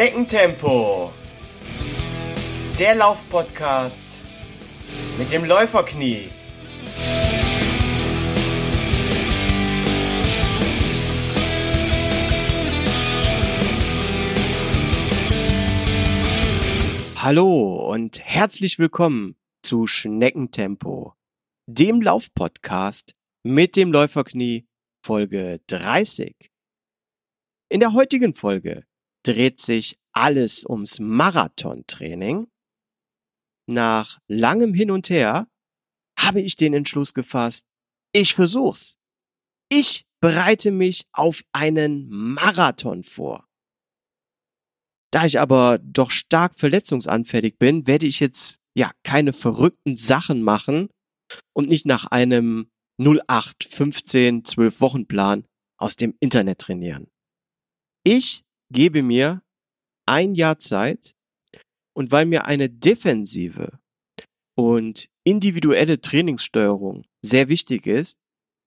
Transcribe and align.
Schneckentempo. 0.00 1.12
Der 2.78 2.94
Laufpodcast 2.94 4.06
mit 5.18 5.30
dem 5.30 5.44
Läuferknie. 5.44 6.30
Hallo 17.16 17.92
und 17.92 18.20
herzlich 18.20 18.78
willkommen 18.78 19.36
zu 19.62 19.86
Schneckentempo, 19.86 21.12
dem 21.66 22.00
Laufpodcast 22.00 23.14
mit 23.42 23.76
dem 23.76 23.92
Läuferknie 23.92 24.66
Folge 25.04 25.60
30. 25.66 26.50
In 27.68 27.80
der 27.80 27.92
heutigen 27.92 28.32
Folge 28.32 28.86
dreht 29.22 29.60
sich 29.60 29.98
alles 30.12 30.64
ums 30.64 30.98
Marathontraining. 30.98 32.48
Nach 33.66 34.18
langem 34.28 34.74
Hin 34.74 34.90
und 34.90 35.10
Her 35.10 35.48
habe 36.18 36.40
ich 36.40 36.56
den 36.56 36.74
Entschluss 36.74 37.14
gefasst, 37.14 37.66
ich 38.12 38.34
versuch's. 38.34 38.98
Ich 39.70 40.04
bereite 40.20 40.70
mich 40.70 41.06
auf 41.12 41.42
einen 41.52 42.08
Marathon 42.08 43.02
vor. 43.02 43.46
Da 45.12 45.26
ich 45.26 45.40
aber 45.40 45.78
doch 45.78 46.10
stark 46.10 46.54
verletzungsanfällig 46.54 47.58
bin, 47.58 47.86
werde 47.86 48.06
ich 48.06 48.20
jetzt 48.20 48.58
ja 48.74 48.92
keine 49.02 49.32
verrückten 49.32 49.96
Sachen 49.96 50.42
machen 50.42 50.88
und 51.52 51.68
nicht 51.68 51.86
nach 51.86 52.06
einem 52.06 52.70
08, 53.00 53.64
15, 53.64 54.44
12 54.44 54.80
Wochenplan 54.80 55.46
aus 55.78 55.96
dem 55.96 56.14
Internet 56.20 56.58
trainieren. 56.58 57.10
Ich 58.04 58.44
gebe 58.70 59.02
mir 59.02 59.42
ein 60.06 60.34
Jahr 60.34 60.58
Zeit 60.58 61.14
und 61.94 62.12
weil 62.12 62.26
mir 62.26 62.46
eine 62.46 62.70
defensive 62.70 63.78
und 64.56 65.08
individuelle 65.24 66.00
Trainingssteuerung 66.00 67.04
sehr 67.22 67.48
wichtig 67.48 67.86
ist, 67.86 68.18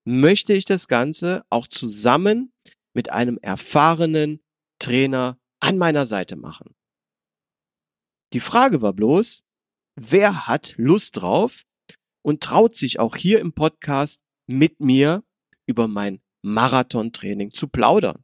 möchte 0.05 0.53
ich 0.53 0.65
das 0.65 0.87
Ganze 0.87 1.45
auch 1.49 1.67
zusammen 1.67 2.51
mit 2.93 3.11
einem 3.11 3.37
erfahrenen 3.41 4.41
Trainer 4.79 5.39
an 5.59 5.77
meiner 5.77 6.05
Seite 6.05 6.35
machen. 6.35 6.75
Die 8.33 8.39
Frage 8.39 8.81
war 8.81 8.93
bloß, 8.93 9.43
wer 9.95 10.47
hat 10.47 10.75
Lust 10.77 11.17
drauf 11.17 11.63
und 12.21 12.41
traut 12.41 12.75
sich 12.75 12.99
auch 12.99 13.15
hier 13.15 13.39
im 13.39 13.53
Podcast 13.53 14.19
mit 14.47 14.79
mir 14.79 15.23
über 15.67 15.87
mein 15.87 16.21
Marathontraining 16.41 17.51
zu 17.51 17.67
plaudern. 17.67 18.23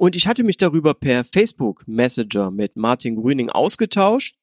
Und 0.00 0.16
ich 0.16 0.26
hatte 0.26 0.44
mich 0.44 0.56
darüber 0.56 0.94
per 0.94 1.24
Facebook 1.24 1.86
Messenger 1.86 2.50
mit 2.50 2.74
Martin 2.74 3.16
Grüning 3.16 3.50
ausgetauscht. 3.50 4.34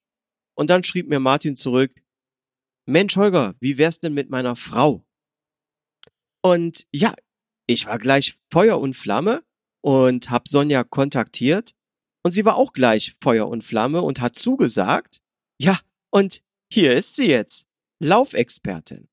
Und 0.55 0.69
dann 0.69 0.83
schrieb 0.83 1.07
mir 1.07 1.19
Martin 1.19 1.55
zurück, 1.55 1.99
Mensch 2.85 3.15
Holger, 3.15 3.55
wie 3.59 3.79
wär's 3.79 3.99
denn 3.99 4.13
mit 4.13 4.29
meiner 4.29 4.55
Frau? 4.55 5.03
Und 6.43 6.85
ja, 6.91 7.15
ich 7.65 7.87
war 7.87 7.97
gleich 7.97 8.37
Feuer 8.51 8.79
und 8.79 8.93
Flamme 8.93 9.43
und 9.81 10.29
hab 10.29 10.47
Sonja 10.47 10.83
kontaktiert. 10.83 11.71
Und 12.23 12.33
sie 12.33 12.45
war 12.45 12.55
auch 12.55 12.71
gleich 12.71 13.15
Feuer 13.19 13.47
und 13.47 13.63
Flamme 13.63 14.03
und 14.03 14.21
hat 14.21 14.35
zugesagt. 14.35 15.23
Ja, 15.59 15.79
und 16.11 16.43
hier 16.71 16.95
ist 16.95 17.15
sie 17.15 17.29
jetzt. 17.29 17.65
Laufexpertin, 17.99 19.09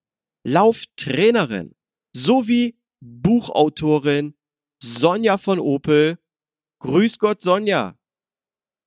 Lauftrainerin 0.47 1.75
sowie 2.15 2.77
Buchautorin 3.01 4.35
Sonja 4.83 5.39
von 5.39 5.59
Opel 5.59 6.19
Grüß 6.85 7.19
Gott, 7.19 7.41
Sonja. 7.41 7.97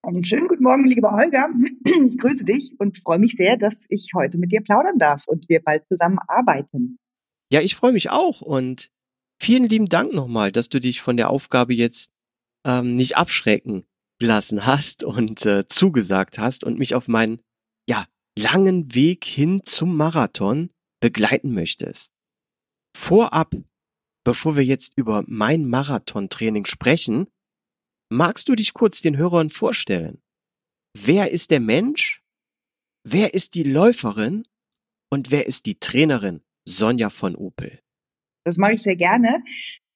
Einen 0.03 0.23
schönen 0.23 0.47
guten 0.47 0.61
Morgen, 0.61 0.87
lieber 0.87 1.13
Holger. 1.13 1.49
Ich 1.83 2.19
grüße 2.19 2.45
dich 2.45 2.75
und 2.77 2.99
freue 2.99 3.17
mich 3.17 3.33
sehr, 3.35 3.57
dass 3.57 3.87
ich 3.89 4.11
heute 4.13 4.37
mit 4.37 4.51
dir 4.51 4.61
plaudern 4.61 4.99
darf 4.99 5.23
und 5.25 5.49
wir 5.49 5.63
bald 5.63 5.83
zusammen 5.87 6.19
arbeiten. 6.27 6.99
Ja, 7.51 7.61
ich 7.61 7.75
freue 7.75 7.93
mich 7.93 8.11
auch 8.11 8.41
und 8.41 8.91
vielen 9.41 9.63
lieben 9.63 9.87
Dank 9.87 10.13
nochmal, 10.13 10.51
dass 10.51 10.69
du 10.69 10.79
dich 10.79 11.01
von 11.01 11.17
der 11.17 11.31
Aufgabe 11.31 11.73
jetzt 11.73 12.11
ähm, 12.67 12.95
nicht 12.95 13.17
abschrecken 13.17 13.83
lassen 14.21 14.67
hast 14.67 15.03
und 15.03 15.43
äh, 15.47 15.67
zugesagt 15.67 16.37
hast 16.37 16.63
und 16.63 16.77
mich 16.77 16.93
auf 16.93 17.07
meinen 17.07 17.41
ja 17.89 18.05
langen 18.37 18.93
Weg 18.93 19.25
hin 19.25 19.61
zum 19.63 19.97
Marathon 19.97 20.69
begleiten 21.01 21.51
möchtest. 21.51 22.11
Vorab, 22.95 23.55
bevor 24.23 24.55
wir 24.55 24.63
jetzt 24.63 24.93
über 24.95 25.23
mein 25.25 25.67
Marathontraining 25.67 26.65
sprechen, 26.65 27.25
Magst 28.09 28.47
du 28.47 28.55
dich 28.55 28.73
kurz 28.73 29.01
den 29.01 29.17
Hörern 29.17 29.49
vorstellen? 29.49 30.21
Wer 30.97 31.31
ist 31.31 31.51
der 31.51 31.59
Mensch? 31.59 32.23
Wer 33.03 33.33
ist 33.33 33.53
die 33.53 33.63
Läuferin? 33.63 34.47
Und 35.09 35.29
wer 35.31 35.45
ist 35.45 35.65
die 35.65 35.79
Trainerin 35.79 36.41
Sonja 36.67 37.09
von 37.09 37.35
Opel? 37.35 37.79
Das 38.45 38.57
mache 38.57 38.73
ich 38.73 38.81
sehr 38.81 38.95
gerne. 38.95 39.43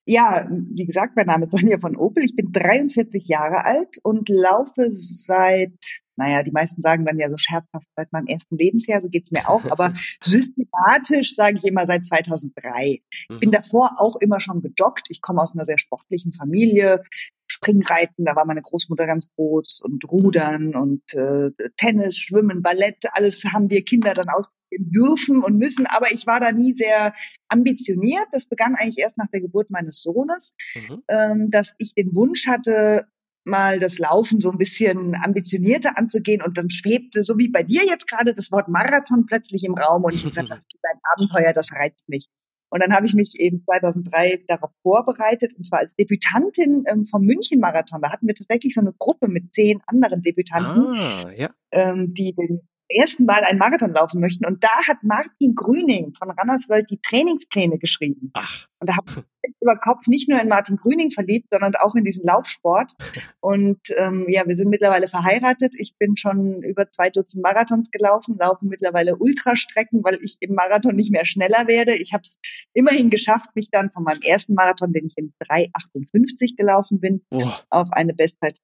Ja, 0.06 0.48
wie 0.50 0.86
gesagt, 0.86 1.16
mein 1.16 1.28
Name 1.28 1.44
ist 1.44 1.52
Sonja 1.52 1.78
von 1.78 1.96
Opel. 1.96 2.26
Ich 2.26 2.36
bin 2.36 2.52
43 2.52 3.28
Jahre 3.28 3.64
alt 3.64 3.98
und 4.04 4.28
laufe 4.28 4.92
seit, 4.92 6.01
naja, 6.22 6.44
die 6.44 6.52
meisten 6.52 6.82
sagen 6.82 7.06
dann 7.06 7.18
ja 7.18 7.30
so 7.30 7.38
scherzhaft 7.38 7.88
seit 7.96 8.12
meinem 8.14 8.28
ersten 8.28 8.56
Lebensjahr, 8.56 9.02
so 9.02 9.10
geht's 9.10 9.32
mir 9.32 9.50
auch, 9.50 9.66
aber 9.66 9.94
systematisch 10.24 11.34
sage 11.34 11.58
ich 11.58 11.66
immer 11.66 11.88
seit 11.88 12.06
2003. 12.06 13.02
Ich 13.10 13.28
bin 13.28 13.50
mhm. 13.50 13.52
davor 13.52 13.92
auch 13.98 14.18
immer 14.22 14.40
schon 14.40 14.62
gejoggt. 14.62 15.08
Ich 15.10 15.22
komme 15.22 15.42
aus 15.42 15.54
einer 15.54 15.66
sehr 15.66 15.80
sportlichen 15.80 16.32
Familie. 16.32 17.02
Springreiten, 17.48 18.24
da 18.24 18.36
war 18.36 18.46
meine 18.46 18.62
Großmutter 18.62 19.08
ganz 19.08 19.28
groß 19.36 19.82
und 19.84 20.10
Rudern 20.10 20.76
und 20.76 21.02
äh, 21.14 21.50
Tennis, 21.76 22.18
Schwimmen, 22.18 22.62
Ballett, 22.62 23.04
alles 23.14 23.44
haben 23.52 23.70
wir 23.70 23.84
Kinder 23.84 24.14
dann 24.14 24.30
ausprobieren 24.30 24.90
dürfen 24.90 25.44
und 25.44 25.58
müssen, 25.58 25.86
aber 25.86 26.12
ich 26.14 26.28
war 26.28 26.40
da 26.40 26.54
nie 26.54 26.74
sehr 26.74 27.14
ambitioniert. 27.50 28.28
Das 28.32 28.48
begann 28.48 28.76
eigentlich 28.76 29.00
erst 29.00 29.18
nach 29.18 29.28
der 29.34 29.42
Geburt 29.42 29.70
meines 29.70 30.02
Sohnes, 30.02 30.56
mhm. 30.76 31.04
ähm, 31.10 31.52
dass 31.52 31.76
ich 31.78 31.94
den 31.94 32.16
Wunsch 32.16 32.48
hatte, 32.48 33.08
mal 33.46 33.80
das 33.80 33.98
Laufen 33.98 34.40
so 34.40 34.52
ein 34.52 34.58
bisschen 34.58 35.16
ambitionierter 35.16 35.98
anzugehen 35.98 36.42
und 36.42 36.58
dann 36.58 36.70
schwebte, 36.70 37.24
so 37.24 37.38
wie 37.38 37.50
bei 37.50 37.64
dir 37.64 37.84
jetzt 37.86 38.08
gerade, 38.08 38.34
das 38.34 38.52
Wort 38.52 38.68
Marathon 38.68 39.26
plötzlich 39.26 39.64
im 39.64 39.74
Raum 39.74 40.04
und 40.04 40.14
ich 40.14 40.24
gesagt, 40.24 40.50
das 40.50 40.60
ist 40.74 40.80
ein 40.84 41.00
Abenteuer, 41.14 41.54
das 41.54 41.72
reizt 41.72 42.10
mich. 42.10 42.28
Und 42.70 42.82
dann 42.82 42.94
habe 42.94 43.06
ich 43.06 43.14
mich 43.14 43.38
eben 43.38 43.64
2003 43.66 44.46
darauf 44.48 44.72
vorbereitet, 44.82 45.54
und 45.58 45.68
zwar 45.68 45.80
als 45.80 45.94
Debütantin 45.96 46.86
ähm, 46.90 47.06
vom 47.06 47.24
München-Marathon. 47.24 48.02
Da 48.02 48.12
hatten 48.12 48.28
wir 48.28 48.34
tatsächlich 48.34 48.74
so 48.74 48.80
eine 48.80 48.94
Gruppe 48.98 49.28
mit 49.28 49.54
zehn 49.54 49.82
anderen 49.88 50.22
Debütanten, 50.22 50.96
ah, 50.96 51.32
ja. 51.36 51.50
ähm, 51.72 52.14
die 52.14 52.34
den 52.34 52.62
ersten 53.00 53.26
Mal 53.26 53.44
einen 53.44 53.60
Marathon 53.60 53.94
laufen 53.94 54.20
möchten. 54.20 54.46
Und 54.46 54.64
da 54.64 54.88
hat 54.88 54.98
Martin 55.04 55.56
Grüning 55.56 56.14
von 56.14 56.30
Runners 56.32 56.70
World 56.70 56.90
die 56.90 57.00
Trainingspläne 57.02 57.78
geschrieben. 57.78 58.32
Ach. 58.34 58.68
Und 58.80 58.90
da 58.90 58.96
habe 58.96 59.26
ich 59.44 59.54
über 59.62 59.76
Kopf 59.78 60.08
nicht 60.08 60.28
nur 60.30 60.42
in 60.42 60.48
Martin 60.48 60.78
Grüning 60.78 61.12
verliebt, 61.12 61.48
sondern 61.52 61.76
auch 61.76 61.96
in 61.96 62.04
diesen 62.04 62.24
Laufsport. 62.24 62.94
Und 63.40 63.80
ähm, 63.96 64.26
ja, 64.28 64.44
wir 64.48 64.56
sind 64.56 64.70
mittlerweile 64.70 65.08
verheiratet. 65.08 65.74
Ich 65.78 65.96
bin 65.98 66.16
schon 66.16 66.64
über 66.64 66.90
zwei 66.90 67.10
Dutzend 67.10 67.44
Marathons 67.44 67.92
gelaufen, 67.92 68.38
laufe 68.40 68.66
mittlerweile 68.66 69.16
Ultrastrecken, 69.16 70.04
weil 70.04 70.20
ich 70.22 70.38
im 70.40 70.56
Marathon 70.56 70.96
nicht 70.96 71.12
mehr 71.12 71.26
schneller 71.26 71.68
werde. 71.68 71.96
Ich 71.96 72.14
habe 72.14 72.24
es 72.24 72.38
immerhin 72.74 73.10
geschafft, 73.10 73.56
mich 73.56 73.70
dann 73.70 73.92
von 73.92 74.04
meinem 74.04 74.22
ersten 74.22 74.54
Marathon, 74.54 74.94
den 74.94 75.08
ich 75.08 75.18
in 75.18 75.34
3,58 75.44 76.56
gelaufen 76.56 77.00
bin, 77.00 77.22
oh. 77.32 77.44
auf 77.70 77.92
eine 77.92 78.14
Bestzeit 78.14 78.58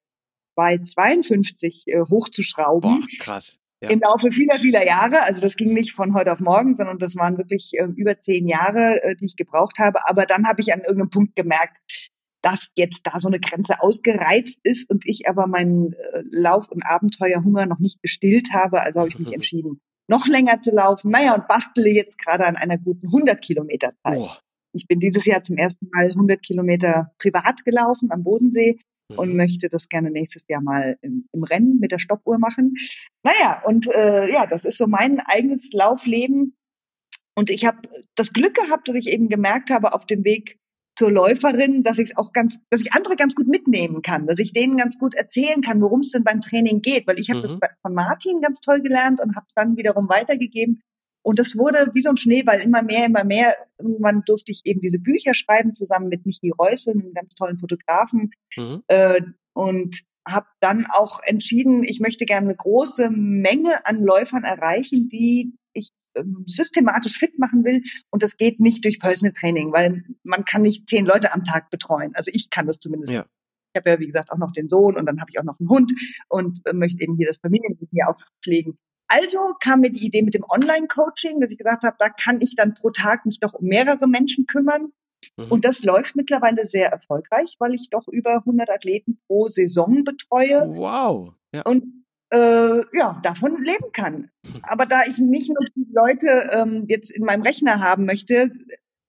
2,52 0.58 1.86
äh, 1.86 2.00
hochzuschrauben. 2.10 3.00
Boah, 3.00 3.06
krass. 3.20 3.58
Ja. 3.80 3.90
Im 3.90 4.00
Laufe 4.00 4.32
vieler, 4.32 4.58
vieler 4.58 4.84
Jahre. 4.84 5.22
Also 5.22 5.40
das 5.40 5.54
ging 5.54 5.72
nicht 5.72 5.92
von 5.92 6.14
heute 6.14 6.32
auf 6.32 6.40
morgen, 6.40 6.74
sondern 6.74 6.98
das 6.98 7.14
waren 7.14 7.38
wirklich 7.38 7.72
äh, 7.74 7.84
über 7.84 8.18
zehn 8.18 8.48
Jahre, 8.48 9.02
äh, 9.02 9.14
die 9.14 9.26
ich 9.26 9.36
gebraucht 9.36 9.78
habe. 9.78 10.00
Aber 10.08 10.26
dann 10.26 10.48
habe 10.48 10.60
ich 10.60 10.72
an 10.72 10.80
irgendeinem 10.80 11.10
Punkt 11.10 11.36
gemerkt, 11.36 11.78
dass 12.42 12.70
jetzt 12.76 13.06
da 13.06 13.20
so 13.20 13.28
eine 13.28 13.38
Grenze 13.38 13.80
ausgereizt 13.80 14.58
ist 14.64 14.90
und 14.90 15.06
ich 15.06 15.28
aber 15.28 15.46
meinen 15.46 15.92
äh, 15.92 16.22
Lauf- 16.30 16.70
und 16.70 16.82
Abenteuerhunger 16.84 17.66
noch 17.66 17.78
nicht 17.78 18.02
gestillt 18.02 18.48
habe. 18.52 18.82
Also 18.82 19.00
habe 19.00 19.10
ich 19.10 19.18
mich 19.18 19.32
entschieden, 19.34 19.80
noch 20.08 20.26
länger 20.26 20.60
zu 20.60 20.72
laufen. 20.72 21.10
Naja, 21.12 21.34
und 21.34 21.46
bastele 21.46 21.90
jetzt 21.90 22.18
gerade 22.18 22.46
an 22.46 22.56
einer 22.56 22.78
guten 22.78 23.06
100 23.06 23.40
Kilometer 23.40 23.92
Zeit. 24.02 24.18
Oh. 24.18 24.30
Ich 24.72 24.86
bin 24.86 24.98
dieses 24.98 25.24
Jahr 25.24 25.42
zum 25.44 25.56
ersten 25.56 25.88
Mal 25.92 26.06
100 26.06 26.42
Kilometer 26.42 27.12
privat 27.18 27.64
gelaufen 27.64 28.10
am 28.10 28.24
Bodensee 28.24 28.78
und 29.16 29.30
mhm. 29.30 29.36
möchte 29.36 29.68
das 29.68 29.88
gerne 29.88 30.10
nächstes 30.10 30.44
Jahr 30.48 30.60
mal 30.60 30.98
im, 31.02 31.28
im 31.32 31.42
Rennen 31.44 31.78
mit 31.80 31.92
der 31.92 31.98
Stoppuhr 31.98 32.38
machen. 32.38 32.74
Naja, 33.22 33.62
und 33.64 33.86
äh, 33.94 34.30
ja, 34.30 34.46
das 34.46 34.64
ist 34.64 34.78
so 34.78 34.86
mein 34.86 35.20
eigenes 35.20 35.72
Laufleben. 35.72 36.56
Und 37.34 37.50
ich 37.50 37.64
habe 37.64 37.78
das 38.16 38.32
Glück 38.32 38.54
gehabt, 38.54 38.88
dass 38.88 38.96
ich 38.96 39.08
eben 39.08 39.28
gemerkt 39.28 39.70
habe 39.70 39.94
auf 39.94 40.06
dem 40.06 40.24
Weg 40.24 40.58
zur 40.98 41.12
Läuferin, 41.12 41.84
dass 41.84 41.98
ich 41.98 42.18
auch 42.18 42.32
ganz, 42.32 42.58
dass 42.70 42.80
ich 42.80 42.92
andere 42.92 43.14
ganz 43.14 43.36
gut 43.36 43.46
mitnehmen 43.46 44.02
kann, 44.02 44.26
dass 44.26 44.40
ich 44.40 44.52
denen 44.52 44.76
ganz 44.76 44.98
gut 44.98 45.14
erzählen 45.14 45.62
kann, 45.62 45.80
worum 45.80 46.00
es 46.00 46.10
denn 46.10 46.24
beim 46.24 46.40
Training 46.40 46.82
geht, 46.82 47.06
weil 47.06 47.20
ich 47.20 47.30
habe 47.30 47.38
mhm. 47.38 47.42
das 47.42 47.56
von 47.82 47.94
Martin 47.94 48.40
ganz 48.40 48.60
toll 48.60 48.82
gelernt 48.82 49.20
und 49.20 49.36
habe 49.36 49.46
es 49.46 49.54
dann 49.54 49.76
wiederum 49.76 50.08
weitergegeben 50.08 50.82
und 51.22 51.38
das 51.38 51.56
wurde 51.56 51.90
wie 51.92 52.00
so 52.00 52.10
ein 52.10 52.16
Schneeball, 52.16 52.60
immer 52.60 52.82
mehr, 52.82 53.06
immer 53.06 53.24
mehr. 53.24 53.56
Irgendwann 53.78 54.22
durfte 54.24 54.52
ich 54.52 54.62
eben 54.64 54.80
diese 54.80 54.98
Bücher 54.98 55.34
schreiben, 55.34 55.74
zusammen 55.74 56.08
mit 56.08 56.26
Michi 56.26 56.50
Reusse, 56.50 56.92
einem 56.92 57.12
ganz 57.12 57.34
tollen 57.34 57.58
Fotografen. 57.58 58.30
Mhm. 58.56 58.82
Äh, 58.86 59.20
und 59.52 59.96
habe 60.26 60.46
dann 60.60 60.86
auch 60.90 61.20
entschieden, 61.24 61.82
ich 61.84 62.00
möchte 62.00 62.26
gerne 62.26 62.48
eine 62.48 62.56
große 62.56 63.10
Menge 63.10 63.84
an 63.86 64.02
Läufern 64.02 64.44
erreichen, 64.44 65.08
die 65.08 65.54
ich 65.72 65.90
ähm, 66.14 66.44
systematisch 66.46 67.18
fit 67.18 67.38
machen 67.38 67.64
will. 67.64 67.82
Und 68.10 68.22
das 68.22 68.36
geht 68.36 68.60
nicht 68.60 68.84
durch 68.84 69.00
Personal 69.00 69.32
Training, 69.32 69.72
weil 69.72 70.04
man 70.24 70.44
kann 70.44 70.62
nicht 70.62 70.88
zehn 70.88 71.06
Leute 71.06 71.32
am 71.32 71.44
Tag 71.44 71.70
betreuen. 71.70 72.12
Also 72.14 72.30
ich 72.32 72.50
kann 72.50 72.66
das 72.66 72.78
zumindest. 72.78 73.12
Ja. 73.12 73.26
Ich 73.74 73.80
habe 73.80 73.90
ja, 73.90 74.00
wie 74.00 74.06
gesagt, 74.06 74.30
auch 74.30 74.38
noch 74.38 74.52
den 74.52 74.68
Sohn 74.68 74.96
und 74.96 75.06
dann 75.06 75.20
habe 75.20 75.30
ich 75.30 75.38
auch 75.38 75.44
noch 75.44 75.58
einen 75.60 75.68
Hund 75.68 75.92
und 76.28 76.60
äh, 76.64 76.72
möchte 76.72 77.02
eben 77.02 77.16
hier 77.16 77.26
das 77.26 77.38
Familienleben 77.38 77.88
hier 77.90 78.08
auch 78.08 78.18
pflegen. 78.42 78.78
Also 79.08 79.38
kam 79.60 79.80
mir 79.80 79.90
die 79.90 80.06
Idee 80.06 80.22
mit 80.22 80.34
dem 80.34 80.44
Online-Coaching, 80.48 81.40
dass 81.40 81.50
ich 81.50 81.58
gesagt 81.58 81.82
habe, 81.82 81.96
da 81.98 82.08
kann 82.08 82.40
ich 82.40 82.54
dann 82.56 82.74
pro 82.74 82.90
Tag 82.90 83.26
mich 83.26 83.40
doch 83.40 83.54
um 83.54 83.66
mehrere 83.66 84.06
Menschen 84.06 84.46
kümmern. 84.46 84.92
Mhm. 85.36 85.50
Und 85.50 85.64
das 85.64 85.82
läuft 85.82 86.14
mittlerweile 86.16 86.66
sehr 86.66 86.90
erfolgreich, 86.90 87.56
weil 87.58 87.74
ich 87.74 87.88
doch 87.90 88.06
über 88.08 88.36
100 88.36 88.70
Athleten 88.70 89.18
pro 89.26 89.48
Saison 89.48 90.04
betreue. 90.04 90.76
Wow. 90.76 91.32
Ja. 91.52 91.62
Und 91.62 92.04
äh, 92.30 92.80
ja, 92.96 93.18
davon 93.22 93.62
leben 93.64 93.92
kann. 93.92 94.30
Aber 94.62 94.86
da 94.86 95.02
ich 95.08 95.18
nicht 95.18 95.48
nur 95.48 95.64
die 95.74 95.90
Leute 95.92 96.50
ähm, 96.52 96.84
jetzt 96.88 97.10
in 97.10 97.24
meinem 97.24 97.42
Rechner 97.42 97.80
haben 97.80 98.04
möchte, 98.04 98.50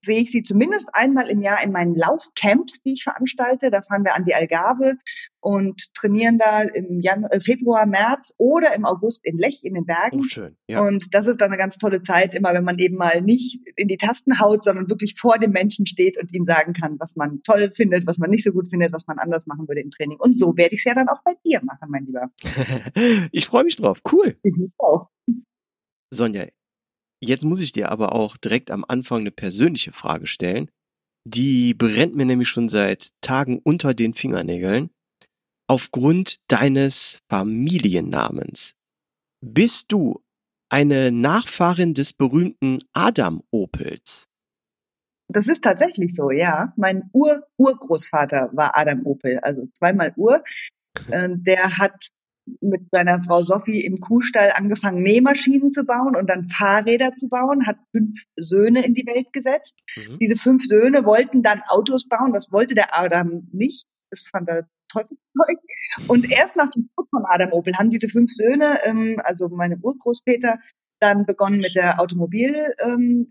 sehe 0.04 0.22
ich 0.22 0.32
sie 0.32 0.44
zumindest 0.44 0.90
einmal 0.94 1.28
im 1.28 1.42
Jahr 1.42 1.64
in 1.64 1.72
meinen 1.72 1.96
Laufcamps, 1.96 2.82
die 2.82 2.94
ich 2.94 3.04
veranstalte. 3.04 3.70
Da 3.70 3.82
fahren 3.82 4.04
wir 4.04 4.16
an 4.16 4.26
die 4.26 4.34
Algarve 4.34 4.96
und 5.42 5.94
trainieren 5.94 6.38
da 6.38 6.62
im 6.62 7.00
Januar, 7.00 7.34
äh, 7.34 7.40
Februar, 7.40 7.86
März 7.86 8.34
oder 8.38 8.74
im 8.76 8.86
August 8.86 9.26
in 9.26 9.38
Lech 9.38 9.62
in 9.64 9.74
den 9.74 9.86
Bergen. 9.86 10.20
Oh, 10.20 10.24
schön. 10.24 10.56
Ja. 10.68 10.82
Und 10.82 11.14
das 11.14 11.28
ist 11.28 11.40
dann 11.42 11.50
eine 11.50 11.58
ganz 11.58 11.78
tolle 11.78 12.02
Zeit, 12.02 12.34
immer 12.34 12.54
wenn 12.54 12.64
man 12.64 12.78
eben 12.80 12.96
mal 12.96 13.22
nicht 13.22 13.62
in 13.76 13.88
die 13.88 13.98
Tasten 13.98 14.40
haut, 14.40 14.66
sondern 14.66 14.90
wirklich 14.90 15.16
vor 15.18 15.38
dem 15.38 15.52
Menschen 15.52 15.86
steht 15.86 16.18
und 16.18 16.34
ihm 16.34 16.44
sagen 16.44 16.74
kann, 16.74 16.98
was 17.00 17.16
man 17.16 17.42
toll 17.44 17.72
findet, 17.74 18.08
was 18.08 18.20
man 18.20 18.30
nicht 18.30 18.44
so 18.44 18.52
gut 18.52 18.70
findet, 18.70 18.94
was 18.94 19.08
man 19.08 19.20
anders 19.20 19.48
machen 19.48 19.68
würde 19.68 19.82
im 19.82 19.92
Training. 19.92 20.18
Und 20.20 20.38
so 20.38 20.56
werde 20.58 20.76
ich 20.76 20.82
es 20.82 20.86
ja 20.86 20.94
dann 20.94 21.10
auch 21.10 21.22
bei 21.24 21.34
dir 21.46 21.62
machen, 21.64 21.90
mein 21.90 22.06
Lieber. 22.06 22.32
ich 23.32 23.46
freue 23.46 23.64
mich 23.64 23.76
drauf. 23.76 24.02
Cool. 24.12 24.38
Ich 24.44 24.54
auch. 24.78 25.10
Sonja, 26.12 26.46
Jetzt 27.22 27.44
muss 27.44 27.62
ich 27.62 27.72
dir 27.72 27.92
aber 27.92 28.14
auch 28.14 28.38
direkt 28.38 28.72
am 28.72 28.86
Anfang 28.88 29.22
eine 29.22 29.32
persönliche 29.32 29.92
Frage 29.92 30.28
stellen. 30.28 30.72
Die 31.28 31.74
brennt 31.74 32.16
mir 32.16 32.26
nämlich 32.26 32.50
schon 32.50 32.70
seit 32.70 33.10
Tagen 33.22 33.60
unter 33.60 33.94
den 33.94 34.14
Fingernägeln. 34.14 34.90
Aufgrund 35.68 36.38
deines 36.48 37.20
Familiennamens. 37.30 38.74
Bist 39.46 39.92
du 39.92 40.22
eine 40.70 41.12
Nachfahrin 41.12 41.94
des 41.94 42.14
berühmten 42.14 42.80
Adam 42.94 43.44
Opels? 43.52 44.28
Das 45.32 45.48
ist 45.48 45.64
tatsächlich 45.64 46.16
so, 46.16 46.32
ja. 46.32 46.74
Mein 46.76 47.10
Ur-Urgroßvater 47.14 48.50
war 48.54 48.76
Adam 48.78 49.06
Opel, 49.06 49.40
also 49.40 49.68
zweimal 49.74 50.14
Ur. 50.16 50.44
Ähm, 51.12 51.44
der 51.44 51.78
hat 51.78 52.10
mit 52.62 52.90
seiner 52.92 53.22
Frau 53.22 53.42
Sophie 53.42 53.82
im 53.86 53.98
Kuhstall 53.98 54.52
angefangen, 54.56 55.04
Nähmaschinen 55.04 55.72
zu 55.72 55.84
bauen 55.84 56.16
und 56.16 56.30
dann 56.30 56.44
Fahrräder 56.44 57.16
zu 57.16 57.30
bauen, 57.30 57.66
hat 57.66 57.78
fünf 57.96 58.24
Söhne 58.36 58.86
in 58.86 58.94
die 58.94 59.06
Welt 59.06 59.32
gesetzt. 59.34 59.76
Mhm. 59.96 60.20
Diese 60.20 60.36
fünf 60.36 60.66
Söhne 60.66 61.06
wollten 61.06 61.44
dann 61.44 61.62
Autos 61.68 62.08
bauen, 62.08 62.34
das 62.34 62.52
wollte 62.52 62.76
der 62.76 62.98
Adam 62.98 63.48
nicht. 63.52 63.86
Das 64.12 64.24
fand 64.24 64.50
er 64.50 64.68
Teufelszeug. 64.92 65.58
Und 66.08 66.32
erst 66.32 66.56
nach 66.56 66.70
dem 66.70 66.90
Tod 66.96 67.08
von 67.10 67.24
Adam 67.30 67.52
Opel 67.52 67.76
haben 67.78 67.90
diese 67.90 68.10
fünf 68.10 68.32
Söhne, 68.32 68.80
ähm, 68.86 69.22
also 69.24 69.50
meine 69.50 69.78
Urgroßväter, 69.78 70.60
dann 71.00 71.26
begonnen 71.26 71.60
mit 71.60 71.76
der 71.76 72.00
Automobil, 72.00 72.74
ähm, 72.80 73.30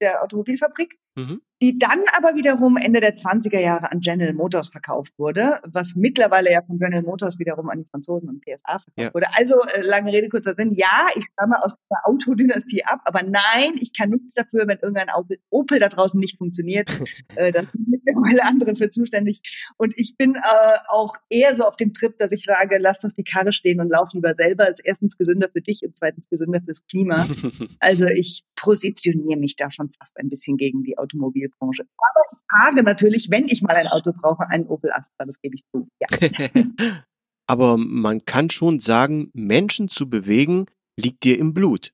der 0.00 0.22
Automobilfabrik 0.22 0.96
Mhm. 1.20 1.40
Die 1.62 1.78
dann 1.78 1.98
aber 2.16 2.36
wiederum 2.36 2.78
Ende 2.78 3.00
der 3.00 3.16
20er 3.16 3.60
Jahre 3.60 3.92
an 3.92 4.00
General 4.00 4.32
Motors 4.32 4.70
verkauft 4.70 5.18
wurde, 5.18 5.60
was 5.64 5.94
mittlerweile 5.94 6.50
ja 6.50 6.62
von 6.62 6.78
General 6.78 7.02
Motors 7.02 7.38
wiederum 7.38 7.68
an 7.68 7.82
die 7.82 7.84
Franzosen 7.84 8.30
und 8.30 8.40
PSA 8.40 8.78
verkauft 8.78 8.92
ja. 8.96 9.12
wurde. 9.12 9.26
Also 9.34 9.56
äh, 9.74 9.82
lange 9.82 10.10
Rede, 10.10 10.30
kurzer 10.30 10.54
Sinn. 10.54 10.72
Ja, 10.72 11.08
ich 11.16 11.26
stamme 11.26 11.62
aus 11.62 11.74
der 11.90 11.98
Autodynastie 12.04 12.84
ab, 12.84 13.00
aber 13.04 13.22
nein, 13.24 13.74
ich 13.78 13.92
kann 13.92 14.08
nichts 14.08 14.32
dafür, 14.32 14.66
wenn 14.68 14.78
irgendein 14.78 15.10
Opel, 15.14 15.38
Opel 15.50 15.78
da 15.80 15.88
draußen 15.88 16.18
nicht 16.18 16.38
funktioniert. 16.38 16.88
äh, 17.36 17.52
da 17.52 17.60
sind 17.60 17.88
mittlerweile 17.88 18.44
andere 18.44 18.74
für 18.74 18.88
zuständig. 18.88 19.42
Und 19.76 19.92
ich 19.96 20.16
bin 20.16 20.36
äh, 20.36 20.78
auch 20.88 21.14
eher 21.28 21.54
so 21.56 21.64
auf 21.64 21.76
dem 21.76 21.92
Trip, 21.92 22.18
dass 22.18 22.32
ich 22.32 22.44
sage, 22.44 22.78
lass 22.78 23.00
doch 23.00 23.12
die 23.12 23.24
Karre 23.24 23.52
stehen 23.52 23.80
und 23.80 23.90
lauf 23.90 24.14
lieber 24.14 24.34
selber. 24.34 24.66
Ist 24.70 24.80
erstens 24.82 25.18
gesünder 25.18 25.50
für 25.50 25.60
dich 25.60 25.82
und 25.84 25.94
zweitens 25.94 26.30
gesünder 26.30 26.62
fürs 26.62 26.86
Klima. 26.86 27.28
also 27.80 28.06
ich 28.06 28.44
positioniere 28.56 29.38
mich 29.38 29.56
da 29.56 29.70
schon 29.70 29.88
fast 29.88 30.16
ein 30.16 30.28
bisschen 30.28 30.56
gegen 30.56 30.82
die 30.82 30.98
Automobilbranche. 31.10 31.82
Aber 31.82 32.20
ich 32.32 32.38
fahre 32.50 32.82
natürlich, 32.84 33.28
wenn 33.30 33.44
ich 33.46 33.62
mal 33.62 33.76
ein 33.76 33.88
Auto 33.88 34.12
brauche, 34.12 34.48
einen 34.48 34.66
Opel 34.66 34.92
Astra, 34.92 35.24
das 35.24 35.40
gebe 35.40 35.56
ich 35.56 35.64
zu. 35.72 35.88
Ja. 36.00 36.08
Aber 37.46 37.76
man 37.76 38.24
kann 38.24 38.48
schon 38.50 38.78
sagen, 38.80 39.30
Menschen 39.34 39.88
zu 39.88 40.08
bewegen, 40.08 40.66
liegt 40.96 41.24
dir 41.24 41.38
im 41.38 41.52
Blut. 41.52 41.92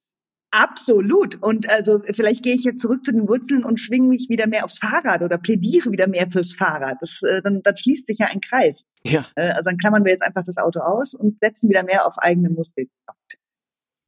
Absolut. 0.52 1.42
Und 1.42 1.68
also 1.68 2.00
vielleicht 2.00 2.42
gehe 2.42 2.54
ich 2.54 2.64
jetzt 2.64 2.80
zurück 2.80 3.04
zu 3.04 3.12
den 3.12 3.28
Wurzeln 3.28 3.64
und 3.64 3.80
schwinge 3.80 4.08
mich 4.08 4.28
wieder 4.28 4.46
mehr 4.46 4.64
aufs 4.64 4.78
Fahrrad 4.78 5.22
oder 5.22 5.38
plädiere 5.38 5.90
wieder 5.90 6.06
mehr 6.06 6.30
fürs 6.30 6.54
Fahrrad. 6.54 6.96
Das, 7.00 7.22
äh, 7.22 7.42
dann, 7.42 7.62
dann 7.62 7.76
schließt 7.76 8.06
sich 8.06 8.18
ja 8.18 8.26
ein 8.26 8.40
Kreis. 8.40 8.84
Ja. 9.02 9.26
Äh, 9.34 9.50
also 9.50 9.70
dann 9.70 9.76
klammern 9.76 10.04
wir 10.04 10.12
jetzt 10.12 10.22
einfach 10.22 10.44
das 10.44 10.58
Auto 10.58 10.80
aus 10.80 11.14
und 11.14 11.38
setzen 11.40 11.68
wieder 11.68 11.82
mehr 11.82 12.06
auf 12.06 12.18
eigene 12.18 12.48
Muskelkraft. 12.48 13.38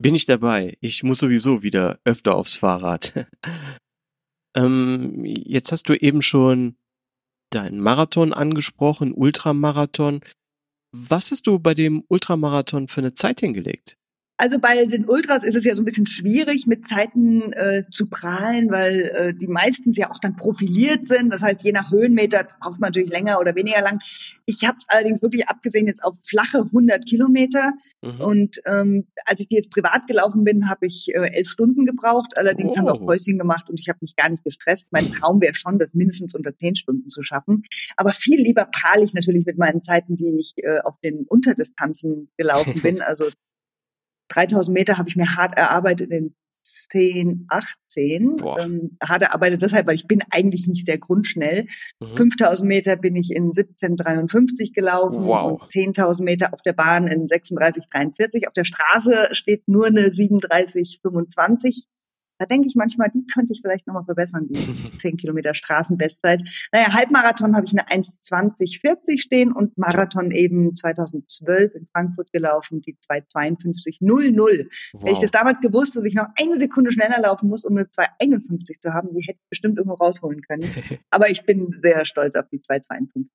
Bin 0.01 0.15
ich 0.15 0.27
dabei. 0.27 0.77
Ich 0.81 1.03
muss 1.03 1.19
sowieso 1.19 1.63
wieder 1.63 1.99
öfter 2.05 2.37
aufs 2.37 2.55
Fahrrad. 2.55 3.13
ähm, 4.55 5.25
jetzt 5.25 5.73
hast 5.73 5.89
du 5.89 5.95
eben 5.95 6.23
schon 6.23 6.77
deinen 7.51 7.81
Marathon 7.81 8.33
angesprochen, 8.33 9.13
Ultramarathon. 9.13 10.21
Was 10.93 11.31
hast 11.31 11.47
du 11.47 11.59
bei 11.59 11.75
dem 11.75 12.05
Ultramarathon 12.09 12.89
für 12.89 13.01
eine 13.01 13.15
Zeit 13.15 13.41
hingelegt? 13.41 13.98
Also 14.41 14.61
bei 14.61 14.87
den 14.87 15.05
Ultras 15.05 15.43
ist 15.43 15.57
es 15.57 15.65
ja 15.65 15.75
so 15.75 15.83
ein 15.83 15.85
bisschen 15.85 16.07
schwierig, 16.07 16.69
mit 16.69 16.87
Zeiten 16.87 17.53
äh, 17.53 17.83
zu 17.91 18.07
prahlen, 18.07 18.71
weil 18.71 19.01
äh, 19.01 19.35
die 19.35 19.49
meistens 19.49 19.97
ja 19.97 20.11
auch 20.11 20.19
dann 20.21 20.37
profiliert 20.37 21.05
sind. 21.07 21.33
Das 21.33 21.43
heißt, 21.43 21.65
je 21.65 21.73
nach 21.73 21.91
Höhenmeter 21.91 22.47
braucht 22.61 22.79
man 22.79 22.89
natürlich 22.89 23.11
länger 23.11 23.41
oder 23.41 23.57
weniger 23.57 23.83
lang. 23.83 23.99
Ich 24.47 24.65
habe 24.65 24.79
es 24.79 24.89
allerdings 24.89 25.23
wirklich 25.23 25.49
abgesehen 25.49 25.89
jetzt 25.89 26.05
auf 26.05 26.15
flache 26.25 26.59
100 26.59 27.05
Kilometer. 27.05 27.73
Mhm. 28.01 28.21
Und 28.21 28.61
ähm, 28.65 29.09
als 29.27 29.41
ich 29.41 29.49
die 29.49 29.57
jetzt 29.57 29.73
privat 29.73 30.07
gelaufen 30.07 30.45
bin, 30.45 30.69
habe 30.71 30.87
ich 30.87 31.09
äh, 31.15 31.31
elf 31.33 31.49
Stunden 31.49 31.85
gebraucht. 31.85 32.39
Allerdings 32.39 32.75
oh. 32.75 32.77
haben 32.79 32.87
wir 32.87 32.95
auch 32.95 33.01
oh. 33.01 33.07
Päuschen 33.07 33.39
gemacht 33.39 33.69
und 33.69 33.81
ich 33.81 33.89
habe 33.89 33.99
mich 34.03 34.15
gar 34.15 34.29
nicht 34.29 34.45
gestresst. 34.45 34.87
Mein 34.93 35.11
Traum 35.11 35.41
wäre 35.41 35.57
schon, 35.57 35.81
das 35.81 35.95
mindestens 35.95 36.37
unter 36.37 36.57
zehn 36.57 36.77
Stunden 36.77 37.09
zu 37.09 37.25
schaffen. 37.25 37.65
Aber 37.97 38.13
viel 38.13 38.41
lieber 38.41 38.67
prahle 38.67 39.03
ich 39.05 39.15
natürlich 39.15 39.47
mit 39.47 39.59
meinen 39.59 39.83
Zeiten, 39.83 40.15
die 40.15 40.37
ich 40.39 40.55
äh, 40.59 40.79
auf 40.79 40.97
den 41.03 41.27
Unterdistanzen 41.27 42.31
gelaufen 42.37 42.81
bin. 42.83 43.03
Also 43.03 43.27
3000 44.39 44.75
Meter 44.75 44.99
habe 44.99 45.09
ich 45.09 45.17
mir 45.17 45.37
hart 45.37 45.57
erarbeitet 45.57 46.11
in 46.11 46.35
10, 46.63 47.47
18. 47.49 48.37
Ähm, 48.61 48.91
hart 49.03 49.23
erarbeitet 49.23 49.63
deshalb, 49.63 49.87
weil 49.87 49.95
ich 49.95 50.07
bin 50.07 50.23
eigentlich 50.31 50.67
nicht 50.67 50.87
sehr 50.87 50.99
grundschnell. 50.99 51.67
Mhm. 52.01 52.17
5000 52.17 52.69
Meter 52.69 52.97
bin 52.97 53.17
ich 53.17 53.33
in 53.33 53.51
17,53 53.51 54.75
gelaufen 54.75 55.25
wow. 55.25 55.53
und 55.53 55.63
10.000 55.71 56.23
Meter 56.23 56.53
auf 56.53 56.63
der 56.63 56.75
Bahn 56.75 57.07
in 57.09 57.27
36,43. 57.27 58.47
Auf 58.47 58.53
der 58.53 58.65
Straße 58.65 59.29
steht 59.33 59.67
nur 59.67 59.87
eine 59.87 60.09
37,25. 60.09 61.87
Da 62.39 62.47
denke 62.47 62.69
ich 62.69 62.77
manchmal, 62.77 63.11
die 63.11 63.27
könnte 63.27 63.53
ich 63.53 63.61
vielleicht 63.61 63.87
nochmal 63.87 64.05
verbessern, 64.05 64.47
die 64.49 64.97
10 64.99 65.17
Kilometer 65.17 65.55
Straßenbestzeit. 65.55 66.43
Naja, 66.73 66.93
Halbmarathon 66.95 67.57
habe 67.57 67.67
ich 67.67 67.73
eine 67.73 67.87
1,20,40 67.87 69.21
stehen 69.21 69.53
und 69.53 69.77
Marathon 69.77 70.31
eben 70.31 70.75
2012 70.77 71.75
in 71.75 71.85
Frankfurt 71.85 72.33
gelaufen, 72.33 72.81
die 72.81 72.97
2,52,00. 72.97 74.69
Wow. 74.93 75.03
Hätte 75.03 75.13
ich 75.13 75.19
das 75.19 75.31
damals 75.31 75.61
gewusst, 75.61 75.97
dass 75.97 76.05
ich 76.05 76.15
noch 76.15 76.29
eine 76.41 76.59
Sekunde 76.59 76.93
schneller 76.93 77.21
laufen 77.21 77.49
muss, 77.49 77.65
um 77.65 77.77
eine 77.77 77.87
2,51 77.87 78.81
zu 78.81 78.93
haben, 78.93 79.09
die 79.15 79.27
hätte 79.27 79.39
ich 79.43 79.49
bestimmt 79.49 79.79
irgendwo 79.79 79.97
rausholen 79.97 80.41
können. 80.43 80.71
Aber 81.11 81.31
ich 81.31 81.45
bin 81.45 81.75
sehr 81.77 82.05
stolz 82.05 82.37
auf 82.37 82.49
die 82.49 82.61
2,52. 82.61 83.27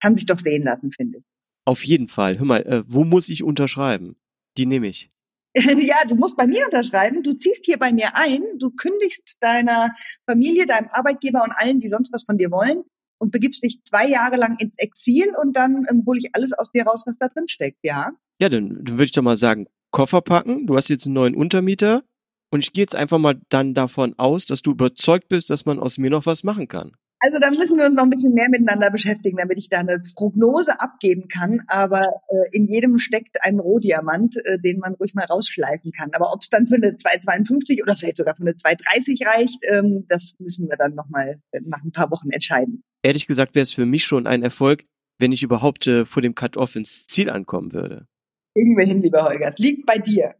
Kann 0.00 0.16
sich 0.16 0.26
doch 0.26 0.38
sehen 0.38 0.62
lassen, 0.62 0.92
finde 0.92 1.18
ich. 1.18 1.24
Auf 1.64 1.84
jeden 1.84 2.08
Fall. 2.08 2.38
Hör 2.38 2.46
mal, 2.46 2.62
äh, 2.62 2.82
wo 2.86 3.04
muss 3.04 3.28
ich 3.28 3.42
unterschreiben? 3.42 4.16
Die 4.56 4.66
nehme 4.66 4.88
ich. 4.88 5.10
ja, 5.54 5.96
du 6.08 6.14
musst 6.14 6.36
bei 6.36 6.46
mir 6.46 6.64
unterschreiben, 6.64 7.22
du 7.22 7.34
ziehst 7.34 7.64
hier 7.64 7.78
bei 7.78 7.92
mir 7.92 8.16
ein, 8.16 8.42
du 8.58 8.70
kündigst 8.70 9.36
deiner 9.40 9.92
Familie, 10.26 10.66
deinem 10.66 10.88
Arbeitgeber 10.90 11.42
und 11.42 11.52
allen, 11.52 11.78
die 11.78 11.88
sonst 11.88 12.12
was 12.12 12.24
von 12.24 12.38
dir 12.38 12.50
wollen 12.50 12.84
und 13.18 13.32
begibst 13.32 13.62
dich 13.62 13.84
zwei 13.84 14.08
Jahre 14.08 14.36
lang 14.36 14.58
ins 14.58 14.74
Exil 14.78 15.32
und 15.40 15.54
dann 15.54 15.86
ähm, 15.90 16.04
hole 16.06 16.18
ich 16.18 16.34
alles 16.34 16.52
aus 16.52 16.72
dir 16.72 16.84
raus, 16.84 17.04
was 17.06 17.18
da 17.18 17.28
drin 17.28 17.48
steckt, 17.48 17.78
ja? 17.82 18.12
Ja, 18.40 18.48
dann, 18.48 18.82
dann 18.82 18.94
würde 18.94 19.04
ich 19.04 19.12
doch 19.12 19.22
mal 19.22 19.36
sagen, 19.36 19.66
Koffer 19.90 20.22
packen, 20.22 20.66
du 20.66 20.76
hast 20.76 20.88
jetzt 20.88 21.06
einen 21.06 21.14
neuen 21.14 21.34
Untermieter 21.34 22.02
und 22.50 22.64
ich 22.64 22.72
gehe 22.72 22.82
jetzt 22.82 22.96
einfach 22.96 23.18
mal 23.18 23.40
dann 23.50 23.74
davon 23.74 24.14
aus, 24.18 24.46
dass 24.46 24.62
du 24.62 24.72
überzeugt 24.72 25.28
bist, 25.28 25.50
dass 25.50 25.66
man 25.66 25.78
aus 25.78 25.98
mir 25.98 26.10
noch 26.10 26.26
was 26.26 26.44
machen 26.44 26.66
kann. 26.66 26.92
Also 27.24 27.38
da 27.38 27.50
müssen 27.50 27.78
wir 27.78 27.86
uns 27.86 27.94
noch 27.94 28.02
ein 28.02 28.10
bisschen 28.10 28.34
mehr 28.34 28.48
miteinander 28.48 28.90
beschäftigen, 28.90 29.36
damit 29.36 29.56
ich 29.56 29.68
da 29.68 29.78
eine 29.78 30.02
Prognose 30.16 30.80
abgeben 30.80 31.28
kann. 31.28 31.62
Aber 31.68 32.00
äh, 32.28 32.50
in 32.50 32.66
jedem 32.66 32.98
steckt 32.98 33.44
ein 33.44 33.60
Rohdiamant, 33.60 34.44
äh, 34.44 34.58
den 34.58 34.80
man 34.80 34.94
ruhig 34.94 35.14
mal 35.14 35.24
rausschleifen 35.24 35.92
kann. 35.92 36.10
Aber 36.14 36.32
ob 36.32 36.40
es 36.40 36.50
dann 36.50 36.66
für 36.66 36.74
eine 36.74 36.96
2,52 36.96 37.80
oder 37.80 37.94
vielleicht 37.94 38.16
sogar 38.16 38.34
für 38.34 38.42
eine 38.42 38.54
2,30 38.54 39.24
reicht, 39.24 39.60
ähm, 39.70 40.04
das 40.08 40.34
müssen 40.40 40.68
wir 40.68 40.76
dann 40.76 40.96
nochmal 40.96 41.40
nach 41.64 41.84
ein 41.84 41.92
paar 41.92 42.10
Wochen 42.10 42.30
entscheiden. 42.30 42.82
Ehrlich 43.04 43.28
gesagt 43.28 43.54
wäre 43.54 43.62
es 43.62 43.72
für 43.72 43.86
mich 43.86 44.04
schon 44.04 44.26
ein 44.26 44.42
Erfolg, 44.42 44.84
wenn 45.20 45.30
ich 45.30 45.44
überhaupt 45.44 45.86
äh, 45.86 46.04
vor 46.04 46.22
dem 46.22 46.34
Cut-Off 46.34 46.74
ins 46.74 47.06
Ziel 47.06 47.30
ankommen 47.30 47.72
würde? 47.72 48.08
Kriegen 48.54 48.76
wir 48.76 48.84
hin, 48.84 49.00
lieber 49.00 49.22
Holger. 49.22 49.46
Es 49.46 49.58
liegt 49.58 49.86
bei 49.86 49.98
dir. 49.98 50.34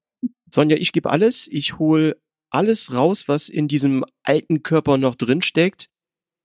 Sonja, 0.51 0.77
ich 0.77 0.91
gebe 0.91 1.11
alles. 1.11 1.49
Ich 1.49 1.79
hole 1.79 2.17
alles 2.51 2.93
raus, 2.93 3.29
was 3.29 3.49
in 3.49 3.69
diesem 3.69 4.05
alten 4.25 4.65
Körper 4.65 4.99
noch 4.99 5.15
drin 5.15 5.43
steckt. 5.43 5.92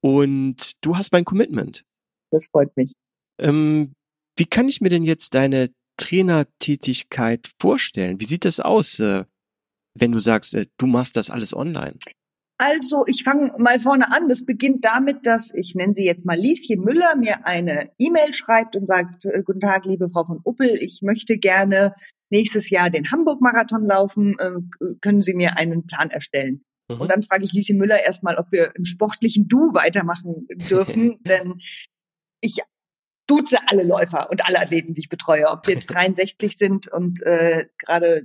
Und 0.00 0.76
du 0.82 0.96
hast 0.96 1.12
mein 1.12 1.24
Commitment. 1.24 1.84
Das 2.30 2.46
freut 2.46 2.76
mich. 2.76 2.92
Ähm, 3.40 3.94
wie 4.36 4.46
kann 4.46 4.68
ich 4.68 4.80
mir 4.80 4.90
denn 4.90 5.04
jetzt 5.04 5.34
deine 5.34 5.70
Trainertätigkeit 5.96 7.50
vorstellen? 7.60 8.20
Wie 8.20 8.26
sieht 8.26 8.44
das 8.44 8.60
aus, 8.60 9.00
äh, 9.00 9.24
wenn 9.94 10.12
du 10.12 10.18
sagst, 10.18 10.54
äh, 10.54 10.66
du 10.78 10.86
machst 10.86 11.16
das 11.16 11.30
alles 11.30 11.54
online? 11.54 11.96
Also, 12.60 13.04
ich 13.06 13.22
fange 13.22 13.52
mal 13.58 13.78
vorne 13.78 14.12
an. 14.12 14.28
Das 14.28 14.44
beginnt 14.44 14.84
damit, 14.84 15.26
dass 15.26 15.54
ich 15.54 15.76
nenne 15.76 15.94
sie 15.94 16.04
jetzt 16.04 16.26
mal 16.26 16.36
Lieschen 16.36 16.80
Müller 16.80 17.14
mir 17.16 17.46
eine 17.46 17.92
E-Mail 17.98 18.32
schreibt 18.32 18.74
und 18.74 18.86
sagt, 18.86 19.26
äh, 19.26 19.42
guten 19.44 19.60
Tag, 19.60 19.86
liebe 19.86 20.08
Frau 20.08 20.24
von 20.24 20.40
Uppel, 20.44 20.70
ich 20.80 21.00
möchte 21.02 21.38
gerne 21.38 21.94
nächstes 22.30 22.70
Jahr 22.70 22.90
den 22.90 23.10
Hamburg-Marathon 23.12 23.86
laufen. 23.86 24.36
Äh, 24.40 24.94
können 25.00 25.22
Sie 25.22 25.34
mir 25.34 25.56
einen 25.56 25.86
Plan 25.86 26.10
erstellen? 26.10 26.64
Mhm. 26.88 27.00
Und 27.00 27.10
dann 27.10 27.22
frage 27.22 27.44
ich 27.44 27.52
Lieschen 27.52 27.78
Müller 27.78 28.04
erstmal, 28.04 28.36
ob 28.36 28.50
wir 28.50 28.74
im 28.74 28.84
sportlichen 28.84 29.48
Du 29.48 29.74
weitermachen 29.74 30.46
dürfen, 30.70 31.22
denn 31.24 31.54
ich 32.40 32.58
duze 33.26 33.58
alle 33.66 33.82
Läufer 33.82 34.30
und 34.30 34.46
alle 34.46 34.60
Athleten, 34.60 34.94
die 34.94 35.00
ich 35.00 35.08
betreue, 35.08 35.48
ob 35.48 35.64
die 35.64 35.72
jetzt 35.72 35.86
63 35.90 36.56
sind 36.56 36.88
und 36.88 37.22
äh, 37.22 37.66
gerade 37.78 38.22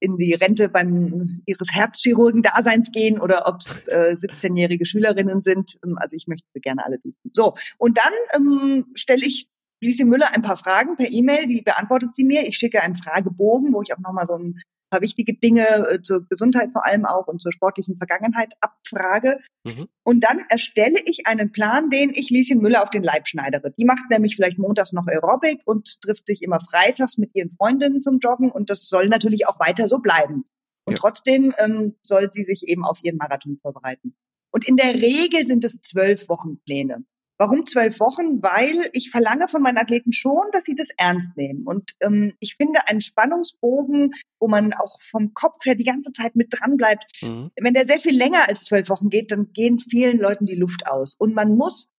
in 0.00 0.18
die 0.18 0.34
Rente 0.34 0.68
beim 0.68 1.40
ihres 1.46 1.68
Herzchirurgen-Daseins 1.72 2.90
gehen 2.92 3.18
oder 3.18 3.46
ob 3.46 3.60
es 3.60 3.86
äh, 3.86 4.14
17-jährige 4.14 4.84
Schülerinnen 4.84 5.40
sind. 5.40 5.78
Ähm, 5.84 5.96
also 5.98 6.16
ich 6.16 6.26
möchte 6.26 6.46
gerne 6.60 6.84
alle 6.84 6.98
duzen. 6.98 7.30
So, 7.32 7.54
und 7.78 7.96
dann 7.96 8.12
ähm, 8.34 8.86
stelle 8.94 9.24
ich 9.24 9.48
Lise 9.80 10.04
Müller 10.04 10.34
ein 10.34 10.42
paar 10.42 10.56
Fragen 10.56 10.96
per 10.96 11.10
E-Mail, 11.10 11.46
die 11.46 11.62
beantwortet 11.62 12.14
sie 12.14 12.24
mir. 12.24 12.46
Ich 12.46 12.56
schicke 12.56 12.82
einen 12.82 12.96
Fragebogen, 12.96 13.72
wo 13.72 13.82
ich 13.82 13.92
auch 13.92 13.98
nochmal 13.98 14.26
so 14.26 14.34
ein 14.34 14.58
paar 14.94 15.02
wichtige 15.02 15.34
Dinge 15.34 15.66
äh, 15.88 16.02
zur 16.02 16.26
Gesundheit 16.28 16.72
vor 16.72 16.86
allem 16.86 17.04
auch 17.04 17.26
und 17.26 17.42
zur 17.42 17.52
sportlichen 17.52 17.96
Vergangenheit 17.96 18.52
abfrage. 18.60 19.40
Mhm. 19.64 19.88
Und 20.04 20.22
dann 20.22 20.40
erstelle 20.48 21.00
ich 21.04 21.26
einen 21.26 21.50
Plan, 21.50 21.90
den 21.90 22.10
ich 22.14 22.30
Lieschen 22.30 22.60
Müller 22.60 22.82
auf 22.82 22.90
den 22.90 23.02
Leib 23.02 23.26
schneidere. 23.26 23.72
Die 23.76 23.84
macht 23.84 24.08
nämlich 24.10 24.36
vielleicht 24.36 24.58
montags 24.58 24.92
noch 24.92 25.06
Aerobic 25.08 25.62
und 25.64 26.00
trifft 26.00 26.26
sich 26.26 26.42
immer 26.42 26.60
freitags 26.60 27.18
mit 27.18 27.34
ihren 27.34 27.50
Freundinnen 27.50 28.02
zum 28.02 28.18
Joggen 28.18 28.50
und 28.50 28.70
das 28.70 28.88
soll 28.88 29.08
natürlich 29.08 29.48
auch 29.48 29.58
weiter 29.58 29.88
so 29.88 29.98
bleiben. 29.98 30.44
Und 30.86 30.94
ja. 30.94 31.00
trotzdem 31.00 31.52
ähm, 31.58 31.96
soll 32.02 32.30
sie 32.30 32.44
sich 32.44 32.68
eben 32.68 32.84
auf 32.84 33.02
ihren 33.02 33.16
Marathon 33.16 33.56
vorbereiten. 33.56 34.14
Und 34.52 34.68
in 34.68 34.76
der 34.76 34.94
Regel 34.94 35.46
sind 35.46 35.64
es 35.64 35.80
zwölf 35.80 36.28
Wochenpläne. 36.28 37.04
Warum 37.36 37.66
zwölf 37.66 37.98
Wochen? 37.98 38.42
Weil 38.42 38.90
ich 38.92 39.10
verlange 39.10 39.48
von 39.48 39.60
meinen 39.60 39.78
Athleten 39.78 40.12
schon, 40.12 40.44
dass 40.52 40.64
sie 40.64 40.76
das 40.76 40.88
ernst 40.96 41.36
nehmen. 41.36 41.66
Und 41.66 41.92
ähm, 42.00 42.34
ich 42.38 42.54
finde 42.54 42.86
einen 42.86 43.00
Spannungsbogen, 43.00 44.12
wo 44.38 44.46
man 44.46 44.72
auch 44.72 45.00
vom 45.02 45.34
Kopf 45.34 45.64
her 45.64 45.74
die 45.74 45.84
ganze 45.84 46.12
Zeit 46.12 46.36
mit 46.36 46.48
dran 46.50 46.76
bleibt, 46.76 47.04
mhm. 47.22 47.50
wenn 47.60 47.74
der 47.74 47.86
sehr 47.86 47.98
viel 47.98 48.16
länger 48.16 48.48
als 48.48 48.64
zwölf 48.64 48.88
Wochen 48.88 49.10
geht, 49.10 49.32
dann 49.32 49.52
gehen 49.52 49.78
vielen 49.78 50.18
Leuten 50.18 50.46
die 50.46 50.54
Luft 50.54 50.86
aus. 50.86 51.16
Und 51.18 51.34
man 51.34 51.54
muss 51.54 51.92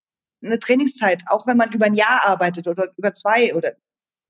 eine 0.43 0.59
Trainingszeit, 0.59 1.23
auch 1.27 1.47
wenn 1.47 1.57
man 1.57 1.73
über 1.73 1.85
ein 1.85 1.95
Jahr 1.95 2.25
arbeitet 2.25 2.67
oder 2.67 2.93
über 2.97 3.13
zwei 3.13 3.53
oder 3.55 3.73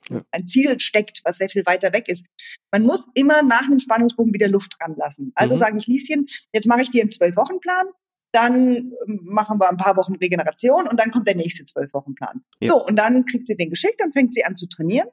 ja. 0.10 0.22
ein 0.32 0.48
Ziel 0.48 0.80
steckt, 0.80 1.22
was 1.24 1.38
sehr 1.38 1.50
viel 1.50 1.66
weiter 1.66 1.94
weg 1.94 2.08
ist. 2.08 2.26
Man 2.72 2.84
muss 2.84 3.10
immer 3.14 3.44
nach 3.44 3.66
einem 3.66 3.80
Spannungsbogen 3.80 4.34
wieder 4.34 4.48
Luft 4.48 4.76
dran 4.80 4.96
lassen. 4.98 5.32
Also 5.36 5.56
mhm. 5.56 5.60
sage 5.60 5.78
ich, 5.78 5.88
Lieschen, 5.88 6.26
jetzt 6.52 6.68
mache 6.68 6.82
ich 6.82 6.92
dir 6.92 7.02
einen 7.02 7.12
Zwölf-Wochen-Plan 7.12 7.86
dann 8.36 8.92
ähm, 9.08 9.22
machen 9.24 9.60
wir 9.60 9.70
ein 9.70 9.78
paar 9.78 9.98
Wochen 9.98 10.16
Regeneration 10.16 10.88
und 10.88 11.00
dann 11.00 11.12
kommt 11.12 11.28
der 11.28 11.36
nächste 11.36 11.66
zwölf 11.66 11.94
Wochen 11.94 12.14
Plan. 12.14 12.44
Ja. 12.60 12.74
So, 12.74 12.86
und 12.86 12.98
dann 12.98 13.26
kriegt 13.26 13.48
sie 13.48 13.56
den 13.56 13.70
geschickt, 13.70 14.00
dann 14.00 14.12
fängt 14.12 14.34
sie 14.34 14.46
an 14.46 14.56
zu 14.56 14.68
trainieren. 14.68 15.08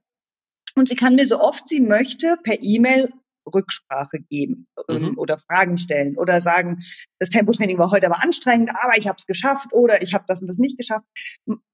Und 0.74 0.88
sie 0.88 0.96
kann 0.96 1.14
mir 1.14 1.26
so 1.26 1.38
oft 1.38 1.68
sie 1.68 1.80
möchte 1.80 2.36
per 2.42 2.56
E-Mail 2.60 3.10
Rücksprache 3.52 4.20
geben 4.30 4.68
ähm, 4.88 5.10
mhm. 5.10 5.18
oder 5.18 5.38
Fragen 5.38 5.76
stellen 5.76 6.16
oder 6.16 6.40
sagen, 6.40 6.78
das 7.18 7.30
Tempotraining 7.30 7.78
war 7.78 7.90
heute 7.90 8.06
aber 8.06 8.22
anstrengend, 8.22 8.70
aber 8.80 8.96
ich 8.96 9.08
habe 9.08 9.16
es 9.18 9.26
geschafft 9.26 9.72
oder 9.72 10.02
ich 10.02 10.14
habe 10.14 10.24
das 10.26 10.40
und 10.40 10.46
das 10.46 10.58
nicht 10.58 10.76
geschafft. 10.76 11.06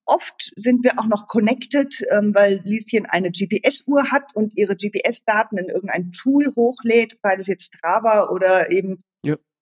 Oft 0.07 0.53
sind 0.57 0.85
wir 0.85 0.99
auch 0.99 1.07
noch 1.07 1.27
connected, 1.27 2.03
ähm, 2.11 2.35
weil 2.35 2.61
Lieschen 2.65 3.07
eine 3.07 3.31
GPS-Uhr 3.31 4.11
hat 4.11 4.35
und 4.35 4.57
ihre 4.57 4.77
GPS-Daten 4.77 5.59
in 5.59 5.69
irgendein 5.69 6.13
Tool 6.13 6.53
hochlädt, 6.57 7.19
sei 7.23 7.37
das 7.37 7.47
jetzt 7.47 7.75
Strava 7.75 8.29
oder 8.31 8.71
eben 8.71 9.05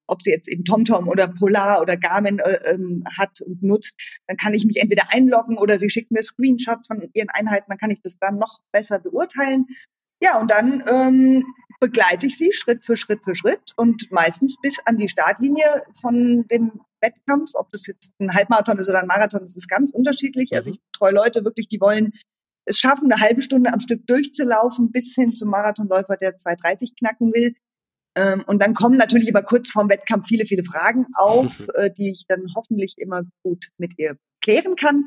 ob 0.06 0.22
sie 0.22 0.30
jetzt 0.30 0.48
eben 0.48 0.64
TomTom 0.64 1.08
oder 1.08 1.28
Polar 1.28 1.80
oder 1.80 1.96
Garmin 1.96 2.38
äh, 2.38 2.58
ähm, 2.72 3.04
hat 3.18 3.40
und 3.40 3.62
nutzt, 3.62 3.94
dann 4.26 4.36
kann 4.36 4.54
ich 4.54 4.64
mich 4.64 4.80
entweder 4.80 5.04
einloggen 5.10 5.58
oder 5.58 5.78
sie 5.78 5.90
schickt 5.90 6.10
mir 6.10 6.22
Screenshots 6.22 6.86
von 6.86 7.08
ihren 7.14 7.28
Einheiten, 7.30 7.66
dann 7.68 7.78
kann 7.78 7.90
ich 7.90 8.00
das 8.02 8.18
dann 8.18 8.38
noch 8.38 8.60
besser 8.72 8.98
beurteilen. 8.98 9.66
Ja, 10.20 10.40
und 10.40 10.50
dann 10.50 10.82
ähm, 10.88 11.44
begleite 11.80 12.26
ich 12.26 12.38
sie 12.38 12.52
Schritt 12.52 12.84
für 12.84 12.96
Schritt 12.96 13.24
für 13.24 13.34
Schritt 13.34 13.72
und 13.76 14.10
meistens 14.10 14.56
bis 14.60 14.78
an 14.86 14.96
die 14.96 15.08
Startlinie 15.08 15.84
von 16.00 16.46
dem 16.50 16.80
Wettkampf, 17.00 17.50
ob 17.54 17.70
das 17.72 17.86
jetzt 17.86 18.14
ein 18.18 18.32
Halbmarathon 18.32 18.78
ist 18.78 18.88
oder 18.88 19.00
ein 19.00 19.06
Marathon, 19.06 19.42
das 19.42 19.56
ist 19.56 19.68
ganz 19.68 19.90
unterschiedlich. 19.90 20.52
Also 20.54 20.70
mhm. 20.70 20.74
ich 20.74 20.80
treue 20.96 21.12
Leute 21.12 21.44
wirklich, 21.44 21.68
die 21.68 21.80
wollen 21.80 22.12
es 22.66 22.78
schaffen, 22.78 23.12
eine 23.12 23.20
halbe 23.20 23.42
Stunde 23.42 23.72
am 23.72 23.80
Stück 23.80 24.06
durchzulaufen, 24.06 24.90
bis 24.90 25.14
hin 25.14 25.36
zum 25.36 25.50
Marathonläufer, 25.50 26.16
der 26.16 26.36
2,30 26.36 26.98
knacken 26.98 27.32
will. 27.32 27.54
Ähm, 28.16 28.42
und 28.46 28.60
dann 28.60 28.74
kommen 28.74 28.96
natürlich 28.96 29.28
immer 29.28 29.42
kurz 29.42 29.70
vorm 29.70 29.90
Wettkampf 29.90 30.26
viele, 30.26 30.46
viele 30.46 30.62
Fragen 30.62 31.06
auf, 31.14 31.68
äh, 31.74 31.90
die 31.96 32.10
ich 32.10 32.24
dann 32.26 32.46
hoffentlich 32.56 32.94
immer 32.96 33.22
gut 33.42 33.68
mit 33.78 33.92
ihr 33.98 34.16
klären 34.42 34.74
kann. 34.74 35.04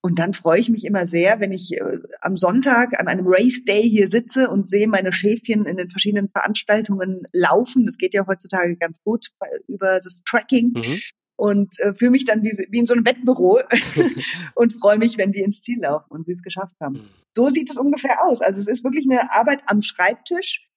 Und 0.00 0.18
dann 0.20 0.32
freue 0.32 0.60
ich 0.60 0.70
mich 0.70 0.84
immer 0.84 1.06
sehr, 1.06 1.40
wenn 1.40 1.52
ich 1.52 1.72
äh, 1.76 1.98
am 2.20 2.36
Sonntag 2.36 2.98
an 2.98 3.08
einem 3.08 3.26
Race 3.28 3.64
Day 3.64 3.82
hier 3.82 4.08
sitze 4.08 4.48
und 4.48 4.70
sehe 4.70 4.88
meine 4.88 5.12
Schäfchen 5.12 5.66
in 5.66 5.76
den 5.76 5.90
verschiedenen 5.90 6.28
Veranstaltungen 6.28 7.24
laufen. 7.32 7.84
Das 7.84 7.98
geht 7.98 8.14
ja 8.14 8.26
heutzutage 8.26 8.76
ganz 8.76 9.02
gut 9.02 9.28
bei, 9.38 9.48
über 9.66 10.00
das 10.00 10.22
Tracking. 10.24 10.72
Mhm. 10.74 11.00
Und 11.36 11.78
äh, 11.78 11.94
fühle 11.94 12.12
mich 12.12 12.24
dann 12.24 12.42
wie, 12.42 12.50
wie 12.70 12.78
in 12.78 12.86
so 12.86 12.94
einem 12.94 13.06
Wettbüro 13.06 13.60
und 14.56 14.72
freue 14.72 14.98
mich, 14.98 15.18
wenn 15.18 15.30
die 15.30 15.42
ins 15.42 15.60
Ziel 15.60 15.80
laufen 15.80 16.10
und 16.10 16.26
sie 16.26 16.32
es 16.32 16.42
geschafft 16.42 16.74
haben. 16.80 16.94
Mhm. 16.94 17.08
So 17.36 17.46
sieht 17.46 17.70
es 17.70 17.76
ungefähr 17.76 18.24
aus. 18.24 18.40
Also 18.40 18.60
es 18.60 18.66
ist 18.66 18.82
wirklich 18.82 19.06
eine 19.08 19.32
Arbeit 19.32 19.62
am 19.66 19.80
Schreibtisch 19.80 20.67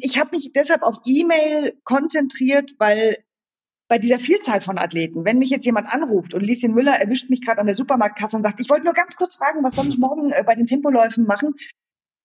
ich 0.00 0.18
habe 0.18 0.36
mich 0.36 0.52
deshalb 0.52 0.82
auf 0.82 0.98
E-Mail 1.06 1.78
konzentriert, 1.84 2.72
weil 2.78 3.16
bei 3.88 3.98
dieser 3.98 4.18
Vielzahl 4.18 4.62
von 4.62 4.78
Athleten, 4.78 5.24
wenn 5.24 5.38
mich 5.38 5.50
jetzt 5.50 5.66
jemand 5.66 5.88
anruft 5.92 6.32
und 6.32 6.40
Lieschen 6.40 6.72
Müller 6.72 6.94
erwischt 6.94 7.28
mich 7.28 7.42
gerade 7.42 7.60
an 7.60 7.66
der 7.66 7.76
Supermarktkasse 7.76 8.36
und 8.36 8.42
sagt, 8.42 8.58
ich 8.58 8.70
wollte 8.70 8.86
nur 8.86 8.94
ganz 8.94 9.16
kurz 9.16 9.36
fragen, 9.36 9.62
was 9.62 9.76
soll 9.76 9.88
ich 9.88 9.98
morgen 9.98 10.30
äh, 10.30 10.42
bei 10.44 10.54
den 10.54 10.64
Tempoläufen 10.66 11.26
machen, 11.26 11.54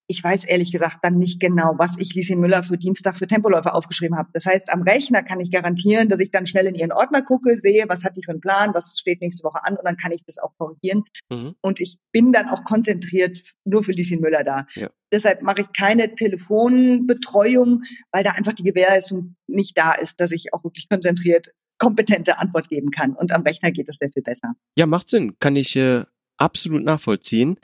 ich 0.08 0.24
weiß 0.24 0.46
ehrlich 0.46 0.72
gesagt 0.72 1.00
dann 1.02 1.18
nicht 1.18 1.40
genau, 1.40 1.76
was 1.78 1.98
ich 2.00 2.16
Lieschen 2.16 2.40
Müller 2.40 2.64
für 2.64 2.78
Dienstag 2.78 3.18
für 3.18 3.28
Tempoläufe 3.28 3.74
aufgeschrieben 3.74 4.18
habe. 4.18 4.30
Das 4.34 4.46
heißt, 4.46 4.72
am 4.72 4.82
Rechner 4.82 5.22
kann 5.22 5.40
ich 5.40 5.52
garantieren, 5.52 6.08
dass 6.08 6.22
ich 6.22 6.32
dann 6.32 6.46
schnell 6.46 6.66
in 6.66 6.76
ihren 6.76 6.94
Ordner 6.94 7.22
gucke, 7.22 7.58
sehe, 7.58 7.86
was 7.88 8.04
hat 8.04 8.16
die 8.16 8.24
für 8.24 8.32
einen 8.32 8.40
Plan, 8.40 8.74
was 8.74 8.98
steht 9.00 9.22
nächste 9.22 9.44
Woche 9.44 9.64
an 9.64 9.76
und 9.76 9.84
dann 9.84 9.98
kann 9.98 10.14
ich 10.14 10.24
das 10.26 10.38
auch 10.38 10.54
korrigieren. 10.58 11.04
Mhm. 11.30 11.56
Und 11.62 11.82
ich 11.82 11.98
bin 12.12 12.32
dann 12.32 12.48
auch 12.48 12.64
konzentriert 12.64 13.38
nur 13.66 13.84
für 13.84 13.92
Lieschen 13.92 14.22
Müller 14.22 14.44
da. 14.44 14.66
Ja. 14.76 14.90
Deshalb 15.12 15.42
mache 15.42 15.62
ich 15.62 15.74
keine 15.74 16.16
Telefonbetreuung, 16.16 17.84
weil 18.12 18.24
da 18.24 18.32
einfach 18.32 18.54
die 18.54 18.64
Gewährleistung 18.64 19.36
nicht 19.48 19.78
da 19.78 19.94
ist, 19.94 20.20
dass 20.20 20.32
ich 20.32 20.54
auch 20.54 20.64
wirklich 20.64 20.88
konzentriert 20.90 21.52
kompetente 21.80 22.40
Antwort 22.40 22.70
geben 22.70 22.92
kann. 22.92 23.14
Und 23.14 23.32
am 23.32 23.44
Rechner 23.44 23.72
geht 23.72 23.88
es 23.88 23.98
sehr 23.98 24.10
viel 24.10 24.24
besser. 24.24 24.54
Ja, 24.78 24.88
macht 24.88 25.10
Sinn. 25.10 25.38
Kann 25.40 25.56
ich 25.56 25.76
äh, 25.76 26.06
absolut 26.38 26.84
nachvollziehen. 26.84 27.60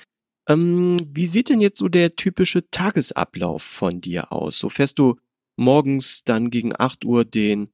Ähm, 0.48 0.98
wie 1.08 1.26
sieht 1.26 1.50
denn 1.50 1.62
jetzt 1.62 1.78
so 1.78 1.88
der 1.88 2.12
typische 2.12 2.70
Tagesablauf 2.70 3.64
von 3.64 4.02
dir 4.02 4.32
aus? 4.32 4.60
So 4.60 4.70
fährst 4.70 5.00
du 5.00 5.16
morgens 5.58 6.24
dann 6.24 6.50
gegen 6.50 6.74
8 6.78 7.06
Uhr 7.06 7.26
den 7.26 7.70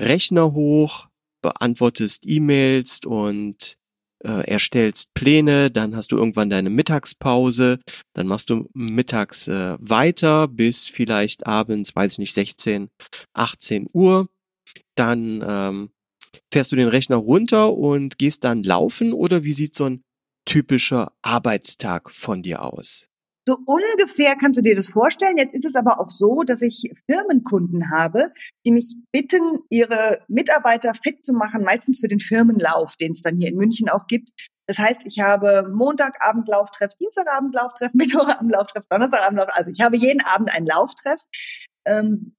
Rechner 0.00 0.52
hoch, 0.52 1.08
beantwortest 1.42 2.24
E-Mails 2.26 3.00
und 3.04 3.76
äh, 4.24 4.48
erstellst 4.48 5.12
Pläne, 5.14 5.70
dann 5.70 5.94
hast 5.94 6.10
du 6.10 6.16
irgendwann 6.16 6.48
deine 6.48 6.70
Mittagspause, 6.70 7.78
dann 8.14 8.26
machst 8.26 8.48
du 8.50 8.68
mittags 8.72 9.48
äh, 9.48 9.76
weiter 9.78 10.48
bis 10.48 10.86
vielleicht 10.86 11.46
abends, 11.46 11.94
weiß 11.94 12.12
ich 12.12 12.18
nicht, 12.18 12.34
16, 12.34 12.88
18 13.34 13.86
Uhr. 13.92 14.28
Dann 14.96 15.44
ähm, 15.46 15.90
fährst 16.50 16.72
du 16.72 16.76
den 16.76 16.88
Rechner 16.88 17.16
runter 17.16 17.74
und 17.74 18.18
gehst 18.18 18.44
dann 18.44 18.62
laufen 18.62 19.12
oder 19.12 19.44
wie 19.44 19.52
sieht 19.52 19.74
so 19.74 19.84
ein 19.84 20.02
typischer 20.44 21.12
Arbeitstag 21.22 22.10
von 22.10 22.42
dir 22.42 22.62
aus? 22.62 23.08
So 23.46 23.58
ungefähr 23.66 24.36
kannst 24.36 24.58
du 24.58 24.62
dir 24.62 24.74
das 24.74 24.88
vorstellen. 24.88 25.36
Jetzt 25.36 25.54
ist 25.54 25.66
es 25.66 25.76
aber 25.76 26.00
auch 26.00 26.08
so, 26.08 26.44
dass 26.44 26.62
ich 26.62 26.90
Firmenkunden 27.10 27.90
habe, 27.90 28.32
die 28.64 28.72
mich 28.72 28.96
bitten, 29.12 29.60
ihre 29.68 30.24
Mitarbeiter 30.28 30.94
fit 30.94 31.22
zu 31.24 31.34
machen, 31.34 31.62
meistens 31.62 32.00
für 32.00 32.08
den 32.08 32.20
Firmenlauf, 32.20 32.96
den 32.96 33.12
es 33.12 33.20
dann 33.20 33.36
hier 33.36 33.48
in 33.48 33.56
München 33.56 33.90
auch 33.90 34.06
gibt. 34.06 34.30
Das 34.66 34.78
heißt, 34.78 35.04
ich 35.04 35.20
habe 35.20 35.68
Montagabend 35.70 36.48
Lauftreff, 36.48 36.94
Dienstagabend 36.94 37.54
Lauftreff, 37.54 37.92
Mittwochabend 37.94 38.50
Lauftreff, 38.50 38.86
Donnerstagabend 38.88 39.36
Lauftreff. 39.36 39.58
Also 39.58 39.70
ich 39.70 39.82
habe 39.82 39.98
jeden 39.98 40.22
Abend 40.22 40.54
einen 40.54 40.66
Lauftreff. 40.66 41.20
Ähm, 41.86 42.34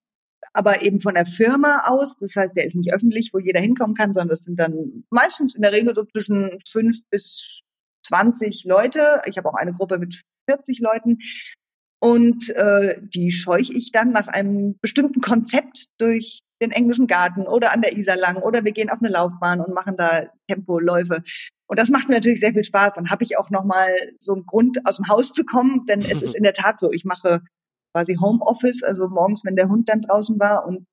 aber 0.53 0.81
eben 0.81 1.01
von 1.01 1.15
der 1.15 1.25
Firma 1.25 1.83
aus. 1.85 2.17
Das 2.17 2.35
heißt, 2.35 2.55
der 2.55 2.65
ist 2.65 2.75
nicht 2.75 2.93
öffentlich, 2.93 3.31
wo 3.33 3.39
jeder 3.39 3.59
hinkommen 3.59 3.95
kann, 3.95 4.13
sondern 4.13 4.29
das 4.29 4.43
sind 4.43 4.57
dann 4.57 5.03
meistens 5.09 5.55
in 5.55 5.61
der 5.61 5.73
Regel 5.73 5.93
so 5.93 6.03
zwischen 6.05 6.59
fünf 6.67 6.97
bis 7.09 7.61
20 8.05 8.65
Leute. 8.65 9.21
Ich 9.25 9.37
habe 9.37 9.49
auch 9.49 9.55
eine 9.55 9.73
Gruppe 9.73 9.97
mit 9.97 10.21
40 10.49 10.79
Leuten. 10.79 11.19
Und 12.01 12.49
äh, 12.51 13.01
die 13.01 13.31
scheuche 13.31 13.73
ich 13.73 13.91
dann 13.91 14.11
nach 14.11 14.27
einem 14.27 14.77
bestimmten 14.81 15.21
Konzept 15.21 15.87
durch 15.99 16.41
den 16.61 16.71
englischen 16.71 17.07
Garten 17.07 17.47
oder 17.47 17.73
an 17.73 17.81
der 17.81 17.97
Isar 17.97 18.15
lang 18.15 18.37
oder 18.37 18.63
wir 18.63 18.71
gehen 18.71 18.89
auf 18.89 18.99
eine 18.99 19.11
Laufbahn 19.11 19.59
und 19.59 19.73
machen 19.73 19.95
da 19.97 20.25
Tempoläufe. 20.47 21.21
Und 21.67 21.79
das 21.79 21.89
macht 21.89 22.07
mir 22.07 22.15
natürlich 22.15 22.39
sehr 22.39 22.53
viel 22.53 22.63
Spaß. 22.63 22.93
Dann 22.93 23.09
habe 23.09 23.23
ich 23.23 23.37
auch 23.37 23.49
noch 23.49 23.65
mal 23.65 23.89
so 24.19 24.33
einen 24.33 24.45
Grund, 24.45 24.79
aus 24.85 24.97
dem 24.97 25.07
Haus 25.07 25.33
zu 25.33 25.43
kommen, 25.45 25.85
denn 25.85 26.01
es 26.01 26.21
ist 26.21 26.35
in 26.35 26.43
der 26.43 26.53
Tat 26.53 26.79
so. 26.79 26.91
Ich 26.91 27.05
mache 27.05 27.41
quasi 27.93 28.15
Homeoffice, 28.15 28.83
also 28.83 29.07
morgens, 29.07 29.43
wenn 29.45 29.55
der 29.55 29.67
Hund 29.67 29.89
dann 29.89 30.01
draußen 30.01 30.39
war 30.39 30.65
und 30.65 30.85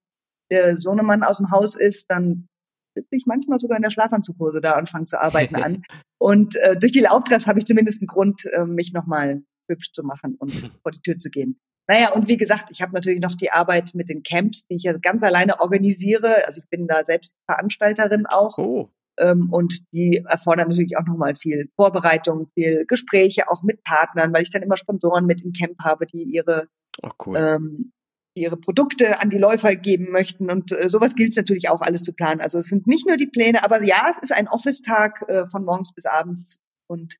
der 0.50 0.76
Sohnemann 0.76 1.22
aus 1.22 1.38
dem 1.38 1.50
Haus 1.50 1.74
ist, 1.74 2.10
dann 2.10 2.46
sitze 2.94 3.16
ich 3.16 3.26
manchmal 3.26 3.58
sogar 3.58 3.76
in 3.76 3.82
der 3.82 3.90
Schlafanzughose 3.90 4.60
da 4.60 4.78
und 4.78 4.88
fange 4.88 5.06
zu 5.06 5.20
arbeiten 5.20 5.56
an. 5.56 5.82
Und 6.18 6.54
äh, 6.54 6.76
durch 6.76 6.92
die 6.92 7.00
Lauftreffs 7.00 7.48
habe 7.48 7.58
ich 7.58 7.64
zumindest 7.64 8.00
einen 8.00 8.06
Grund, 8.06 8.44
äh, 8.52 8.64
mich 8.64 8.92
nochmal 8.92 9.42
hübsch 9.68 9.90
zu 9.90 10.04
machen 10.04 10.36
und 10.38 10.52
vor 10.82 10.92
die 10.92 11.00
Tür 11.00 11.18
zu 11.18 11.30
gehen. 11.30 11.58
Naja, 11.88 12.12
und 12.12 12.28
wie 12.28 12.36
gesagt, 12.36 12.70
ich 12.70 12.80
habe 12.80 12.92
natürlich 12.92 13.20
noch 13.20 13.34
die 13.34 13.50
Arbeit 13.50 13.90
mit 13.94 14.08
den 14.08 14.22
Camps, 14.22 14.66
die 14.68 14.76
ich 14.76 14.84
ja 14.84 14.96
ganz 14.98 15.24
alleine 15.24 15.60
organisiere. 15.60 16.46
Also 16.46 16.60
ich 16.62 16.70
bin 16.70 16.86
da 16.86 17.02
selbst 17.02 17.34
Veranstalterin 17.50 18.26
auch. 18.26 18.56
Oh. 18.58 18.88
Ähm, 19.18 19.48
und 19.50 19.92
die 19.92 20.24
erfordern 20.28 20.68
natürlich 20.68 20.96
auch 20.96 21.06
nochmal 21.06 21.34
viel 21.34 21.68
Vorbereitung, 21.76 22.46
viel 22.54 22.86
Gespräche 22.86 23.48
auch 23.48 23.62
mit 23.62 23.82
Partnern, 23.82 24.32
weil 24.32 24.42
ich 24.42 24.50
dann 24.50 24.62
immer 24.62 24.76
Sponsoren 24.76 25.26
mit 25.26 25.42
im 25.42 25.52
Camp 25.52 25.78
habe, 25.80 26.06
die 26.06 26.22
ihre 26.22 26.68
oh, 27.02 27.10
cool. 27.26 27.36
ähm, 27.36 27.92
ihre 28.34 28.56
Produkte 28.56 29.20
an 29.20 29.30
die 29.30 29.38
Läufer 29.38 29.76
geben 29.76 30.10
möchten. 30.10 30.50
Und 30.50 30.72
äh, 30.72 30.88
sowas 30.88 31.14
gilt 31.14 31.30
es 31.30 31.36
natürlich 31.36 31.68
auch 31.68 31.82
alles 31.82 32.02
zu 32.02 32.12
planen. 32.12 32.40
Also 32.40 32.58
es 32.58 32.66
sind 32.66 32.86
nicht 32.86 33.06
nur 33.06 33.16
die 33.16 33.26
Pläne, 33.26 33.64
aber 33.64 33.82
ja, 33.82 34.06
es 34.10 34.18
ist 34.18 34.32
ein 34.32 34.48
Office-Tag 34.48 35.24
äh, 35.28 35.46
von 35.46 35.64
morgens 35.64 35.92
bis 35.94 36.06
abends. 36.06 36.60
Und 36.86 37.16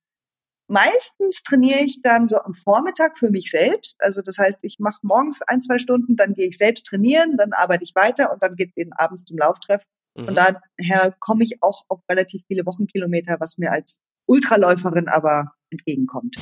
meistens 0.69 1.43
trainiere 1.43 1.81
ich 1.81 2.01
dann 2.03 2.29
so 2.29 2.39
am 2.39 2.55
Vormittag 2.55 3.19
für 3.19 3.31
mich 3.31 3.51
selbst. 3.51 3.97
Also 4.01 4.23
das 4.23 4.39
heißt, 4.39 4.61
ich 4.63 4.79
mache 4.79 5.01
morgens 5.03 5.43
ein, 5.43 5.61
zwei 5.61 5.79
Stunden, 5.79 6.17
dann 6.17 6.33
gehe 6.33 6.49
ich 6.49 6.57
selbst 6.57 6.87
trainieren, 6.87 7.37
dann 7.37 7.53
arbeite 7.53 7.85
ich 7.85 7.95
weiter 7.95 8.33
und 8.33 8.43
dann 8.43 8.57
geht 8.57 8.71
es 8.71 8.77
eben 8.77 8.93
abends 8.95 9.25
zum 9.25 9.39
Lauftreff. 9.39 9.85
Mhm. 10.15 10.29
Und 10.29 10.35
daher 10.35 11.15
komme 11.21 11.45
ich 11.45 11.63
auch 11.63 11.83
auf 11.89 12.01
relativ 12.11 12.45
viele 12.47 12.65
Wochenkilometer, 12.65 13.37
was 13.39 13.59
mir 13.59 13.73
als 13.73 14.01
Ultraläuferin 14.27 15.09
aber 15.09 15.53
entgegenkommt. 15.71 16.39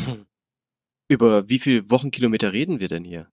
Über 1.08 1.48
wie 1.48 1.58
viele 1.58 1.90
Wochenkilometer 1.90 2.52
reden 2.52 2.78
wir 2.78 2.86
denn 2.86 3.02
hier? 3.02 3.28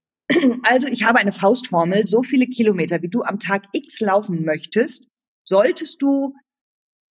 Also 0.62 0.88
ich 0.88 1.04
habe 1.04 1.18
eine 1.18 1.32
Faustformel. 1.32 2.06
So 2.06 2.22
viele 2.22 2.46
Kilometer, 2.46 3.02
wie 3.02 3.08
du 3.08 3.22
am 3.22 3.38
Tag 3.38 3.64
X 3.72 4.00
laufen 4.00 4.44
möchtest, 4.44 5.08
solltest 5.44 6.02
du 6.02 6.34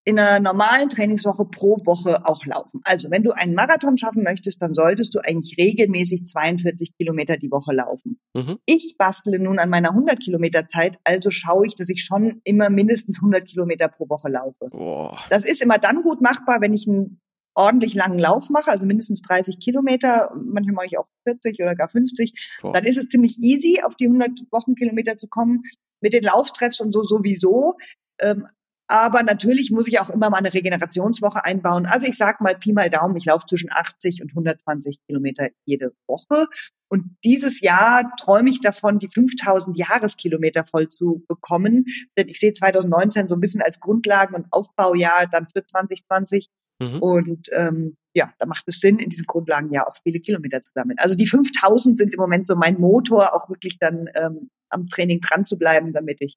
in 0.07 0.21
einer 0.21 0.39
normalen 0.39 0.89
Trainingswoche 0.89 1.45
pro 1.47 1.79
Woche 1.85 2.25
auch 2.27 2.47
laufen. 2.47 2.81
Also 2.85 3.11
wenn 3.11 3.25
du 3.25 3.33
einen 3.33 3.55
Marathon 3.55 3.99
schaffen 3.99 4.23
möchtest, 4.23 4.63
dann 4.63 4.73
solltest 4.73 5.15
du 5.15 5.19
eigentlich 5.19 5.57
regelmäßig 5.59 6.25
42 6.25 6.97
Kilometer 6.97 7.37
die 7.37 7.51
Woche 7.51 7.75
laufen. 7.75 8.21
Mhm. 8.33 8.59
Ich 8.67 8.95
bastle 8.99 9.41
nun 9.41 9.59
an 9.59 9.69
meiner 9.69 9.91
100 9.91 10.21
Kilometer 10.21 10.69
Zeit, 10.69 10.99
also 11.03 11.31
schaue 11.33 11.67
ich, 11.67 11.75
dass 11.75 11.91
ich 11.91 12.05
schon 12.05 12.41
immer 12.45 12.71
mindestens 12.71 13.19
100 13.19 13.47
Kilometer 13.47 13.89
pro 13.89 14.09
Woche 14.09 14.29
laufe. 14.29 14.69
Boah. 14.71 15.19
Das 15.29 15.45
ist 15.45 15.61
immer 15.61 15.79
dann 15.79 16.03
gut 16.03 16.21
machbar, 16.21 16.61
wenn 16.61 16.73
ich 16.73 16.87
einen 16.87 17.21
ordentlich 17.57 17.95
langen 17.95 18.19
Lauf 18.19 18.51
mache, 18.51 18.71
also 18.71 18.87
mindestens 18.87 19.23
30 19.23 19.59
Kilometer, 19.59 20.31
manchmal 20.35 20.75
mache 20.75 20.87
ich 20.87 20.99
auch 20.99 21.07
40 21.25 21.61
oder 21.61 21.75
gar 21.75 21.89
50, 21.89 22.59
Boah. 22.61 22.73
dann 22.73 22.85
ist 22.85 22.99
es 22.99 23.09
ziemlich 23.09 23.39
easy, 23.43 23.81
auf 23.85 23.97
die 23.97 24.07
100 24.07 24.31
Wochenkilometer 24.53 25.17
zu 25.17 25.27
kommen. 25.29 25.63
Mit 26.03 26.13
den 26.13 26.25
Lauftreffs 26.25 26.81
und 26.83 26.93
so 26.93 27.03
sowieso. 27.03 27.75
Ähm, 28.21 28.47
aber 28.89 29.23
natürlich 29.23 29.73
muss 29.73 29.89
ich 29.89 29.99
auch 29.99 30.11
immer 30.11 30.31
mal 30.31 30.39
eine 30.39 30.55
Regenerationswoche 30.55 31.45
einbauen. 31.45 31.87
Also 31.87 32.07
ich 32.07 32.17
sag 32.17 32.41
mal 32.41 32.55
Pi 32.55 32.73
mal 32.73 32.89
Daumen, 32.89 33.17
ich 33.17 33.25
laufe 33.25 33.47
zwischen 33.47 33.71
80 33.73 34.23
und 34.23 34.31
120 34.31 34.99
Kilometer 35.07 35.49
jede 35.65 35.93
Woche. 36.07 36.47
Und 36.89 37.17
dieses 37.25 37.61
Jahr 37.63 38.13
träume 38.21 38.49
ich 38.49 38.61
davon, 38.61 38.99
die 38.99 39.09
5000 39.09 39.77
Jahreskilometer 39.77 40.65
voll 40.65 40.89
zu 40.89 41.25
bekommen. 41.27 41.87
Denn 42.17 42.29
ich 42.29 42.39
sehe 42.39 42.53
2019 42.53 43.27
so 43.27 43.35
ein 43.35 43.41
bisschen 43.41 43.63
als 43.63 43.81
Grundlagen- 43.81 44.37
und 44.37 44.47
Aufbaujahr 44.53 45.27
dann 45.27 45.49
für 45.49 45.67
2020. 45.67 46.49
Mhm. 46.79 47.03
Und 47.03 47.49
ähm, 47.53 47.97
ja, 48.15 48.33
da 48.39 48.47
macht 48.47 48.65
es 48.67 48.81
Sinn, 48.81 48.99
in 48.99 49.11
diesen 49.11 49.27
Grundlagen 49.27 49.71
ja 49.73 49.87
auch 49.87 49.95
viele 50.03 50.21
Kilometer 50.21 50.61
zu 50.63 50.73
sammeln. 50.75 50.99
Also 50.99 51.17
die 51.17 51.27
5000 51.27 51.99
sind 51.99 52.15
im 52.15 52.21
Moment 52.21 52.49
so 52.49 52.57
mein 52.57 52.79
Motor, 52.79 53.35
auch 53.35 53.49
wirklich 53.49 53.79
dann 53.79 54.09
ähm, 54.15 54.51
am 54.71 54.87
Training 54.89 55.21
dran 55.21 55.45
zu 55.45 55.59
bleiben, 55.59 55.93
damit 55.93 56.21
ich 56.21 56.35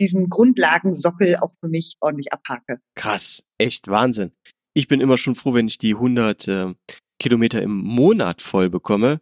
diesen 0.00 0.28
Grundlagensockel 0.28 1.36
auch 1.36 1.52
für 1.60 1.68
mich 1.68 1.96
ordentlich 2.00 2.32
abhake. 2.32 2.80
Krass, 2.96 3.44
echt 3.58 3.88
Wahnsinn. 3.88 4.32
Ich 4.74 4.88
bin 4.88 5.00
immer 5.00 5.18
schon 5.18 5.34
froh, 5.34 5.54
wenn 5.54 5.68
ich 5.68 5.78
die 5.78 5.94
100 5.94 6.48
äh, 6.48 6.74
Kilometer 7.18 7.62
im 7.62 7.76
Monat 7.76 8.42
voll 8.42 8.70
bekomme. 8.70 9.20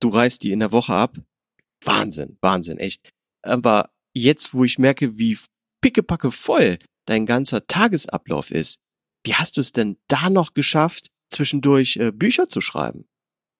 Du 0.00 0.08
reißt 0.08 0.42
die 0.42 0.52
in 0.52 0.60
der 0.60 0.72
Woche 0.72 0.94
ab. 0.94 1.16
Wahnsinn, 1.84 2.38
Wahnsinn, 2.40 2.78
echt. 2.78 3.10
Aber 3.42 3.90
jetzt, 4.14 4.54
wo 4.54 4.64
ich 4.64 4.78
merke, 4.78 5.18
wie 5.18 5.38
pickepacke 5.82 6.30
voll 6.30 6.78
dein 7.06 7.26
ganzer 7.26 7.66
Tagesablauf 7.66 8.50
ist, 8.50 8.80
wie 9.26 9.34
hast 9.34 9.56
du 9.56 9.60
es 9.60 9.72
denn 9.72 9.96
da 10.08 10.30
noch 10.30 10.54
geschafft, 10.54 11.10
zwischendurch 11.30 11.96
äh, 11.96 12.12
Bücher 12.12 12.48
zu 12.48 12.60
schreiben? 12.60 13.06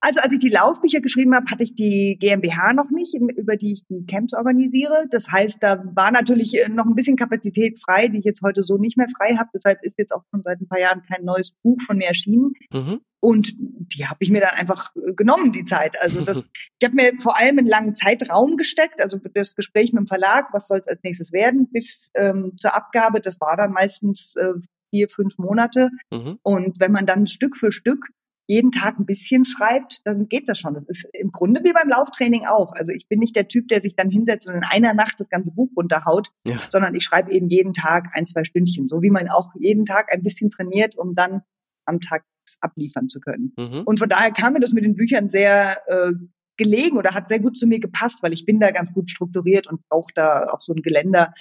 Also 0.01 0.21
als 0.21 0.33
ich 0.33 0.39
die 0.39 0.51
Laufbücher 0.51 1.01
geschrieben 1.01 1.35
habe, 1.35 1.51
hatte 1.51 1.65
ich 1.65 1.75
die 1.75 2.17
GmbH 2.21 2.73
noch 2.75 2.91
nicht, 2.91 3.15
über 3.15 3.57
die 3.57 3.73
ich 3.73 3.83
die 3.89 4.07
Camps 4.07 4.35
organisiere. 4.35 5.07
Das 5.11 5.33
heißt, 5.33 5.61
da 5.63 5.83
war 5.97 6.13
natürlich 6.13 6.55
äh, 6.55 6.69
noch 6.69 6.87
ein 6.87 6.95
bisschen 6.95 7.17
Kapazität 7.17 7.81
frei, 7.85 8.07
die 8.07 8.19
ich 8.19 8.25
jetzt 8.25 8.43
heute 8.43 8.63
so 8.63 8.77
nicht 8.77 8.97
mehr 8.97 9.09
frei 9.09 9.35
habe. 9.37 9.49
Deshalb 9.53 9.83
ist 9.83 9.99
jetzt 9.99 10.13
auch 10.13 10.23
schon 10.31 10.43
seit 10.43 10.61
ein 10.61 10.69
paar 10.69 10.79
Jahren 10.79 11.03
kein 11.03 11.25
neues 11.25 11.57
Buch 11.63 11.81
von 11.81 11.97
mir 11.97 12.07
erschienen. 12.07 12.53
Mhm. 12.73 13.01
Und 13.21 13.55
die 13.59 14.07
habe 14.07 14.19
ich 14.21 14.31
mir 14.31 14.43
dann 14.43 14.55
einfach 14.55 14.95
äh, 14.95 15.13
genommen, 15.15 15.51
die 15.51 15.65
Zeit. 15.65 16.01
Also 16.01 16.21
das, 16.21 16.37
ich 16.79 16.85
habe 16.85 16.95
mir 16.95 17.13
vor 17.19 17.37
allem 17.37 17.59
einen 17.59 17.67
langen 17.67 17.97
Zeitraum 17.97 18.57
gesteckt, 18.57 19.01
also 19.01 19.19
das 19.35 19.57
Gespräch 19.57 19.93
mit 19.93 20.03
dem 20.03 20.07
Verlag, 20.07 20.53
was 20.53 20.69
soll 20.69 20.79
es 20.79 20.87
als 20.87 21.03
nächstes 21.03 21.33
werden, 21.33 21.69
bis 21.73 22.11
ähm, 22.15 22.53
zur 22.59 22.77
Abgabe. 22.77 23.21
Das 23.21 23.41
war 23.41 23.57
dann 23.57 23.73
meistens 23.73 24.37
äh, 24.37 24.53
vier, 24.91 25.09
fünf 25.09 25.39
Monate. 25.39 25.91
Mhm. 26.11 26.39
Und 26.43 26.81
wenn 26.81 26.93
man 26.93 27.07
dann 27.07 27.27
Stück 27.27 27.57
für 27.57 27.73
Stück 27.73 28.09
jeden 28.49 28.71
Tag 28.71 28.99
ein 28.99 29.07
bisschen 29.07 29.45
schreibt, 29.45 30.01
dann 30.05 30.29
geht 30.29 30.49
das 30.49 30.59
schon. 30.59 30.75
Das 30.75 30.85
ist 30.87 31.05
im 31.13 31.33
Grunde 31.33 31.63
wie 31.65 31.73
beim 31.73 31.89
Lauftraining 31.89 32.47
auch. 32.47 32.73
Also 32.75 32.93
ich 32.93 33.09
bin 33.09 33.19
nicht 33.19 33.35
der 33.35 33.49
Typ, 33.49 33.69
der 33.69 33.83
sich 33.83 33.97
dann 33.97 34.09
hinsetzt 34.09 34.49
und 34.49 34.55
in 34.55 34.65
einer 34.65 34.95
Nacht 34.95 35.19
das 35.19 35.29
ganze 35.29 35.53
Buch 35.53 35.71
runterhaut, 35.77 36.31
ja. 36.47 36.57
sondern 36.71 36.95
ich 36.95 37.05
schreibe 37.05 37.33
eben 37.33 37.49
jeden 37.49 37.73
Tag 37.73 38.11
ein, 38.13 38.27
zwei 38.27 38.45
Stündchen. 38.45 38.87
So 38.87 39.03
wie 39.03 39.11
man 39.11 39.29
auch 39.29 39.51
jeden 39.59 39.85
Tag 39.85 40.13
ein 40.13 40.23
bisschen 40.23 40.51
trainiert, 40.51 40.97
um 40.97 41.15
dann 41.15 41.43
am 41.87 42.01
Tag 42.01 42.25
abliefern 42.61 43.09
zu 43.09 43.21
können. 43.21 43.53
Mhm. 43.57 43.83
Und 43.85 43.99
von 43.99 44.09
daher 44.09 44.31
kam 44.31 44.53
mir 44.53 44.61
das 44.61 44.73
mit 44.73 44.85
den 44.85 44.95
Büchern 44.95 45.29
sehr 45.29 45.79
äh, 45.89 46.13
gelegen 46.57 46.97
oder 46.97 47.15
hat 47.15 47.29
sehr 47.29 47.41
gut 47.41 47.57
zu 47.57 47.67
mir 47.67 47.81
gepasst, 47.81 48.23
weil 48.23 48.33
ich 48.33 48.47
bin 48.47 48.61
da 48.61 48.71
ganz 48.71 48.93
gut 48.93 49.11
strukturiert 49.11 49.67
und 49.67 49.87
brauche 49.89 50.13
da 50.15 50.47
auch 50.47 50.61
so 50.61 50.73
ein 50.73 50.83
Geländer 50.83 51.35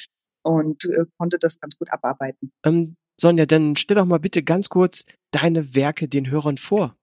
und 0.43 0.86
äh, 0.86 1.05
konnte 1.17 1.38
das 1.39 1.60
ganz 1.60 1.77
gut 1.77 1.91
abarbeiten. 1.91 2.51
Ähm, 2.65 2.95
Sonja, 3.19 3.45
dann 3.45 3.75
stell 3.75 3.95
doch 3.95 4.06
mal 4.06 4.19
bitte 4.19 4.43
ganz 4.43 4.69
kurz 4.69 5.06
deine 5.32 5.75
Werke 5.75 6.08
den 6.08 6.30
Hörern 6.30 6.58
vor. 6.58 6.95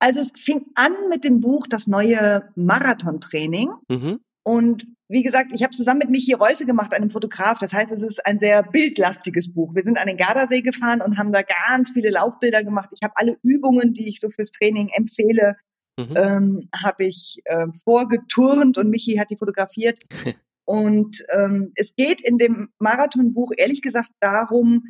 Also 0.00 0.20
es 0.20 0.32
fing 0.34 0.64
an 0.74 0.92
mit 1.10 1.24
dem 1.24 1.40
Buch 1.40 1.66
Das 1.68 1.86
neue 1.86 2.48
Marathontraining. 2.56 3.70
Mhm. 3.88 4.20
Und 4.42 4.86
wie 5.08 5.22
gesagt, 5.22 5.52
ich 5.54 5.62
habe 5.62 5.76
zusammen 5.76 5.98
mit 5.98 6.10
Michi 6.10 6.32
Reuse 6.32 6.64
gemacht, 6.64 6.94
einem 6.94 7.10
Fotograf. 7.10 7.58
Das 7.58 7.72
heißt, 7.72 7.92
es 7.92 8.02
ist 8.02 8.24
ein 8.24 8.38
sehr 8.38 8.62
bildlastiges 8.62 9.52
Buch. 9.52 9.74
Wir 9.74 9.82
sind 9.82 9.98
an 9.98 10.06
den 10.06 10.16
Gardasee 10.16 10.62
gefahren 10.62 11.02
und 11.02 11.18
haben 11.18 11.32
da 11.32 11.42
ganz 11.42 11.90
viele 11.90 12.10
Laufbilder 12.10 12.64
gemacht. 12.64 12.88
Ich 12.92 13.02
habe 13.02 13.14
alle 13.16 13.36
Übungen, 13.42 13.92
die 13.92 14.08
ich 14.08 14.20
so 14.20 14.30
fürs 14.30 14.52
Training 14.52 14.88
empfehle, 14.92 15.56
mhm. 15.98 16.14
ähm, 16.16 16.68
habe 16.82 17.04
ich 17.04 17.40
äh, 17.44 17.66
vorgeturnt 17.84 18.78
und 18.78 18.88
Michi 18.88 19.16
hat 19.16 19.30
die 19.30 19.36
fotografiert. 19.36 19.98
und 20.64 21.24
ähm, 21.30 21.72
es 21.74 21.94
geht 21.94 22.20
in 22.22 22.38
dem 22.38 22.70
Marathonbuch 22.78 23.50
ehrlich 23.56 23.82
gesagt 23.82 24.12
darum, 24.20 24.84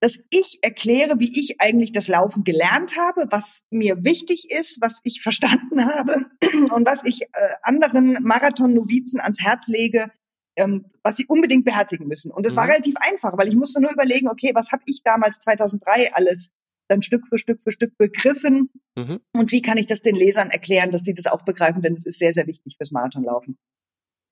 dass 0.00 0.18
ich 0.30 0.58
erkläre, 0.62 1.20
wie 1.20 1.38
ich 1.38 1.60
eigentlich 1.60 1.92
das 1.92 2.08
Laufen 2.08 2.42
gelernt 2.42 2.96
habe, 2.96 3.26
was 3.30 3.66
mir 3.70 4.02
wichtig 4.02 4.50
ist, 4.50 4.80
was 4.80 5.00
ich 5.04 5.20
verstanden 5.20 5.84
habe 5.84 6.26
und 6.74 6.86
was 6.86 7.04
ich 7.04 7.22
äh, 7.22 7.26
anderen 7.62 8.18
Marathon-Novizen 8.22 9.20
ans 9.20 9.42
Herz 9.42 9.68
lege, 9.68 10.10
ähm, 10.56 10.86
was 11.02 11.16
sie 11.16 11.26
unbedingt 11.26 11.66
beherzigen 11.66 12.08
müssen. 12.08 12.30
Und 12.32 12.46
das 12.46 12.54
mhm. 12.54 12.58
war 12.58 12.68
relativ 12.68 12.94
einfach, 13.00 13.36
weil 13.36 13.48
ich 13.48 13.56
musste 13.56 13.80
nur 13.80 13.92
überlegen, 13.92 14.28
okay, 14.28 14.52
was 14.54 14.72
habe 14.72 14.82
ich 14.86 15.02
damals 15.02 15.38
2003 15.40 16.14
alles 16.14 16.50
dann 16.88 17.02
Stück 17.02 17.26
für 17.26 17.38
Stück 17.38 17.62
für 17.62 17.70
Stück 17.70 17.96
begriffen 17.98 18.70
mhm. 18.96 19.20
und 19.32 19.52
wie 19.52 19.62
kann 19.62 19.78
ich 19.78 19.86
das 19.86 20.02
den 20.02 20.16
Lesern 20.16 20.50
erklären, 20.50 20.90
dass 20.90 21.02
sie 21.02 21.14
das 21.14 21.26
auch 21.26 21.42
begreifen, 21.42 21.82
denn 21.82 21.94
es 21.94 22.04
ist 22.04 22.18
sehr, 22.18 22.32
sehr 22.32 22.46
wichtig 22.46 22.76
fürs 22.76 22.90
Marathonlaufen. 22.90 23.58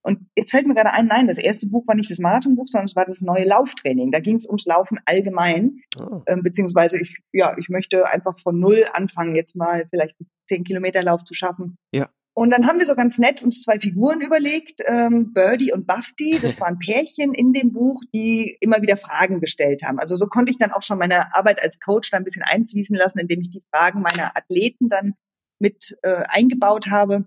Und 0.02 0.20
jetzt 0.37 0.52
fällt 0.52 0.66
mir 0.66 0.74
gerade 0.74 0.92
ein, 0.92 1.06
nein, 1.06 1.26
das 1.26 1.38
erste 1.38 1.68
Buch 1.68 1.87
war 1.87 1.94
nicht 1.94 2.11
das 2.11 2.18
Marathonbuch, 2.18 2.66
sondern 2.66 2.87
es 2.87 2.96
war 2.96 3.04
das 3.04 3.20
neue 3.20 3.44
Lauftraining. 3.44 4.11
Da 4.11 4.20
ging 4.20 4.37
es 4.37 4.46
ums 4.46 4.64
Laufen 4.64 4.98
allgemein, 5.04 5.80
oh. 6.00 6.22
ähm, 6.26 6.42
beziehungsweise 6.42 6.98
ich, 6.98 7.18
ja, 7.32 7.56
ich 7.58 7.68
möchte 7.68 8.08
einfach 8.08 8.38
von 8.38 8.58
null 8.58 8.84
anfangen, 8.92 9.34
jetzt 9.34 9.56
mal 9.56 9.84
vielleicht 9.90 10.16
einen 10.20 10.30
10 10.48 10.64
Kilometer 10.64 11.02
Lauf 11.02 11.24
zu 11.24 11.34
schaffen. 11.34 11.76
Ja. 11.92 12.08
Und 12.38 12.50
dann 12.50 12.68
haben 12.68 12.78
wir 12.78 12.87
so 12.87 12.94
ganz 12.94 13.18
nett 13.18 13.42
uns 13.42 13.62
zwei 13.62 13.80
Figuren 13.80 14.20
überlegt, 14.20 14.80
ähm, 14.87 15.32
Birdie 15.32 15.72
und 15.72 15.88
Basti. 15.88 16.38
Das 16.40 16.61
waren 16.61 16.78
Pärchen 16.78 17.34
in 17.34 17.52
dem 17.52 17.72
Buch, 17.72 18.00
die 18.14 18.56
immer 18.61 18.80
wieder 18.80 18.96
Fragen 18.96 19.40
gestellt 19.40 19.82
haben. 19.82 19.98
Also 19.98 20.14
so 20.14 20.26
konnte 20.26 20.52
ich 20.52 20.58
dann 20.58 20.70
auch 20.70 20.82
schon 20.82 20.98
meine 20.98 21.34
Arbeit 21.34 21.61
als 21.61 21.80
Coach 21.80 22.12
da 22.12 22.16
ein 22.16 22.22
bisschen 22.22 22.44
einfließen 22.44 22.94
lassen, 22.94 23.18
indem 23.18 23.40
ich 23.40 23.50
die 23.50 23.62
Fragen 23.74 24.02
meiner 24.02 24.37
Athleten 24.37 24.88
dann 24.88 25.14
mit 25.58 25.98
äh, 26.02 26.22
eingebaut 26.28 26.87
habe. 26.87 27.26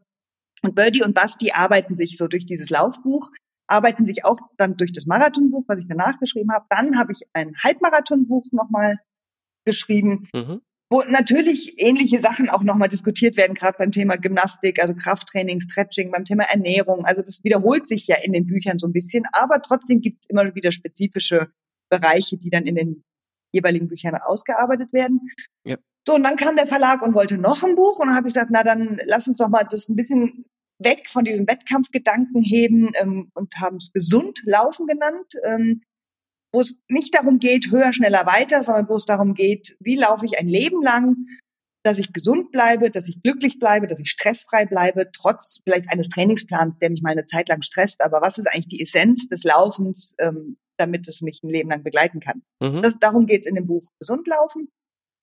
Und 0.64 0.76
Birdie 0.76 1.04
und 1.04 1.14
Basti 1.14 1.52
arbeiten 1.52 1.96
sich 1.98 2.18
so 2.18 2.28
durch 2.28 2.46
dieses 2.46 2.70
Laufbuch, 2.70 3.30
arbeiten 3.68 4.06
sich 4.06 4.26
auch 4.26 4.38
dann 4.58 4.78
durch 4.78 4.94
das 4.94 5.06
Marathonbuch, 5.06 5.64
was 5.68 5.80
ich 5.80 5.88
danach 5.88 6.20
geschrieben 6.20 6.52
habe. 6.52 6.66
Dann 6.70 6.98
habe 7.00 7.12
ich 7.12 7.24
ein 7.34 7.56
Halbmarathonbuch 7.64 8.46
nochmal 8.52 9.00
geschrieben. 9.66 10.30
Mhm 10.34 10.62
wo 10.92 11.02
natürlich 11.08 11.76
ähnliche 11.78 12.20
Sachen 12.20 12.50
auch 12.50 12.64
nochmal 12.64 12.90
diskutiert 12.90 13.38
werden, 13.38 13.54
gerade 13.54 13.78
beim 13.78 13.94
Thema 13.94 14.18
Gymnastik, 14.18 14.78
also 14.78 14.94
Krafttraining, 14.94 15.62
Stretching, 15.62 16.12
beim 16.12 16.26
Thema 16.26 16.44
Ernährung. 16.44 17.06
Also 17.06 17.22
das 17.22 17.46
wiederholt 17.46 17.88
sich 17.88 18.08
ja 18.08 18.18
in 18.22 18.34
den 18.34 18.46
Büchern 18.46 18.78
so 18.78 18.88
ein 18.88 18.92
bisschen, 18.92 19.24
aber 19.32 19.62
trotzdem 19.62 20.02
gibt 20.02 20.26
es 20.26 20.30
immer 20.30 20.54
wieder 20.54 20.74
spezifische 20.74 21.48
Bereiche, 21.90 22.38
die 22.38 22.50
dann 22.50 22.66
in 22.66 22.76
den 22.76 23.04
jeweiligen 23.54 23.88
Büchern 23.88 24.16
ausgearbeitet 24.16 24.92
werden. 24.92 25.22
Ja. 25.66 25.78
So, 26.06 26.14
und 26.14 26.24
dann 26.24 26.36
kam 26.36 26.58
der 26.58 26.68
Verlag 26.68 27.02
und 27.02 27.14
wollte 27.14 27.38
noch 27.38 27.64
ein 27.64 27.76
Buch 27.76 28.00
und 28.00 28.08
dann 28.08 28.16
habe 28.18 28.28
ich 28.28 28.34
gesagt, 28.34 28.52
na 28.52 28.62
dann 28.62 29.00
lass 29.06 29.30
uns 29.30 29.38
doch 29.38 29.48
mal 29.48 29.66
das 29.70 29.88
ein 29.88 29.96
bisschen 29.96 30.44
weg 30.84 31.10
von 31.10 31.24
diesem 31.24 31.48
Wettkampfgedanken 31.48 32.42
heben 32.42 32.92
ähm, 33.00 33.32
und 33.34 33.56
haben 33.58 33.78
es 33.78 33.92
gesund 33.92 34.42
laufen 34.46 34.88
genannt. 34.88 35.34
Ähm, 35.44 35.82
wo 36.54 36.60
es 36.60 36.80
nicht 36.90 37.16
darum 37.16 37.40
geht, 37.40 37.72
höher, 37.72 37.94
schneller, 37.94 38.26
weiter, 38.26 38.62
sondern 38.62 38.90
wo 38.90 38.96
es 38.96 39.06
darum 39.06 39.34
geht, 39.34 39.78
wie 39.80 39.96
laufe 39.96 40.26
ich 40.26 40.38
ein 40.38 40.48
Leben 40.48 40.84
lang, 40.84 41.28
dass 41.84 41.98
ich 41.98 42.14
gesund 42.14 42.52
bleibe, 42.52 42.92
dass 42.92 43.10
ich 43.10 43.22
glücklich 43.24 43.58
bleibe, 43.58 43.88
dass 43.88 44.00
ich 44.00 44.10
stressfrei 44.10 44.66
bleibe, 44.66 45.10
trotz 45.12 45.62
vielleicht 45.64 45.90
eines 45.90 46.10
Trainingsplans, 46.10 46.78
der 46.78 46.92
mich 46.92 47.02
mal 47.02 47.12
eine 47.12 47.26
Zeit 47.26 47.50
lang 47.50 47.62
stresst. 47.62 48.02
Aber 48.02 48.22
was 48.22 48.38
ist 48.38 48.48
eigentlich 48.48 48.68
die 48.68 48.82
Essenz 48.82 49.28
des 49.28 49.44
Laufens, 49.44 50.16
ähm, 50.20 50.58
damit 50.78 51.08
es 51.08 51.22
mich 51.22 51.42
ein 51.44 51.50
Leben 51.50 51.70
lang 51.70 51.84
begleiten 51.84 52.20
kann? 52.20 52.44
Mhm. 52.62 52.82
Das, 52.82 53.00
darum 53.00 53.26
geht 53.26 53.42
es 53.42 53.48
in 53.48 53.56
dem 53.56 53.66
Buch 53.66 53.88
Gesund 54.00 54.28
laufen. 54.28 54.70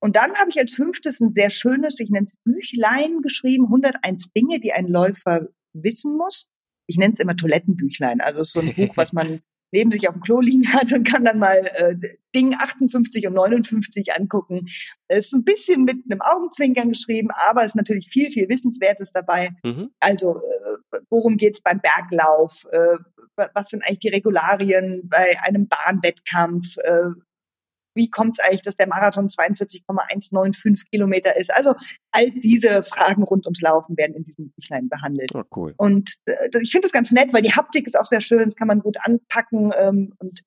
Und 0.01 0.17
dann 0.17 0.35
habe 0.35 0.51
ich 0.51 0.59
als 0.59 0.73
fünftes 0.73 1.21
ein 1.21 1.33
sehr 1.33 1.51
schönes, 1.51 1.99
ich 2.01 2.11
nenne 2.11 2.27
es 2.27 2.37
Büchlein 2.45 3.21
geschrieben, 3.23 3.65
101 3.65 4.33
Dinge, 4.33 4.61
die 4.61 4.73
ein 4.73 4.87
Läufer 4.87 5.49
wissen 5.73 6.17
muss. 6.17 6.51
Ich 6.87 6.97
nenne 6.97 7.15
es 7.15 7.21
immer 7.21 7.37
Toilettenbüchlein. 7.37 8.21
Also 8.21 8.41
es 8.41 8.49
ist 8.49 8.53
so 8.53 8.61
ein 8.61 8.75
Buch, 8.75 8.97
was 8.97 9.13
man 9.13 9.41
neben 9.73 9.91
sich 9.93 10.09
auf 10.09 10.15
dem 10.15 10.23
Klo 10.23 10.41
liegen 10.41 10.73
hat 10.73 10.93
und 10.93 11.07
kann 11.07 11.25
dann 11.25 11.39
mal 11.39 11.57
äh, 11.75 11.95
Ding 12.35 12.55
58 12.55 13.27
und 13.27 13.35
59 13.35 14.15
angucken. 14.17 14.67
Es 15.09 15.27
ist 15.27 15.35
ein 15.35 15.45
bisschen 15.45 15.85
mit 15.85 15.99
einem 16.11 16.21
Augenzwinkern 16.23 16.89
geschrieben, 16.91 17.29
aber 17.49 17.63
es 17.63 17.69
ist 17.69 17.77
natürlich 17.77 18.09
viel, 18.09 18.31
viel 18.31 18.49
Wissenswertes 18.49 19.13
dabei. 19.13 19.51
Mhm. 19.63 19.91
Also, 20.01 20.39
äh, 20.39 20.99
worum 21.11 21.37
geht's 21.37 21.61
beim 21.61 21.81
Berglauf? 21.81 22.67
Äh, 22.73 22.97
was 23.55 23.69
sind 23.69 23.85
eigentlich 23.85 24.01
die 24.01 24.09
Regularien 24.09 25.03
bei 25.05 25.39
einem 25.43 25.69
Bahnwettkampf? 25.69 26.77
Äh, 26.79 27.11
wie 27.99 28.09
kommt 28.09 28.33
es 28.33 28.41
eigentlich, 28.41 28.63
dass 28.63 28.77
der 28.77 28.87
Marathon 28.87 29.29
42,195 29.29 30.91
Kilometer 30.91 31.37
ist? 31.37 31.55
Also 31.55 31.75
all 32.13 32.31
diese 32.31 32.83
Fragen 32.83 33.25
rund 33.25 33.45
ums 33.47 33.61
Laufen 33.61 33.97
werden 33.99 34.15
in 34.15 34.25
diesem 34.25 34.51
Büchlein 34.51 34.89
behandelt. 34.89 35.33
Oh, 35.35 35.43
cool. 35.55 35.75
Und 35.77 36.15
äh, 36.25 36.49
ich 36.63 36.71
finde 36.71 36.87
das 36.87 36.93
ganz 36.93 37.13
nett, 37.13 37.33
weil 37.35 37.43
die 37.43 37.53
Haptik 37.53 37.87
ist 37.87 37.99
auch 37.99 38.05
sehr 38.05 38.23
schön, 38.23 38.45
das 38.47 38.57
kann 38.57 38.69
man 38.69 38.81
gut 38.81 38.97
anpacken 39.03 39.73
ähm, 39.77 40.15
und 40.19 40.43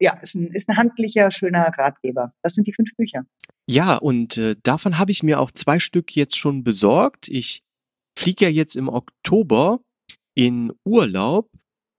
ja, 0.00 0.18
ist 0.20 0.34
ein, 0.34 0.48
ist 0.48 0.68
ein 0.68 0.76
handlicher, 0.76 1.30
schöner 1.30 1.70
Ratgeber. 1.78 2.32
Das 2.42 2.54
sind 2.54 2.66
die 2.66 2.72
fünf 2.72 2.90
Bücher. 2.96 3.24
Ja, 3.66 3.96
und 3.96 4.36
äh, 4.36 4.56
davon 4.62 4.98
habe 4.98 5.12
ich 5.12 5.22
mir 5.22 5.38
auch 5.38 5.50
zwei 5.50 5.78
Stück 5.78 6.16
jetzt 6.16 6.36
schon 6.36 6.64
besorgt. 6.64 7.28
Ich 7.28 7.62
fliege 8.18 8.46
ja 8.46 8.50
jetzt 8.50 8.76
im 8.76 8.88
Oktober 8.88 9.80
in 10.34 10.72
Urlaub 10.84 11.48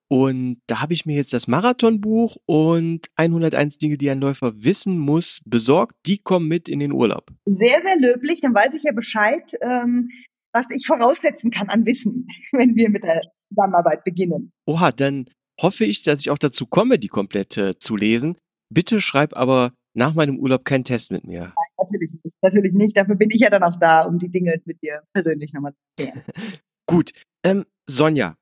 und 0.08 0.62
da 0.68 0.82
habe 0.82 0.94
ich 0.94 1.06
mir 1.06 1.16
jetzt 1.16 1.34
das 1.34 1.48
Marathonbuch 1.48 2.38
und 2.46 3.08
101 3.16 3.80
Dinge, 3.80 3.98
die 3.98 4.10
ein 4.10 4.20
Läufer 4.20 4.64
wissen 4.64 5.00
muss, 5.00 5.42
besorgt. 5.46 5.96
Die 6.06 6.20
kommen 6.20 6.48
mit 6.48 6.70
in 6.70 6.80
den 6.80 6.92
Urlaub. 6.92 7.32
Sehr, 7.46 7.82
sehr 7.82 7.98
löblich. 8.00 8.42
Dann 8.42 8.54
weiß 8.54 8.76
ich 8.76 8.84
ja 8.84 8.92
Bescheid, 8.92 9.52
ähm, 9.62 10.10
was 10.54 10.68
ich 10.70 10.86
voraussetzen 10.86 11.50
kann 11.50 11.70
an 11.70 11.86
Wissen, 11.86 12.28
wenn 12.52 12.76
wir 12.76 12.90
mit 12.90 13.04
der 13.04 13.22
Zusammenarbeit 13.50 14.04
beginnen. 14.04 14.52
Oha, 14.68 14.92
dann 14.92 15.30
hoffe 15.60 15.86
ich, 15.86 16.04
dass 16.04 16.20
ich 16.22 16.30
auch 16.30 16.38
dazu 16.38 16.68
komme, 16.68 17.00
die 17.00 17.08
komplette 17.08 17.78
zu 17.80 17.96
lesen. 17.96 18.38
Bitte 18.72 19.02
schreib 19.02 19.36
aber 19.36 19.74
nach 19.96 20.14
meinem 20.14 20.38
Urlaub 20.38 20.66
keinen 20.66 20.84
Test 20.84 21.12
mit 21.12 21.26
mir. 21.26 21.40
Nein, 21.40 21.54
natürlich 21.78 22.12
nicht. 22.24 22.36
Natürlich 22.42 22.74
nicht. 22.74 22.98
Dafür 22.98 23.16
bin 23.16 23.30
ich 23.32 23.40
ja 23.40 23.50
dann 23.50 23.64
auch 23.64 23.78
da, 23.80 24.02
um 24.02 24.20
die 24.20 24.30
Dinge 24.30 24.62
mit 24.66 24.82
dir 24.82 25.04
persönlich 25.14 25.54
nochmal 25.54 25.74
zu 25.74 25.80
klären. 25.98 26.22
Gut. 26.88 27.12
Ähm, 27.44 27.66
Sonja, 27.90 28.36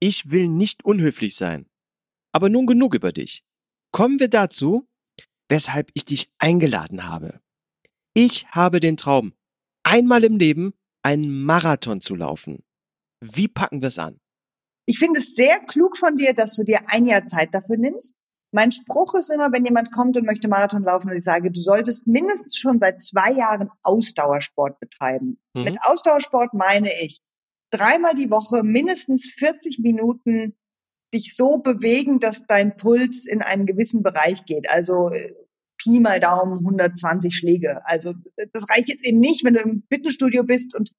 ich 0.00 0.30
will 0.30 0.48
nicht 0.48 0.84
unhöflich 0.84 1.36
sein. 1.36 1.66
Aber 2.32 2.48
nun 2.48 2.66
genug 2.66 2.94
über 2.94 3.12
dich. 3.12 3.44
Kommen 3.92 4.20
wir 4.20 4.28
dazu, 4.28 4.86
weshalb 5.48 5.90
ich 5.94 6.04
dich 6.04 6.30
eingeladen 6.38 7.08
habe. 7.08 7.40
Ich 8.14 8.46
habe 8.48 8.80
den 8.80 8.96
Traum, 8.96 9.34
einmal 9.82 10.24
im 10.24 10.36
Leben 10.38 10.74
einen 11.02 11.44
Marathon 11.44 12.00
zu 12.00 12.14
laufen. 12.14 12.64
Wie 13.20 13.48
packen 13.48 13.80
wir 13.80 13.88
es 13.88 13.98
an? 13.98 14.20
Ich 14.86 14.98
finde 14.98 15.20
es 15.20 15.34
sehr 15.34 15.60
klug 15.60 15.96
von 15.96 16.16
dir, 16.16 16.34
dass 16.34 16.54
du 16.54 16.64
dir 16.64 16.80
ein 16.88 17.06
Jahr 17.06 17.24
Zeit 17.24 17.54
dafür 17.54 17.76
nimmst. 17.76 18.16
Mein 18.52 18.72
Spruch 18.72 19.14
ist 19.14 19.30
immer, 19.30 19.52
wenn 19.52 19.64
jemand 19.64 19.92
kommt 19.92 20.16
und 20.16 20.24
möchte 20.24 20.48
Marathon 20.48 20.84
laufen, 20.84 21.10
und 21.10 21.16
ich 21.16 21.24
sage, 21.24 21.50
du 21.50 21.60
solltest 21.60 22.06
mindestens 22.06 22.56
schon 22.56 22.78
seit 22.78 23.02
zwei 23.02 23.32
Jahren 23.32 23.70
Ausdauersport 23.82 24.78
betreiben. 24.78 25.40
Mhm. 25.54 25.64
Mit 25.64 25.78
Ausdauersport 25.82 26.54
meine 26.54 26.90
ich 27.02 27.20
dreimal 27.70 28.14
die 28.14 28.30
Woche 28.30 28.62
mindestens 28.62 29.28
40 29.36 29.78
Minuten 29.80 30.54
dich 31.14 31.34
so 31.34 31.58
bewegen, 31.58 32.18
dass 32.18 32.46
dein 32.46 32.76
Puls 32.76 33.26
in 33.26 33.42
einen 33.42 33.66
gewissen 33.66 34.02
Bereich 34.02 34.44
geht. 34.44 34.70
Also 34.70 35.10
äh, 35.10 35.32
Pi 35.78 36.00
mal 36.00 36.20
Daumen 36.20 36.58
120 36.58 37.34
Schläge. 37.36 37.80
Also 37.84 38.14
das 38.52 38.68
reicht 38.70 38.88
jetzt 38.88 39.06
eben 39.06 39.20
nicht, 39.20 39.44
wenn 39.44 39.54
du 39.54 39.60
im 39.60 39.82
Fitnessstudio 39.82 40.42
bist 40.42 40.74
und 40.74 40.92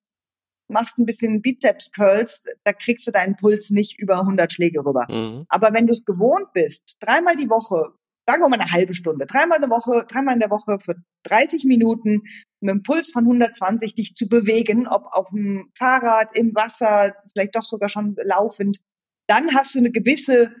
machst 0.68 0.98
ein 0.98 1.06
bisschen 1.06 1.42
Bizeps 1.42 1.90
Curls, 1.92 2.44
da 2.64 2.72
kriegst 2.72 3.06
du 3.06 3.10
deinen 3.10 3.36
Puls 3.36 3.70
nicht 3.70 3.98
über 3.98 4.20
100 4.20 4.52
Schläge 4.52 4.84
rüber. 4.84 5.06
Mhm. 5.08 5.46
Aber 5.48 5.72
wenn 5.72 5.86
du 5.86 5.92
es 5.92 6.04
gewohnt 6.04 6.52
bist, 6.52 6.98
dreimal 7.00 7.36
die 7.36 7.48
Woche 7.48 7.92
sagen 8.28 8.42
wir 8.42 8.50
mal 8.50 8.60
eine 8.60 8.70
halbe 8.70 8.92
Stunde, 8.92 9.24
dreimal 9.24 9.56
in 9.56 9.62
der 9.62 9.70
Woche, 9.70 10.04
dreimal 10.06 10.34
in 10.34 10.40
der 10.40 10.50
Woche 10.50 10.78
für 10.80 10.96
30 11.22 11.64
Minuten 11.64 12.24
mit 12.60 12.70
einem 12.70 12.82
Puls 12.82 13.10
von 13.10 13.24
120 13.24 13.94
dich 13.94 14.14
zu 14.14 14.28
bewegen, 14.28 14.86
ob 14.86 15.06
auf 15.12 15.30
dem 15.30 15.70
Fahrrad, 15.78 16.36
im 16.36 16.54
Wasser, 16.54 17.14
vielleicht 17.32 17.56
doch 17.56 17.62
sogar 17.62 17.88
schon 17.88 18.16
laufend, 18.22 18.80
dann 19.30 19.54
hast 19.54 19.74
du 19.74 19.78
eine 19.78 19.90
gewisse 19.90 20.52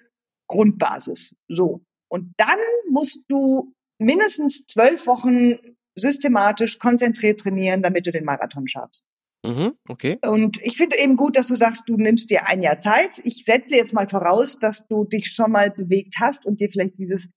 Grundbasis. 0.48 1.36
So. 1.46 1.82
Und 2.10 2.32
dann 2.38 2.58
musst 2.90 3.24
du 3.28 3.74
mindestens 4.00 4.64
zwölf 4.64 5.06
Wochen 5.06 5.58
systematisch 5.94 6.78
konzentriert 6.78 7.40
trainieren, 7.40 7.82
damit 7.82 8.06
du 8.06 8.12
den 8.12 8.24
Marathon 8.24 8.66
schaffst. 8.66 9.04
Mhm, 9.46 9.74
okay. 9.90 10.18
Und 10.26 10.58
ich 10.62 10.78
finde 10.78 10.98
eben 10.98 11.16
gut, 11.16 11.36
dass 11.36 11.48
du 11.48 11.56
sagst, 11.56 11.86
du 11.86 11.98
nimmst 11.98 12.30
dir 12.30 12.46
ein 12.46 12.62
Jahr 12.62 12.78
Zeit. 12.78 13.20
Ich 13.24 13.44
setze 13.44 13.76
jetzt 13.76 13.92
mal 13.92 14.08
voraus, 14.08 14.58
dass 14.58 14.86
du 14.86 15.04
dich 15.04 15.30
schon 15.30 15.52
mal 15.52 15.70
bewegt 15.70 16.14
hast 16.18 16.46
und 16.46 16.60
dir 16.60 16.70
vielleicht 16.70 16.98
dieses 16.98 17.28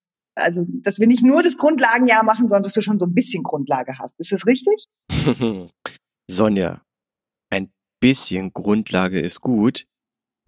also, 0.41 0.65
dass 0.67 0.99
wir 0.99 1.07
nicht 1.07 1.23
nur 1.23 1.41
das 1.43 1.57
Grundlagenjahr 1.57 2.23
machen, 2.23 2.49
sondern 2.49 2.63
dass 2.63 2.73
du 2.73 2.81
schon 2.81 2.99
so 2.99 3.05
ein 3.05 3.13
bisschen 3.13 3.43
Grundlage 3.43 3.97
hast. 3.99 4.19
Ist 4.19 4.31
das 4.31 4.45
richtig? 4.45 4.85
Sonja, 6.29 6.81
ein 7.49 7.71
bisschen 7.99 8.53
Grundlage 8.53 9.19
ist 9.19 9.41
gut. 9.41 9.85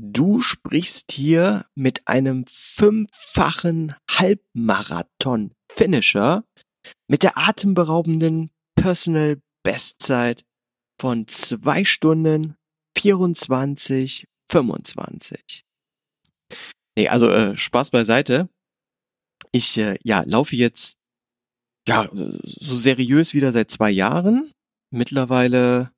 Du 0.02 0.42
sprichst 0.42 1.12
hier 1.12 1.68
mit 1.76 2.08
einem 2.08 2.46
fünffachen 2.48 3.94
Halbmarathon-Finisher 4.10 6.44
mit 7.08 7.22
der 7.24 7.38
atemberaubenden 7.38 8.50
Personal 8.76 9.40
Bestzeit 9.64 10.44
von 11.00 11.28
zwei 11.28 11.86
Stunden 11.86 12.56
24, 12.98 14.26
25. 14.50 15.64
Nee, 16.98 17.08
also 17.08 17.30
äh, 17.30 17.56
Spaß 17.58 17.92
beiseite. 17.92 18.50
Ich 19.54 19.78
äh, 19.78 19.98
ja, 20.04 20.24
laufe 20.26 20.56
jetzt 20.56 20.98
ja 21.88 22.10
so 22.12 22.76
seriös 22.76 23.34
wieder 23.34 23.52
seit 23.52 23.70
zwei 23.70 23.92
Jahren. 23.92 24.52
Mittlerweile 24.92 25.92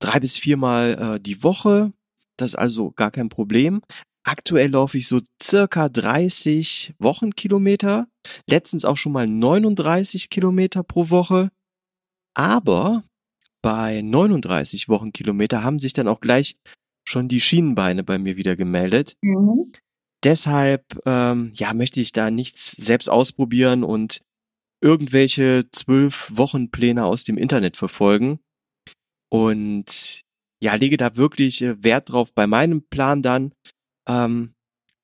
drei 0.00 0.20
bis 0.20 0.36
viermal 0.36 1.16
äh, 1.16 1.20
die 1.20 1.42
Woche. 1.42 1.92
Das 2.36 2.50
ist 2.50 2.56
also 2.56 2.90
gar 2.90 3.12
kein 3.12 3.28
Problem. 3.28 3.80
Aktuell 4.26 4.70
laufe 4.70 4.98
ich 4.98 5.06
so 5.06 5.20
circa 5.40 5.88
30 5.88 6.94
Wochenkilometer. 6.98 8.08
Letztens 8.48 8.84
auch 8.84 8.96
schon 8.96 9.12
mal 9.12 9.28
39 9.28 10.28
Kilometer 10.30 10.82
pro 10.82 11.10
Woche. 11.10 11.50
Aber 12.34 13.04
bei 13.62 14.02
39 14.02 14.88
Wochenkilometer 14.88 15.62
haben 15.62 15.78
sich 15.78 15.92
dann 15.92 16.08
auch 16.08 16.20
gleich 16.20 16.56
schon 17.06 17.28
die 17.28 17.40
Schienenbeine 17.40 18.02
bei 18.02 18.18
mir 18.18 18.36
wieder 18.36 18.56
gemeldet. 18.56 19.16
Mhm 19.20 19.72
deshalb 20.24 21.00
ähm, 21.06 21.52
ja 21.54 21.74
möchte 21.74 22.00
ich 22.00 22.12
da 22.12 22.30
nichts 22.30 22.72
selbst 22.72 23.08
ausprobieren 23.08 23.84
und 23.84 24.22
irgendwelche 24.80 25.62
zwölf 25.72 26.30
Wochenpläne 26.34 27.04
aus 27.04 27.24
dem 27.24 27.38
Internet 27.38 27.76
verfolgen. 27.76 28.40
Und 29.30 30.22
ja, 30.60 30.74
lege 30.74 30.96
da 30.96 31.16
wirklich 31.16 31.62
äh, 31.62 31.82
Wert 31.82 32.10
drauf 32.10 32.34
bei 32.34 32.46
meinem 32.46 32.82
Plan 32.88 33.22
dann, 33.22 33.52
ähm, 34.08 34.54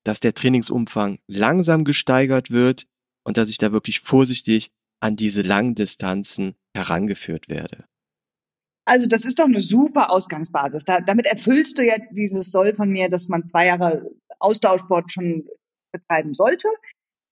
dass 0.03 0.19
der 0.19 0.33
Trainingsumfang 0.33 1.19
langsam 1.27 1.83
gesteigert 1.83 2.51
wird 2.51 2.85
und 3.23 3.37
dass 3.37 3.49
ich 3.49 3.57
da 3.57 3.71
wirklich 3.71 3.99
vorsichtig 3.99 4.71
an 5.01 5.15
diese 5.15 5.41
langen 5.41 5.75
Distanzen 5.75 6.55
herangeführt 6.75 7.49
werde. 7.49 7.85
Also 8.85 9.07
das 9.07 9.25
ist 9.25 9.39
doch 9.39 9.45
eine 9.45 9.61
super 9.61 10.11
Ausgangsbasis. 10.11 10.85
Da, 10.85 11.01
damit 11.01 11.25
erfüllst 11.25 11.77
du 11.77 11.85
ja 11.85 11.95
dieses 12.11 12.51
Soll 12.51 12.73
von 12.73 12.89
mir, 12.89 13.09
dass 13.09 13.29
man 13.29 13.45
zwei 13.45 13.67
Jahre 13.67 14.11
Austauschsport 14.41 15.11
schon 15.11 15.47
betreiben 15.91 16.33
sollte. 16.33 16.67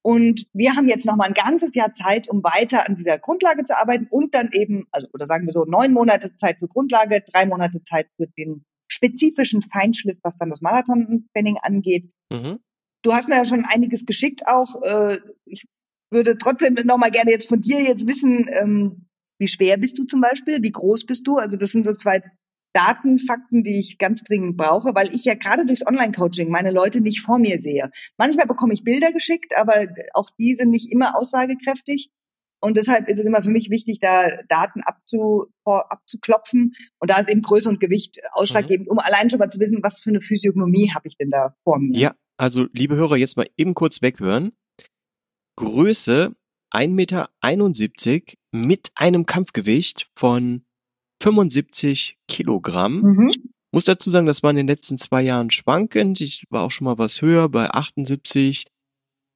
Und 0.02 0.46
wir 0.54 0.76
haben 0.76 0.88
jetzt 0.88 1.04
noch 1.06 1.16
mal 1.16 1.26
ein 1.26 1.34
ganzes 1.34 1.74
Jahr 1.74 1.92
Zeit, 1.92 2.28
um 2.28 2.42
weiter 2.42 2.88
an 2.88 2.94
dieser 2.94 3.18
Grundlage 3.18 3.64
zu 3.64 3.76
arbeiten 3.76 4.06
und 4.10 4.34
dann 4.34 4.48
eben, 4.52 4.86
also 4.92 5.06
oder 5.12 5.26
sagen 5.26 5.44
wir 5.46 5.52
so, 5.52 5.64
neun 5.64 5.92
Monate 5.92 6.34
Zeit 6.36 6.58
für 6.58 6.68
Grundlage, 6.68 7.22
drei 7.30 7.44
Monate 7.44 7.82
Zeit 7.84 8.08
für 8.16 8.26
den 8.26 8.64
spezifischen 8.88 9.60
Feinschliff, 9.62 10.18
was 10.22 10.38
dann 10.38 10.48
das 10.48 10.62
Marathon-Training 10.62 11.58
angeht. 11.62 12.10
Mhm. 12.32 12.60
Du 13.02 13.12
hast 13.14 13.28
mir 13.28 13.36
ja 13.36 13.44
schon 13.44 13.64
einiges 13.66 14.06
geschickt 14.06 14.46
auch. 14.46 14.82
Äh, 14.82 15.18
ich 15.44 15.66
würde 16.10 16.38
trotzdem 16.38 16.74
noch 16.84 16.98
mal 16.98 17.10
gerne 17.10 17.30
jetzt 17.30 17.48
von 17.48 17.60
dir 17.60 17.80
jetzt 17.82 18.08
wissen, 18.08 18.48
ähm, 18.52 19.06
wie 19.38 19.48
schwer 19.48 19.76
bist 19.76 19.98
du 19.98 20.04
zum 20.04 20.20
Beispiel? 20.20 20.62
Wie 20.62 20.72
groß 20.72 21.06
bist 21.06 21.26
du? 21.26 21.38
Also 21.38 21.56
das 21.56 21.70
sind 21.70 21.84
so 21.84 21.94
zwei 21.94 22.22
Daten, 22.72 23.18
Fakten, 23.18 23.64
die 23.64 23.78
ich 23.78 23.98
ganz 23.98 24.22
dringend 24.22 24.56
brauche, 24.56 24.94
weil 24.94 25.12
ich 25.14 25.24
ja 25.24 25.34
gerade 25.34 25.66
durchs 25.66 25.86
Online-Coaching 25.86 26.50
meine 26.50 26.70
Leute 26.70 27.00
nicht 27.00 27.20
vor 27.20 27.38
mir 27.38 27.58
sehe. 27.58 27.90
Manchmal 28.16 28.46
bekomme 28.46 28.72
ich 28.72 28.84
Bilder 28.84 29.12
geschickt, 29.12 29.56
aber 29.56 29.86
auch 30.14 30.30
die 30.38 30.54
sind 30.54 30.70
nicht 30.70 30.92
immer 30.92 31.16
aussagekräftig. 31.16 32.10
Und 32.62 32.76
deshalb 32.76 33.08
ist 33.08 33.18
es 33.18 33.24
immer 33.24 33.42
für 33.42 33.50
mich 33.50 33.70
wichtig, 33.70 34.00
da 34.00 34.26
Daten 34.48 34.82
abzu, 34.82 35.46
abzuklopfen. 35.64 36.72
Und 36.98 37.10
da 37.10 37.18
ist 37.18 37.30
eben 37.30 37.42
Größe 37.42 37.68
und 37.68 37.80
Gewicht 37.80 38.20
ausschlaggebend, 38.32 38.86
mhm. 38.88 38.92
um 38.92 38.98
allein 38.98 39.30
schon 39.30 39.38
mal 39.38 39.48
zu 39.48 39.60
wissen, 39.60 39.82
was 39.82 40.00
für 40.00 40.10
eine 40.10 40.20
Physiognomie 40.20 40.90
habe 40.94 41.08
ich 41.08 41.16
denn 41.16 41.30
da 41.30 41.54
vor 41.64 41.78
mir. 41.78 41.98
Ja, 41.98 42.14
also 42.36 42.66
liebe 42.72 42.96
Hörer, 42.96 43.16
jetzt 43.16 43.36
mal 43.36 43.48
eben 43.56 43.74
kurz 43.74 44.02
weghören. 44.02 44.52
Größe 45.56 46.36
1,71 46.72 46.88
Meter 46.88 47.28
mit 48.52 48.90
einem 48.94 49.26
Kampfgewicht 49.26 50.08
von 50.14 50.64
75 51.20 52.18
Kilogramm. 52.28 53.02
Mhm. 53.02 53.32
Muss 53.72 53.84
dazu 53.84 54.10
sagen, 54.10 54.26
das 54.26 54.42
war 54.42 54.50
in 54.50 54.56
den 54.56 54.66
letzten 54.66 54.98
zwei 54.98 55.22
Jahren 55.22 55.50
schwankend. 55.50 56.20
Ich 56.20 56.44
war 56.50 56.64
auch 56.64 56.70
schon 56.70 56.86
mal 56.86 56.98
was 56.98 57.22
höher 57.22 57.48
bei 57.48 57.70
78 57.70 58.66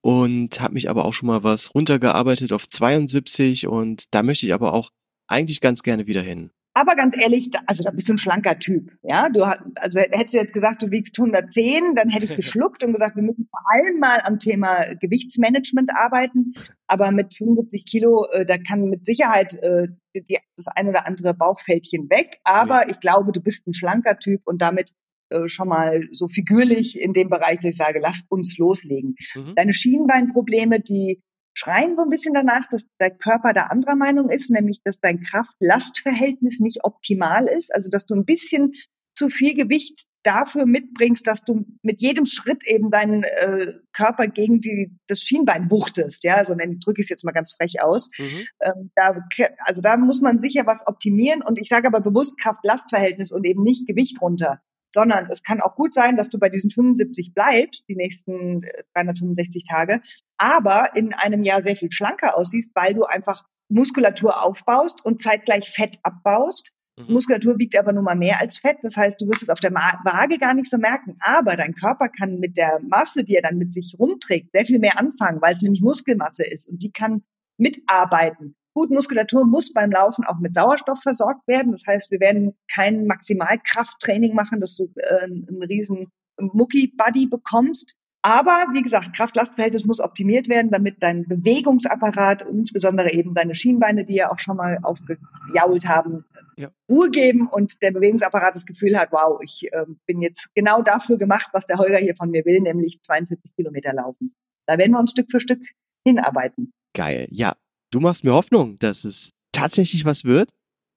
und 0.03 0.61
habe 0.61 0.75
mich 0.75 0.91
aber 0.91 1.05
auch 1.05 1.15
schon 1.15 1.29
mal 1.29 1.45
was 1.45 1.75
runtergearbeitet 1.75 2.53
auf 2.53 2.69
72 2.69 3.67
und 3.67 4.05
da 4.13 4.23
möchte 4.23 4.45
ich 4.47 4.53
aber 4.53 4.73
auch 4.73 4.91
eigentlich 5.29 5.61
ganz 5.61 5.83
gerne 5.83 6.07
wieder 6.07 6.21
hin. 6.21 6.51
Aber 6.77 6.97
ganz 6.97 7.17
ehrlich, 7.17 7.51
also 7.67 7.85
da 7.85 7.93
bist 7.93 8.09
du 8.09 8.15
ein 8.15 8.19
schlanker 8.19 8.59
Typ. 8.59 8.91
Ja, 9.03 9.29
du 9.29 9.45
also 9.77 10.01
hättest 10.01 10.35
du 10.35 10.39
jetzt 10.39 10.53
gesagt, 10.53 10.83
du 10.83 10.91
wiegst 10.91 11.19
110, 11.19 11.95
dann 11.95 12.09
hätte 12.09 12.25
ich 12.25 12.37
geschluckt 12.37 12.83
und 12.83 12.93
gesagt, 12.93 13.15
wir 13.15 13.23
müssen 13.23 13.49
vor 13.49 13.61
allem 13.73 14.01
mal 14.01 14.19
am 14.25 14.41
Thema 14.41 14.95
Gewichtsmanagement 15.01 15.91
arbeiten. 15.95 16.53
Aber 16.89 17.13
mit 17.13 17.33
75 17.33 17.87
Kilo, 17.87 18.27
äh, 18.33 18.45
da 18.45 18.59
kann 18.59 18.83
mit 18.83 19.07
Sicherheit 19.07 19.55
äh, 19.63 19.87
die, 20.17 20.39
das 20.57 20.67
ein 20.75 20.89
oder 20.89 21.07
andere 21.07 21.33
Bauchfältchen 21.33 22.11
weg. 22.11 22.39
Aber 22.43 22.83
ja. 22.83 22.91
ich 22.91 22.99
glaube, 22.99 23.31
du 23.31 23.41
bist 23.41 23.69
ein 23.69 23.75
schlanker 23.75 24.19
Typ 24.19 24.41
und 24.45 24.61
damit 24.61 24.91
äh, 25.31 25.47
schon 25.47 25.69
mal 25.69 26.03
so 26.11 26.27
figürlich 26.27 27.01
in 27.01 27.13
dem 27.13 27.29
Bereich, 27.29 27.59
dass 27.59 27.71
ich 27.71 27.77
sage, 27.77 28.01
lasst 28.01 28.31
uns 28.31 28.59
loslegen. 28.59 29.15
Mhm. 29.35 29.55
Deine 29.55 29.75
Schienbeinprobleme, 29.75 30.81
die 30.81 31.23
schreien 31.55 31.97
so 31.97 32.03
ein 32.03 32.11
bisschen 32.11 32.35
danach, 32.35 32.69
dass 32.69 32.87
der 33.01 33.11
Körper 33.11 33.53
da 33.53 33.65
anderer 33.65 33.97
Meinung 33.97 34.29
ist, 34.29 34.51
nämlich 34.51 34.81
dass 34.85 35.01
dein 35.01 35.23
Kraft-Last-Verhältnis 35.23 36.61
nicht 36.61 36.85
optimal 36.85 37.47
ist, 37.47 37.75
also 37.75 37.89
dass 37.91 38.07
du 38.07 38.15
ein 38.15 38.25
bisschen 38.25 38.73
zu 39.17 39.29
viel 39.29 39.55
Gewicht 39.55 40.07
dafür 40.25 40.67
mitbringst, 40.67 41.27
dass 41.27 41.45
du 41.45 41.65
mit 41.83 42.03
jedem 42.03 42.27
Schritt 42.27 42.67
eben 42.67 42.91
deinen 42.91 43.23
äh, 43.23 43.73
Körper 43.93 44.27
gegen 44.27 44.61
die, 44.61 44.91
das 45.07 45.21
Schienbein 45.21 45.71
wuchtest, 45.71 46.25
ja, 46.25 46.37
also 46.37 46.55
drücke 46.57 47.01
ich 47.01 47.07
es 47.07 47.11
jetzt 47.11 47.25
mal 47.25 47.33
ganz 47.33 47.53
frech 47.53 47.81
aus. 47.81 48.09
Mhm. 48.19 48.47
Ähm, 48.61 48.91
da, 48.97 49.17
also 49.59 49.83
da 49.83 49.97
muss 49.97 50.21
man 50.21 50.41
sicher 50.41 50.67
was 50.67 50.87
optimieren 50.87 51.43
und 51.43 51.61
ich 51.61 51.69
sage 51.69 51.87
aber 51.87 52.01
bewusst 52.01 52.39
Kraft-Last-Verhältnis 52.41 53.31
und 53.31 53.45
eben 53.45 53.63
nicht 53.63 53.87
Gewicht 53.87 54.21
runter 54.21 54.61
sondern 54.95 55.27
es 55.31 55.43
kann 55.43 55.61
auch 55.61 55.75
gut 55.75 55.93
sein, 55.93 56.17
dass 56.17 56.31
du 56.31 56.39
bei 56.39 56.49
diesen 56.49 56.71
75 56.71 57.35
bleibst, 57.35 57.87
die 57.89 57.97
nächsten 57.97 58.63
365 58.95 59.65
äh, 59.65 59.71
Tage, 59.71 60.01
aber 60.39 60.97
in 60.97 61.13
einem 61.13 61.43
Jahr 61.43 61.61
sehr 61.61 61.77
viel 61.77 61.93
schlanker 61.93 62.39
aussiehst, 62.39 62.73
weil 62.75 62.95
du 62.95 63.05
einfach 63.05 63.45
Muskulatur 63.69 64.43
aufbaust 64.43 65.05
und 65.05 65.21
zeitgleich 65.21 65.69
Fett 65.69 65.99
abbaust. 66.03 66.71
Mhm. 66.97 67.13
Muskulatur 67.13 67.59
wiegt 67.59 67.77
aber 67.77 67.93
nun 67.93 68.05
mal 68.05 68.15
mehr 68.15 68.41
als 68.41 68.59
Fett. 68.59 68.79
Das 68.83 68.97
heißt, 68.97 69.21
du 69.21 69.27
wirst 69.27 69.43
es 69.43 69.51
auf 69.51 69.61
der 69.61 69.73
Waage 69.73 70.39
gar 70.39 70.55
nicht 70.55 70.71
so 70.71 70.79
merken. 70.79 71.17
Aber 71.21 71.57
dein 71.57 71.75
Körper 71.75 72.09
kann 72.09 72.39
mit 72.39 72.57
der 72.57 72.81
Masse, 72.89 73.25
die 73.25 73.35
er 73.35 73.43
dann 73.43 73.59
mit 73.59 73.75
sich 73.75 73.97
rumträgt, 73.99 74.53
sehr 74.53 74.65
viel 74.65 74.79
mehr 74.79 74.99
anfangen, 74.99 75.41
weil 75.43 75.55
es 75.55 75.63
nämlich 75.63 75.83
Muskelmasse 75.83 76.45
ist 76.45 76.69
und 76.69 76.83
die 76.83 76.93
kann 76.93 77.25
mitarbeiten. 77.57 78.57
Gut, 78.75 78.91
Muskulatur 78.91 79.47
muss 79.47 79.73
beim 79.73 79.93
Laufen 79.93 80.25
auch 80.25 80.41
mit 80.41 80.55
Sauerstoff 80.55 81.01
versorgt 81.01 81.47
werden. 81.47 81.71
Das 81.71 81.85
heißt, 81.87 82.11
wir 82.11 82.19
werden 82.19 82.57
kein 82.73 83.07
Maximalkrafttraining 83.07 84.35
machen, 84.35 84.61
dass 84.61 84.77
du 84.77 84.91
äh, 84.97 85.25
einen 85.25 85.63
riesen 85.63 86.09
Mucki-Buddy 86.39 87.29
bekommst. 87.29 87.95
Aber 88.23 88.67
wie 88.73 88.83
gesagt, 88.83 89.15
Kraft-Last-Verhältnis 89.15 89.85
muss 89.85 90.01
optimiert 90.01 90.49
werden, 90.49 90.71
damit 90.71 91.03
dein 91.03 91.29
Bewegungsapparat, 91.29 92.43
insbesondere 92.43 93.13
eben 93.13 93.35
deine 93.35 93.55
Schienbeine, 93.55 94.05
die 94.05 94.15
ja 94.15 94.33
auch 94.33 94.39
schon 94.39 94.57
mal 94.57 94.79
aufgejault 94.83 95.87
haben, 95.87 96.25
ja. 96.57 96.71
Ruhe 96.91 97.11
geben 97.11 97.49
und 97.49 97.83
der 97.83 97.91
Bewegungsapparat 97.91 98.55
das 98.55 98.65
Gefühl 98.65 98.99
hat, 98.99 99.13
wow, 99.13 99.41
ich 99.43 99.69
äh, 99.71 99.85
bin 100.07 100.23
jetzt 100.23 100.49
genau 100.55 100.83
dafür 100.83 101.19
gemacht, 101.19 101.51
was 101.53 101.67
der 101.67 101.79
Holger 101.79 101.99
hier 101.99 102.17
von 102.17 102.31
mir 102.31 102.45
will, 102.45 102.61
nämlich 102.61 102.99
42 103.03 103.55
Kilometer 103.55 103.93
laufen. 103.93 104.35
Da 104.67 104.79
werden 104.79 104.93
wir 104.93 105.01
uns 105.01 105.11
Stück 105.11 105.31
für 105.31 105.41
Stück 105.41 105.61
hinarbeiten. 106.07 106.73
Geil. 106.95 107.27
Ja, 107.31 107.55
Du 107.95 108.01
machst 108.01 108.25
mir 108.25 108.35
Hoffnung, 108.35 108.75
dass 108.81 109.05
es 109.05 109.31
tatsächlich 109.53 110.05
was 110.05 110.25
wird, 110.25 110.51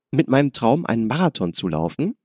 mit 0.09 0.29
meinem 0.29 0.51
Traum 0.51 0.87
einen 0.87 1.05
Marathon 1.05 1.53
zu 1.53 1.67
laufen. 1.67 2.17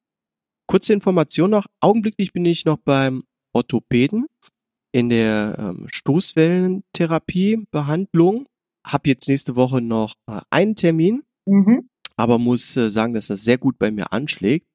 Kurze 0.66 0.94
Information 0.94 1.50
noch. 1.50 1.66
Augenblicklich 1.80 2.32
bin 2.32 2.46
ich 2.46 2.64
noch 2.64 2.78
beim 2.78 3.24
Orthopäden 3.52 4.24
in 4.90 5.10
der 5.10 5.56
ähm, 5.58 5.88
Stoßwellentherapie-Behandlung. 5.92 8.46
Hab 8.82 9.06
jetzt 9.06 9.28
nächste 9.28 9.56
Woche 9.56 9.82
noch 9.82 10.14
äh, 10.26 10.40
einen 10.48 10.74
Termin, 10.74 11.22
mhm. 11.44 11.90
aber 12.16 12.38
muss 12.38 12.74
äh, 12.74 12.90
sagen, 12.90 13.12
dass 13.12 13.26
das 13.26 13.44
sehr 13.44 13.58
gut 13.58 13.78
bei 13.78 13.90
mir 13.90 14.14
anschlägt. 14.14 14.66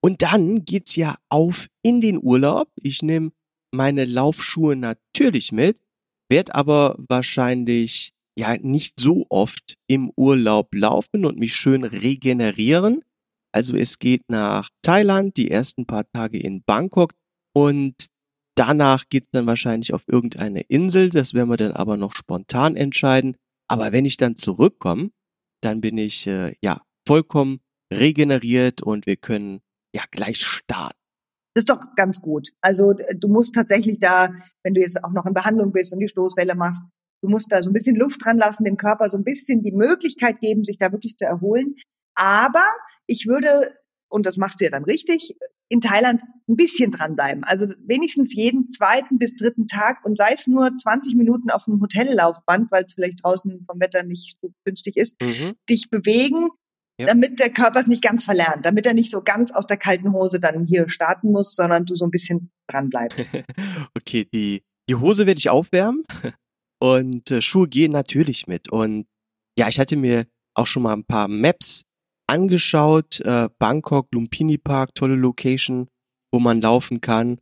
Und 0.00 0.22
dann 0.22 0.64
geht's 0.64 0.96
ja 0.96 1.16
auf 1.28 1.68
in 1.80 2.00
den 2.00 2.20
Urlaub. 2.20 2.72
Ich 2.74 3.02
nehme 3.02 3.30
meine 3.70 4.04
Laufschuhe 4.04 4.74
natürlich 4.74 5.52
mit, 5.52 5.78
werde 6.28 6.56
aber 6.56 6.96
wahrscheinlich 7.08 8.13
ja 8.36 8.56
nicht 8.58 8.98
so 9.00 9.26
oft 9.28 9.76
im 9.86 10.10
Urlaub 10.16 10.74
laufen 10.74 11.24
und 11.24 11.38
mich 11.38 11.54
schön 11.54 11.84
regenerieren. 11.84 13.02
Also 13.52 13.76
es 13.76 13.98
geht 13.98 14.22
nach 14.28 14.70
Thailand, 14.82 15.36
die 15.36 15.50
ersten 15.50 15.86
paar 15.86 16.10
Tage 16.12 16.38
in 16.38 16.62
Bangkok 16.64 17.14
und 17.54 17.94
danach 18.56 19.04
geht's 19.08 19.28
dann 19.32 19.46
wahrscheinlich 19.46 19.94
auf 19.94 20.04
irgendeine 20.08 20.62
Insel. 20.62 21.10
Das 21.10 21.34
werden 21.34 21.50
wir 21.50 21.56
dann 21.56 21.72
aber 21.72 21.96
noch 21.96 22.14
spontan 22.14 22.76
entscheiden. 22.76 23.36
Aber 23.68 23.92
wenn 23.92 24.04
ich 24.04 24.16
dann 24.16 24.36
zurückkomme, 24.36 25.10
dann 25.62 25.80
bin 25.80 25.98
ich 25.98 26.26
äh, 26.26 26.54
ja 26.62 26.82
vollkommen 27.06 27.60
regeneriert 27.92 28.82
und 28.82 29.06
wir 29.06 29.16
können 29.16 29.60
ja 29.94 30.02
gleich 30.10 30.40
starten. 30.40 30.98
Das 31.54 31.62
ist 31.62 31.70
doch 31.70 31.80
ganz 31.94 32.20
gut. 32.20 32.48
Also 32.60 32.92
du 32.92 33.28
musst 33.28 33.54
tatsächlich 33.54 34.00
da, 34.00 34.30
wenn 34.64 34.74
du 34.74 34.80
jetzt 34.80 35.02
auch 35.04 35.12
noch 35.12 35.24
in 35.24 35.34
Behandlung 35.34 35.70
bist 35.70 35.92
und 35.92 36.00
die 36.00 36.08
Stoßwelle 36.08 36.56
machst, 36.56 36.82
Du 37.24 37.30
musst 37.30 37.50
da 37.50 37.62
so 37.62 37.70
ein 37.70 37.72
bisschen 37.72 37.96
Luft 37.96 38.22
dran 38.22 38.36
lassen, 38.36 38.64
dem 38.64 38.76
Körper 38.76 39.08
so 39.08 39.16
ein 39.16 39.24
bisschen 39.24 39.62
die 39.62 39.72
Möglichkeit 39.72 40.40
geben, 40.40 40.62
sich 40.62 40.76
da 40.76 40.92
wirklich 40.92 41.16
zu 41.16 41.24
erholen. 41.24 41.74
Aber 42.14 42.66
ich 43.06 43.26
würde, 43.26 43.66
und 44.10 44.26
das 44.26 44.36
machst 44.36 44.60
du 44.60 44.66
ja 44.66 44.70
dann 44.70 44.84
richtig, 44.84 45.34
in 45.70 45.80
Thailand 45.80 46.20
ein 46.50 46.56
bisschen 46.56 46.90
dranbleiben. 46.90 47.42
Also 47.42 47.66
wenigstens 47.86 48.34
jeden 48.34 48.68
zweiten 48.68 49.16
bis 49.16 49.36
dritten 49.36 49.68
Tag 49.68 50.04
und 50.04 50.18
sei 50.18 50.32
es 50.34 50.46
nur 50.46 50.70
20 50.76 51.14
Minuten 51.14 51.48
auf 51.48 51.64
dem 51.64 51.80
Hotellaufband, 51.80 52.70
weil 52.70 52.84
es 52.84 52.92
vielleicht 52.92 53.24
draußen 53.24 53.64
vom 53.66 53.80
Wetter 53.80 54.02
nicht 54.02 54.36
so 54.42 54.52
günstig 54.66 54.98
ist, 54.98 55.18
mhm. 55.22 55.54
dich 55.66 55.88
bewegen, 55.88 56.50
ja. 57.00 57.06
damit 57.06 57.40
der 57.40 57.48
Körper 57.48 57.80
es 57.80 57.86
nicht 57.86 58.02
ganz 58.02 58.26
verlernt, 58.26 58.66
damit 58.66 58.84
er 58.84 58.92
nicht 58.92 59.10
so 59.10 59.22
ganz 59.22 59.50
aus 59.50 59.66
der 59.66 59.78
kalten 59.78 60.12
Hose 60.12 60.40
dann 60.40 60.66
hier 60.66 60.90
starten 60.90 61.32
muss, 61.32 61.56
sondern 61.56 61.86
du 61.86 61.96
so 61.96 62.04
ein 62.04 62.10
bisschen 62.10 62.50
dranbleibst. 62.66 63.26
okay, 63.96 64.28
die, 64.34 64.62
die 64.90 64.96
Hose 64.96 65.26
werde 65.26 65.38
ich 65.38 65.48
aufwärmen. 65.48 66.04
Und 66.84 67.30
äh, 67.30 67.40
Schuhe 67.40 67.66
gehen 67.66 67.92
natürlich 67.92 68.46
mit. 68.46 68.70
Und 68.70 69.06
ja, 69.58 69.70
ich 69.70 69.80
hatte 69.80 69.96
mir 69.96 70.26
auch 70.52 70.66
schon 70.66 70.82
mal 70.82 70.92
ein 70.92 71.06
paar 71.06 71.28
Maps 71.28 71.84
angeschaut. 72.26 73.20
Äh, 73.20 73.48
Bangkok, 73.58 74.08
Lumpini 74.12 74.58
Park, 74.58 74.94
tolle 74.94 75.14
Location, 75.14 75.88
wo 76.30 76.40
man 76.40 76.60
laufen 76.60 77.00
kann. 77.00 77.38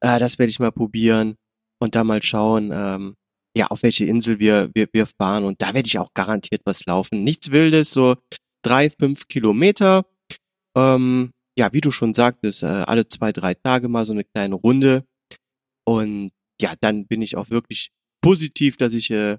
Äh, 0.00 0.20
das 0.20 0.38
werde 0.38 0.50
ich 0.50 0.60
mal 0.60 0.70
probieren 0.70 1.34
und 1.80 1.96
da 1.96 2.04
mal 2.04 2.22
schauen, 2.22 2.70
ähm, 2.72 3.16
ja, 3.56 3.66
auf 3.66 3.82
welche 3.82 4.04
Insel 4.04 4.38
wir, 4.38 4.70
wir, 4.74 4.86
wir 4.92 5.06
fahren. 5.06 5.42
Und 5.42 5.60
da 5.60 5.74
werde 5.74 5.88
ich 5.88 5.98
auch 5.98 6.14
garantiert 6.14 6.62
was 6.64 6.86
laufen. 6.86 7.24
Nichts 7.24 7.50
Wildes, 7.50 7.90
so 7.90 8.14
drei, 8.62 8.90
fünf 8.90 9.26
Kilometer. 9.26 10.06
Ähm, 10.76 11.32
ja, 11.58 11.72
wie 11.72 11.80
du 11.80 11.90
schon 11.90 12.14
sagtest, 12.14 12.62
äh, 12.62 12.66
alle 12.66 13.08
zwei, 13.08 13.32
drei 13.32 13.54
Tage 13.54 13.88
mal 13.88 14.04
so 14.04 14.12
eine 14.12 14.22
kleine 14.22 14.54
Runde. 14.54 15.04
Und 15.84 16.30
ja, 16.60 16.74
dann 16.80 17.08
bin 17.08 17.22
ich 17.22 17.36
auch 17.36 17.50
wirklich 17.50 17.90
positiv, 18.24 18.78
dass 18.78 18.94
ich 18.94 19.10
äh, 19.10 19.36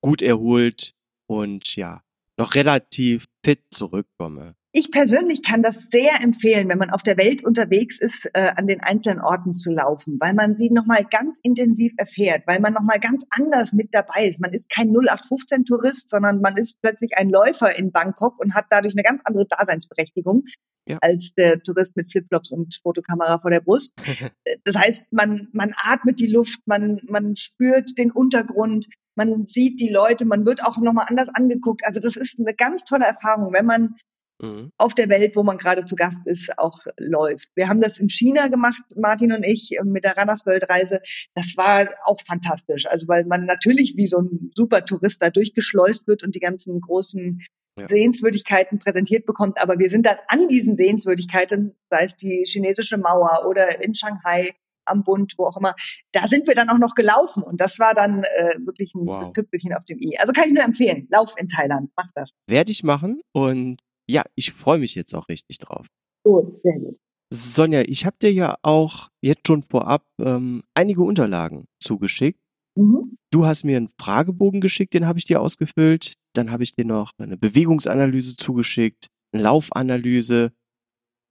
gut 0.00 0.22
erholt 0.22 0.94
und 1.26 1.76
ja, 1.76 2.02
noch 2.38 2.54
relativ 2.54 3.26
fit 3.44 3.60
zurückkomme. 3.70 4.54
Ich 4.72 4.90
persönlich 4.90 5.42
kann 5.42 5.62
das 5.62 5.90
sehr 5.90 6.20
empfehlen, 6.22 6.68
wenn 6.70 6.78
man 6.78 6.88
auf 6.90 7.02
der 7.02 7.18
Welt 7.18 7.44
unterwegs 7.44 8.00
ist, 8.00 8.28
äh, 8.32 8.50
an 8.56 8.66
den 8.66 8.80
einzelnen 8.80 9.20
Orten 9.20 9.52
zu 9.52 9.70
laufen, 9.70 10.16
weil 10.20 10.32
man 10.32 10.56
sie 10.56 10.70
nochmal 10.70 11.04
ganz 11.04 11.38
intensiv 11.42 11.92
erfährt, 11.98 12.44
weil 12.46 12.60
man 12.60 12.72
nochmal 12.72 12.98
ganz 12.98 13.24
anders 13.28 13.74
mit 13.74 13.90
dabei 13.92 14.26
ist. 14.26 14.40
Man 14.40 14.52
ist 14.52 14.70
kein 14.70 14.88
0815-Tourist, 14.88 16.08
sondern 16.08 16.40
man 16.40 16.56
ist 16.56 16.80
plötzlich 16.80 17.16
ein 17.16 17.28
Läufer 17.28 17.78
in 17.78 17.92
Bangkok 17.92 18.40
und 18.40 18.54
hat 18.54 18.64
dadurch 18.70 18.94
eine 18.94 19.04
ganz 19.04 19.20
andere 19.24 19.46
Daseinsberechtigung 19.46 20.44
ja. 20.86 20.98
als 21.00 21.34
der 21.34 21.60
Tourist 21.62 21.96
mit 21.96 22.10
Flipflops 22.10 22.52
und 22.52 22.78
Fotokamera 22.82 23.38
vor 23.38 23.50
der 23.50 23.60
Brust. 23.60 23.94
das 24.64 24.76
heißt, 24.76 25.04
man, 25.10 25.48
man 25.52 25.72
atmet 25.76 26.20
die 26.20 26.30
Luft, 26.30 26.60
man, 26.66 27.00
man 27.08 27.36
spürt 27.36 27.96
den 27.98 28.10
Untergrund, 28.10 28.88
man 29.16 29.46
sieht 29.46 29.80
die 29.80 29.90
Leute, 29.90 30.24
man 30.24 30.44
wird 30.44 30.62
auch 30.64 30.78
nochmal 30.78 31.06
anders 31.08 31.28
angeguckt. 31.28 31.82
Also 31.84 32.00
das 32.00 32.16
ist 32.16 32.38
eine 32.38 32.54
ganz 32.54 32.84
tolle 32.84 33.06
Erfahrung, 33.06 33.52
wenn 33.52 33.66
man 33.66 33.94
mhm. 34.42 34.70
auf 34.78 34.94
der 34.94 35.08
Welt, 35.08 35.36
wo 35.36 35.42
man 35.42 35.58
gerade 35.58 35.84
zu 35.84 35.94
Gast 35.94 36.26
ist, 36.26 36.58
auch 36.58 36.80
läuft. 36.98 37.48
Wir 37.54 37.68
haben 37.68 37.80
das 37.80 37.98
in 37.98 38.08
China 38.08 38.48
gemacht, 38.48 38.82
Martin 38.96 39.32
und 39.32 39.44
ich, 39.44 39.78
mit 39.84 40.04
der 40.04 40.16
Runners 40.16 40.46
World 40.46 40.68
Reise. 40.68 41.00
Das 41.34 41.56
war 41.56 41.88
auch 42.04 42.20
fantastisch. 42.26 42.86
Also 42.86 43.08
weil 43.08 43.24
man 43.24 43.46
natürlich 43.46 43.94
wie 43.96 44.06
so 44.06 44.18
ein 44.18 44.50
super 44.54 44.84
Tourist 44.84 45.22
da 45.22 45.30
durchgeschleust 45.30 46.08
wird 46.08 46.22
und 46.22 46.34
die 46.34 46.40
ganzen 46.40 46.80
großen 46.80 47.40
ja. 47.78 47.88
Sehenswürdigkeiten 47.88 48.78
präsentiert 48.78 49.26
bekommt. 49.26 49.60
Aber 49.62 49.78
wir 49.78 49.90
sind 49.90 50.06
dann 50.06 50.16
an 50.28 50.48
diesen 50.48 50.76
Sehenswürdigkeiten, 50.76 51.74
sei 51.90 52.04
es 52.04 52.16
die 52.16 52.44
chinesische 52.46 52.98
Mauer 52.98 53.46
oder 53.48 53.82
in 53.82 53.94
Shanghai 53.94 54.54
am 54.86 55.02
Bund, 55.02 55.34
wo 55.38 55.46
auch 55.46 55.56
immer, 55.56 55.74
da 56.12 56.26
sind 56.26 56.46
wir 56.46 56.54
dann 56.54 56.68
auch 56.68 56.78
noch 56.78 56.94
gelaufen 56.94 57.42
und 57.42 57.60
das 57.60 57.78
war 57.78 57.94
dann 57.94 58.22
äh, 58.36 58.54
wirklich 58.64 58.94
ein 58.94 59.06
wow. 59.06 59.32
Tüpfelchen 59.32 59.72
auf 59.72 59.84
dem 59.84 59.98
i. 59.98 60.18
Also 60.18 60.32
kann 60.32 60.44
ich 60.46 60.52
nur 60.52 60.62
empfehlen, 60.62 61.08
lauf 61.10 61.34
in 61.38 61.48
Thailand, 61.48 61.90
mach 61.96 62.10
das. 62.14 62.32
Werde 62.46 62.70
ich 62.70 62.82
machen 62.82 63.22
und 63.32 63.78
ja, 64.06 64.24
ich 64.34 64.52
freue 64.52 64.78
mich 64.78 64.94
jetzt 64.94 65.14
auch 65.14 65.28
richtig 65.28 65.58
drauf. 65.58 65.86
Gut, 66.22 66.60
sehr 66.62 66.78
gut. 66.78 66.98
Sonja, 67.32 67.82
ich 67.82 68.06
habe 68.06 68.16
dir 68.20 68.32
ja 68.32 68.56
auch 68.62 69.08
jetzt 69.22 69.46
schon 69.46 69.62
vorab 69.62 70.04
ähm, 70.20 70.62
einige 70.74 71.02
Unterlagen 71.02 71.66
zugeschickt. 71.80 72.38
Mhm. 72.76 73.16
Du 73.30 73.46
hast 73.46 73.64
mir 73.64 73.76
einen 73.76 73.88
Fragebogen 74.00 74.60
geschickt, 74.60 74.94
den 74.94 75.06
habe 75.06 75.18
ich 75.18 75.24
dir 75.24 75.40
ausgefüllt. 75.40 76.14
Dann 76.34 76.50
habe 76.50 76.62
ich 76.62 76.74
dir 76.74 76.84
noch 76.84 77.12
eine 77.18 77.36
Bewegungsanalyse 77.36 78.36
zugeschickt, 78.36 79.08
eine 79.32 79.42
Laufanalyse, 79.42 80.52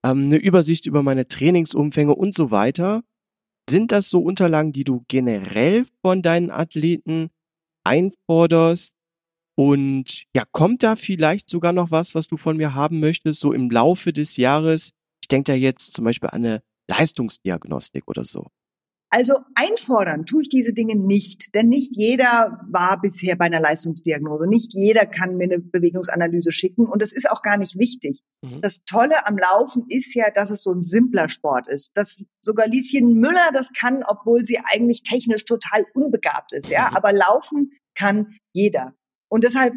ähm, 0.05 0.25
eine 0.25 0.37
Übersicht 0.37 0.85
über 0.85 1.03
meine 1.03 1.27
Trainingsumfänge 1.27 2.15
und 2.15 2.33
so 2.33 2.51
weiter. 2.51 3.03
Sind 3.69 3.91
das 3.91 4.09
so 4.09 4.21
Unterlagen, 4.21 4.71
die 4.71 4.83
du 4.83 5.05
generell 5.07 5.85
von 6.01 6.21
deinen 6.21 6.51
Athleten 6.51 7.29
einforderst? 7.85 8.93
Und 9.55 10.23
ja, 10.35 10.45
kommt 10.51 10.83
da 10.83 10.95
vielleicht 10.95 11.49
sogar 11.49 11.73
noch 11.73 11.91
was, 11.91 12.15
was 12.15 12.27
du 12.27 12.37
von 12.37 12.57
mir 12.57 12.73
haben 12.73 12.99
möchtest, 12.99 13.39
so 13.39 13.53
im 13.53 13.69
Laufe 13.69 14.11
des 14.11 14.37
Jahres? 14.37 14.91
Ich 15.21 15.27
denke 15.27 15.51
da 15.51 15.55
jetzt 15.55 15.93
zum 15.93 16.05
Beispiel 16.05 16.29
an 16.29 16.43
eine 16.43 16.63
Leistungsdiagnostik 16.89 18.07
oder 18.07 18.25
so. 18.25 18.47
Also 19.15 19.35
einfordern 19.53 20.25
tue 20.25 20.41
ich 20.41 20.49
diese 20.49 20.73
Dinge 20.73 20.95
nicht, 20.95 21.53
denn 21.53 21.67
nicht 21.67 21.95
jeder 21.95 22.59
war 22.67 22.99
bisher 22.99 23.35
bei 23.35 23.45
einer 23.45 23.59
Leistungsdiagnose. 23.59 24.47
Nicht 24.47 24.73
jeder 24.73 25.05
kann 25.05 25.37
mir 25.37 25.43
eine 25.43 25.59
Bewegungsanalyse 25.59 26.51
schicken 26.51 26.87
und 26.87 26.99
es 27.03 27.13
ist 27.13 27.29
auch 27.29 27.43
gar 27.43 27.57
nicht 27.57 27.77
wichtig. 27.77 28.21
Mhm. 28.41 28.61
Das 28.61 28.85
Tolle 28.85 29.27
am 29.27 29.37
Laufen 29.37 29.85
ist 29.87 30.15
ja, 30.15 30.31
dass 30.31 30.49
es 30.49 30.63
so 30.63 30.71
ein 30.71 30.81
simpler 30.81 31.29
Sport 31.29 31.67
ist. 31.67 31.95
Dass 31.95 32.25
sogar 32.41 32.67
Lieschen 32.67 33.19
Müller 33.19 33.51
das 33.53 33.71
kann, 33.79 34.01
obwohl 34.07 34.47
sie 34.47 34.57
eigentlich 34.57 35.03
technisch 35.03 35.45
total 35.45 35.85
unbegabt 35.93 36.51
ist. 36.51 36.71
Ja, 36.71 36.89
mhm. 36.89 36.97
aber 36.97 37.13
laufen 37.13 37.71
kann 37.95 38.35
jeder. 38.51 38.95
Und 39.29 39.43
deshalb 39.43 39.75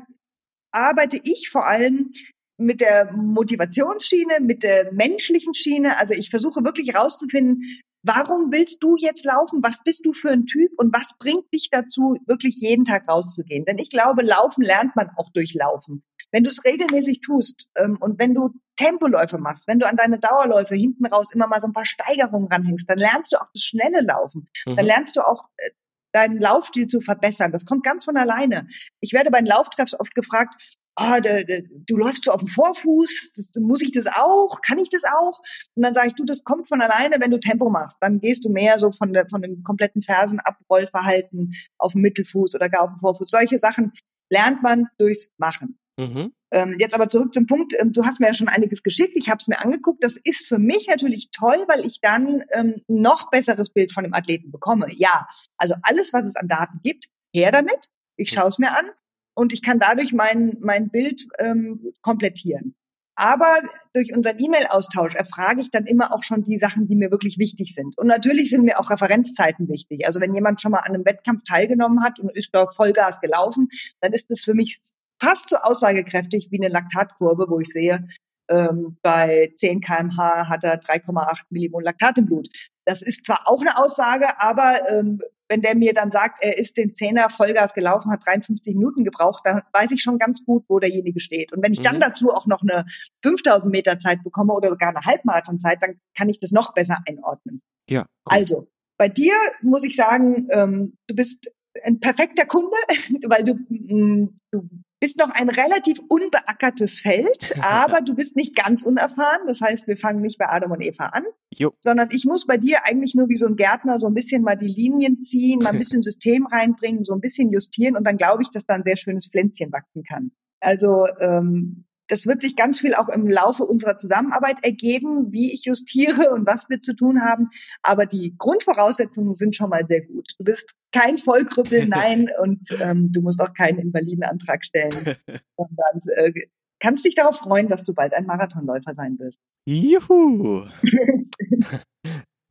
arbeite 0.72 1.20
ich 1.22 1.50
vor 1.50 1.66
allem 1.66 2.10
mit 2.58 2.80
der 2.80 3.12
Motivationsschiene, 3.14 4.40
mit 4.40 4.62
der 4.62 4.94
menschlichen 4.94 5.52
Schiene. 5.52 5.98
Also 5.98 6.14
ich 6.14 6.30
versuche 6.30 6.64
wirklich 6.64 6.94
herauszufinden, 6.94 7.62
Warum 8.06 8.52
willst 8.52 8.84
du 8.84 8.94
jetzt 8.96 9.24
laufen? 9.24 9.64
Was 9.64 9.82
bist 9.84 10.06
du 10.06 10.12
für 10.12 10.30
ein 10.30 10.46
Typ? 10.46 10.70
Und 10.76 10.94
was 10.94 11.10
bringt 11.18 11.52
dich 11.52 11.70
dazu, 11.72 12.16
wirklich 12.26 12.56
jeden 12.60 12.84
Tag 12.84 13.08
rauszugehen? 13.08 13.64
Denn 13.64 13.78
ich 13.78 13.90
glaube, 13.90 14.22
Laufen 14.22 14.62
lernt 14.62 14.94
man 14.94 15.10
auch 15.16 15.30
durch 15.32 15.54
Laufen. 15.54 16.04
Wenn 16.30 16.44
du 16.44 16.50
es 16.50 16.64
regelmäßig 16.64 17.20
tust 17.20 17.68
ähm, 17.76 17.96
und 17.98 18.20
wenn 18.20 18.32
du 18.32 18.50
Tempoläufe 18.76 19.38
machst, 19.38 19.66
wenn 19.66 19.80
du 19.80 19.88
an 19.88 19.96
deine 19.96 20.20
Dauerläufe 20.20 20.76
hinten 20.76 21.06
raus 21.06 21.32
immer 21.32 21.48
mal 21.48 21.60
so 21.60 21.66
ein 21.66 21.72
paar 21.72 21.84
Steigerungen 21.84 22.46
ranhängst, 22.46 22.88
dann 22.88 22.98
lernst 22.98 23.32
du 23.32 23.38
auch 23.38 23.48
das 23.52 23.62
schnelle 23.62 24.00
Laufen. 24.02 24.48
Mhm. 24.66 24.76
Dann 24.76 24.86
lernst 24.86 25.16
du 25.16 25.22
auch 25.22 25.46
äh, 25.56 25.70
deinen 26.12 26.38
Laufstil 26.38 26.86
zu 26.86 27.00
verbessern. 27.00 27.50
Das 27.50 27.64
kommt 27.64 27.84
ganz 27.84 28.04
von 28.04 28.16
alleine. 28.16 28.68
Ich 29.00 29.14
werde 29.14 29.30
bei 29.30 29.38
den 29.38 29.46
Lauftreffs 29.46 29.98
oft 29.98 30.14
gefragt, 30.14 30.76
ah, 30.96 31.20
de, 31.20 31.44
de, 31.44 31.68
du 31.70 31.96
läufst 31.96 32.24
so 32.24 32.32
auf 32.32 32.40
dem 32.40 32.48
Vorfuß, 32.48 33.32
das, 33.36 33.50
muss 33.60 33.82
ich 33.82 33.92
das 33.92 34.06
auch? 34.06 34.60
Kann 34.62 34.78
ich 34.78 34.88
das 34.88 35.04
auch? 35.04 35.38
Und 35.74 35.84
dann 35.84 35.94
sage 35.94 36.08
ich, 36.08 36.14
du, 36.14 36.24
das 36.24 36.42
kommt 36.42 36.68
von 36.68 36.80
alleine, 36.80 37.16
wenn 37.20 37.30
du 37.30 37.38
Tempo 37.38 37.70
machst. 37.70 37.98
Dann 38.00 38.20
gehst 38.20 38.44
du 38.44 38.50
mehr 38.50 38.78
so 38.78 38.90
von, 38.90 39.12
der, 39.12 39.28
von 39.28 39.42
dem 39.42 39.62
kompletten 39.62 40.02
Fersenabrollverhalten 40.02 41.52
auf 41.78 41.92
dem 41.92 42.02
Mittelfuß 42.02 42.54
oder 42.54 42.68
gar 42.68 42.82
auf 42.82 42.90
dem 42.90 42.98
Vorfuß. 42.98 43.30
Solche 43.30 43.58
Sachen 43.58 43.92
lernt 44.30 44.62
man 44.62 44.86
durchs 44.98 45.32
Machen. 45.36 45.78
Mhm. 45.98 46.32
Ähm, 46.52 46.74
jetzt 46.78 46.94
aber 46.94 47.08
zurück 47.08 47.32
zum 47.32 47.46
Punkt. 47.46 47.74
Ähm, 47.78 47.92
du 47.92 48.04
hast 48.04 48.20
mir 48.20 48.28
ja 48.28 48.34
schon 48.34 48.48
einiges 48.48 48.82
geschickt. 48.82 49.14
Ich 49.16 49.28
habe 49.28 49.38
es 49.40 49.48
mir 49.48 49.60
angeguckt. 49.60 50.02
Das 50.02 50.16
ist 50.16 50.46
für 50.46 50.58
mich 50.58 50.88
natürlich 50.88 51.30
toll, 51.30 51.64
weil 51.68 51.84
ich 51.84 52.00
dann 52.00 52.44
ähm, 52.52 52.82
noch 52.86 53.30
besseres 53.30 53.70
Bild 53.70 53.92
von 53.92 54.04
dem 54.04 54.14
Athleten 54.14 54.50
bekomme. 54.50 54.86
Ja, 54.94 55.26
also 55.56 55.74
alles, 55.82 56.12
was 56.12 56.24
es 56.24 56.36
an 56.36 56.48
Daten 56.48 56.80
gibt, 56.82 57.06
her 57.34 57.50
damit. 57.50 57.90
Ich 58.16 58.30
schaue 58.30 58.48
es 58.48 58.58
mir 58.58 58.76
an 58.76 58.86
und 59.36 59.52
ich 59.52 59.62
kann 59.62 59.78
dadurch 59.78 60.12
mein, 60.12 60.56
mein 60.60 60.88
Bild 60.88 61.26
ähm, 61.38 61.92
komplettieren. 62.02 62.74
Aber 63.18 63.60
durch 63.94 64.14
unseren 64.14 64.38
E-Mail-Austausch 64.38 65.14
erfrage 65.14 65.62
ich 65.62 65.70
dann 65.70 65.86
immer 65.86 66.14
auch 66.14 66.22
schon 66.22 66.42
die 66.42 66.58
Sachen, 66.58 66.86
die 66.86 66.96
mir 66.96 67.10
wirklich 67.10 67.38
wichtig 67.38 67.74
sind. 67.74 67.96
Und 67.96 68.08
natürlich 68.08 68.50
sind 68.50 68.64
mir 68.64 68.78
auch 68.78 68.90
Referenzzeiten 68.90 69.68
wichtig. 69.68 70.06
Also 70.06 70.20
wenn 70.20 70.34
jemand 70.34 70.60
schon 70.60 70.72
mal 70.72 70.80
an 70.80 70.94
einem 70.94 71.06
Wettkampf 71.06 71.42
teilgenommen 71.42 72.04
hat 72.04 72.20
und 72.20 72.30
ist 72.36 72.54
da 72.54 72.66
Vollgas 72.66 73.20
gelaufen, 73.20 73.68
dann 74.00 74.12
ist 74.12 74.30
das 74.30 74.42
für 74.42 74.52
mich 74.52 74.78
fast 75.18 75.48
so 75.48 75.56
aussagekräftig 75.56 76.48
wie 76.50 76.60
eine 76.60 76.68
Laktatkurve, 76.68 77.46
wo 77.48 77.58
ich 77.60 77.68
sehe, 77.68 78.06
ähm, 78.48 78.98
bei 79.02 79.52
10 79.56 79.80
kmh 79.80 80.48
hat 80.48 80.64
er 80.64 80.80
3,8 80.80 81.44
Millimol 81.50 81.82
Laktat 81.82 82.18
im 82.18 82.26
Blut. 82.26 82.48
Das 82.84 83.02
ist 83.02 83.24
zwar 83.24 83.40
auch 83.46 83.60
eine 83.60 83.78
Aussage, 83.78 84.40
aber 84.40 84.90
ähm, 84.90 85.20
wenn 85.48 85.62
der 85.62 85.76
mir 85.76 85.92
dann 85.92 86.10
sagt, 86.10 86.42
er 86.42 86.58
ist 86.58 86.76
den 86.76 86.94
Zehner 86.94 87.30
Vollgas 87.30 87.74
gelaufen, 87.74 88.10
hat 88.10 88.24
53 88.26 88.74
Minuten 88.74 89.04
gebraucht, 89.04 89.42
dann 89.44 89.62
weiß 89.72 89.90
ich 89.92 90.02
schon 90.02 90.18
ganz 90.18 90.44
gut, 90.44 90.64
wo 90.68 90.78
derjenige 90.78 91.20
steht. 91.20 91.52
Und 91.52 91.62
wenn 91.62 91.72
ich 91.72 91.80
mhm. 91.80 91.84
dann 91.84 92.00
dazu 92.00 92.30
auch 92.30 92.46
noch 92.46 92.62
eine 92.62 92.84
5000 93.22 93.70
Meter 93.70 93.98
Zeit 93.98 94.22
bekomme 94.24 94.52
oder 94.54 94.70
sogar 94.70 94.90
eine 94.90 95.04
Halbmarathonzeit, 95.04 95.82
dann 95.82 96.00
kann 96.16 96.28
ich 96.28 96.38
das 96.38 96.52
noch 96.52 96.74
besser 96.74 96.98
einordnen. 97.06 97.62
Ja. 97.88 98.02
Cool. 98.02 98.06
Also, 98.24 98.68
bei 98.98 99.08
dir 99.08 99.34
muss 99.62 99.84
ich 99.84 99.96
sagen, 99.96 100.48
ähm, 100.50 100.96
du 101.06 101.14
bist 101.14 101.50
ein 101.84 102.00
perfekter 102.00 102.46
Kunde, 102.46 102.76
weil 103.28 103.44
du, 103.44 103.54
mm, 103.68 104.40
du 104.50 104.68
bist 105.00 105.18
noch 105.18 105.30
ein 105.30 105.48
relativ 105.48 105.98
unbeackertes 106.08 107.00
Feld, 107.00 107.54
aber 107.62 108.00
du 108.00 108.14
bist 108.14 108.36
nicht 108.36 108.54
ganz 108.54 108.82
unerfahren. 108.82 109.46
Das 109.46 109.60
heißt, 109.60 109.86
wir 109.86 109.96
fangen 109.96 110.20
nicht 110.20 110.38
bei 110.38 110.48
Adam 110.48 110.72
und 110.72 110.82
Eva 110.82 111.06
an, 111.06 111.24
jo. 111.50 111.72
sondern 111.80 112.08
ich 112.12 112.24
muss 112.24 112.46
bei 112.46 112.56
dir 112.56 112.78
eigentlich 112.84 113.14
nur 113.14 113.28
wie 113.28 113.36
so 113.36 113.46
ein 113.46 113.56
Gärtner 113.56 113.98
so 113.98 114.06
ein 114.06 114.14
bisschen 114.14 114.42
mal 114.42 114.56
die 114.56 114.66
Linien 114.66 115.20
ziehen, 115.20 115.60
mal 115.60 115.70
ein 115.70 115.78
bisschen 115.78 116.02
System 116.02 116.46
reinbringen, 116.46 117.04
so 117.04 117.14
ein 117.14 117.20
bisschen 117.20 117.50
justieren 117.50 117.96
und 117.96 118.04
dann 118.04 118.16
glaube 118.16 118.42
ich, 118.42 118.50
dass 118.50 118.66
da 118.66 118.74
ein 118.74 118.84
sehr 118.84 118.96
schönes 118.96 119.28
Pflänzchen 119.30 119.72
wachsen 119.72 120.02
kann. 120.04 120.32
Also 120.60 121.06
ähm, 121.20 121.85
das 122.08 122.26
wird 122.26 122.40
sich 122.40 122.56
ganz 122.56 122.80
viel 122.80 122.94
auch 122.94 123.08
im 123.08 123.28
Laufe 123.28 123.64
unserer 123.64 123.96
Zusammenarbeit 123.96 124.56
ergeben, 124.62 125.32
wie 125.32 125.52
ich 125.52 125.64
justiere 125.64 126.30
und 126.30 126.46
was 126.46 126.68
wir 126.68 126.80
zu 126.80 126.94
tun 126.94 127.20
haben. 127.22 127.48
Aber 127.82 128.06
die 128.06 128.34
Grundvoraussetzungen 128.38 129.34
sind 129.34 129.54
schon 129.54 129.70
mal 129.70 129.86
sehr 129.86 130.02
gut. 130.02 130.32
Du 130.38 130.44
bist 130.44 130.74
kein 130.92 131.18
Vollkrüppel, 131.18 131.86
nein, 131.88 132.28
und 132.42 132.60
ähm, 132.80 133.12
du 133.12 133.20
musst 133.22 133.40
auch 133.40 133.52
keinen 133.54 133.78
Invalidenantrag 133.78 134.64
stellen, 134.64 134.92
sondern 135.56 136.00
äh, 136.16 136.32
kannst 136.80 137.04
dich 137.04 137.14
darauf 137.14 137.38
freuen, 137.38 137.68
dass 137.68 137.82
du 137.84 137.94
bald 137.94 138.14
ein 138.14 138.26
Marathonläufer 138.26 138.94
sein 138.94 139.18
wirst. 139.18 139.40
Juhu! 139.66 140.66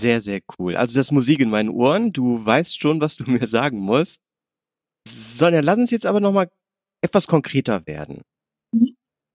sehr, 0.01 0.21
sehr 0.21 0.41
cool. 0.59 0.75
Also 0.75 0.97
das 0.97 1.11
Musik 1.11 1.39
in 1.39 1.49
meinen 1.49 1.69
Ohren. 1.69 2.11
Du 2.11 2.45
weißt 2.45 2.79
schon, 2.79 2.99
was 2.99 3.15
du 3.15 3.29
mir 3.29 3.47
sagen 3.47 3.79
musst. 3.79 4.19
Sonja, 5.07 5.61
lass 5.61 5.77
uns 5.77 5.91
jetzt 5.91 6.05
aber 6.05 6.19
nochmal 6.19 6.49
etwas 7.01 7.27
konkreter 7.27 7.85
werden. 7.85 8.21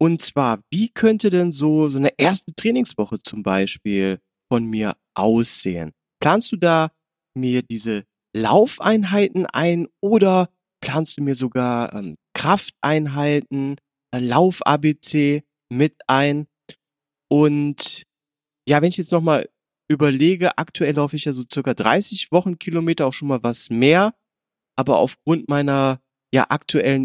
Und 0.02 0.22
zwar, 0.22 0.62
wie 0.70 0.88
könnte 0.88 1.28
denn 1.28 1.52
so, 1.52 1.90
so 1.90 1.98
eine 1.98 2.12
erste 2.16 2.54
Trainingswoche 2.54 3.18
zum 3.18 3.42
Beispiel 3.42 4.18
von 4.50 4.64
mir 4.64 4.96
aussehen? 5.14 5.92
Planst 6.22 6.52
du 6.52 6.56
da 6.56 6.90
mir 7.36 7.62
diese 7.62 8.04
Laufeinheiten 8.34 9.44
ein 9.46 9.88
oder 10.00 10.48
planst 10.82 11.18
du 11.18 11.22
mir 11.22 11.34
sogar 11.34 11.94
ähm, 11.94 12.16
Krafteinheiten, 12.34 13.76
äh, 14.14 14.20
Lauf-ABC 14.20 15.42
mit 15.70 15.96
ein? 16.06 16.46
Und 17.30 18.04
ja, 18.66 18.80
wenn 18.80 18.88
ich 18.88 18.96
jetzt 18.96 19.12
nochmal 19.12 19.50
überlege, 19.90 20.56
aktuell 20.56 20.94
laufe 20.94 21.16
ich 21.16 21.26
ja 21.26 21.32
so 21.32 21.44
circa 21.50 21.74
30 21.74 22.32
Wochenkilometer, 22.32 23.06
auch 23.06 23.12
schon 23.12 23.28
mal 23.28 23.42
was 23.42 23.68
mehr. 23.68 24.14
Aber 24.76 24.98
aufgrund 24.98 25.48
meiner 25.48 26.00
ja 26.32 26.46
aktuellen 26.48 27.04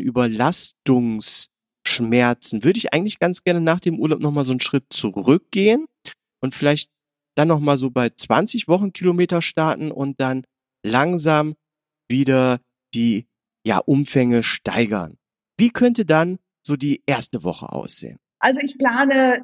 Überlastungsschmerzen 1.85 2.63
würde 2.63 2.77
ich 2.77 2.93
eigentlich 2.93 3.19
ganz 3.19 3.43
gerne 3.43 3.61
nach 3.61 3.79
dem 3.79 3.99
Urlaub 3.99 4.19
nochmal 4.19 4.45
so 4.45 4.51
einen 4.51 4.61
Schritt 4.61 4.85
zurückgehen 4.89 5.85
und 6.41 6.55
vielleicht 6.55 6.89
dann 7.35 7.47
nochmal 7.47 7.77
so 7.77 7.89
bei 7.91 8.09
20 8.09 8.67
Wochenkilometer 8.67 9.41
starten 9.41 9.91
und 9.91 10.19
dann 10.19 10.45
langsam 10.85 11.55
wieder 12.09 12.59
die 12.93 13.27
ja 13.65 13.79
Umfänge 13.79 14.43
steigern. 14.43 15.17
Wie 15.57 15.69
könnte 15.69 16.05
dann 16.05 16.37
so 16.65 16.75
die 16.75 17.03
erste 17.05 17.43
Woche 17.43 17.71
aussehen? 17.71 18.17
Also 18.39 18.61
ich 18.61 18.77
plane 18.77 19.43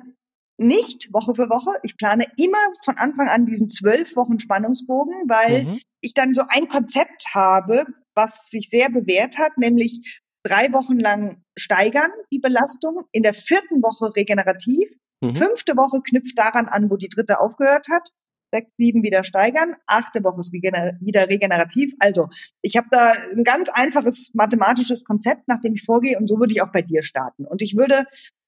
nicht 0.57 1.11
Woche 1.11 1.33
für 1.33 1.49
Woche. 1.49 1.71
Ich 1.83 1.97
plane 1.97 2.25
immer 2.37 2.59
von 2.85 2.95
Anfang 2.97 3.27
an 3.29 3.45
diesen 3.45 3.69
zwölf 3.69 4.15
Wochen 4.15 4.39
Spannungsbogen, 4.39 5.27
weil 5.27 5.65
mhm. 5.65 5.79
ich 6.01 6.13
dann 6.13 6.33
so 6.33 6.43
ein 6.47 6.67
Konzept 6.67 7.33
habe, 7.33 7.85
was 8.13 8.47
sich 8.49 8.69
sehr 8.69 8.89
bewährt 8.89 9.37
hat, 9.37 9.57
nämlich 9.57 10.21
drei 10.43 10.71
Wochen 10.73 10.99
lang 10.99 11.43
steigern 11.57 12.11
die 12.31 12.39
Belastung, 12.39 13.05
in 13.11 13.23
der 13.23 13.33
vierten 13.33 13.81
Woche 13.81 14.15
regenerativ, 14.15 14.89
mhm. 15.21 15.35
fünfte 15.35 15.73
Woche 15.73 16.01
knüpft 16.01 16.37
daran 16.37 16.67
an, 16.67 16.89
wo 16.89 16.97
die 16.97 17.09
dritte 17.09 17.39
aufgehört 17.39 17.87
hat, 17.89 18.09
sechs, 18.53 18.73
sieben 18.77 19.03
wieder 19.03 19.23
steigern, 19.23 19.75
achte 19.87 20.23
Woche 20.23 20.41
ist 20.41 20.51
wieder 20.51 21.29
regenerativ. 21.29 21.93
Also 21.99 22.27
ich 22.61 22.75
habe 22.75 22.87
da 22.91 23.13
ein 23.33 23.43
ganz 23.43 23.69
einfaches 23.69 24.31
mathematisches 24.33 25.05
Konzept, 25.05 25.47
nach 25.47 25.61
dem 25.61 25.73
ich 25.73 25.83
vorgehe 25.83 26.17
und 26.17 26.27
so 26.27 26.37
würde 26.39 26.53
ich 26.53 26.61
auch 26.61 26.71
bei 26.71 26.81
dir 26.81 27.03
starten. 27.03 27.45
Und 27.45 27.61
ich 27.61 27.77
würde 27.77 28.05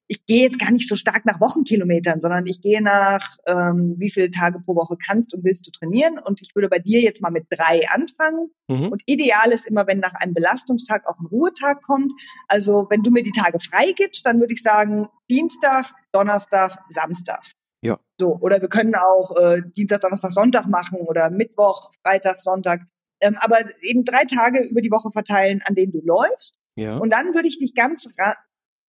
ich 0.07 0.25
gehe 0.25 0.43
jetzt 0.43 0.59
gar 0.59 0.71
nicht 0.71 0.87
so 0.87 0.95
stark 0.95 1.25
nach 1.25 1.39
Wochenkilometern, 1.39 2.19
sondern 2.19 2.45
ich 2.45 2.61
gehe 2.61 2.81
nach, 2.81 3.37
ähm, 3.47 3.95
wie 3.97 4.11
viele 4.11 4.31
Tage 4.31 4.59
pro 4.59 4.75
Woche 4.75 4.97
kannst 4.97 5.33
und 5.33 5.43
willst 5.43 5.65
du 5.65 5.71
trainieren. 5.71 6.19
Und 6.19 6.41
ich 6.41 6.55
würde 6.55 6.69
bei 6.69 6.79
dir 6.79 7.01
jetzt 7.01 7.21
mal 7.21 7.31
mit 7.31 7.47
drei 7.49 7.87
anfangen. 7.89 8.49
Mhm. 8.67 8.89
Und 8.89 9.03
ideal 9.05 9.51
ist 9.51 9.65
immer, 9.65 9.87
wenn 9.87 9.99
nach 9.99 10.13
einem 10.13 10.33
Belastungstag 10.33 11.07
auch 11.07 11.19
ein 11.19 11.25
Ruhetag 11.27 11.81
kommt. 11.81 12.11
Also 12.47 12.87
wenn 12.89 13.01
du 13.01 13.11
mir 13.11 13.23
die 13.23 13.31
Tage 13.31 13.59
frei 13.59 13.93
gibst, 13.95 14.25
dann 14.25 14.39
würde 14.39 14.53
ich 14.53 14.61
sagen 14.61 15.07
Dienstag, 15.29 15.93
Donnerstag, 16.11 16.77
Samstag. 16.89 17.43
Ja. 17.81 17.99
So, 18.19 18.37
oder 18.39 18.61
wir 18.61 18.69
können 18.69 18.95
auch 18.95 19.35
äh, 19.37 19.61
Dienstag, 19.75 20.01
Donnerstag, 20.01 20.31
Sonntag 20.31 20.67
machen 20.67 20.99
oder 20.99 21.29
Mittwoch, 21.29 21.91
Freitag, 22.05 22.39
Sonntag. 22.39 22.81
Ähm, 23.21 23.37
aber 23.39 23.59
eben 23.81 24.03
drei 24.03 24.25
Tage 24.25 24.65
über 24.69 24.81
die 24.81 24.91
Woche 24.91 25.11
verteilen, 25.11 25.61
an 25.65 25.75
denen 25.75 25.91
du 25.91 26.01
läufst. 26.03 26.57
Ja. 26.75 26.97
Und 26.97 27.11
dann 27.11 27.33
würde 27.33 27.47
ich 27.47 27.57
dich 27.57 27.73
ganz 27.75 28.07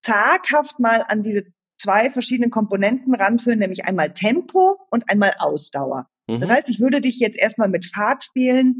zaghaft 0.05 0.79
mal 0.79 1.03
an 1.09 1.23
diese 1.23 1.45
zwei 1.79 2.11
verschiedenen 2.11 2.51
Komponenten 2.51 3.15
ranführen, 3.15 3.59
nämlich 3.59 3.85
einmal 3.85 4.13
Tempo 4.13 4.79
und 4.91 5.09
einmal 5.09 5.35
Ausdauer. 5.39 6.09
Mhm. 6.29 6.41
Das 6.41 6.51
heißt, 6.51 6.69
ich 6.69 6.81
würde 6.81 7.01
dich 7.01 7.19
jetzt 7.19 7.39
erstmal 7.39 7.69
mit 7.69 7.87
Fahrt 7.87 8.23
spielen, 8.23 8.77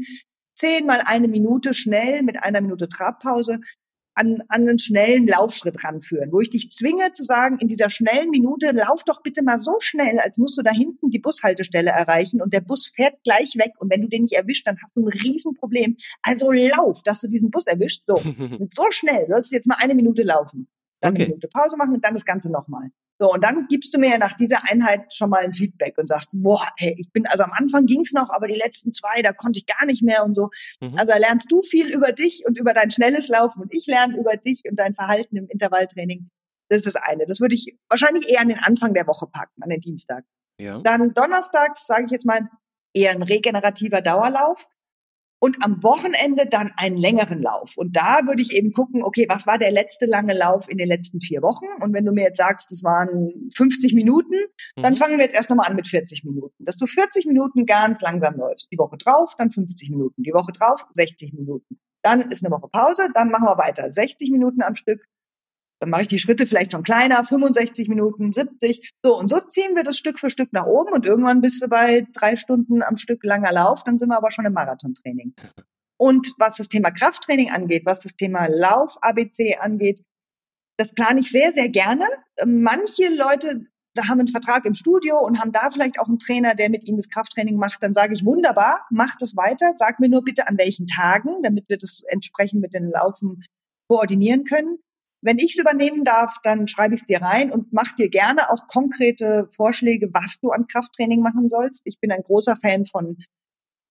zehnmal 0.55 1.01
eine 1.05 1.27
Minute 1.27 1.73
schnell 1.73 2.23
mit 2.23 2.41
einer 2.41 2.61
Minute 2.61 2.87
Trabpause 2.87 3.59
an, 4.17 4.43
an 4.47 4.61
einen 4.61 4.79
schnellen 4.79 5.27
Laufschritt 5.27 5.83
ranführen, 5.83 6.31
wo 6.31 6.39
ich 6.39 6.49
dich 6.49 6.69
zwinge 6.71 7.11
zu 7.11 7.25
sagen, 7.25 7.57
in 7.59 7.67
dieser 7.67 7.89
schnellen 7.89 8.29
Minute, 8.29 8.71
lauf 8.71 9.03
doch 9.03 9.21
bitte 9.21 9.43
mal 9.43 9.59
so 9.59 9.73
schnell, 9.79 10.19
als 10.19 10.37
musst 10.37 10.57
du 10.57 10.61
da 10.61 10.71
hinten 10.71 11.09
die 11.09 11.19
Bushaltestelle 11.19 11.89
erreichen 11.89 12.41
und 12.41 12.53
der 12.53 12.61
Bus 12.61 12.87
fährt 12.87 13.15
gleich 13.25 13.57
weg 13.57 13.73
und 13.79 13.91
wenn 13.91 14.01
du 14.01 14.07
den 14.07 14.21
nicht 14.21 14.35
erwischt, 14.35 14.67
dann 14.67 14.77
hast 14.81 14.95
du 14.95 15.01
ein 15.01 15.09
Riesenproblem. 15.09 15.97
Also 16.21 16.51
lauf, 16.51 17.03
dass 17.03 17.19
du 17.19 17.27
diesen 17.27 17.51
Bus 17.51 17.67
erwischt. 17.67 18.03
So, 18.05 18.15
und 18.59 18.73
so 18.73 18.85
schnell 18.91 19.27
sollst 19.29 19.51
du 19.51 19.57
jetzt 19.57 19.67
mal 19.67 19.77
eine 19.79 19.95
Minute 19.95 20.23
laufen 20.23 20.69
dann 21.05 21.13
okay. 21.13 21.23
eine 21.23 21.29
Minute 21.29 21.47
Pause 21.47 21.77
machen 21.77 21.95
und 21.95 22.03
dann 22.03 22.13
das 22.13 22.25
Ganze 22.25 22.51
nochmal. 22.51 22.89
So, 23.17 23.31
und 23.31 23.41
dann 23.43 23.67
gibst 23.69 23.93
du 23.93 23.99
mir 23.99 24.09
ja 24.09 24.17
nach 24.17 24.33
dieser 24.33 24.57
Einheit 24.69 25.13
schon 25.13 25.29
mal 25.29 25.43
ein 25.43 25.53
Feedback 25.53 25.97
und 25.97 26.09
sagst, 26.09 26.31
boah, 26.33 26.65
hey, 26.77 26.95
ich 26.99 27.11
bin, 27.13 27.25
also 27.27 27.43
am 27.43 27.53
Anfang 27.53 27.85
ging's 27.85 28.11
noch, 28.11 28.29
aber 28.29 28.47
die 28.47 28.55
letzten 28.55 28.91
zwei, 28.91 29.21
da 29.21 29.31
konnte 29.31 29.57
ich 29.57 29.65
gar 29.65 29.85
nicht 29.85 30.03
mehr 30.03 30.25
und 30.25 30.35
so. 30.35 30.49
Mhm. 30.81 30.97
Also 30.97 31.13
lernst 31.17 31.49
du 31.49 31.61
viel 31.61 31.93
über 31.93 32.11
dich 32.11 32.43
und 32.45 32.57
über 32.57 32.73
dein 32.73 32.91
schnelles 32.91 33.29
Laufen 33.29 33.61
und 33.61 33.73
ich 33.73 33.87
lerne 33.87 34.17
über 34.17 34.35
dich 34.35 34.63
und 34.69 34.77
dein 34.77 34.93
Verhalten 34.93 35.37
im 35.37 35.47
Intervalltraining. 35.47 36.29
Das 36.67 36.79
ist 36.79 36.87
das 36.87 36.95
eine. 36.97 37.25
Das 37.25 37.39
würde 37.39 37.55
ich 37.55 37.77
wahrscheinlich 37.89 38.29
eher 38.29 38.41
an 38.41 38.49
den 38.49 38.59
Anfang 38.59 38.93
der 38.93 39.07
Woche 39.07 39.27
packen, 39.27 39.63
an 39.63 39.69
den 39.69 39.79
Dienstag. 39.79 40.25
Ja. 40.59 40.79
Dann 40.79 41.13
donnerstags, 41.13 41.85
sage 41.85 42.05
ich 42.05 42.11
jetzt 42.11 42.25
mal, 42.25 42.49
eher 42.93 43.11
ein 43.11 43.23
regenerativer 43.23 44.01
Dauerlauf 44.01 44.67
und 45.39 45.63
am 45.63 45.83
Wochenende 45.83 46.47
dann 46.47 46.71
einen 46.77 46.97
längeren 46.97 47.41
Lauf. 47.41 47.73
Und 47.77 47.95
da 47.95 48.21
würde 48.25 48.41
ich 48.41 48.53
eben 48.53 48.71
gucken, 48.71 49.03
okay, 49.03 49.25
was 49.29 49.45
war 49.45 49.57
der 49.57 49.71
letzte 49.71 50.05
lange 50.05 50.33
Lauf 50.33 50.69
in 50.69 50.77
den 50.77 50.87
letzten 50.87 51.21
vier 51.21 51.41
Wochen? 51.41 51.65
Und 51.81 51.93
wenn 51.93 52.05
du 52.05 52.13
mir 52.13 52.23
jetzt 52.23 52.37
sagst, 52.37 52.71
das 52.71 52.83
waren 52.83 53.49
50 53.55 53.93
Minuten, 53.93 54.35
mhm. 54.75 54.81
dann 54.81 54.95
fangen 54.95 55.17
wir 55.17 55.23
jetzt 55.23 55.35
erst 55.35 55.49
nochmal 55.49 55.69
an 55.69 55.75
mit 55.75 55.87
40 55.87 56.23
Minuten. 56.23 56.55
Dass 56.59 56.77
du 56.77 56.87
40 56.87 57.25
Minuten 57.25 57.65
ganz 57.65 58.01
langsam 58.01 58.35
läufst. 58.35 58.71
Die 58.71 58.77
Woche 58.77 58.97
drauf, 58.97 59.35
dann 59.37 59.51
50 59.51 59.89
Minuten. 59.89 60.23
Die 60.23 60.33
Woche 60.33 60.51
drauf, 60.51 60.85
60 60.93 61.33
Minuten. 61.33 61.79
Dann 62.01 62.29
ist 62.29 62.45
eine 62.45 62.53
Woche 62.55 62.69
Pause, 62.71 63.09
dann 63.13 63.31
machen 63.31 63.47
wir 63.47 63.57
weiter. 63.57 63.91
60 63.91 64.31
Minuten 64.31 64.61
am 64.61 64.75
Stück, 64.75 65.05
dann 65.85 65.91
mache 65.91 66.01
ich 66.01 66.07
die 66.07 66.17
Schritte 66.17 66.47
vielleicht 66.47 66.71
schon 66.71 66.81
kleiner, 66.81 67.23
65 67.23 67.89
Minuten, 67.89 68.33
70. 68.33 68.89
So, 69.03 69.15
und 69.15 69.29
so 69.29 69.39
ziehen 69.39 69.75
wir 69.75 69.83
das 69.83 69.97
Stück 69.97 70.17
für 70.17 70.31
Stück 70.31 70.51
nach 70.51 70.65
oben 70.65 70.93
und 70.93 71.05
irgendwann 71.05 71.41
bist 71.41 71.61
du 71.61 71.67
bei 71.67 72.07
drei 72.11 72.35
Stunden 72.35 72.81
am 72.81 72.97
Stück 72.97 73.23
langer 73.23 73.51
Lauf, 73.51 73.83
dann 73.83 73.99
sind 73.99 74.09
wir 74.09 74.17
aber 74.17 74.31
schon 74.31 74.45
im 74.45 74.53
Marathontraining. 74.53 75.35
Und 75.97 76.33
was 76.39 76.57
das 76.57 76.69
Thema 76.69 76.89
Krafttraining 76.89 77.51
angeht, 77.51 77.85
was 77.85 78.01
das 78.01 78.15
Thema 78.15 78.47
Lauf-ABC 78.47 79.57
angeht, 79.57 80.01
das 80.77 80.91
plane 80.91 81.19
ich 81.19 81.29
sehr, 81.29 81.53
sehr 81.53 81.69
gerne. 81.69 82.05
Manche 82.43 83.07
Leute 83.09 83.67
haben 84.09 84.19
einen 84.19 84.27
Vertrag 84.27 84.65
im 84.65 84.73
Studio 84.73 85.19
und 85.19 85.39
haben 85.39 85.51
da 85.51 85.69
vielleicht 85.69 85.99
auch 85.99 86.07
einen 86.07 86.17
Trainer, 86.17 86.55
der 86.55 86.71
mit 86.71 86.83
ihnen 86.87 86.97
das 86.97 87.09
Krafttraining 87.09 87.57
macht, 87.57 87.83
dann 87.83 87.93
sage 87.93 88.13
ich 88.13 88.25
wunderbar, 88.25 88.87
mach 88.89 89.15
das 89.17 89.37
weiter, 89.37 89.73
sag 89.75 89.99
mir 89.99 90.09
nur 90.09 90.23
bitte 90.23 90.47
an 90.47 90.57
welchen 90.57 90.87
Tagen, 90.87 91.43
damit 91.43 91.69
wir 91.69 91.77
das 91.77 92.01
entsprechend 92.07 92.61
mit 92.61 92.73
den 92.73 92.89
Laufen 92.89 93.43
koordinieren 93.87 94.45
können. 94.45 94.79
Wenn 95.25 95.39
ich 95.39 95.53
es 95.53 95.57
übernehmen 95.57 96.03
darf, 96.03 96.35
dann 96.43 96.67
schreibe 96.67 96.93
ich 96.93 97.01
es 97.01 97.07
dir 97.07 97.19
rein 97.19 97.51
und 97.51 97.73
mach 97.73 97.93
dir 97.93 98.09
gerne 98.09 98.51
auch 98.51 98.67
konkrete 98.67 99.47
Vorschläge, 99.49 100.13
was 100.13 100.39
du 100.39 100.51
an 100.51 100.67
Krafttraining 100.67 101.21
machen 101.21 101.49
sollst. 101.49 101.81
Ich 101.85 101.99
bin 101.99 102.11
ein 102.11 102.21
großer 102.21 102.55
Fan 102.55 102.85
von 102.85 103.17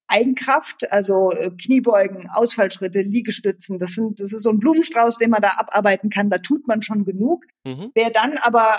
Eigenkraft, 0.07 0.93
also 0.93 1.33
äh, 1.33 1.51
Kniebeugen, 1.51 2.29
Ausfallschritte, 2.31 3.01
Liegestützen. 3.01 3.81
Das 3.81 3.95
sind, 3.95 4.21
das 4.21 4.33
ist 4.33 4.45
so 4.45 4.51
ein 4.51 4.61
Blumenstrauß, 4.61 5.19
den 5.19 5.31
man 5.31 5.43
da 5.43 5.55
abarbeiten 5.57 6.09
kann. 6.09 6.31
Da 6.31 6.39
tut 6.39 6.69
man 6.69 6.83
schon 6.83 7.05
genug. 7.05 7.45
Mhm. 7.65 7.91
Wer 7.95 8.11
dann 8.11 8.35
aber 8.43 8.77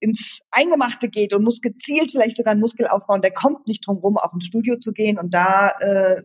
ins 0.00 0.42
Eingemachte 0.50 1.08
geht 1.08 1.32
und 1.32 1.42
muss 1.42 1.62
gezielt 1.62 2.10
vielleicht 2.10 2.36
sogar 2.36 2.50
einen 2.50 2.60
Muskel 2.60 2.86
aufbauen, 2.86 3.22
der 3.22 3.32
kommt 3.32 3.66
nicht 3.66 3.86
drum 3.86 3.96
rum, 3.96 4.18
auch 4.18 4.34
ins 4.34 4.44
Studio 4.44 4.76
zu 4.78 4.92
gehen 4.92 5.18
und 5.18 5.32
da 5.32 5.70
äh, 5.80 6.22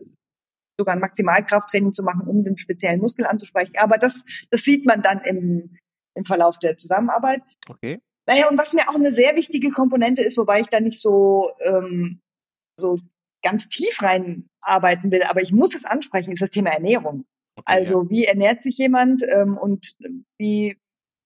sogar 0.80 0.94
ein 0.94 1.00
Maximalkrafttraining 1.00 1.92
zu 1.92 2.02
machen, 2.02 2.26
um 2.26 2.42
den 2.42 2.56
speziellen 2.56 3.00
Muskel 3.00 3.26
anzusprechen. 3.26 3.74
Aber 3.78 3.98
das, 3.98 4.24
das 4.50 4.62
sieht 4.62 4.86
man 4.86 5.02
dann 5.02 5.20
im, 5.20 5.76
im 6.14 6.24
Verlauf 6.24 6.58
der 6.58 6.78
Zusammenarbeit. 6.78 7.42
Okay. 7.68 8.00
Naja, 8.26 8.48
und 8.48 8.58
was 8.58 8.72
mir 8.72 8.88
auch 8.88 8.94
eine 8.94 9.12
sehr 9.12 9.36
wichtige 9.36 9.70
Komponente 9.70 10.22
ist, 10.22 10.38
wobei 10.38 10.60
ich 10.60 10.68
da 10.68 10.80
nicht 10.80 11.00
so, 11.00 11.50
ähm, 11.60 12.20
so 12.78 12.98
ganz 13.42 13.68
tief 13.68 14.00
rein 14.02 14.48
arbeiten 14.62 15.12
will, 15.12 15.22
aber 15.28 15.42
ich 15.42 15.52
muss 15.52 15.74
es 15.74 15.84
ansprechen, 15.84 16.32
ist 16.32 16.42
das 16.42 16.50
Thema 16.50 16.70
Ernährung. 16.70 17.24
Okay, 17.56 17.72
also 17.72 18.04
ja. 18.04 18.10
wie 18.10 18.24
ernährt 18.24 18.62
sich 18.62 18.78
jemand 18.78 19.22
ähm, 19.28 19.58
und 19.58 19.96
wie, 20.38 20.78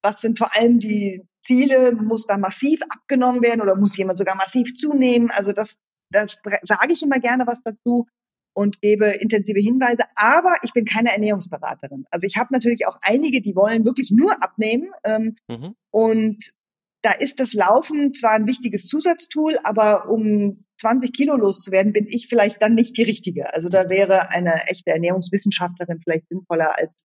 was 0.02 0.20
sind 0.20 0.38
vor 0.38 0.56
allem 0.56 0.80
die 0.80 1.22
Ziele? 1.40 1.92
Muss 1.92 2.26
da 2.26 2.38
massiv 2.38 2.82
abgenommen 2.88 3.42
werden 3.42 3.60
oder 3.60 3.76
muss 3.76 3.96
jemand 3.96 4.18
sogar 4.18 4.34
massiv 4.34 4.74
zunehmen? 4.74 5.30
Also 5.30 5.52
das, 5.52 5.78
da 6.10 6.26
sage 6.62 6.92
ich 6.92 7.02
immer 7.02 7.20
gerne 7.20 7.46
was 7.46 7.62
dazu 7.62 8.06
und 8.54 8.80
gebe 8.80 9.06
intensive 9.06 9.60
Hinweise, 9.60 10.04
aber 10.14 10.56
ich 10.62 10.72
bin 10.72 10.84
keine 10.84 11.12
Ernährungsberaterin. 11.12 12.06
Also 12.10 12.26
ich 12.26 12.36
habe 12.36 12.48
natürlich 12.52 12.86
auch 12.86 12.96
einige, 13.02 13.40
die 13.40 13.54
wollen 13.54 13.84
wirklich 13.84 14.10
nur 14.10 14.42
abnehmen 14.42 14.90
ähm, 15.04 15.36
mhm. 15.48 15.74
und 15.90 16.54
da 17.02 17.12
ist 17.12 17.38
das 17.38 17.52
Laufen 17.52 18.14
zwar 18.14 18.30
ein 18.30 18.46
wichtiges 18.46 18.86
Zusatztool, 18.86 19.58
aber 19.62 20.08
um 20.08 20.64
20 20.80 21.12
Kilo 21.12 21.36
loszuwerden, 21.36 21.92
bin 21.92 22.06
ich 22.08 22.28
vielleicht 22.28 22.62
dann 22.62 22.74
nicht 22.74 22.96
die 22.96 23.02
richtige. 23.02 23.52
Also 23.52 23.68
da 23.68 23.90
wäre 23.90 24.30
eine 24.30 24.54
echte 24.68 24.90
Ernährungswissenschaftlerin 24.90 26.00
vielleicht 26.00 26.28
sinnvoller 26.30 26.78
als 26.78 27.04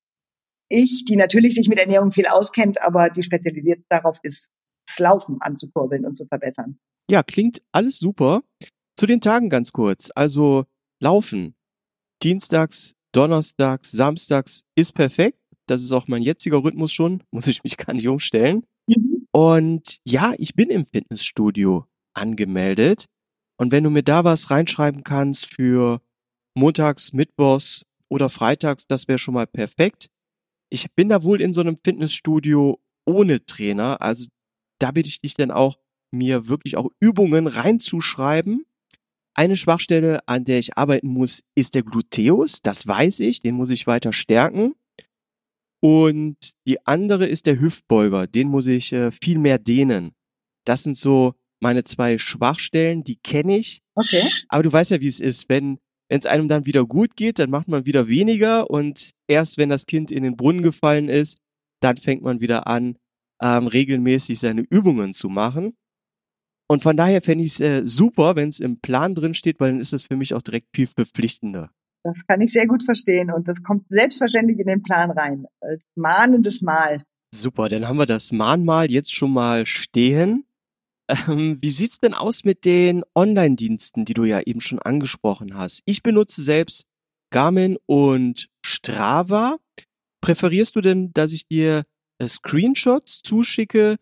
ich, 0.70 1.04
die 1.06 1.16
natürlich 1.16 1.56
sich 1.56 1.68
mit 1.68 1.80
Ernährung 1.80 2.12
viel 2.12 2.28
auskennt, 2.28 2.82
aber 2.82 3.10
die 3.10 3.24
spezialisiert 3.24 3.84
darauf 3.90 4.20
ist, 4.24 4.52
das 4.88 5.00
Laufen 5.00 5.38
anzukurbeln 5.42 6.06
und 6.06 6.18
zu 6.18 6.26
verbessern. 6.26 6.78
Ja, 7.10 7.24
klingt 7.24 7.62
alles 7.72 8.00
super. 8.00 8.44
Zu 8.96 9.08
den 9.08 9.20
Tagen 9.20 9.50
ganz 9.50 9.72
kurz. 9.72 10.12
Also 10.14 10.66
Laufen. 11.00 11.56
Dienstags, 12.22 12.96
Donnerstags, 13.14 13.92
Samstags 13.92 14.64
ist 14.76 14.94
perfekt. 14.94 15.40
Das 15.68 15.82
ist 15.82 15.92
auch 15.92 16.08
mein 16.08 16.22
jetziger 16.22 16.64
Rhythmus 16.64 16.92
schon. 16.92 17.24
Muss 17.32 17.48
ich 17.48 17.64
mich 17.64 17.78
gar 17.78 17.94
nicht 17.94 18.08
umstellen. 18.08 18.66
Mhm. 18.88 19.28
Und 19.32 20.00
ja, 20.06 20.34
ich 20.38 20.56
bin 20.56 20.70
im 20.70 20.86
Fitnessstudio 20.86 21.86
angemeldet. 22.14 23.06
Und 23.58 23.72
wenn 23.72 23.84
du 23.84 23.90
mir 23.90 24.04
da 24.04 24.24
was 24.24 24.50
reinschreiben 24.50 25.04
kannst 25.04 25.46
für 25.46 26.02
montags, 26.56 27.14
mittwochs 27.14 27.86
oder 28.10 28.30
freitags, 28.30 28.88
das 28.88 29.08
wäre 29.08 29.20
schon 29.20 29.34
mal 29.34 29.48
perfekt. 29.48 30.10
Ich 30.70 30.92
bin 30.94 31.10
da 31.10 31.24
wohl 31.24 31.42
in 31.42 31.54
so 31.54 31.62
einem 31.62 31.78
Fitnessstudio 31.78 32.80
ohne 33.06 33.46
Trainer. 33.46 34.02
Also 34.02 34.28
da 34.80 34.92
bitte 34.92 35.10
ich 35.10 35.20
dich 35.20 35.34
dann 35.34 35.52
auch 35.52 35.78
mir 36.12 36.48
wirklich 36.48 36.78
auch 36.78 36.90
Übungen 37.00 37.48
reinzuschreiben. 37.48 38.66
Eine 39.40 39.56
Schwachstelle, 39.56 40.20
an 40.28 40.44
der 40.44 40.60
ich 40.60 40.78
arbeiten 40.78 41.08
muss, 41.08 41.46
ist 41.56 41.74
der 41.74 41.84
Gluteus. 41.84 42.62
Das 42.62 42.86
weiß 42.86 43.22
ich, 43.22 43.40
den 43.40 43.56
muss 43.56 43.70
ich 43.70 43.88
weiter 43.88 44.12
stärken. 44.12 44.74
Und 45.82 46.36
die 46.68 46.86
andere 46.86 47.26
ist 47.26 47.46
der 47.46 47.58
Hüftbeuger, 47.62 48.28
den 48.28 48.50
muss 48.50 48.68
ich 48.68 48.92
äh, 48.92 49.12
viel 49.12 49.38
mehr 49.38 49.58
dehnen. 49.58 50.12
Das 50.66 50.84
sind 50.84 50.98
so 50.98 51.36
meine 51.62 51.86
zwei 51.86 52.18
Schwachstellen, 52.18 53.06
die 53.06 53.16
kenne 53.16 53.60
ich. 53.60 53.82
Okay. 53.96 54.24
Aber 54.50 54.62
du 54.62 54.74
weißt 54.74 54.92
ja, 54.92 55.00
wie 55.00 55.08
es 55.08 55.22
ist, 55.22 55.48
wenn 55.48 55.80
wenn 56.10 56.20
es 56.20 56.26
einem 56.26 56.50
dann 56.50 56.66
wieder 56.66 56.86
gut 56.86 57.16
geht, 57.16 57.40
dann 57.40 57.50
macht 57.50 57.70
man 57.70 57.86
wieder 57.86 58.10
weniger 58.10 58.70
und 58.70 59.12
erst 59.30 59.58
wenn 59.58 59.70
das 59.70 59.86
Kind 59.86 60.12
in 60.12 60.24
den 60.24 60.36
Brunnen 60.36 60.64
gefallen 60.64 61.08
ist, 61.08 61.38
dann 61.80 61.96
fängt 61.96 62.24
man 62.24 62.42
wieder 62.42 62.68
an, 62.68 62.98
ähm, 63.42 63.68
regelmäßig 63.68 64.38
seine 64.38 64.66
Übungen 64.70 65.14
zu 65.14 65.30
machen. 65.30 65.78
Und 66.72 66.84
von 66.84 66.96
daher 66.96 67.22
fände 67.22 67.44
ich 67.44 67.54
es 67.54 67.60
äh, 67.60 67.82
super, 67.86 68.36
wenn 68.36 68.50
es 68.50 68.60
im 68.60 68.80
Plan 68.80 69.16
drin 69.16 69.34
steht, 69.34 69.60
weil 69.60 69.72
dann 69.72 69.82
ist 69.82 69.92
es 69.92 70.04
für 70.04 70.16
mich 70.16 70.36
auch 70.36 70.42
direkt 70.42 70.68
viel 70.76 70.86
verpflichtender. 70.86 71.72
Das 72.04 72.26
kann 72.28 72.42
ich 72.42 72.52
sehr 72.52 72.68
gut 72.68 72.84
verstehen 72.84 73.32
und 73.32 73.48
das 73.48 73.64
kommt 73.64 73.86
selbstverständlich 73.90 74.60
in 74.60 74.68
den 74.68 74.84
Plan 74.84 75.12
rein. 75.12 75.46
Als 75.62 75.84
mahnendes 75.96 76.62
Mal. 76.62 77.02
Super, 77.34 77.70
dann 77.70 77.88
haben 77.88 77.98
wir 77.98 78.06
das 78.06 78.32
Mahnmal 78.32 78.90
jetzt 78.92 79.14
schon 79.14 79.34
mal 79.34 79.66
stehen. 79.66 80.46
Ähm, 81.28 81.58
wie 81.60 81.72
sieht's 81.72 81.98
denn 81.98 82.14
aus 82.14 82.44
mit 82.44 82.66
den 82.66 83.04
Online-Diensten, 83.16 84.06
die 84.06 84.14
du 84.14 84.24
ja 84.26 84.42
eben 84.42 84.62
schon 84.62 84.80
angesprochen 84.80 85.58
hast? 85.58 85.82
Ich 85.86 86.04
benutze 86.04 86.44
selbst 86.44 86.86
Garmin 87.32 87.78
und 87.88 88.48
Strava. 88.64 89.58
Präferierst 90.22 90.76
du 90.76 90.82
denn, 90.82 91.12
dass 91.14 91.34
ich 91.34 91.48
dir 91.48 91.84
äh, 92.20 92.28
Screenshots 92.28 93.22
zuschicke 93.24 93.96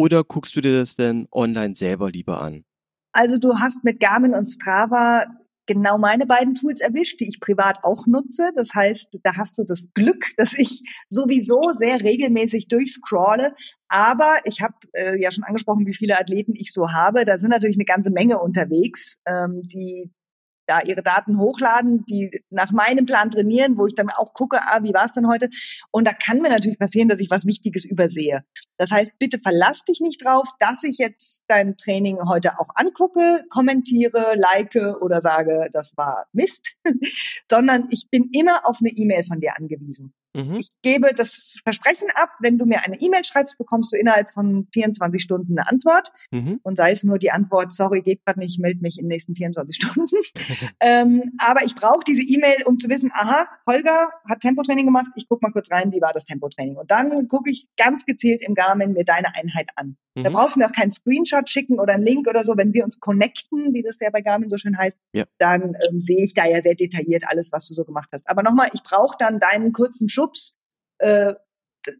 oder 0.00 0.24
guckst 0.24 0.56
du 0.56 0.62
dir 0.62 0.78
das 0.78 0.96
denn 0.96 1.28
online 1.30 1.74
selber 1.74 2.10
lieber 2.10 2.40
an? 2.40 2.64
Also 3.12 3.36
du 3.36 3.58
hast 3.58 3.84
mit 3.84 4.00
Garmin 4.00 4.32
und 4.32 4.46
Strava 4.46 5.26
genau 5.66 5.98
meine 5.98 6.24
beiden 6.24 6.54
Tools 6.54 6.80
erwischt, 6.80 7.20
die 7.20 7.28
ich 7.28 7.38
privat 7.38 7.84
auch 7.84 8.06
nutze. 8.06 8.50
Das 8.56 8.74
heißt, 8.74 9.20
da 9.22 9.36
hast 9.36 9.58
du 9.58 9.64
das 9.64 9.88
Glück, 9.92 10.24
dass 10.38 10.54
ich 10.56 11.04
sowieso 11.10 11.72
sehr 11.72 12.00
regelmäßig 12.00 12.68
durchscrolle. 12.68 13.52
Aber 13.88 14.38
ich 14.44 14.62
habe 14.62 14.72
äh, 14.94 15.20
ja 15.20 15.30
schon 15.30 15.44
angesprochen, 15.44 15.86
wie 15.86 15.94
viele 15.94 16.18
Athleten 16.18 16.54
ich 16.56 16.72
so 16.72 16.92
habe. 16.92 17.26
Da 17.26 17.36
sind 17.36 17.50
natürlich 17.50 17.76
eine 17.76 17.84
ganze 17.84 18.10
Menge 18.10 18.38
unterwegs, 18.38 19.18
ähm, 19.26 19.60
die 19.64 20.10
da 20.70 20.80
ihre 20.80 21.02
Daten 21.02 21.38
hochladen, 21.38 22.04
die 22.06 22.30
nach 22.50 22.70
meinem 22.70 23.04
Plan 23.04 23.30
trainieren, 23.30 23.76
wo 23.76 23.86
ich 23.86 23.94
dann 23.94 24.08
auch 24.10 24.32
gucke, 24.34 24.60
ah, 24.62 24.80
wie 24.82 24.94
war 24.94 25.04
es 25.04 25.12
denn 25.12 25.26
heute? 25.26 25.48
Und 25.90 26.06
da 26.06 26.12
kann 26.12 26.38
mir 26.38 26.48
natürlich 26.48 26.78
passieren, 26.78 27.08
dass 27.08 27.20
ich 27.20 27.30
was 27.30 27.44
Wichtiges 27.44 27.84
übersehe. 27.84 28.44
Das 28.78 28.92
heißt, 28.92 29.18
bitte 29.18 29.38
verlass 29.38 29.84
dich 29.84 30.00
nicht 30.00 30.24
drauf, 30.24 30.48
dass 30.60 30.84
ich 30.84 30.98
jetzt 30.98 31.44
dein 31.48 31.76
Training 31.76 32.18
heute 32.28 32.58
auch 32.58 32.68
angucke, 32.74 33.44
kommentiere, 33.50 34.34
like 34.36 34.76
oder 35.00 35.20
sage, 35.20 35.68
das 35.72 35.96
war 35.96 36.26
Mist, 36.32 36.76
sondern 37.50 37.88
ich 37.90 38.08
bin 38.10 38.30
immer 38.32 38.60
auf 38.64 38.78
eine 38.80 38.90
E-Mail 38.90 39.24
von 39.24 39.40
dir 39.40 39.56
angewiesen. 39.56 40.14
Mhm. 40.34 40.54
Ich 40.54 40.68
gebe 40.82 41.12
das 41.14 41.58
Versprechen 41.62 42.08
ab, 42.14 42.30
wenn 42.40 42.58
du 42.58 42.66
mir 42.66 42.84
eine 42.84 43.00
E-Mail 43.00 43.24
schreibst, 43.24 43.58
bekommst 43.58 43.92
du 43.92 43.96
innerhalb 43.96 44.30
von 44.30 44.68
24 44.72 45.22
Stunden 45.22 45.58
eine 45.58 45.68
Antwort. 45.68 46.10
Mhm. 46.30 46.60
Und 46.62 46.76
sei 46.76 46.92
es 46.92 47.04
nur 47.04 47.18
die 47.18 47.30
Antwort, 47.30 47.72
sorry, 47.72 48.02
geht 48.02 48.24
gerade 48.24 48.38
nicht, 48.38 48.60
melde 48.60 48.80
mich 48.80 48.98
in 48.98 49.04
den 49.04 49.08
nächsten 49.08 49.34
24 49.34 49.76
Stunden. 49.76 50.16
ähm, 50.80 51.32
aber 51.38 51.64
ich 51.64 51.74
brauche 51.74 52.04
diese 52.06 52.22
E-Mail, 52.22 52.58
um 52.66 52.78
zu 52.78 52.88
wissen, 52.88 53.10
aha, 53.12 53.46
Holger 53.68 54.10
hat 54.28 54.40
Tempotraining 54.40 54.86
gemacht, 54.86 55.06
ich 55.16 55.28
gucke 55.28 55.44
mal 55.44 55.52
kurz 55.52 55.70
rein, 55.70 55.92
wie 55.92 56.00
war 56.00 56.12
das 56.12 56.24
Tempotraining. 56.24 56.76
Und 56.76 56.90
dann 56.90 57.28
gucke 57.28 57.50
ich 57.50 57.66
ganz 57.76 58.06
gezielt 58.06 58.42
im 58.46 58.54
Garmin 58.54 58.92
mir 58.92 59.04
deine 59.04 59.34
Einheit 59.34 59.70
an. 59.76 59.96
Mhm. 60.14 60.24
Da 60.24 60.30
brauchst 60.30 60.56
du 60.56 60.60
mir 60.60 60.66
auch 60.66 60.72
keinen 60.72 60.92
Screenshot 60.92 61.48
schicken 61.48 61.78
oder 61.78 61.94
einen 61.94 62.02
Link 62.02 62.28
oder 62.28 62.44
so. 62.44 62.56
Wenn 62.56 62.72
wir 62.72 62.84
uns 62.84 63.00
connecten, 63.00 63.72
wie 63.74 63.82
das 63.82 63.98
ja 64.00 64.10
bei 64.10 64.20
Garmin 64.20 64.50
so 64.50 64.56
schön 64.56 64.76
heißt, 64.76 64.98
ja. 65.12 65.24
dann 65.38 65.76
ähm, 65.88 66.00
sehe 66.00 66.22
ich 66.22 66.34
da 66.34 66.46
ja 66.46 66.60
sehr 66.62 66.74
detailliert 66.74 67.24
alles, 67.26 67.52
was 67.52 67.68
du 67.68 67.74
so 67.74 67.84
gemacht 67.84 68.08
hast. 68.12 68.28
Aber 68.28 68.42
nochmal, 68.42 68.68
ich 68.72 68.82
brauche 68.82 69.16
dann 69.18 69.38
deinen 69.38 69.72
kurzen 69.72 70.08
Schubs. 70.08 70.56
Äh, 70.98 71.34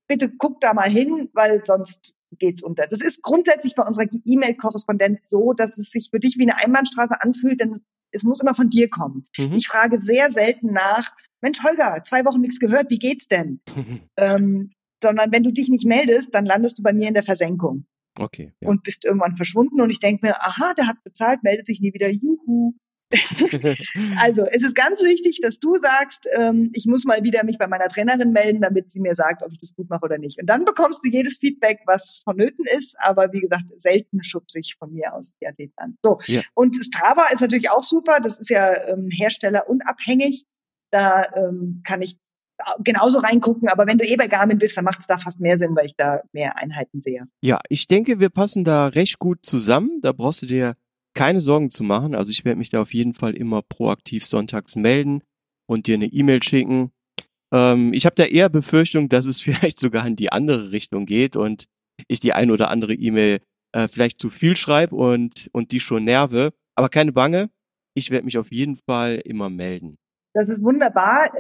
bitte 0.07 0.31
guck 0.37 0.61
da 0.61 0.75
mal 0.75 0.91
hin, 0.91 1.29
weil 1.33 1.63
sonst 1.65 2.15
geht's 2.39 2.63
unter. 2.63 2.87
Das 2.87 3.01
ist 3.01 3.23
grundsätzlich 3.23 3.75
bei 3.75 3.83
unserer 3.83 4.07
E-Mail-Korrespondenz 4.25 5.29
so, 5.29 5.53
dass 5.53 5.79
es 5.79 5.91
sich 5.91 6.11
für 6.11 6.21
dich 6.21 6.37
wie 6.39 6.49
eine 6.49 6.59
Einbahnstraße 6.59 7.21
anfühlt, 7.21 7.61
denn 7.61 7.75
es 8.13 8.25
muss 8.25 8.41
immer 8.41 8.55
von 8.55 8.71
dir 8.71 8.89
kommen. 8.89 9.25
Mhm. 9.39 9.55
Ich 9.55 9.69
frage 9.69 9.99
sehr 9.99 10.31
selten 10.31 10.73
nach, 10.73 11.11
Mensch, 11.41 11.63
Holger, 11.63 12.03
zwei 12.05 12.25
Wochen 12.25 12.41
nichts 12.41 12.59
gehört, 12.59 12.91
wie 12.91 12.99
geht's 12.99 13.29
denn? 13.29 13.61
ähm, 14.17 14.73
sondern 15.03 15.33
wenn 15.33 15.43
du 15.43 15.53
dich 15.53 15.69
nicht 15.69 15.87
meldest, 15.87 16.35
dann 16.35 16.45
landest 16.45 16.79
du 16.79 16.83
bei 16.83 16.93
mir 16.93 17.09
in 17.09 17.15
der 17.15 17.23
Versenkung. 17.23 17.87
Okay. 18.21 18.53
Ja. 18.61 18.69
Und 18.69 18.83
bist 18.83 19.05
irgendwann 19.05 19.33
verschwunden 19.33 19.81
und 19.81 19.91
ich 19.91 19.99
denke 19.99 20.27
mir, 20.27 20.37
aha, 20.41 20.75
der 20.75 20.87
hat 20.87 21.03
bezahlt, 21.03 21.43
meldet 21.43 21.67
sich 21.67 21.81
nie 21.81 21.95
wieder, 21.95 22.09
juhu. 22.09 22.75
also 24.19 24.45
es 24.53 24.63
ist 24.63 24.77
ganz 24.77 25.03
wichtig, 25.03 25.41
dass 25.43 25.59
du 25.59 25.77
sagst, 25.77 26.29
ähm, 26.33 26.71
ich 26.75 26.87
muss 26.87 27.05
mal 27.05 27.25
wieder 27.25 27.45
mich 27.45 27.59
bei 27.59 27.67
meiner 27.67 27.89
Trainerin 27.89 28.31
melden, 28.31 28.61
damit 28.61 28.91
sie 28.91 29.01
mir 29.01 29.17
sagt, 29.17 29.43
ob 29.43 29.51
ich 29.51 29.59
das 29.59 29.75
gut 29.75 29.89
mache 29.89 30.05
oder 30.05 30.19
nicht. 30.19 30.39
Und 30.39 30.47
dann 30.47 30.65
bekommst 30.65 31.05
du 31.05 31.09
jedes 31.09 31.39
Feedback, 31.39 31.81
was 31.87 32.21
vonnöten 32.23 32.67
ist, 32.77 32.95
aber 33.01 33.33
wie 33.33 33.41
gesagt, 33.41 33.65
selten 33.79 34.23
schubse 34.23 34.61
ich 34.61 34.77
von 34.79 34.93
mir 34.93 35.13
aus 35.15 35.35
die 35.41 35.47
Athleten 35.47 35.75
an. 35.77 35.97
So. 36.05 36.21
Ja. 36.27 36.43
Und 36.55 36.77
Strava 36.77 37.27
ist 37.33 37.41
natürlich 37.41 37.71
auch 37.71 37.83
super, 37.83 38.21
das 38.21 38.39
ist 38.39 38.51
ja 38.51 38.89
ähm, 38.89 39.09
herstellerunabhängig. 39.11 40.45
Da 40.93 41.25
ähm, 41.35 41.83
kann 41.85 42.03
ich 42.03 42.17
genauso 42.83 43.19
reingucken, 43.19 43.69
aber 43.69 43.87
wenn 43.87 43.99
du 43.99 44.05
eh 44.05 44.17
bei 44.17 44.29
Garmin 44.29 44.59
bist, 44.59 44.77
dann 44.77 44.85
macht 44.85 45.01
es 45.01 45.07
da 45.07 45.19
fast 45.19 45.41
mehr 45.41 45.57
Sinn, 45.57 45.75
weil 45.77 45.87
ich 45.87 45.97
da 45.97 46.21
mehr 46.33 46.57
Einheiten 46.57 47.01
sehe. 47.01 47.27
Ja, 47.43 47.61
ich 47.69 47.87
denke, 47.87 48.21
wir 48.21 48.31
passen 48.31 48.65
da 48.65 48.89
recht 48.89 49.19
gut 49.19 49.45
zusammen. 49.45 50.01
Da 50.03 50.13
brauchst 50.13 50.43
du 50.43 50.47
dir 50.47 50.77
keine 51.15 51.41
Sorgen 51.41 51.71
zu 51.71 51.83
machen. 51.83 52.15
Also 52.15 52.31
ich 52.31 52.45
werde 52.45 52.59
mich 52.59 52.71
da 52.71 52.81
auf 52.81 52.95
jeden 52.95 53.15
Fall 53.15 53.35
immer 53.35 53.63
proaktiv 53.63 54.27
sonntags 54.27 54.77
melden 54.77 55.23
und 55.67 55.87
dir 55.87 55.95
eine 55.95 56.07
E-Mail 56.07 56.43
schicken. 56.43 56.93
Ähm, 57.53 57.93
ich 57.93 58.07
habe 58.07 58.15
da 58.15 58.25
eher 58.25 58.49
Befürchtung, 58.49 59.09
dass 59.09 59.27
es 59.27 59.41
vielleicht 59.41 59.81
sogar 59.81 60.07
in 60.07 60.17
die 60.17 60.33
andere 60.33 60.73
Richtung 60.73 61.07
geht 61.07 61.37
und 61.37 61.65
ich 62.09 62.21
die 62.21 62.33
ein 62.33 62.51
oder 62.51 62.71
andere 62.71 62.95
E-Mail 62.95 63.41
äh, 63.73 63.89
vielleicht 63.89 64.19
zu 64.19 64.31
viel 64.31 64.57
schreibe 64.57 64.97
und, 64.97 65.49
und 65.53 65.73
die 65.73 65.81
schon 65.81 66.05
nerve. 66.05 66.51
Aber 66.75 66.89
keine 66.89 67.13
Bange, 67.13 67.51
ich 67.95 68.11
werde 68.11 68.25
mich 68.25 68.39
auf 68.39 68.51
jeden 68.53 68.77
Fall 68.77 69.21
immer 69.25 69.51
melden. 69.51 69.99
Das 70.33 70.49
ist 70.49 70.63
wunderbar 70.63 71.31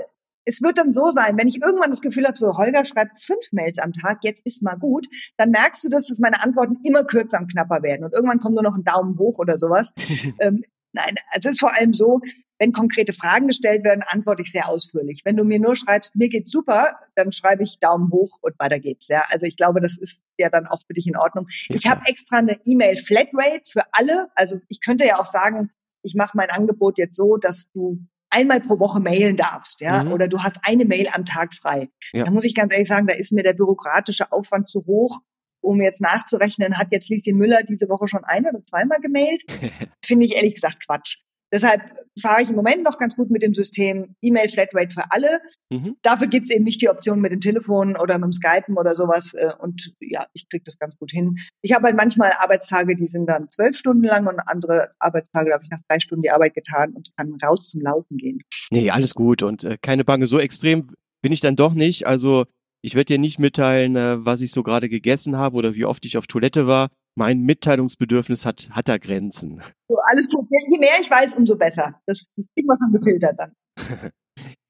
es 0.45 0.62
wird 0.62 0.78
dann 0.78 0.93
so 0.93 1.07
sein, 1.07 1.36
wenn 1.36 1.49
ich 1.49 1.61
irgendwann 1.62 1.91
das 1.91 2.01
Gefühl 2.01 2.26
habe, 2.26 2.38
so 2.38 2.57
Holger 2.57 2.84
schreibt 2.84 3.20
fünf 3.20 3.53
Mails 3.53 3.78
am 3.78 3.93
Tag, 3.93 4.18
jetzt 4.22 4.45
ist 4.45 4.62
mal 4.62 4.76
gut, 4.76 5.07
dann 5.36 5.51
merkst 5.51 5.84
du, 5.84 5.88
dass, 5.88 6.07
dass 6.07 6.18
meine 6.18 6.43
Antworten 6.43 6.78
immer 6.84 7.05
kürzer 7.05 7.38
und 7.38 7.51
knapper 7.51 7.82
werden 7.82 8.05
und 8.05 8.14
irgendwann 8.14 8.41
kommt 8.41 8.55
nur 8.55 8.64
noch 8.64 8.76
ein 8.76 8.84
Daumen 8.84 9.18
hoch 9.18 9.38
oder 9.38 9.59
sowas. 9.59 9.93
ähm, 10.41 10.62
nein, 10.93 11.16
es 11.36 11.45
ist 11.45 11.61
vor 11.61 11.76
allem 11.76 11.95
so, 11.95 12.20
wenn 12.59 12.72
konkrete 12.72 13.14
Fragen 13.14 13.47
gestellt 13.47 13.84
werden, 13.84 14.03
antworte 14.07 14.43
ich 14.43 14.53
sehr 14.53 14.68
ausführlich. 14.68 15.22
Wenn 15.24 15.36
du 15.36 15.45
mir 15.45 15.59
nur 15.59 15.76
schreibst, 15.76 16.14
mir 16.14 16.28
geht's 16.28 16.51
super, 16.51 16.95
dann 17.14 17.32
schreibe 17.32 17.62
ich 17.62 17.78
Daumen 17.78 18.11
hoch 18.12 18.38
und 18.43 18.59
weiter 18.59 18.78
geht's. 18.78 19.09
Ja, 19.09 19.24
also 19.30 19.47
ich 19.47 19.57
glaube, 19.57 19.80
das 19.80 19.97
ist 19.97 20.24
ja 20.36 20.51
dann 20.51 20.66
auch 20.66 20.80
für 20.86 20.93
dich 20.93 21.07
in 21.07 21.16
Ordnung. 21.16 21.47
Ich 21.68 21.86
habe 21.86 22.03
extra 22.07 22.36
eine 22.36 22.61
E-Mail 22.64 22.97
Flatrate 22.97 23.62
für 23.64 23.82
alle. 23.93 24.28
Also 24.34 24.59
ich 24.68 24.82
könnte 24.82 25.07
ja 25.07 25.18
auch 25.18 25.24
sagen, 25.24 25.70
ich 26.03 26.14
mache 26.14 26.36
mein 26.36 26.51
Angebot 26.51 26.99
jetzt 26.99 27.16
so, 27.16 27.38
dass 27.38 27.70
du 27.72 27.99
einmal 28.30 28.60
pro 28.60 28.78
Woche 28.78 29.00
mailen 29.00 29.36
darfst, 29.36 29.80
ja, 29.80 30.04
mhm. 30.04 30.12
oder 30.12 30.28
du 30.28 30.42
hast 30.42 30.58
eine 30.62 30.84
Mail 30.84 31.08
am 31.12 31.24
Tag 31.24 31.52
frei. 31.54 31.90
Ja. 32.12 32.24
Da 32.24 32.30
muss 32.30 32.44
ich 32.44 32.54
ganz 32.54 32.72
ehrlich 32.72 32.88
sagen, 32.88 33.06
da 33.06 33.14
ist 33.14 33.32
mir 33.32 33.42
der 33.42 33.52
bürokratische 33.52 34.30
Aufwand 34.32 34.68
zu 34.68 34.86
hoch, 34.86 35.18
um 35.60 35.80
jetzt 35.80 36.00
nachzurechnen, 36.00 36.78
hat 36.78 36.88
jetzt 36.90 37.08
Lieschen 37.10 37.36
Müller 37.36 37.62
diese 37.62 37.88
Woche 37.88 38.08
schon 38.08 38.24
ein 38.24 38.46
oder 38.46 38.64
zweimal 38.64 39.00
gemailt? 39.00 39.44
Finde 40.04 40.26
ich 40.26 40.36
ehrlich 40.36 40.54
gesagt 40.54 40.84
Quatsch. 40.86 41.18
Deshalb 41.52 41.82
fahre 42.20 42.42
ich 42.42 42.50
im 42.50 42.56
Moment 42.56 42.82
noch 42.82 42.98
ganz 42.98 43.16
gut 43.16 43.30
mit 43.30 43.42
dem 43.42 43.54
System 43.54 44.14
E-Mail 44.20 44.48
Flatrate 44.48 44.94
für 44.94 45.04
alle. 45.11 45.40
Mhm. 45.70 45.96
Dafür 46.02 46.28
gibt's 46.28 46.50
eben 46.50 46.64
nicht 46.64 46.80
die 46.82 46.88
Option 46.88 47.20
mit 47.20 47.32
dem 47.32 47.40
Telefon 47.40 47.96
oder 47.96 48.18
mit 48.18 48.24
dem 48.24 48.32
Skypen 48.32 48.76
oder 48.76 48.94
sowas. 48.94 49.34
Äh, 49.34 49.52
und 49.58 49.92
ja, 50.00 50.26
ich 50.32 50.48
krieg 50.48 50.64
das 50.64 50.78
ganz 50.78 50.98
gut 50.98 51.11
hin. 51.11 51.36
Ich 51.62 51.72
habe 51.72 51.86
halt 51.86 51.96
manchmal 51.96 52.32
Arbeitstage, 52.38 52.96
die 52.96 53.06
sind 53.06 53.26
dann 53.26 53.50
zwölf 53.50 53.76
Stunden 53.76 54.04
lang 54.04 54.26
und 54.26 54.40
andere 54.46 54.90
Arbeitstage, 54.98 55.50
da 55.50 55.54
habe 55.54 55.64
ich 55.64 55.70
nach 55.70 55.80
drei 55.88 55.98
Stunden 55.98 56.22
die 56.22 56.30
Arbeit 56.30 56.54
getan 56.54 56.92
und 56.92 57.11
kann 57.16 57.36
raus 57.44 57.70
zum 57.70 57.82
Laufen 57.82 58.16
gehen. 58.16 58.40
Nee, 58.70 58.90
alles 58.90 59.14
gut 59.14 59.42
und 59.42 59.64
äh, 59.64 59.78
keine 59.80 60.04
Bange. 60.04 60.26
So 60.26 60.38
extrem 60.38 60.90
bin 61.22 61.32
ich 61.32 61.40
dann 61.40 61.56
doch 61.56 61.74
nicht. 61.74 62.06
Also 62.06 62.46
ich 62.82 62.94
werde 62.94 63.06
dir 63.06 63.18
nicht 63.18 63.38
mitteilen, 63.38 63.96
äh, 63.96 64.24
was 64.24 64.40
ich 64.40 64.50
so 64.52 64.62
gerade 64.62 64.88
gegessen 64.88 65.36
habe 65.36 65.56
oder 65.56 65.74
wie 65.74 65.84
oft 65.84 66.04
ich 66.06 66.16
auf 66.16 66.26
Toilette 66.26 66.66
war 66.66 66.88
mein 67.16 67.40
Mitteilungsbedürfnis 67.40 68.46
hat, 68.46 68.70
hat 68.70 68.88
da 68.88 68.98
Grenzen. 68.98 69.62
So, 69.88 69.96
alles 70.11 70.28
gut. 70.28 70.46
Je 70.70 70.78
mehr 70.78 70.94
ich 71.00 71.11
weiß, 71.11 71.34
umso 71.34 71.56
besser. 71.56 72.00
Das, 72.06 72.24
das 72.36 72.46
kriegen 72.54 72.68
wir 72.68 72.76
schon 72.78 72.92
gefiltert 72.92 73.38
dann. 73.38 73.52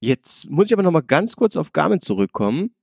Jetzt 0.00 0.50
muss 0.50 0.66
ich 0.66 0.72
aber 0.72 0.82
noch 0.82 0.90
mal 0.90 1.02
ganz 1.02 1.36
kurz 1.36 1.56
auf 1.56 1.72
Garmin 1.72 2.00
zurückkommen. 2.00 2.74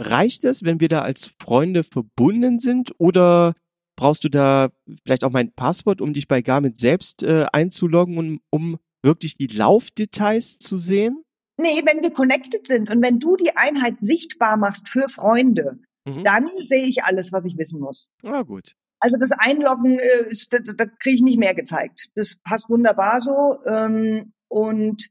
Reicht 0.00 0.44
es, 0.44 0.64
wenn 0.64 0.80
wir 0.80 0.88
da 0.88 1.02
als 1.02 1.32
Freunde 1.40 1.84
verbunden 1.84 2.58
sind 2.58 2.92
oder 2.98 3.54
brauchst 3.96 4.24
du 4.24 4.28
da 4.28 4.70
vielleicht 5.04 5.24
auch 5.24 5.30
mein 5.30 5.52
Passwort, 5.52 6.00
um 6.00 6.12
dich 6.12 6.28
bei 6.28 6.42
Garmin 6.42 6.74
selbst 6.74 7.22
äh, 7.22 7.46
einzuloggen 7.52 8.18
und 8.18 8.40
um 8.50 8.78
wirklich 9.04 9.36
die 9.36 9.46
Laufdetails 9.46 10.58
zu 10.58 10.76
sehen? 10.76 11.22
Nee, 11.60 11.82
wenn 11.84 12.02
wir 12.02 12.12
connected 12.12 12.66
sind 12.66 12.90
und 12.90 13.02
wenn 13.04 13.18
du 13.18 13.36
die 13.36 13.54
Einheit 13.54 13.96
sichtbar 14.00 14.56
machst 14.56 14.88
für 14.88 15.08
Freunde, 15.08 15.78
mhm. 16.06 16.24
dann 16.24 16.50
sehe 16.64 16.86
ich 16.86 17.04
alles, 17.04 17.32
was 17.32 17.44
ich 17.44 17.58
wissen 17.58 17.80
muss. 17.80 18.10
Ah, 18.24 18.42
gut. 18.42 18.74
Also 19.02 19.18
das 19.18 19.32
Einloggen, 19.32 19.98
äh, 19.98 20.28
ist, 20.30 20.54
da, 20.54 20.58
da 20.60 20.86
kriege 20.86 21.16
ich 21.16 21.22
nicht 21.22 21.38
mehr 21.38 21.54
gezeigt. 21.54 22.08
Das 22.14 22.36
passt 22.44 22.70
wunderbar 22.70 23.20
so. 23.20 23.58
Ähm, 23.66 24.32
und 24.48 25.08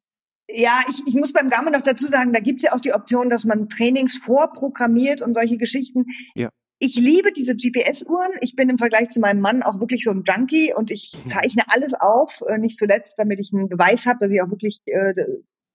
ja, 0.50 0.80
ich, 0.90 1.02
ich 1.08 1.14
muss 1.16 1.34
beim 1.34 1.50
Garmin 1.50 1.74
noch 1.74 1.82
dazu 1.82 2.08
sagen, 2.08 2.32
da 2.32 2.40
gibt's 2.40 2.64
ja 2.64 2.74
auch 2.74 2.80
die 2.80 2.94
Option, 2.94 3.30
dass 3.30 3.44
man 3.44 3.68
Trainings 3.68 4.18
vorprogrammiert 4.18 5.22
und 5.22 5.34
solche 5.34 5.58
Geschichten. 5.58 6.06
Ja. 6.36 6.50
Ich 6.80 6.96
liebe 6.96 7.32
diese 7.34 7.56
GPS-Uhren. 7.56 8.32
Ich 8.40 8.56
bin 8.56 8.70
im 8.70 8.78
Vergleich 8.78 9.10
zu 9.10 9.20
meinem 9.20 9.42
Mann 9.42 9.62
auch 9.62 9.80
wirklich 9.82 10.04
so 10.06 10.12
ein 10.12 10.24
Junkie 10.26 10.74
und 10.74 10.90
ich 10.90 11.14
Mhm. 11.24 11.28
zeichne 11.28 11.64
alles 11.68 11.94
auf, 11.94 12.42
äh, 12.48 12.58
nicht 12.58 12.78
zuletzt, 12.78 13.20
damit 13.20 13.40
ich 13.42 13.52
einen 13.54 13.68
Beweis 13.68 14.06
habe, 14.06 14.20
dass 14.22 14.32
ich 14.32 14.42
auch 14.42 14.50
wirklich 14.50 14.80
äh, 14.86 15.14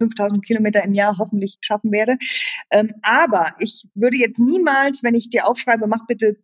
5000 0.01 0.45
Kilometer 0.45 0.83
im 0.83 0.95
Jahr 0.95 1.17
hoffentlich 1.19 1.59
schaffen 1.61 1.93
werde. 1.93 2.17
Ähm, 2.71 2.95
aber 3.03 3.55
ich 3.61 3.89
würde 3.95 4.17
jetzt 4.17 4.39
niemals, 4.39 5.03
wenn 5.03 5.15
ich 5.15 5.31
dir 5.31 5.47
aufschreibe, 5.47 5.87
mach 5.87 6.07
bitte 6.07 6.37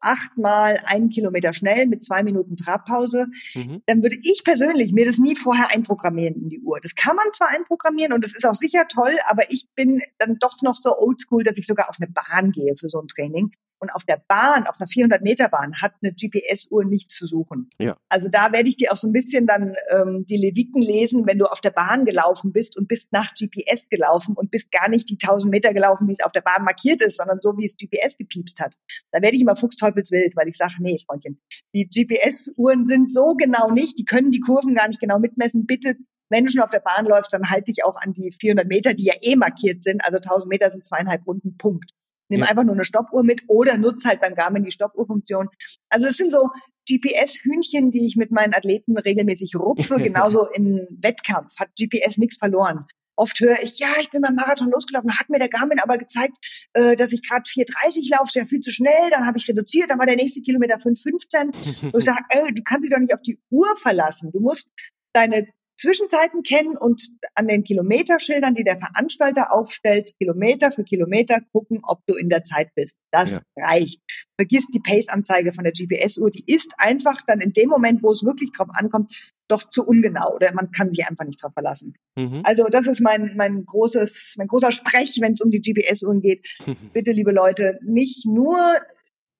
achtmal 0.00 0.78
einen 0.86 1.08
Kilometer 1.08 1.52
schnell 1.52 1.86
mit 1.86 2.04
zwei 2.04 2.22
Minuten 2.22 2.56
Trabpause, 2.56 3.26
Mhm. 3.54 3.82
dann 3.86 4.02
würde 4.02 4.16
ich 4.22 4.42
persönlich 4.44 4.92
mir 4.92 5.04
das 5.04 5.18
nie 5.18 5.36
vorher 5.36 5.70
einprogrammieren 5.72 6.34
in 6.36 6.48
die 6.48 6.60
Uhr. 6.60 6.78
Das 6.80 6.94
kann 6.94 7.16
man 7.16 7.26
zwar 7.32 7.48
einprogrammieren 7.48 8.12
und 8.12 8.24
das 8.24 8.34
ist 8.34 8.46
auch 8.46 8.54
sicher 8.54 8.86
toll, 8.88 9.12
aber 9.28 9.50
ich 9.50 9.66
bin 9.74 10.00
dann 10.18 10.36
doch 10.40 10.54
noch 10.62 10.74
so 10.74 10.96
oldschool, 10.98 11.44
dass 11.44 11.58
ich 11.58 11.66
sogar 11.66 11.88
auf 11.88 11.96
eine 12.00 12.10
Bahn 12.10 12.52
gehe 12.52 12.76
für 12.76 12.88
so 12.88 13.00
ein 13.00 13.08
Training. 13.08 13.50
Und 13.80 13.90
auf 13.90 14.04
der 14.04 14.22
Bahn, 14.28 14.66
auf 14.66 14.78
einer 14.78 14.86
400 14.86 15.22
Meter 15.22 15.48
Bahn, 15.48 15.80
hat 15.80 15.94
eine 16.02 16.12
GPS-Uhr 16.12 16.84
nichts 16.84 17.14
zu 17.14 17.26
suchen. 17.26 17.70
Ja. 17.80 17.96
Also 18.10 18.28
da 18.28 18.52
werde 18.52 18.68
ich 18.68 18.76
dir 18.76 18.92
auch 18.92 18.96
so 18.96 19.08
ein 19.08 19.12
bisschen 19.12 19.46
dann 19.46 19.74
ähm, 19.90 20.26
die 20.28 20.36
Leviten 20.36 20.82
lesen, 20.82 21.26
wenn 21.26 21.38
du 21.38 21.46
auf 21.46 21.60
der 21.60 21.70
Bahn 21.70 22.04
gelaufen 22.04 22.52
bist 22.52 22.76
und 22.76 22.88
bist 22.88 23.12
nach 23.12 23.32
GPS 23.34 23.88
gelaufen 23.88 24.36
und 24.36 24.50
bist 24.50 24.70
gar 24.70 24.88
nicht 24.88 25.08
die 25.08 25.18
1000 25.20 25.50
Meter 25.50 25.72
gelaufen, 25.72 26.06
wie 26.08 26.12
es 26.12 26.20
auf 26.20 26.32
der 26.32 26.42
Bahn 26.42 26.64
markiert 26.64 27.00
ist, 27.00 27.16
sondern 27.16 27.40
so, 27.40 27.56
wie 27.56 27.64
es 27.64 27.76
GPS 27.76 28.18
gepiepst 28.18 28.60
hat. 28.60 28.74
Da 29.12 29.22
werde 29.22 29.36
ich 29.36 29.42
immer 29.42 29.56
fuchsteufelswild, 29.56 30.36
weil 30.36 30.48
ich 30.48 30.56
sage, 30.56 30.74
nee, 30.80 30.98
Freundchen, 31.06 31.40
die 31.74 31.88
GPS-Uhren 31.88 32.86
sind 32.86 33.10
so 33.10 33.34
genau 33.38 33.70
nicht, 33.70 33.98
die 33.98 34.04
können 34.04 34.30
die 34.30 34.40
Kurven 34.40 34.74
gar 34.74 34.88
nicht 34.88 35.00
genau 35.00 35.18
mitmessen. 35.18 35.66
Bitte, 35.66 35.96
wenn 36.30 36.44
du 36.44 36.52
schon 36.52 36.62
auf 36.62 36.70
der 36.70 36.80
Bahn 36.80 37.06
läufst, 37.06 37.32
dann 37.32 37.50
halt 37.50 37.68
dich 37.68 37.84
auch 37.84 37.96
an 38.00 38.12
die 38.12 38.30
400 38.38 38.66
Meter, 38.66 38.94
die 38.94 39.04
ja 39.04 39.14
eh 39.22 39.36
markiert 39.36 39.82
sind. 39.82 40.04
Also 40.04 40.16
1000 40.18 40.48
Meter 40.48 40.70
sind 40.70 40.86
zweieinhalb 40.86 41.26
Runden, 41.26 41.56
Punkt. 41.56 41.92
Nimm 42.30 42.40
Ja. 42.40 42.46
einfach 42.46 42.64
nur 42.64 42.74
eine 42.74 42.84
Stoppuhr 42.84 43.22
mit 43.22 43.42
oder 43.48 43.76
nutz 43.76 44.04
halt 44.04 44.20
beim 44.20 44.34
Garmin 44.34 44.64
die 44.64 44.70
Stoppuhrfunktion. 44.70 45.48
Also 45.90 46.06
es 46.06 46.16
sind 46.16 46.32
so 46.32 46.48
GPS-Hühnchen, 46.88 47.90
die 47.90 48.06
ich 48.06 48.16
mit 48.16 48.30
meinen 48.30 48.54
Athleten 48.54 48.96
regelmäßig 48.96 49.54
rupfe. 49.56 49.96
Genauso 50.02 50.46
im 50.48 50.86
Wettkampf 50.90 51.54
hat 51.58 51.68
GPS 51.78 52.18
nichts 52.18 52.38
verloren. 52.38 52.86
Oft 53.16 53.38
höre 53.40 53.60
ich, 53.60 53.78
ja, 53.78 53.88
ich 54.00 54.10
bin 54.10 54.22
beim 54.22 54.34
Marathon 54.34 54.70
losgelaufen, 54.70 55.18
hat 55.18 55.28
mir 55.28 55.38
der 55.38 55.50
Garmin 55.50 55.78
aber 55.78 55.98
gezeigt, 55.98 56.32
äh, 56.72 56.96
dass 56.96 57.12
ich 57.12 57.20
gerade 57.28 57.42
4,30 57.42 58.10
laufe, 58.10 58.28
ist 58.28 58.34
ja 58.34 58.44
viel 58.46 58.60
zu 58.60 58.70
schnell, 58.70 59.10
dann 59.10 59.26
habe 59.26 59.36
ich 59.36 59.46
reduziert, 59.46 59.90
dann 59.90 59.98
war 59.98 60.06
der 60.06 60.16
nächste 60.16 60.40
Kilometer 60.40 60.76
5,15. 60.76 61.84
Und 61.92 61.98
ich 61.98 62.04
sage, 62.04 62.24
ey, 62.30 62.54
du 62.54 62.62
kannst 62.62 62.84
dich 62.84 62.90
doch 62.90 62.98
nicht 62.98 63.12
auf 63.12 63.20
die 63.20 63.38
Uhr 63.50 63.76
verlassen. 63.76 64.30
Du 64.32 64.40
musst 64.40 64.70
deine 65.12 65.46
Zwischenzeiten 65.80 66.42
kennen 66.42 66.76
und 66.78 67.08
an 67.34 67.48
den 67.48 67.64
Kilometerschildern, 67.64 68.54
die 68.54 68.64
der 68.64 68.76
Veranstalter 68.76 69.52
aufstellt, 69.52 70.12
Kilometer 70.18 70.70
für 70.70 70.84
Kilometer 70.84 71.40
gucken, 71.52 71.80
ob 71.82 72.00
du 72.06 72.14
in 72.14 72.28
der 72.28 72.44
Zeit 72.44 72.68
bist. 72.74 72.98
Das 73.10 73.30
Ja. 73.30 73.40
reicht. 73.56 74.00
Vergiss 74.38 74.66
die 74.66 74.80
Pace-Anzeige 74.80 75.52
von 75.52 75.64
der 75.64 75.72
GPS-Uhr. 75.72 76.30
Die 76.30 76.44
ist 76.46 76.74
einfach 76.78 77.22
dann 77.26 77.40
in 77.40 77.52
dem 77.52 77.68
Moment, 77.68 78.02
wo 78.02 78.10
es 78.10 78.24
wirklich 78.24 78.50
drauf 78.52 78.68
ankommt, 78.72 79.32
doch 79.48 79.68
zu 79.68 79.84
ungenau 79.86 80.34
oder 80.34 80.52
man 80.54 80.70
kann 80.70 80.90
sich 80.90 81.06
einfach 81.06 81.24
nicht 81.24 81.42
drauf 81.42 81.52
verlassen. 81.52 81.94
Mhm. 82.16 82.42
Also 82.44 82.64
das 82.70 82.86
ist 82.86 83.00
mein, 83.00 83.34
mein 83.36 83.64
großes, 83.64 84.34
mein 84.38 84.46
großer 84.48 84.70
Sprech, 84.70 85.18
wenn 85.20 85.32
es 85.32 85.40
um 85.40 85.50
die 85.50 85.60
GPS-Uhren 85.60 86.20
geht. 86.20 86.46
Bitte, 86.92 87.12
liebe 87.12 87.32
Leute, 87.32 87.78
nicht 87.82 88.26
nur 88.26 88.56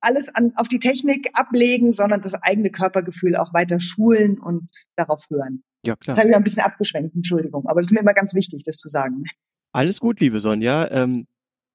alles 0.01 0.29
an, 0.35 0.53
auf 0.57 0.69
die 0.69 0.79
Technik 0.79 1.31
ablegen, 1.35 1.93
sondern 1.93 2.21
das 2.21 2.35
eigene 2.35 2.71
Körpergefühl 2.71 3.37
auch 3.37 3.53
weiter 3.55 3.81
schulen 3.81 4.39
und 4.39 4.69
darauf 4.97 5.25
hören. 5.31 5.63
Ja, 5.87 5.95
Das 5.95 6.01
klar. 6.01 6.17
habe 6.19 6.29
ich 6.31 6.37
ein 6.37 6.45
bisschen 6.45 6.63
abgeschwenkt, 6.63 7.15
Entschuldigung. 7.15 7.67
Aber 7.67 7.81
das 7.81 7.89
ist 7.89 7.93
mir 7.93 8.01
immer 8.01 8.15
ganz 8.15 8.35
wichtig, 8.35 8.63
das 8.65 8.77
zu 8.77 8.89
sagen. 8.89 9.25
Alles 9.73 10.01
gut, 10.01 10.21
liebe 10.21 10.41
Sonja. 10.41 10.91
Ähm, 10.91 11.27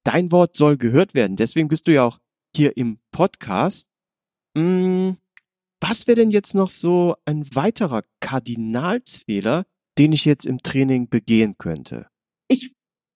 dein 0.04 0.32
Wort 0.32 0.56
soll 0.56 0.78
gehört 0.78 1.14
werden. 1.14 1.36
Deswegen 1.38 1.68
bist 1.68 1.88
du 1.88 1.94
ja 1.94 2.04
auch 2.04 2.20
hier 2.56 2.78
im 2.78 3.00
Podcast. 3.12 3.88
Mm, 4.56 5.12
was 5.82 6.08
wäre 6.08 6.16
denn 6.16 6.30
jetzt 6.30 6.56
noch 6.56 6.70
so 6.70 7.16
ein 7.26 7.46
weiterer 7.56 8.04
Kardinalsfehler, 8.22 9.66
den 9.98 10.12
ich 10.12 10.26
jetzt 10.26 10.46
im 10.46 10.62
Training 10.62 11.10
begehen 11.10 11.58
könnte? 11.58 12.08
Ich 12.48 12.74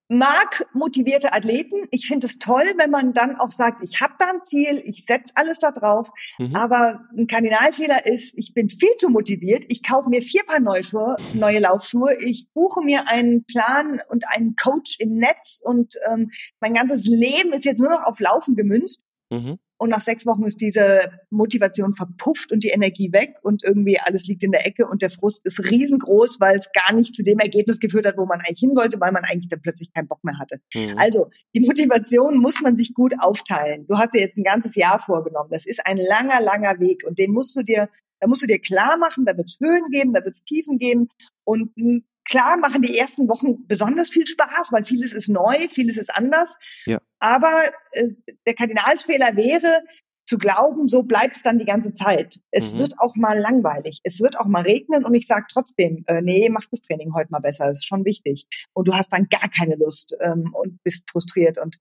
mag 0.09 0.67
motivierte 0.73 1.33
Athleten. 1.33 1.87
Ich 1.91 2.07
finde 2.07 2.25
es 2.25 2.39
toll, 2.39 2.65
wenn 2.77 2.89
man 2.89 3.13
dann 3.13 3.35
auch 3.35 3.51
sagt, 3.51 3.81
ich 3.83 4.01
habe 4.01 4.15
da 4.17 4.31
ein 4.31 4.41
Ziel, 4.43 4.81
ich 4.83 5.05
setze 5.05 5.31
alles 5.35 5.59
da 5.59 5.71
drauf. 5.71 6.09
Mhm. 6.39 6.55
Aber 6.55 7.05
ein 7.15 7.27
Kardinalfehler 7.27 8.07
ist, 8.07 8.33
ich 8.35 8.53
bin 8.53 8.69
viel 8.69 8.95
zu 8.97 9.09
motiviert. 9.09 9.65
Ich 9.69 9.83
kaufe 9.83 10.09
mir 10.09 10.21
vier 10.21 10.43
Paar 10.43 10.59
neue, 10.59 10.83
Schuhe, 10.83 11.15
neue 11.33 11.59
Laufschuhe. 11.59 12.15
Ich 12.21 12.47
buche 12.53 12.83
mir 12.83 13.07
einen 13.07 13.45
Plan 13.45 14.01
und 14.09 14.27
einen 14.27 14.55
Coach 14.55 14.97
im 14.99 15.17
Netz 15.17 15.61
und 15.63 15.93
ähm, 16.11 16.31
mein 16.59 16.73
ganzes 16.73 17.05
Leben 17.05 17.53
ist 17.53 17.65
jetzt 17.65 17.79
nur 17.79 17.91
noch 17.91 18.03
auf 18.03 18.19
Laufen 18.19 18.55
gemünzt. 18.55 19.03
Mhm. 19.29 19.59
Und 19.81 19.91
nach 19.91 20.01
sechs 20.01 20.25
Wochen 20.25 20.43
ist 20.43 20.59
diese 20.59 21.09
Motivation 21.29 21.93
verpufft 21.93 22.51
und 22.51 22.65
die 22.65 22.69
Energie 22.69 23.13
weg 23.13 23.35
und 23.41 23.63
irgendwie 23.63 23.97
alles 23.97 24.27
liegt 24.27 24.43
in 24.43 24.51
der 24.51 24.67
Ecke 24.67 24.85
und 24.85 25.01
der 25.01 25.09
Frust 25.09 25.45
ist 25.45 25.59
riesengroß, 25.59 26.41
weil 26.41 26.57
es 26.57 26.69
gar 26.73 26.93
nicht 26.93 27.15
zu 27.15 27.23
dem 27.23 27.39
Ergebnis 27.39 27.79
geführt 27.79 28.05
hat, 28.05 28.17
wo 28.17 28.25
man 28.25 28.39
eigentlich 28.41 28.59
hin 28.59 28.75
wollte, 28.75 28.99
weil 28.99 29.13
man 29.13 29.23
eigentlich 29.23 29.47
dann 29.47 29.61
plötzlich 29.61 29.93
keinen 29.93 30.09
Bock 30.09 30.21
mehr 30.25 30.37
hatte. 30.37 30.59
Mhm. 30.75 30.97
Also 30.97 31.29
die 31.55 31.61
Motivation 31.61 32.39
muss 32.39 32.61
man 32.61 32.75
sich 32.75 32.93
gut 32.93 33.13
aufteilen. 33.19 33.87
Du 33.87 33.97
hast 33.97 34.13
dir 34.13 34.19
jetzt 34.19 34.37
ein 34.37 34.43
ganzes 34.43 34.75
Jahr 34.75 34.99
vorgenommen. 34.99 35.49
Das 35.49 35.65
ist 35.65 35.79
ein 35.85 35.95
langer, 35.95 36.41
langer 36.41 36.81
Weg 36.81 37.03
und 37.07 37.17
den 37.17 37.31
musst 37.31 37.55
du 37.55 37.63
dir, 37.63 37.87
da 38.19 38.27
musst 38.27 38.43
du 38.43 38.47
dir 38.47 38.59
klar 38.59 38.97
machen. 38.97 39.23
Da 39.25 39.37
wird 39.37 39.47
es 39.47 39.57
Höhen 39.61 39.89
geben, 39.91 40.11
da 40.11 40.25
wird 40.25 40.35
es 40.35 40.43
Tiefen 40.43 40.77
geben 40.77 41.07
und 41.45 41.71
mh, 41.77 42.01
klar 42.29 42.57
machen 42.57 42.81
die 42.81 42.97
ersten 42.97 43.27
Wochen 43.27 43.65
besonders 43.67 44.09
viel 44.09 44.27
Spaß, 44.27 44.71
weil 44.71 44.83
vieles 44.83 45.13
ist 45.13 45.27
neu, 45.29 45.67
vieles 45.69 45.97
ist 45.97 46.13
anders. 46.15 46.57
Ja. 46.85 46.99
Aber 47.19 47.63
äh, 47.91 48.09
der 48.45 48.53
Kardinalsfehler 48.53 49.35
wäre, 49.35 49.81
zu 50.25 50.37
glauben, 50.37 50.87
so 50.87 51.01
bleibt's 51.01 51.41
dann 51.41 51.57
die 51.57 51.65
ganze 51.65 51.95
Zeit. 51.95 52.35
Es 52.51 52.73
Mhm. 52.75 52.79
wird 52.79 52.93
auch 52.99 53.15
mal 53.15 53.37
langweilig. 53.39 53.99
Es 54.03 54.19
wird 54.21 54.37
auch 54.37 54.45
mal 54.45 54.61
regnen 54.61 55.03
und 55.03 55.15
ich 55.15 55.25
sage 55.25 55.47
trotzdem, 55.51 56.03
äh, 56.05 56.21
nee, 56.21 56.49
mach 56.49 56.65
das 56.69 56.81
Training 56.81 57.15
heute 57.15 57.31
mal 57.31 57.39
besser. 57.39 57.65
Das 57.65 57.79
ist 57.79 57.85
schon 57.87 58.05
wichtig. 58.05 58.45
Und 58.73 58.87
du 58.87 58.93
hast 58.93 59.11
dann 59.11 59.27
gar 59.27 59.49
keine 59.49 59.75
Lust 59.75 60.15
ähm, 60.21 60.53
und 60.53 60.77
bist 60.83 61.09
frustriert 61.09 61.57
und 61.57 61.77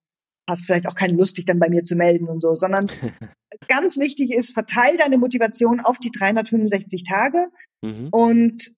hast 0.48 0.64
vielleicht 0.64 0.86
auch 0.88 0.94
keine 0.94 1.12
Lust, 1.12 1.36
dich 1.36 1.44
dann 1.44 1.58
bei 1.58 1.68
mir 1.68 1.84
zu 1.84 1.94
melden 1.94 2.26
und 2.26 2.40
so, 2.42 2.54
sondern 2.54 2.86
ganz 3.68 3.98
wichtig 3.98 4.32
ist, 4.32 4.54
verteil 4.54 4.96
deine 4.96 5.18
Motivation 5.18 5.80
auf 5.80 5.98
die 5.98 6.10
365 6.10 7.02
Tage 7.04 7.48
Mhm. 7.84 8.08
und 8.12 8.72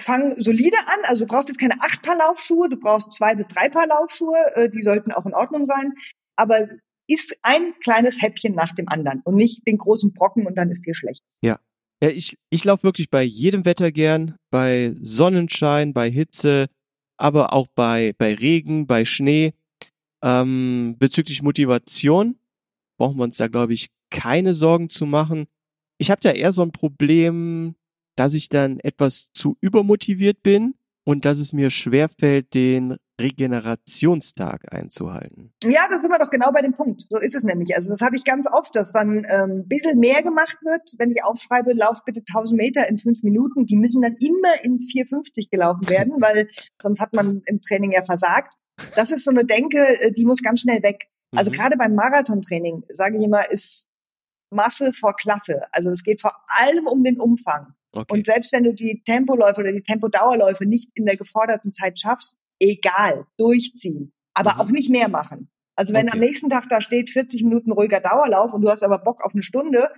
fang 0.00 0.30
solide 0.36 0.76
an. 0.86 1.00
Also 1.04 1.24
du 1.24 1.32
brauchst 1.32 1.48
jetzt 1.48 1.58
keine 1.58 1.74
acht 1.80 2.02
Paar 2.02 2.16
Laufschuhe, 2.16 2.68
du 2.68 2.76
brauchst 2.76 3.12
zwei 3.12 3.34
bis 3.34 3.48
drei 3.48 3.68
Paar 3.68 3.86
Laufschuhe, 3.86 4.38
äh, 4.54 4.70
die 4.70 4.80
sollten 4.80 5.12
auch 5.12 5.26
in 5.26 5.34
Ordnung 5.34 5.64
sein. 5.64 5.92
Aber 6.36 6.68
isst 7.06 7.36
ein 7.42 7.74
kleines 7.82 8.20
Häppchen 8.20 8.54
nach 8.54 8.74
dem 8.74 8.88
anderen 8.88 9.20
und 9.24 9.36
nicht 9.36 9.66
den 9.66 9.78
großen 9.78 10.12
Brocken 10.12 10.46
und 10.46 10.56
dann 10.56 10.70
ist 10.70 10.86
dir 10.86 10.94
schlecht. 10.94 11.22
Ja, 11.42 11.58
ich, 12.00 12.36
ich 12.50 12.64
laufe 12.64 12.82
wirklich 12.82 13.10
bei 13.10 13.22
jedem 13.22 13.64
Wetter 13.64 13.92
gern, 13.92 14.36
bei 14.50 14.94
Sonnenschein, 15.00 15.92
bei 15.92 16.10
Hitze, 16.10 16.66
aber 17.16 17.52
auch 17.52 17.68
bei, 17.74 18.14
bei 18.18 18.34
Regen, 18.34 18.86
bei 18.86 19.04
Schnee. 19.04 19.54
Ähm, 20.22 20.96
bezüglich 20.98 21.42
Motivation 21.42 22.38
brauchen 22.98 23.18
wir 23.18 23.24
uns 23.24 23.36
da, 23.36 23.48
glaube 23.48 23.74
ich, 23.74 23.90
keine 24.10 24.54
Sorgen 24.54 24.88
zu 24.88 25.06
machen. 25.06 25.46
Ich 25.98 26.10
habe 26.10 26.20
da 26.20 26.30
eher 26.30 26.52
so 26.52 26.62
ein 26.62 26.72
Problem, 26.72 27.74
dass 28.16 28.34
ich 28.34 28.48
dann 28.48 28.80
etwas 28.80 29.30
zu 29.32 29.56
übermotiviert 29.60 30.42
bin 30.42 30.74
und 31.04 31.24
dass 31.24 31.38
es 31.38 31.52
mir 31.52 31.70
schwerfällt, 31.70 32.54
den 32.54 32.96
Regenerationstag 33.20 34.72
einzuhalten. 34.72 35.52
Ja, 35.64 35.86
das 35.88 36.02
sind 36.02 36.10
wir 36.10 36.18
doch 36.18 36.30
genau 36.30 36.50
bei 36.52 36.62
dem 36.62 36.72
Punkt. 36.72 37.04
So 37.08 37.18
ist 37.18 37.34
es 37.36 37.44
nämlich. 37.44 37.74
Also 37.76 37.90
das 37.90 38.00
habe 38.00 38.16
ich 38.16 38.24
ganz 38.24 38.48
oft, 38.50 38.74
dass 38.74 38.92
dann 38.92 39.24
ähm, 39.28 39.50
ein 39.60 39.68
bisschen 39.68 39.98
mehr 39.98 40.22
gemacht 40.22 40.58
wird, 40.62 40.82
wenn 40.98 41.10
ich 41.10 41.22
aufschreibe, 41.24 41.72
lauf 41.74 42.04
bitte 42.04 42.22
1000 42.26 42.60
Meter 42.60 42.88
in 42.88 42.98
fünf 42.98 43.22
Minuten. 43.22 43.66
Die 43.66 43.76
müssen 43.76 44.02
dann 44.02 44.16
immer 44.20 44.64
in 44.64 44.78
4,50 44.78 45.50
gelaufen 45.50 45.88
werden, 45.88 46.14
weil 46.20 46.48
sonst 46.82 47.00
hat 47.00 47.12
man 47.12 47.42
im 47.46 47.60
Training 47.60 47.92
ja 47.92 48.02
versagt. 48.02 48.54
Das 48.96 49.12
ist 49.12 49.24
so 49.24 49.30
eine 49.30 49.44
Denke, 49.44 49.78
äh, 50.00 50.12
die 50.12 50.24
muss 50.24 50.42
ganz 50.42 50.60
schnell 50.60 50.82
weg. 50.82 51.06
Also 51.36 51.50
Mhm. 51.50 51.54
gerade 51.54 51.76
beim 51.76 51.94
Marathontraining, 51.94 52.84
sage 52.90 53.16
ich 53.18 53.24
immer, 53.24 53.48
ist 53.50 53.88
Masse 54.50 54.92
vor 54.92 55.14
Klasse. 55.14 55.62
Also 55.72 55.90
es 55.90 56.02
geht 56.02 56.20
vor 56.20 56.32
allem 56.46 56.86
um 56.86 57.02
den 57.04 57.18
Umfang. 57.20 57.74
Okay. 57.94 58.12
Und 58.12 58.26
selbst 58.26 58.52
wenn 58.52 58.64
du 58.64 58.72
die 58.74 59.02
Tempoläufe 59.04 59.60
oder 59.60 59.72
die 59.72 59.82
Tempodauerläufe 59.82 60.66
nicht 60.66 60.90
in 60.94 61.06
der 61.06 61.16
geforderten 61.16 61.72
Zeit 61.72 61.98
schaffst, 61.98 62.36
egal, 62.60 63.26
durchziehen. 63.38 64.12
Aber 64.34 64.54
Mhm. 64.54 64.60
auch 64.60 64.70
nicht 64.70 64.90
mehr 64.90 65.08
machen. 65.08 65.48
Also 65.76 65.92
wenn 65.94 66.08
Okay. 66.08 66.18
am 66.18 66.20
nächsten 66.20 66.50
Tag 66.50 66.68
da 66.68 66.80
steht 66.80 67.10
40 67.10 67.42
Minuten 67.44 67.72
ruhiger 67.72 68.00
Dauerlauf 68.00 68.52
und 68.52 68.62
du 68.62 68.70
hast 68.70 68.82
aber 68.84 68.98
Bock 68.98 69.24
auf 69.24 69.32
eine 69.34 69.42
Stunde, 69.42 69.88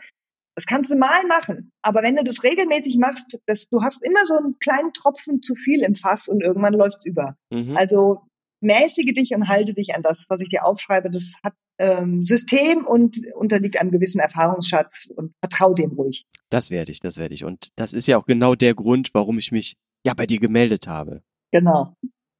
das 0.54 0.64
kannst 0.66 0.90
du 0.90 0.96
mal 0.96 1.24
machen. 1.26 1.70
Aber 1.82 2.02
wenn 2.02 2.16
du 2.16 2.24
das 2.24 2.42
regelmäßig 2.42 2.96
machst, 2.98 3.38
das, 3.46 3.68
du 3.68 3.82
hast 3.82 4.02
immer 4.02 4.24
so 4.24 4.36
einen 4.36 4.58
kleinen 4.58 4.92
Tropfen 4.94 5.42
zu 5.42 5.54
viel 5.54 5.82
im 5.82 5.94
Fass 5.94 6.28
und 6.28 6.42
irgendwann 6.42 6.72
läuft's 6.74 7.04
über. 7.04 7.36
mhm. 7.50 7.76
Also 7.76 8.22
mäßige 8.60 9.12
dich 9.12 9.34
und 9.34 9.48
halte 9.48 9.74
dich 9.74 9.94
an 9.94 10.02
das, 10.02 10.26
was 10.28 10.40
ich 10.40 10.48
dir 10.48 10.64
aufschreibe. 10.64 11.10
Das 11.10 11.34
hat 11.42 11.54
ähm, 11.78 12.22
System 12.22 12.84
und 12.86 13.18
unterliegt 13.34 13.80
einem 13.80 13.90
gewissen 13.90 14.20
Erfahrungsschatz 14.20 15.10
und 15.14 15.32
vertrau 15.40 15.74
dem 15.74 15.92
ruhig. 15.92 16.26
Das 16.50 16.70
werde 16.70 16.92
ich, 16.92 17.00
das 17.00 17.16
werde 17.16 17.34
ich. 17.34 17.44
Und 17.44 17.68
das 17.76 17.92
ist 17.92 18.06
ja 18.06 18.18
auch 18.18 18.26
genau 18.26 18.54
der 18.54 18.74
Grund, 18.74 19.10
warum 19.12 19.38
ich 19.38 19.52
mich 19.52 19.76
ja 20.04 20.14
bei 20.14 20.26
dir 20.26 20.38
gemeldet 20.38 20.86
habe. 20.86 21.22
Genau. 21.52 21.94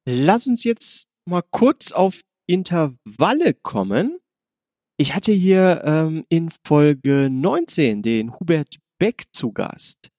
Lass 0.07 0.47
uns 0.47 0.63
jetzt 0.63 1.07
mal 1.25 1.43
kurz 1.51 1.91
auf 1.91 2.21
Intervalle 2.47 3.53
kommen. 3.53 4.17
Ich 4.97 5.13
hatte 5.13 5.31
hier 5.31 5.83
ähm, 5.85 6.25
in 6.29 6.49
Folge 6.65 7.29
19 7.29 8.01
den 8.01 8.39
Hubert 8.39 8.77
Beck 8.99 9.25
zu 9.31 9.51
Gast. 9.51 10.09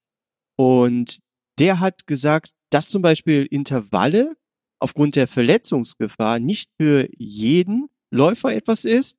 Und 0.57 1.19
der 1.59 1.81
hat 1.81 2.07
gesagt, 2.07 2.53
dass 2.71 2.89
zum 2.89 3.03
Beispiel 3.03 3.47
Intervalle 3.51 4.37
aufgrund 4.81 5.17
der 5.17 5.27
Verletzungsgefahr 5.27 6.39
nicht 6.39 6.71
für 6.81 7.09
jeden 7.17 7.89
Läufer 8.11 8.55
etwas 8.55 8.85
ist, 8.85 9.19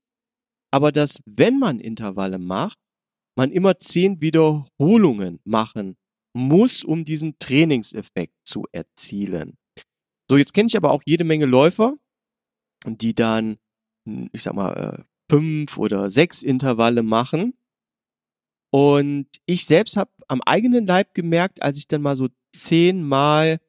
aber 0.72 0.92
dass, 0.92 1.20
wenn 1.26 1.60
man 1.60 1.80
Intervalle 1.80 2.40
macht, 2.40 2.78
man 3.36 3.52
immer 3.52 3.78
zehn 3.78 4.22
Wiederholungen 4.22 5.40
machen 5.44 5.98
muss, 6.34 6.84
um 6.84 7.06
diesen 7.06 7.40
Trainingseffekt 7.40 8.36
zu 8.44 8.66
erzielen. 8.72 9.58
So, 10.30 10.38
jetzt 10.38 10.54
kenne 10.54 10.68
ich 10.68 10.78
aber 10.78 10.92
auch 10.92 11.02
jede 11.06 11.24
Menge 11.24 11.46
Läufer, 11.46 11.96
die 12.86 13.16
dann, 13.16 13.58
ich 14.32 14.44
sag 14.44 14.54
mal, 14.54 14.74
äh, 14.74 15.04
fünf 15.30 15.78
oder 15.78 16.10
sechs 16.10 16.44
Intervalle 16.44 17.04
machen. 17.04 17.54
Und 18.72 19.28
ich 19.46 19.66
selbst 19.66 19.98
habe 19.98 20.12
am 20.28 20.42
eigenen 20.42 20.86
Leib 20.86 21.14
gemerkt, 21.14 21.64
als 21.64 21.78
ich 21.78 21.88
dann 21.88 22.02
mal 22.02 22.16
so 22.16 22.28
zehnmal 22.52 23.60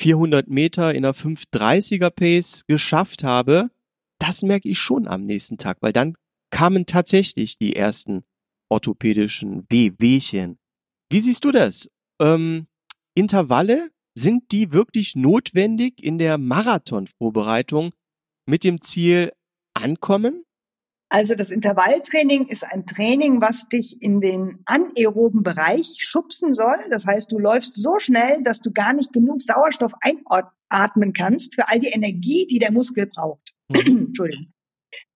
400 0.00 0.48
Meter 0.48 0.94
in 0.94 1.04
einer 1.04 1.14
530er 1.14 2.08
Pace 2.08 2.64
geschafft 2.66 3.22
habe, 3.22 3.70
das 4.18 4.40
merke 4.42 4.68
ich 4.68 4.78
schon 4.78 5.06
am 5.06 5.24
nächsten 5.24 5.58
Tag, 5.58 5.76
weil 5.82 5.92
dann 5.92 6.14
kamen 6.50 6.86
tatsächlich 6.86 7.58
die 7.58 7.76
ersten 7.76 8.24
orthopädischen 8.70 9.64
Wehwehchen. 9.68 10.58
Wie 11.10 11.20
siehst 11.20 11.44
du 11.44 11.50
das? 11.50 11.90
Ähm, 12.18 12.66
Intervalle, 13.14 13.90
sind 14.14 14.52
die 14.52 14.72
wirklich 14.72 15.16
notwendig 15.16 16.02
in 16.02 16.18
der 16.18 16.38
Marathonvorbereitung 16.38 17.92
mit 18.46 18.64
dem 18.64 18.80
Ziel 18.80 19.32
ankommen? 19.74 20.44
Also 21.12 21.34
das 21.34 21.50
Intervalltraining 21.50 22.46
ist 22.46 22.64
ein 22.64 22.86
Training, 22.86 23.40
was 23.40 23.68
dich 23.68 24.00
in 24.00 24.20
den 24.20 24.60
anaeroben 24.64 25.42
Bereich 25.42 25.96
schubsen 25.98 26.54
soll. 26.54 26.76
Das 26.88 27.04
heißt, 27.04 27.32
du 27.32 27.38
läufst 27.40 27.76
so 27.76 27.98
schnell, 27.98 28.42
dass 28.44 28.60
du 28.60 28.70
gar 28.70 28.92
nicht 28.92 29.12
genug 29.12 29.42
Sauerstoff 29.42 29.92
einatmen 30.00 31.12
kannst 31.12 31.56
für 31.56 31.68
all 31.68 31.80
die 31.80 31.88
Energie, 31.88 32.46
die 32.48 32.60
der 32.60 32.70
Muskel 32.70 33.06
braucht. 33.06 33.52
Mhm. 33.68 33.76
Entschuldigung. 34.08 34.52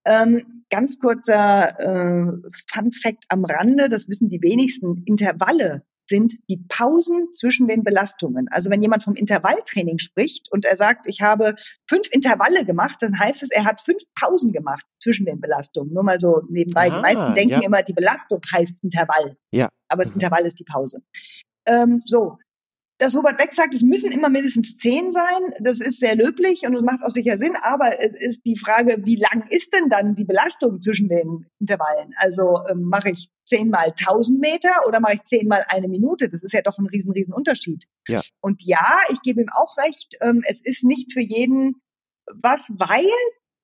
Ähm, 0.05 0.65
ganz 0.69 0.99
kurzer 0.99 1.79
äh, 1.79 2.33
Fun 2.69 2.91
Fact 2.91 3.25
am 3.29 3.45
Rande, 3.45 3.89
das 3.89 4.09
wissen 4.09 4.29
die 4.29 4.43
wenigsten. 4.43 5.05
Intervalle 5.07 5.85
sind 6.07 6.35
die 6.51 6.65
Pausen 6.69 7.31
zwischen 7.33 7.67
den 7.67 7.83
Belastungen. 7.83 8.49
Also 8.51 8.71
wenn 8.71 8.83
jemand 8.83 9.03
vom 9.03 9.15
Intervalltraining 9.15 9.99
spricht 9.99 10.51
und 10.53 10.65
er 10.65 10.77
sagt, 10.77 11.07
ich 11.07 11.23
habe 11.23 11.55
fünf 11.89 12.09
Intervalle 12.13 12.65
gemacht, 12.65 12.97
dann 13.01 13.19
heißt 13.19 13.43
es, 13.43 13.51
er 13.51 13.65
hat 13.65 13.81
fünf 13.81 14.03
Pausen 14.15 14.53
gemacht 14.53 14.85
zwischen 15.01 15.27
den 15.27 15.41
Belastungen. 15.41 15.93
Nur 15.93 16.03
mal 16.03 16.21
so 16.21 16.43
nebenbei. 16.49 16.91
Ah, 16.91 16.97
die 16.97 17.03
meisten 17.03 17.35
denken 17.35 17.55
ja. 17.55 17.65
immer, 17.65 17.83
die 17.83 17.95
Belastung 17.95 18.41
heißt 18.53 18.79
Intervall. 18.83 19.37
Ja. 19.51 19.69
Aber 19.89 20.03
das 20.03 20.11
mhm. 20.11 20.21
Intervall 20.21 20.47
ist 20.47 20.59
die 20.59 20.65
Pause. 20.65 21.03
Ähm, 21.67 22.03
so, 22.05 22.39
dass 22.99 23.17
Robert 23.17 23.39
Beck 23.39 23.53
sagt, 23.53 23.75
es 23.75 23.83
müssen 23.83 24.13
immer 24.13 24.29
mindestens 24.29 24.77
zehn 24.77 25.11
sein, 25.11 25.51
das 25.61 25.81
ist 25.81 25.99
sehr 25.99 26.15
löblich 26.15 26.67
und 26.67 26.75
es 26.75 26.83
macht 26.83 27.03
auch 27.05 27.11
sicher 27.11 27.37
Sinn, 27.37 27.55
aber 27.63 28.01
es 28.01 28.13
ist 28.21 28.41
die 28.45 28.57
Frage, 28.57 28.99
wie 29.05 29.17
lang 29.17 29.45
ist 29.49 29.73
denn 29.75 29.89
dann 29.89 30.15
die 30.15 30.25
Belastung 30.25 30.81
zwischen 30.81 31.09
den 31.09 31.47
Intervallen? 31.59 32.15
Also 32.17 32.61
ähm, 32.71 32.83
mache 32.83 33.11
ich 33.11 33.29
zehnmal 33.45 33.93
tausend 33.93 34.41
Meter 34.41 34.71
oder 34.87 35.01
mache 35.01 35.15
ich 35.15 35.25
zehnmal 35.25 35.65
eine 35.69 35.89
Minute? 35.89 36.29
Das 36.29 36.43
ist 36.43 36.53
ja 36.53 36.63
doch 36.63 36.79
ein 36.79 36.87
riesen, 36.87 37.13
riesen 37.13 37.35
Unterschied. 37.35 37.85
Ja. 38.09 38.21
Und 38.41 38.63
ja, 38.63 38.99
ich 39.11 39.21
gebe 39.23 39.43
ihm 39.43 39.49
auch 39.53 39.77
recht, 39.85 40.17
ähm, 40.21 40.43
es 40.47 40.61
ist 40.65 40.85
nicht 40.85 41.13
für 41.13 41.21
jeden 41.21 41.83
was, 42.27 42.73
weil 42.79 43.11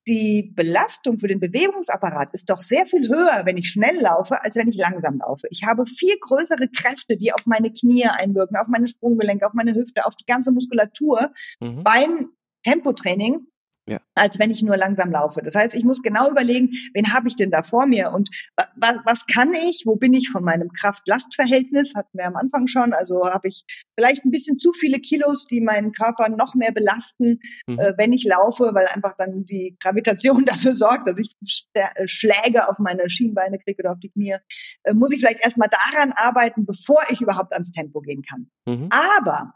die 0.07 0.51
Belastung 0.55 1.19
für 1.19 1.27
den 1.27 1.39
Bewegungsapparat 1.39 2.29
ist 2.33 2.49
doch 2.49 2.61
sehr 2.61 2.85
viel 2.85 3.07
höher, 3.07 3.45
wenn 3.45 3.57
ich 3.57 3.69
schnell 3.69 3.99
laufe, 4.01 4.43
als 4.43 4.55
wenn 4.55 4.67
ich 4.67 4.77
langsam 4.77 5.19
laufe. 5.19 5.47
Ich 5.51 5.63
habe 5.63 5.85
viel 5.85 6.15
größere 6.19 6.69
Kräfte, 6.69 7.17
die 7.17 7.33
auf 7.33 7.45
meine 7.45 7.71
Knie 7.71 8.05
einwirken, 8.05 8.57
auf 8.57 8.67
meine 8.67 8.87
Sprunggelenke, 8.87 9.45
auf 9.45 9.53
meine 9.53 9.75
Hüfte, 9.75 10.05
auf 10.05 10.15
die 10.15 10.25
ganze 10.25 10.51
Muskulatur 10.51 11.31
mhm. 11.59 11.83
beim 11.83 12.29
Tempotraining, 12.63 13.47
ja. 13.87 13.99
als 14.15 14.39
wenn 14.39 14.51
ich 14.51 14.61
nur 14.61 14.77
langsam 14.77 15.11
laufe. 15.11 15.41
Das 15.41 15.55
heißt, 15.55 15.75
ich 15.75 15.83
muss 15.83 16.01
genau 16.01 16.29
überlegen, 16.29 16.69
wen 16.93 17.13
habe 17.13 17.27
ich 17.27 17.35
denn 17.35 17.51
da 17.51 17.63
vor 17.63 17.87
mir 17.87 18.11
und 18.11 18.29
was, 18.75 18.97
was 19.05 19.25
kann 19.25 19.53
ich, 19.53 19.83
wo 19.85 19.95
bin 19.95 20.13
ich 20.13 20.29
von 20.29 20.43
meinem 20.43 20.69
Kraft-Last-Verhältnis, 20.71 21.93
hatten 21.95 22.17
wir 22.17 22.25
am 22.25 22.35
Anfang 22.35 22.67
schon, 22.67 22.93
also 22.93 23.25
habe 23.25 23.47
ich 23.47 23.63
vielleicht 23.97 24.25
ein 24.25 24.31
bisschen 24.31 24.57
zu 24.57 24.71
viele 24.73 24.99
Kilos, 24.99 25.45
die 25.45 25.61
meinen 25.61 25.91
Körper 25.91 26.29
noch 26.29 26.55
mehr 26.55 26.71
belasten, 26.71 27.39
mhm. 27.67 27.79
äh, 27.79 27.93
wenn 27.97 28.13
ich 28.13 28.25
laufe, 28.25 28.71
weil 28.73 28.87
einfach 28.87 29.15
dann 29.17 29.45
die 29.45 29.77
Gravitation 29.81 30.45
dafür 30.45 30.75
sorgt, 30.75 31.07
dass 31.07 31.17
ich 31.17 31.35
äh, 31.73 32.07
Schläge 32.07 32.69
auf 32.69 32.79
meine 32.79 33.09
Schienbeine 33.09 33.59
kriege 33.59 33.81
oder 33.81 33.93
auf 33.93 33.99
die 33.99 34.09
Knie, 34.09 34.37
äh, 34.83 34.93
muss 34.93 35.11
ich 35.11 35.19
vielleicht 35.19 35.43
erstmal 35.43 35.69
daran 35.69 36.11
arbeiten, 36.13 36.65
bevor 36.65 37.01
ich 37.09 37.21
überhaupt 37.21 37.53
ans 37.53 37.71
Tempo 37.71 38.01
gehen 38.01 38.21
kann. 38.21 38.49
Mhm. 38.65 38.89
Aber 38.91 39.53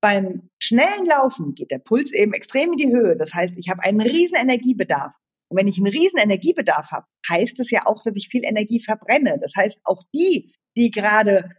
beim 0.00 0.50
schnellen 0.62 1.06
Laufen 1.06 1.54
geht 1.54 1.70
der 1.70 1.78
Puls 1.78 2.12
eben 2.12 2.32
extrem 2.32 2.72
in 2.72 2.78
die 2.78 2.92
Höhe. 2.92 3.16
Das 3.16 3.34
heißt, 3.34 3.56
ich 3.58 3.68
habe 3.68 3.82
einen 3.82 4.00
riesen 4.00 4.38
Energiebedarf. 4.38 5.14
Und 5.48 5.58
wenn 5.58 5.68
ich 5.68 5.78
einen 5.78 5.86
riesen 5.86 6.18
Energiebedarf 6.18 6.90
habe, 6.90 7.06
heißt 7.28 7.60
es 7.60 7.70
ja 7.70 7.80
auch, 7.86 8.02
dass 8.02 8.16
ich 8.16 8.28
viel 8.28 8.44
Energie 8.44 8.80
verbrenne. 8.80 9.38
Das 9.40 9.52
heißt, 9.56 9.80
auch 9.84 10.02
die, 10.14 10.52
die 10.76 10.90
gerade 10.90 11.50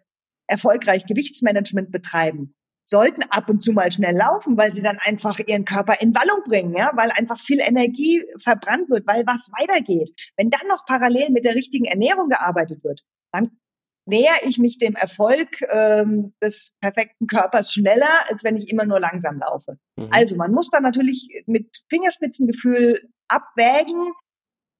erfolgreich 0.47 1.05
Gewichtsmanagement 1.05 1.91
betreiben, 1.91 2.53
sollten 2.87 3.23
ab 3.29 3.49
und 3.49 3.61
zu 3.61 3.73
mal 3.73 3.91
schnell 3.91 4.15
laufen, 4.15 4.57
weil 4.57 4.73
sie 4.73 4.81
dann 4.81 4.97
einfach 4.99 5.39
ihren 5.39 5.65
Körper 5.65 6.01
in 6.01 6.15
Wallung 6.15 6.43
bringen, 6.45 6.73
ja, 6.73 6.91
weil 6.95 7.11
einfach 7.11 7.39
viel 7.39 7.59
Energie 7.59 8.23
verbrannt 8.41 8.89
wird, 8.89 9.05
weil 9.05 9.25
was 9.25 9.49
weitergeht. 9.59 10.09
Wenn 10.37 10.49
dann 10.49 10.67
noch 10.69 10.85
parallel 10.85 11.31
mit 11.31 11.43
der 11.43 11.55
richtigen 11.55 11.85
Ernährung 11.85 12.29
gearbeitet 12.29 12.83
wird, 12.83 13.01
dann 13.33 13.51
näher 14.07 14.35
ich 14.43 14.57
mich 14.57 14.77
dem 14.77 14.95
Erfolg 14.95 15.61
ähm, 15.69 16.33
des 16.41 16.75
perfekten 16.81 17.27
Körpers 17.27 17.73
schneller, 17.73 18.09
als 18.29 18.43
wenn 18.43 18.57
ich 18.57 18.69
immer 18.69 18.85
nur 18.85 18.99
langsam 18.99 19.39
laufe. 19.39 19.77
Mhm. 19.95 20.09
Also 20.11 20.35
man 20.35 20.51
muss 20.51 20.69
da 20.69 20.79
natürlich 20.79 21.43
mit 21.45 21.83
Fingerspitzengefühl 21.89 23.09
abwägen, 23.27 24.11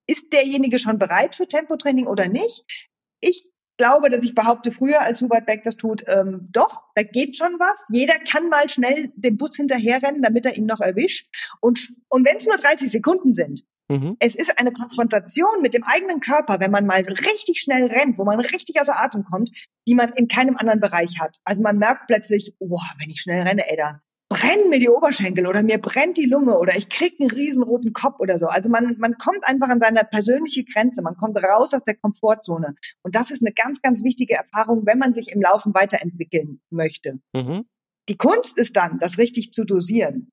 ist 0.08 0.32
derjenige 0.32 0.80
schon 0.80 0.98
bereit 0.98 1.36
für 1.36 1.48
Tempotraining 1.48 2.08
oder 2.08 2.28
nicht? 2.28 2.90
Ich 3.20 3.50
glaube, 3.78 4.10
dass 4.10 4.24
ich 4.24 4.34
behaupte 4.34 4.72
früher, 4.72 5.02
als 5.02 5.22
Hubert 5.22 5.46
Beck 5.46 5.64
das 5.64 5.78
tut, 5.78 6.04
ähm, 6.08 6.48
doch, 6.52 6.86
da 6.96 7.04
geht 7.04 7.38
schon 7.38 7.60
was. 7.60 7.86
Jeder 7.90 8.16
kann 8.20 8.50
mal 8.50 8.68
schnell 8.70 9.12
dem 9.16 9.38
Bus 9.38 9.56
hinterherrennen, 9.56 10.22
damit 10.22 10.46
er 10.46 10.58
ihn 10.58 10.66
noch 10.66 10.82
erwischt. 10.82 11.28
Und, 11.62 11.80
und 12.10 12.26
wenn 12.26 12.38
es 12.38 12.48
nur 12.48 12.58
30 12.58 12.92
Sekunden 12.92 13.34
sind, 13.34 13.64
Mhm. 13.90 14.18
Es 14.20 14.36
ist 14.36 14.60
eine 14.60 14.72
Konfrontation 14.72 15.62
mit 15.62 15.74
dem 15.74 15.84
eigenen 15.84 16.20
Körper, 16.20 16.60
wenn 16.60 16.72
man 16.72 16.86
mal 16.86 17.02
richtig 17.02 17.60
schnell 17.62 17.88
rennt, 17.88 18.18
wo 18.18 18.26
man 18.26 18.40
richtig 18.40 18.80
außer 18.80 19.02
Atem 19.02 19.24
kommt, 19.24 19.52
die 19.88 19.96
man 19.96 20.12
in 20.14 20.28
keinem 20.28 20.58
anderen 20.58 20.80
Bereich 20.80 21.20
hat. 21.20 21.38
Also 21.46 21.62
man 21.62 21.78
merkt 21.78 22.08
plötzlich, 22.08 22.56
boah, 22.60 22.84
wenn 23.00 23.10
ich 23.10 23.22
schnell 23.22 23.42
renne, 23.44 23.70
ey, 23.70 23.78
da 23.78 24.02
brennen 24.30 24.70
mir 24.70 24.80
die 24.80 24.90
Oberschenkel 24.90 25.48
oder 25.48 25.64
mir 25.64 25.78
brennt 25.78 26.18
die 26.18 26.26
Lunge 26.26 26.58
oder 26.58 26.76
ich 26.76 26.90
krieg 26.90 27.16
einen 27.20 27.32
riesenroten 27.32 27.94
Kopf 27.94 28.20
oder 28.20 28.38
so. 28.38 28.48
Also 28.48 28.70
man, 28.70 28.96
man 29.00 29.18
kommt 29.18 29.48
einfach 29.48 29.70
an 29.70 29.80
seine 29.80 30.04
persönliche 30.04 30.66
Grenze, 30.66 31.02
man 31.02 31.16
kommt 31.16 31.38
raus 31.38 31.74
aus 31.74 31.84
der 31.84 31.96
Komfortzone. 31.96 32.76
Und 33.04 33.16
das 33.16 33.32
ist 33.32 33.42
eine 33.42 33.54
ganz, 33.54 33.82
ganz 33.82 34.04
wichtige 34.04 34.36
Erfahrung, 34.36 34.86
wenn 34.86 35.00
man 35.00 35.14
sich 35.14 35.32
im 35.32 35.42
Laufen 35.42 35.74
weiterentwickeln 35.74 36.60
möchte. 36.70 37.20
Mhm. 37.34 37.66
Die 38.10 38.18
Kunst 38.18 38.58
ist 38.58 38.76
dann, 38.76 39.00
das 39.00 39.18
richtig 39.18 39.52
zu 39.52 39.64
dosieren. 39.64 40.30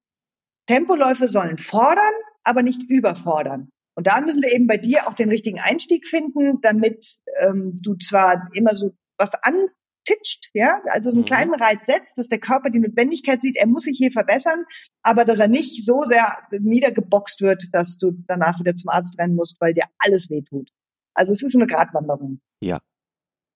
Tempoläufe 0.67 1.29
sollen 1.29 1.59
fordern, 1.59 2.15
aber 2.45 2.63
nicht 2.63 2.83
überfordern. 2.91 3.71
Und 3.97 4.07
da 4.07 4.21
müssen 4.21 4.43
wir 4.43 4.53
eben 4.53 4.67
bei 4.67 4.77
dir 4.77 5.07
auch 5.07 5.15
den 5.15 5.29
richtigen 5.29 5.61
Einstieg 5.61 6.07
finden, 6.07 6.61
damit 6.63 7.07
ähm, 7.41 7.77
du 7.83 7.95
zwar 7.97 8.49
immer 8.55 8.75
so 8.75 8.93
was 9.19 9.35
antitscht, 9.35 10.51
ja, 10.53 10.81
also 10.91 11.11
so 11.11 11.17
einen 11.17 11.23
mhm. 11.23 11.27
kleinen 11.27 11.55
Reiz 11.55 11.87
setzt, 11.87 12.19
dass 12.19 12.29
der 12.29 12.41
Körper 12.41 12.71
die 12.71 12.81
Notwendigkeit 12.81 13.41
sieht, 13.41 13.57
er 13.57 13.69
muss 13.69 13.85
sich 13.85 13.97
hier 13.97 14.11
verbessern, 14.11 14.65
aber 15.03 15.25
dass 15.25 15.39
er 15.39 15.49
nicht 15.49 15.85
so 15.85 16.03
sehr 16.03 16.27
niedergeboxt 16.51 17.41
wird, 17.43 17.63
dass 17.73 17.97
du 17.97 18.13
danach 18.27 18.59
wieder 18.59 18.75
zum 18.75 18.91
Arzt 18.91 19.19
rennen 19.19 19.37
musst, 19.37 19.61
weil 19.61 19.75
dir 19.75 19.85
alles 19.99 20.29
wehtut. 20.29 20.71
Also 21.15 21.33
es 21.33 21.43
ist 21.43 21.55
eine 21.55 21.69
Gratwanderung. 21.69 22.41
Ja. 22.61 22.81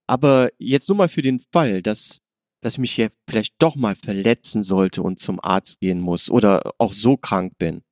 Aber 0.07 0.51
jetzt 0.59 0.89
nur 0.89 0.97
mal 0.97 1.09
für 1.09 1.22
den 1.22 1.41
Fall, 1.53 1.82
dass 1.82 2.20
dass 2.61 2.74
ich 2.74 2.78
mich 2.78 2.93
hier 2.93 3.11
vielleicht 3.28 3.55
doch 3.59 3.76
mal 3.76 3.95
verletzen 3.95 4.62
sollte 4.62 5.03
und 5.03 5.20
zum 5.20 5.39
Arzt 5.41 5.80
gehen 5.80 6.01
muss 6.01 6.30
oder 6.30 6.72
auch 6.78 6.93
so 6.93 7.16
krank 7.16 7.57
bin. 7.59 7.82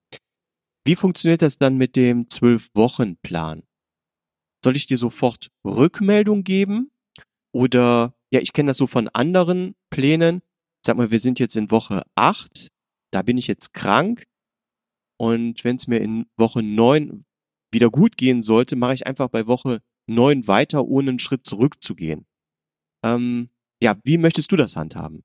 Wie 0.87 0.95
funktioniert 0.95 1.43
das 1.43 1.59
dann 1.59 1.76
mit 1.76 1.97
dem 1.97 2.30
Zwölf-Wochen-Plan? 2.30 3.64
Soll 4.64 4.76
ich 4.76 4.87
dir 4.87 4.97
sofort 4.97 5.51
Rückmeldung 5.64 6.45
geben? 6.45 6.93
Oder, 7.53 8.14
ja, 8.30 8.39
ich 8.39 8.53
kenne 8.53 8.68
das 8.68 8.76
so 8.76 8.87
von 8.87 9.09
anderen 9.09 9.74
Plänen. 9.91 10.43
Sag 10.87 10.97
mal, 10.97 11.11
wir 11.11 11.18
sind 11.18 11.41
jetzt 11.41 11.57
in 11.57 11.72
Woche 11.72 12.05
acht, 12.14 12.68
da 13.11 13.22
bin 13.22 13.37
ich 13.37 13.49
jetzt 13.49 13.72
krank. 13.74 14.28
Und 15.18 15.64
wenn 15.64 15.74
es 15.74 15.89
mir 15.89 15.99
in 15.99 16.26
Woche 16.37 16.62
neun 16.62 17.24
wieder 17.72 17.91
gut 17.91 18.16
gehen 18.16 18.45
sollte, 18.45 18.76
mache 18.76 18.95
ich 18.95 19.09
einfach 19.09 19.28
bei 19.28 19.49
Woche 19.49 19.82
neun 20.07 20.47
weiter, 20.47 20.87
ohne 20.87 21.11
einen 21.11 21.18
Schritt 21.18 21.45
zurückzugehen. 21.45 22.26
Ähm, 23.05 23.51
ja, 23.82 23.97
wie 24.05 24.18
möchtest 24.18 24.53
du 24.53 24.57
das 24.57 24.76
handhaben? 24.76 25.24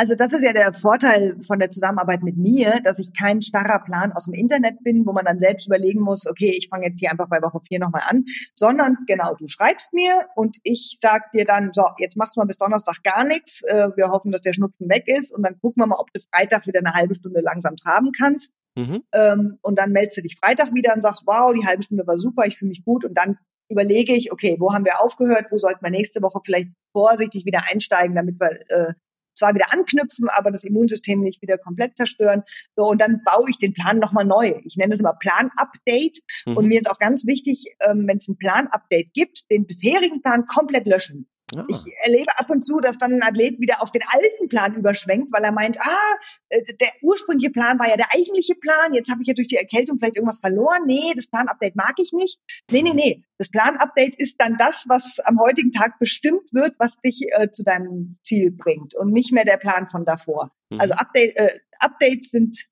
Also 0.00 0.14
das 0.14 0.32
ist 0.32 0.42
ja 0.42 0.54
der 0.54 0.72
Vorteil 0.72 1.36
von 1.46 1.58
der 1.58 1.68
Zusammenarbeit 1.68 2.22
mit 2.22 2.38
mir, 2.38 2.80
dass 2.82 2.98
ich 2.98 3.10
kein 3.12 3.42
starrer 3.42 3.84
Plan 3.84 4.12
aus 4.12 4.24
dem 4.24 4.32
Internet 4.32 4.82
bin, 4.82 5.04
wo 5.04 5.12
man 5.12 5.26
dann 5.26 5.38
selbst 5.38 5.66
überlegen 5.66 6.00
muss, 6.00 6.26
okay, 6.26 6.50
ich 6.56 6.68
fange 6.70 6.86
jetzt 6.86 7.00
hier 7.00 7.10
einfach 7.10 7.28
bei 7.28 7.42
Woche 7.42 7.60
vier 7.68 7.80
nochmal 7.80 8.04
an, 8.06 8.24
sondern 8.54 8.96
genau, 9.06 9.34
du 9.38 9.46
schreibst 9.46 9.92
mir 9.92 10.24
und 10.36 10.56
ich 10.62 10.96
sag 11.02 11.30
dir 11.32 11.44
dann, 11.44 11.72
so, 11.74 11.84
jetzt 11.98 12.16
machst 12.16 12.34
du 12.34 12.40
mal 12.40 12.46
bis 12.46 12.56
Donnerstag 12.56 13.02
gar 13.02 13.26
nichts, 13.26 13.60
äh, 13.64 13.90
wir 13.94 14.08
hoffen, 14.08 14.32
dass 14.32 14.40
der 14.40 14.54
Schnupfen 14.54 14.88
weg 14.88 15.04
ist 15.06 15.36
und 15.36 15.42
dann 15.42 15.58
gucken 15.60 15.82
wir 15.82 15.86
mal, 15.86 15.98
ob 15.98 16.10
du 16.14 16.20
Freitag 16.34 16.66
wieder 16.66 16.78
eine 16.78 16.94
halbe 16.94 17.14
Stunde 17.14 17.42
langsam 17.42 17.76
traben 17.76 18.10
kannst. 18.18 18.54
Mhm. 18.76 19.02
Ähm, 19.12 19.58
und 19.60 19.78
dann 19.78 19.92
meldest 19.92 20.16
du 20.16 20.22
dich 20.22 20.38
Freitag 20.42 20.72
wieder 20.72 20.94
und 20.94 21.02
sagst, 21.02 21.24
wow, 21.26 21.52
die 21.52 21.66
halbe 21.66 21.82
Stunde 21.82 22.06
war 22.06 22.16
super, 22.16 22.46
ich 22.46 22.56
fühle 22.56 22.70
mich 22.70 22.86
gut 22.86 23.04
und 23.04 23.18
dann 23.18 23.36
überlege 23.70 24.14
ich, 24.14 24.32
okay, 24.32 24.56
wo 24.58 24.72
haben 24.72 24.86
wir 24.86 25.02
aufgehört, 25.04 25.48
wo 25.50 25.58
sollten 25.58 25.84
wir 25.84 25.90
nächste 25.90 26.22
Woche 26.22 26.40
vielleicht 26.42 26.68
vorsichtig 26.96 27.44
wieder 27.44 27.64
einsteigen, 27.70 28.16
damit 28.16 28.40
wir 28.40 28.60
äh, 28.70 28.94
zwar 29.34 29.54
wieder 29.54 29.72
anknüpfen, 29.72 30.28
aber 30.36 30.50
das 30.50 30.64
Immunsystem 30.64 31.20
nicht 31.20 31.42
wieder 31.42 31.58
komplett 31.58 31.96
zerstören. 31.96 32.42
So, 32.76 32.84
und 32.84 33.00
dann 33.00 33.22
baue 33.24 33.48
ich 33.48 33.58
den 33.58 33.72
Plan 33.72 33.98
nochmal 33.98 34.24
neu. 34.24 34.54
Ich 34.64 34.76
nenne 34.76 34.94
es 34.94 35.00
immer 35.00 35.14
Plan-Update. 35.14 36.18
Mhm. 36.46 36.56
Und 36.56 36.66
mir 36.66 36.80
ist 36.80 36.90
auch 36.90 36.98
ganz 36.98 37.26
wichtig, 37.26 37.74
ähm, 37.80 38.06
wenn 38.06 38.18
es 38.18 38.28
ein 38.28 38.36
Plan-Update 38.36 39.12
gibt, 39.12 39.50
den 39.50 39.66
bisherigen 39.66 40.22
Plan 40.22 40.46
komplett 40.46 40.86
löschen. 40.86 41.28
Ah. 41.56 41.64
Ich 41.68 41.84
erlebe 42.04 42.30
ab 42.36 42.48
und 42.50 42.62
zu, 42.62 42.80
dass 42.80 42.98
dann 42.98 43.14
ein 43.14 43.22
Athlet 43.22 43.60
wieder 43.60 43.82
auf 43.82 43.90
den 43.90 44.02
alten 44.06 44.48
Plan 44.48 44.74
überschwenkt, 44.74 45.32
weil 45.32 45.44
er 45.44 45.52
meint, 45.52 45.80
ah, 45.80 46.18
äh, 46.48 46.74
der 46.74 46.90
ursprüngliche 47.02 47.50
Plan 47.50 47.78
war 47.78 47.88
ja 47.88 47.96
der 47.96 48.08
eigentliche 48.14 48.54
Plan, 48.54 48.94
jetzt 48.94 49.10
habe 49.10 49.22
ich 49.22 49.28
ja 49.28 49.34
durch 49.34 49.48
die 49.48 49.56
Erkältung 49.56 49.98
vielleicht 49.98 50.16
irgendwas 50.16 50.40
verloren. 50.40 50.82
Nee, 50.86 51.12
das 51.16 51.26
Plan-Update 51.26 51.76
mag 51.76 51.94
ich 51.98 52.12
nicht. 52.12 52.38
Nee, 52.70 52.82
nee, 52.82 52.94
nee. 52.94 53.24
Das 53.38 53.48
Plan-Update 53.50 54.16
ist 54.16 54.40
dann 54.40 54.56
das, 54.58 54.84
was 54.88 55.18
am 55.20 55.40
heutigen 55.40 55.72
Tag 55.72 55.98
bestimmt 55.98 56.52
wird, 56.52 56.74
was 56.78 56.96
dich 56.98 57.22
äh, 57.30 57.50
zu 57.50 57.64
deinem 57.64 58.18
Ziel 58.22 58.50
bringt 58.50 58.94
und 58.96 59.12
nicht 59.12 59.32
mehr 59.32 59.44
der 59.44 59.56
Plan 59.56 59.88
von 59.88 60.04
davor. 60.04 60.50
Mhm. 60.70 60.80
Also 60.80 60.94
Update, 60.94 61.36
äh, 61.36 61.58
Updates 61.78 62.30
sind 62.30 62.66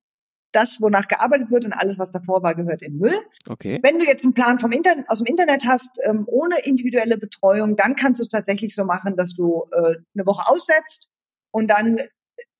das, 0.53 0.81
wonach 0.81 1.09
gearbeitet 1.09 1.51
wird 1.51 1.65
und 1.65 1.73
alles, 1.73 1.99
was 1.99 2.11
davor 2.11 2.43
war, 2.43 2.55
gehört 2.55 2.83
in 2.83 2.99
Müll. 2.99 3.17
Okay. 3.47 3.79
Wenn 3.83 3.99
du 3.99 4.07
jetzt 4.07 4.25
einen 4.25 4.35
Plan 4.35 4.59
vom 4.59 4.73
Internet, 4.73 5.09
aus 5.09 5.19
dem 5.19 5.27
Internet 5.27 5.67
hast, 5.67 6.01
ähm, 6.05 6.25
ohne 6.27 6.57
individuelle 6.65 7.19
Betreuung, 7.19 7.77
dann 7.77 7.97
kannst 7.97 8.21
du 8.21 8.23
es 8.23 8.29
tatsächlich 8.29 8.75
so 8.75 8.85
machen, 8.85 9.17
dass 9.17 9.35
du 9.35 9.65
äh, 9.73 9.97
eine 10.15 10.27
Woche 10.27 10.51
aussetzt 10.51 11.11
und 11.51 11.69
dann 11.69 11.99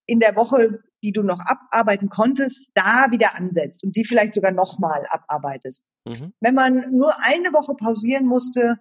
in 0.07 0.21
der 0.21 0.37
Woche, 0.37 0.81
die 1.03 1.13
du 1.13 1.23
noch 1.23 1.39
abarbeiten 1.41 2.09
konntest, 2.09 2.73
da 2.75 3.11
wieder 3.11 3.37
ansetzt 3.37 3.85
und 3.85 3.97
die 3.97 4.05
vielleicht 4.05 4.35
sogar 4.35 4.53
nochmal 4.53 5.07
abarbeitest. 5.09 5.85
Mhm. 6.07 6.33
Wenn 6.41 6.55
man 6.55 6.85
nur 6.91 7.13
eine 7.23 7.53
Woche 7.53 7.75
pausieren 7.75 8.27
musste, 8.27 8.77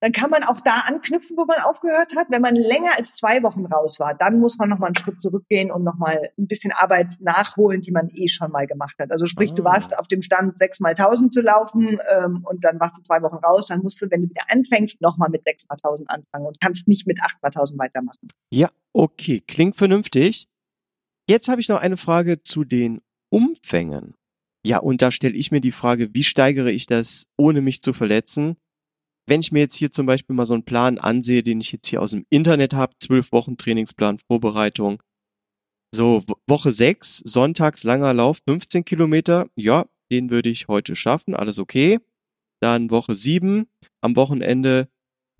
dann 0.00 0.12
kann 0.12 0.30
man 0.30 0.42
auch 0.44 0.60
da 0.60 0.84
anknüpfen, 0.86 1.36
wo 1.36 1.44
man 1.44 1.58
aufgehört 1.60 2.16
hat. 2.16 2.28
Wenn 2.30 2.40
man 2.40 2.56
länger 2.56 2.96
als 2.96 3.14
zwei 3.14 3.42
Wochen 3.42 3.66
raus 3.66 4.00
war, 4.00 4.14
dann 4.14 4.40
muss 4.40 4.56
man 4.58 4.68
nochmal 4.68 4.88
einen 4.88 4.96
Schritt 4.96 5.20
zurückgehen 5.20 5.70
und 5.70 5.84
nochmal 5.84 6.30
ein 6.38 6.46
bisschen 6.46 6.72
Arbeit 6.72 7.16
nachholen, 7.20 7.82
die 7.82 7.92
man 7.92 8.08
eh 8.14 8.28
schon 8.28 8.50
mal 8.50 8.66
gemacht 8.66 8.96
hat. 8.98 9.12
Also 9.12 9.26
sprich, 9.26 9.52
oh. 9.52 9.56
du 9.56 9.62
ah. 9.62 9.72
warst 9.72 9.98
auf 9.98 10.08
dem 10.08 10.22
Stand 10.22 10.58
sechs 10.58 10.80
mal 10.80 10.94
tausend 10.94 11.34
zu 11.34 11.42
laufen 11.42 11.98
ähm, 12.10 12.44
und 12.48 12.64
dann 12.64 12.80
warst 12.80 12.96
du 12.96 13.02
zwei 13.02 13.20
Wochen 13.22 13.36
raus, 13.36 13.66
dann 13.66 13.82
musst 13.82 14.00
du, 14.00 14.10
wenn 14.10 14.22
du 14.22 14.30
wieder 14.30 14.44
anfängst, 14.48 15.02
nochmal 15.02 15.28
mit 15.28 15.44
sechs 15.44 15.66
mal 15.68 15.76
tausend 15.76 16.08
anfangen 16.08 16.46
und 16.46 16.60
kannst 16.60 16.88
nicht 16.88 17.06
mit 17.06 17.18
acht 17.22 17.42
mal 17.42 17.50
tausend 17.50 17.78
weitermachen. 17.78 18.28
Ja, 18.50 18.70
okay, 18.94 19.42
klingt 19.46 19.76
vernünftig. 19.76 20.48
Jetzt 21.28 21.48
habe 21.48 21.60
ich 21.60 21.68
noch 21.68 21.80
eine 21.80 21.96
Frage 21.96 22.42
zu 22.42 22.64
den 22.64 23.02
Umfängen. 23.30 24.14
Ja, 24.64 24.78
und 24.78 25.00
da 25.00 25.10
stelle 25.10 25.34
ich 25.34 25.50
mir 25.50 25.60
die 25.60 25.72
Frage, 25.72 26.12
wie 26.12 26.24
steigere 26.24 26.70
ich 26.70 26.86
das, 26.86 27.26
ohne 27.36 27.60
mich 27.60 27.82
zu 27.82 27.92
verletzen? 27.92 28.56
Wenn 29.30 29.40
ich 29.40 29.52
mir 29.52 29.60
jetzt 29.60 29.76
hier 29.76 29.92
zum 29.92 30.06
Beispiel 30.06 30.34
mal 30.34 30.44
so 30.44 30.54
einen 30.54 30.64
Plan 30.64 30.98
ansehe, 30.98 31.44
den 31.44 31.60
ich 31.60 31.70
jetzt 31.70 31.86
hier 31.86 32.02
aus 32.02 32.10
dem 32.10 32.26
Internet 32.30 32.74
habe, 32.74 32.94
zwölf 33.00 33.30
Wochen 33.30 33.56
Trainingsplan, 33.56 34.18
Vorbereitung, 34.18 35.00
so 35.94 36.24
Woche 36.48 36.72
sechs, 36.72 37.18
sonntags 37.18 37.84
langer 37.84 38.12
Lauf, 38.12 38.40
15 38.48 38.84
Kilometer, 38.84 39.48
ja, 39.54 39.86
den 40.10 40.30
würde 40.30 40.48
ich 40.48 40.66
heute 40.66 40.96
schaffen, 40.96 41.36
alles 41.36 41.60
okay. 41.60 42.00
Dann 42.60 42.90
Woche 42.90 43.14
sieben, 43.14 43.68
am 44.02 44.16
Wochenende 44.16 44.88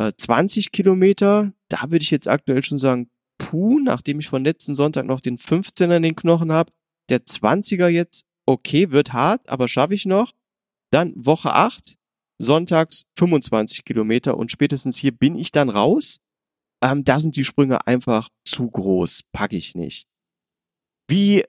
äh, 0.01 0.12
20 0.16 0.70
Kilometer, 0.70 1.53
da 1.68 1.91
würde 1.91 2.05
ich 2.05 2.12
jetzt 2.12 2.28
aktuell 2.28 2.64
schon 2.64 2.78
sagen, 2.78 3.11
puh, 3.38 3.80
nachdem 3.80 4.20
ich 4.20 4.28
von 4.28 4.45
letzten 4.45 4.76
Sonntag 4.76 5.07
noch 5.07 5.20
den 5.20 5.36
15er 5.36 5.97
in 5.97 6.03
den 6.03 6.16
Knochen 6.16 6.53
habe, 6.53 6.72
der 7.09 7.24
20er 7.24 7.88
jetzt, 7.88 8.24
okay, 8.47 8.93
wird 8.93 9.12
hart, 9.12 9.49
aber 9.49 9.66
schaffe 9.66 9.95
ich 9.95 10.07
noch. 10.07 10.32
Dann 10.93 11.12
Woche 11.16 11.53
acht, 11.53 11.97
sonntags 12.41 13.05
25 13.18 13.84
Kilometer 13.84 14.36
und 14.36 14.51
spätestens 14.51 14.97
hier 14.97 15.12
bin 15.12 15.36
ich 15.36 15.53
dann 15.53 15.68
raus. 15.68 16.20
Ähm, 16.82 17.05
da 17.05 17.20
sind 17.20 17.36
die 17.36 17.45
Sprünge 17.45 17.86
einfach 17.86 18.28
zu 18.45 18.70
groß, 18.70 19.24
packe 19.32 19.57
ich 19.57 19.74
nicht. 19.74 20.09
Wie, 21.09 21.45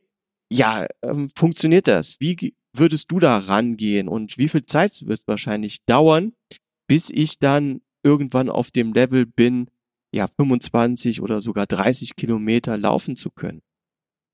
ja, 0.51 0.87
ähm, 1.01 1.29
funktioniert 1.35 1.87
das? 1.87 2.19
Wie 2.19 2.55
würdest 2.75 3.11
du 3.11 3.19
da 3.19 3.37
rangehen 3.37 4.07
und 4.07 4.37
wie 4.37 4.49
viel 4.49 4.65
Zeit 4.65 5.05
wird 5.05 5.19
es 5.19 5.27
wahrscheinlich 5.27 5.83
dauern, 5.85 6.33
bis 6.87 7.09
ich 7.09 7.39
dann 7.39 7.81
irgendwann 8.03 8.49
auf 8.49 8.71
dem 8.71 8.93
Level 8.93 9.25
bin, 9.25 9.69
ja, 10.13 10.27
25 10.27 11.21
oder 11.21 11.39
sogar 11.39 11.67
30 11.67 12.15
Kilometer 12.15 12.77
laufen 12.77 13.15
zu 13.15 13.29
können? 13.29 13.61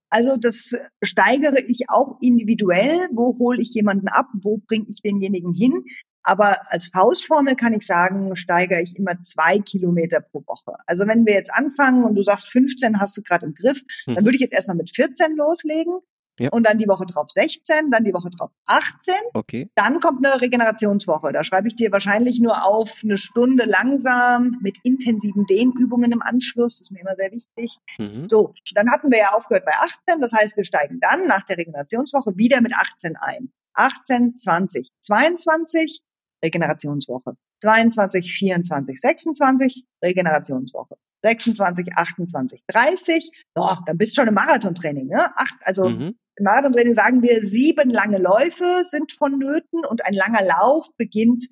Also 0.09 0.37
das 0.37 0.73
steigere 1.03 1.59
ich 1.67 1.81
auch 1.89 2.17
individuell. 2.21 3.09
Wo 3.11 3.37
hole 3.39 3.61
ich 3.61 3.73
jemanden 3.73 4.07
ab? 4.07 4.27
Wo 4.41 4.57
bringe 4.57 4.85
ich 4.89 5.01
denjenigen 5.01 5.53
hin? 5.53 5.83
Aber 6.28 6.57
als 6.71 6.89
Faustformel 6.89 7.55
kann 7.55 7.73
ich 7.73 7.86
sagen, 7.86 8.36
steigere 8.36 8.82
ich 8.82 8.97
immer 8.97 9.21
zwei 9.21 9.59
Kilometer 9.59 10.19
pro 10.19 10.43
Woche. 10.45 10.73
Also 10.86 11.07
wenn 11.07 11.25
wir 11.25 11.34
jetzt 11.34 11.53
anfangen 11.53 12.03
und 12.03 12.15
du 12.15 12.21
sagst 12.21 12.49
15 12.49 12.99
hast 12.99 13.15
du 13.15 13.21
gerade 13.21 13.45
im 13.45 13.53
Griff, 13.53 13.82
hm. 14.05 14.15
dann 14.15 14.25
würde 14.25 14.36
ich 14.36 14.41
jetzt 14.41 14.51
erstmal 14.51 14.75
mit 14.75 14.93
14 14.93 15.38
loslegen. 15.38 15.99
Ja. 16.39 16.49
Und 16.49 16.67
dann 16.67 16.78
die 16.78 16.88
Woche 16.88 17.05
drauf 17.05 17.30
16, 17.30 17.89
dann 17.89 18.03
die 18.03 18.13
Woche 18.13 18.30
drauf 18.30 18.51
18. 18.67 19.15
Okay. 19.34 19.71
Dann 19.73 19.99
kommt 20.01 20.23
eine 20.23 20.39
Regenerationswoche. 20.39 21.32
Da 21.32 21.43
schreibe 21.43 21.69
ich 21.69 21.75
dir 21.75 21.91
wahrscheinlich 21.91 22.41
nur 22.41 22.67
auf 22.67 22.99
eine 23.03 23.17
Stunde 23.17 23.65
langsam 23.65 24.57
mit 24.61 24.78
intensiven 24.84 25.45
Dehnübungen 25.45 26.11
im 26.11 26.21
Anschluss. 26.21 26.78
Das 26.78 26.82
ist 26.82 26.91
mir 26.91 26.99
immer 26.99 27.15
sehr 27.15 27.32
wichtig. 27.32 27.78
Mhm. 27.97 28.28
So, 28.30 28.53
dann 28.75 28.91
hatten 28.91 29.09
wir 29.09 29.17
ja 29.17 29.30
aufgehört 29.30 29.65
bei 29.65 29.73
18. 29.78 30.21
Das 30.21 30.34
heißt, 30.34 30.57
wir 30.57 30.65
steigen 30.65 30.99
dann 30.99 31.25
nach 31.25 31.43
der 31.43 31.57
Regenerationswoche 31.57 32.36
wieder 32.36 32.61
mit 32.61 32.75
18 32.75 33.15
ein. 33.15 33.51
18, 33.73 34.36
20, 34.36 34.89
22, 35.01 36.01
Regenerationswoche. 36.43 37.33
22, 37.61 38.33
24, 38.33 38.99
26, 38.99 39.85
Regenerationswoche. 40.03 40.95
26, 41.23 41.88
28, 41.95 42.63
30, 42.67 43.31
oh, 43.55 43.75
dann 43.85 43.97
bist 43.97 44.15
du 44.15 44.21
schon 44.21 44.27
im 44.27 44.35
Marathontraining. 44.35 45.07
Ne? 45.07 45.25
Acht, 45.35 45.55
also 45.61 45.89
mhm. 45.89 46.15
im 46.35 46.43
Marathontraining 46.43 46.93
sagen 46.93 47.21
wir, 47.21 47.41
sieben 47.43 47.89
lange 47.89 48.19
Läufe 48.19 48.81
sind 48.83 49.11
vonnöten 49.11 49.81
und 49.89 50.05
ein 50.05 50.13
langer 50.13 50.45
Lauf 50.45 50.88
beginnt 50.97 51.47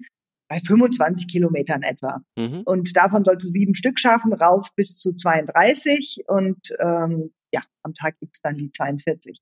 bei 0.47 0.59
25 0.59 1.27
Kilometern 1.27 1.81
etwa. 1.81 2.21
Mhm. 2.38 2.61
Und 2.65 2.95
davon 2.95 3.25
sollst 3.25 3.45
du 3.45 3.49
sieben 3.49 3.73
Stück 3.73 3.99
schaffen, 3.99 4.33
rauf 4.33 4.69
bis 4.75 4.95
zu 4.95 5.13
32 5.13 6.25
und 6.27 6.75
ähm, 6.79 7.33
ja, 7.53 7.61
am 7.83 7.93
Tag 7.93 8.19
gibt's 8.19 8.41
dann 8.41 8.57
die 8.57 8.71
42. 8.71 9.39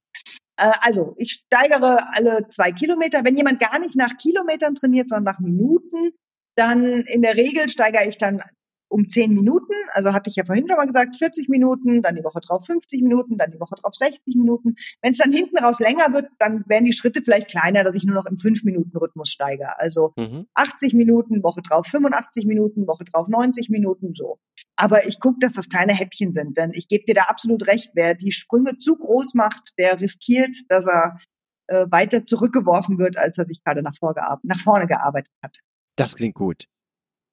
Äh, 0.58 0.72
also 0.82 1.14
ich 1.18 1.32
steigere 1.32 2.00
alle 2.16 2.48
zwei 2.50 2.72
Kilometer. 2.72 3.24
Wenn 3.24 3.38
jemand 3.38 3.60
gar 3.60 3.80
nicht 3.80 3.96
nach 3.96 4.18
Kilometern 4.18 4.76
trainiert, 4.76 5.10
sondern 5.10 5.34
nach 5.34 5.40
Minuten, 5.40 6.12
dann 6.56 7.02
in 7.02 7.22
der 7.22 7.36
Regel 7.36 7.70
steigere 7.70 8.08
ich 8.08 8.18
dann 8.18 8.42
um 8.94 9.10
zehn 9.10 9.34
Minuten. 9.34 9.74
Also 9.92 10.14
hatte 10.14 10.30
ich 10.30 10.36
ja 10.36 10.46
vorhin 10.46 10.68
schon 10.68 10.78
mal 10.78 10.86
gesagt, 10.86 11.16
40 11.16 11.50
Minuten, 11.50 12.04
dann 12.04 12.16
die 12.16 12.24
Woche 12.24 12.40
drauf 12.40 12.66
50 12.66 13.02
Minuten, 13.02 13.38
dann 13.38 13.50
die 13.50 13.60
Woche 13.60 13.76
drauf 13.76 13.96
60 13.96 14.36
Minuten. 14.36 14.76
Wenn 15.02 15.12
es 15.12 15.18
dann 15.18 15.32
hinten 15.32 15.58
raus 15.58 15.80
länger 15.80 16.14
wird, 16.14 16.28
dann 16.38 16.64
werden 16.68 16.86
die 16.86 16.94
Schritte 16.94 17.24
vielleicht 17.24 17.50
kleiner, 17.50 17.84
dass 17.84 17.96
ich 17.96 18.06
nur 18.06 18.16
noch 18.16 18.28
im 18.28 18.36
5-Minuten-Rhythmus 18.36 19.30
steige. 19.30 19.80
Also 19.80 20.14
mhm. 20.16 20.46
80 20.54 20.94
Minuten, 20.94 21.44
Woche 21.44 21.62
drauf 21.62 21.88
85 21.88 22.46
Minuten, 22.46 22.86
Woche 22.86 23.04
drauf 23.04 23.28
90 23.28 23.70
Minuten, 23.70 24.14
so. 24.16 24.38
Aber 24.76 25.06
ich 25.08 25.20
gucke, 25.20 25.38
dass 25.40 25.54
das 25.54 25.70
kleine 25.70 25.94
Häppchen 25.94 26.34
sind, 26.34 26.58
denn 26.58 26.72
ich 26.74 26.88
gebe 26.88 27.04
dir 27.06 27.16
da 27.16 27.24
absolut 27.24 27.68
recht, 27.68 27.92
wer 27.94 28.16
die 28.16 28.32
Sprünge 28.32 28.78
zu 28.78 28.98
groß 28.98 29.36
macht, 29.36 29.78
der 29.78 30.00
riskiert, 30.00 30.58
dass 30.70 30.88
er 30.88 31.18
äh, 31.68 31.86
weiter 31.90 32.26
zurückgeworfen 32.26 32.98
wird, 32.98 33.18
als 33.18 33.38
er 33.38 33.46
sich 33.46 33.64
gerade 33.64 33.84
nach, 33.84 33.94
nach 34.44 34.60
vorne 34.60 34.88
gearbeitet 34.88 35.34
hat. 35.44 35.58
Das 35.96 36.16
klingt 36.16 36.36
gut. 36.36 36.66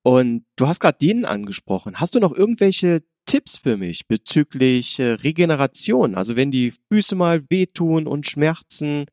Und 0.03 0.45
du 0.57 0.67
hast 0.67 0.81
gerade 0.81 0.99
Dehnen 0.99 1.25
angesprochen. 1.25 2.01
Hast 2.01 2.15
du 2.15 2.21
noch 2.21 2.33
irgendwelche 2.33 3.03
Tipps 3.27 3.59
für 3.59 3.77
mich 3.77 4.07
bezüglich 4.07 4.99
äh, 4.99 5.13
Regeneration? 5.13 6.15
Also 6.15 6.37
wenn 6.37 6.51
die 6.51 6.73
Füße 6.91 7.17
mal 7.17 7.43
wehtun 7.51 8.07
und 8.07 8.27
schmerzen, 8.27 9.07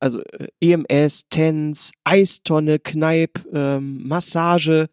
also 0.00 0.22
äh, 0.22 0.48
EMS, 0.60 1.28
TENS, 1.28 1.92
Eistonne, 2.04 2.78
Kneip, 2.78 3.46
ähm, 3.52 4.06
Massage. 4.06 4.88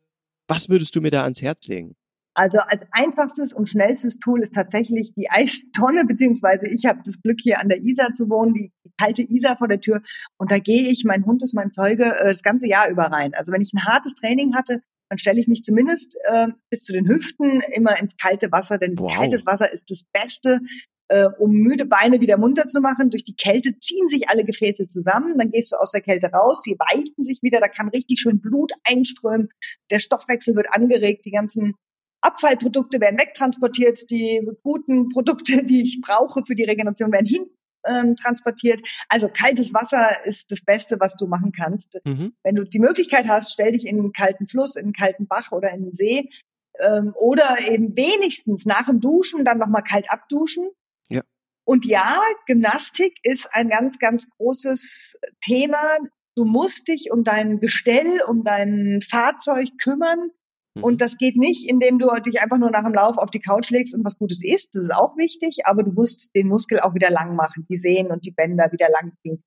Was 0.47 0.69
würdest 0.69 0.95
du 0.95 1.01
mir 1.01 1.11
da 1.11 1.23
ans 1.23 1.41
Herz 1.41 1.67
legen? 1.67 1.95
Also 2.35 2.59
als 2.59 2.85
einfachstes 2.91 3.53
und 3.53 3.69
schnellstes 3.69 4.19
Tool 4.19 4.41
ist 4.41 4.53
tatsächlich 4.53 5.13
die 5.13 5.29
Eistonne, 5.29 6.03
beziehungsweise 6.05 6.67
ich 6.67 6.85
habe 6.85 6.99
das 7.05 7.21
Glück 7.21 7.39
hier 7.41 7.59
an 7.59 7.69
der 7.69 7.81
Isar 7.83 8.13
zu 8.13 8.29
wohnen, 8.29 8.53
die 8.53 8.71
kalte 8.99 9.23
Isar 9.23 9.57
vor 9.57 9.69
der 9.69 9.79
Tür. 9.79 10.01
Und 10.37 10.51
da 10.51 10.59
gehe 10.59 10.89
ich, 10.89 11.05
mein 11.05 11.25
Hund 11.25 11.43
ist 11.43 11.53
mein 11.53 11.71
Zeuge, 11.71 12.17
äh, 12.19 12.27
das 12.27 12.43
ganze 12.43 12.67
Jahr 12.67 12.89
über 12.89 13.05
rein. 13.05 13.33
Also 13.33 13.53
wenn 13.53 13.61
ich 13.61 13.73
ein 13.73 13.85
hartes 13.85 14.15
Training 14.15 14.53
hatte, 14.53 14.81
dann 15.09 15.17
stelle 15.17 15.39
ich 15.39 15.47
mich 15.47 15.63
zumindest 15.63 16.17
äh, 16.25 16.47
bis 16.69 16.83
zu 16.83 16.91
den 16.91 17.07
Hüften 17.07 17.61
immer 17.73 17.99
ins 17.99 18.17
kalte 18.17 18.51
Wasser, 18.51 18.77
denn 18.77 18.97
wow. 18.97 19.13
kaltes 19.13 19.45
Wasser 19.45 19.71
ist 19.71 19.89
das 19.89 20.03
Beste, 20.11 20.59
äh, 21.07 21.27
um 21.37 21.51
müde 21.51 21.85
Beine 21.85 22.19
wieder 22.19 22.37
munter 22.37 22.67
zu 22.67 22.81
machen. 22.81 23.11
Durch 23.11 23.23
die 23.23 23.35
Kälte 23.35 23.77
ziehen 23.79 24.07
sich 24.09 24.29
alle 24.29 24.43
Gefäße 24.43 24.87
zusammen, 24.87 25.37
dann 25.37 25.51
gehst 25.51 25.71
du 25.71 25.77
aus 25.77 25.91
der 25.91 26.01
Kälte 26.01 26.27
raus, 26.27 26.61
die 26.63 26.75
weiten 26.77 27.23
sich 27.23 27.41
wieder, 27.43 27.59
da 27.59 27.67
kann 27.67 27.89
richtig 27.89 28.19
schön 28.19 28.41
Blut 28.41 28.73
einströmen, 28.83 29.49
der 29.91 29.99
Stoffwechsel 29.99 30.55
wird 30.55 30.73
angeregt, 30.73 31.25
die 31.25 31.31
ganzen 31.31 31.75
Abfallprodukte 32.25 32.99
werden 32.99 33.19
wegtransportiert, 33.19 34.09
die 34.09 34.47
guten 34.63 35.09
Produkte, 35.09 35.63
die 35.65 35.81
ich 35.81 36.01
brauche 36.01 36.43
für 36.45 36.55
die 36.55 36.63
Regeneration, 36.63 37.11
werden 37.11 37.27
hin 37.27 37.45
ähm, 37.87 38.15
transportiert. 38.15 38.81
Also 39.09 39.29
kaltes 39.29 39.73
Wasser 39.73 40.25
ist 40.25 40.51
das 40.51 40.61
Beste, 40.63 40.99
was 40.99 41.15
du 41.15 41.27
machen 41.27 41.51
kannst. 41.51 41.99
Mhm. 42.03 42.33
Wenn 42.43 42.55
du 42.55 42.63
die 42.63 42.79
Möglichkeit 42.79 43.27
hast, 43.27 43.51
stell 43.51 43.71
dich 43.71 43.85
in 43.85 43.99
einen 43.99 44.11
kalten 44.11 44.47
Fluss, 44.47 44.75
in 44.75 44.85
einen 44.85 44.93
kalten 44.93 45.27
Bach 45.27 45.51
oder 45.51 45.69
in 45.69 45.83
einen 45.83 45.93
See 45.93 46.29
ähm, 46.79 47.13
oder 47.15 47.57
eben 47.69 47.95
wenigstens 47.95 48.65
nach 48.65 48.85
dem 48.87 48.99
Duschen 48.99 49.45
dann 49.45 49.59
nochmal 49.59 49.83
kalt 49.83 50.11
abduschen. 50.11 50.69
Ja. 51.09 51.21
Und 51.63 51.85
ja, 51.85 52.19
Gymnastik 52.47 53.17
ist 53.23 53.49
ein 53.53 53.69
ganz, 53.69 53.99
ganz 53.99 54.29
großes 54.37 55.19
Thema. 55.41 55.97
Du 56.35 56.43
musst 56.43 56.87
dich 56.87 57.11
um 57.11 57.23
dein 57.23 57.59
Gestell, 57.59 58.19
um 58.27 58.43
dein 58.43 58.99
Fahrzeug 59.01 59.69
kümmern. 59.81 60.31
Und 60.81 60.93
mhm. 60.95 60.97
das 60.97 61.17
geht 61.17 61.37
nicht, 61.37 61.69
indem 61.69 61.99
du 61.99 62.09
dich 62.19 62.41
einfach 62.41 62.57
nur 62.57 62.69
nach 62.69 62.83
dem 62.83 62.93
Lauf 62.93 63.17
auf 63.17 63.31
die 63.31 63.39
Couch 63.39 63.69
legst 63.71 63.95
und 63.95 64.03
was 64.03 64.17
Gutes 64.17 64.43
isst. 64.43 64.75
Das 64.75 64.83
ist 64.83 64.93
auch 64.93 65.15
wichtig, 65.17 65.65
aber 65.65 65.83
du 65.83 65.91
musst 65.91 66.35
den 66.35 66.47
Muskel 66.47 66.81
auch 66.81 66.93
wieder 66.93 67.09
lang 67.09 67.35
machen, 67.35 67.65
die 67.69 67.77
Sehnen 67.77 68.11
und 68.11 68.25
die 68.25 68.31
Bänder 68.31 68.71
wieder 68.71 68.89
lang 68.89 69.13
ziehen. 69.21 69.41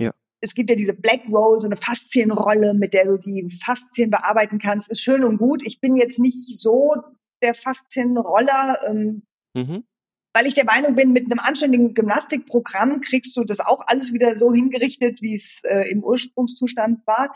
Ja. 0.00 0.12
Es 0.40 0.54
gibt 0.54 0.70
ja 0.70 0.76
diese 0.76 0.94
Black 0.94 1.22
Roll, 1.30 1.60
so 1.60 1.68
eine 1.68 1.76
Faszienrolle, 1.76 2.72
mit 2.74 2.94
der 2.94 3.04
du 3.04 3.18
die 3.18 3.46
Faszien 3.62 4.10
bearbeiten 4.10 4.58
kannst. 4.58 4.90
Ist 4.90 5.02
schön 5.02 5.22
und 5.22 5.36
gut. 5.36 5.62
Ich 5.66 5.80
bin 5.80 5.96
jetzt 5.96 6.18
nicht 6.18 6.58
so 6.58 6.94
der 7.42 7.54
Faszienroller, 7.54 8.78
ähm, 8.88 9.22
mhm. 9.54 9.84
weil 10.34 10.46
ich 10.46 10.54
der 10.54 10.64
Meinung 10.64 10.94
bin, 10.94 11.12
mit 11.12 11.26
einem 11.26 11.40
anständigen 11.40 11.92
Gymnastikprogramm 11.92 13.02
kriegst 13.02 13.36
du 13.36 13.44
das 13.44 13.60
auch 13.60 13.82
alles 13.86 14.14
wieder 14.14 14.36
so 14.38 14.52
hingerichtet, 14.54 15.20
wie 15.20 15.34
es 15.34 15.60
äh, 15.64 15.90
im 15.90 16.02
Ursprungszustand 16.02 17.06
war. 17.06 17.32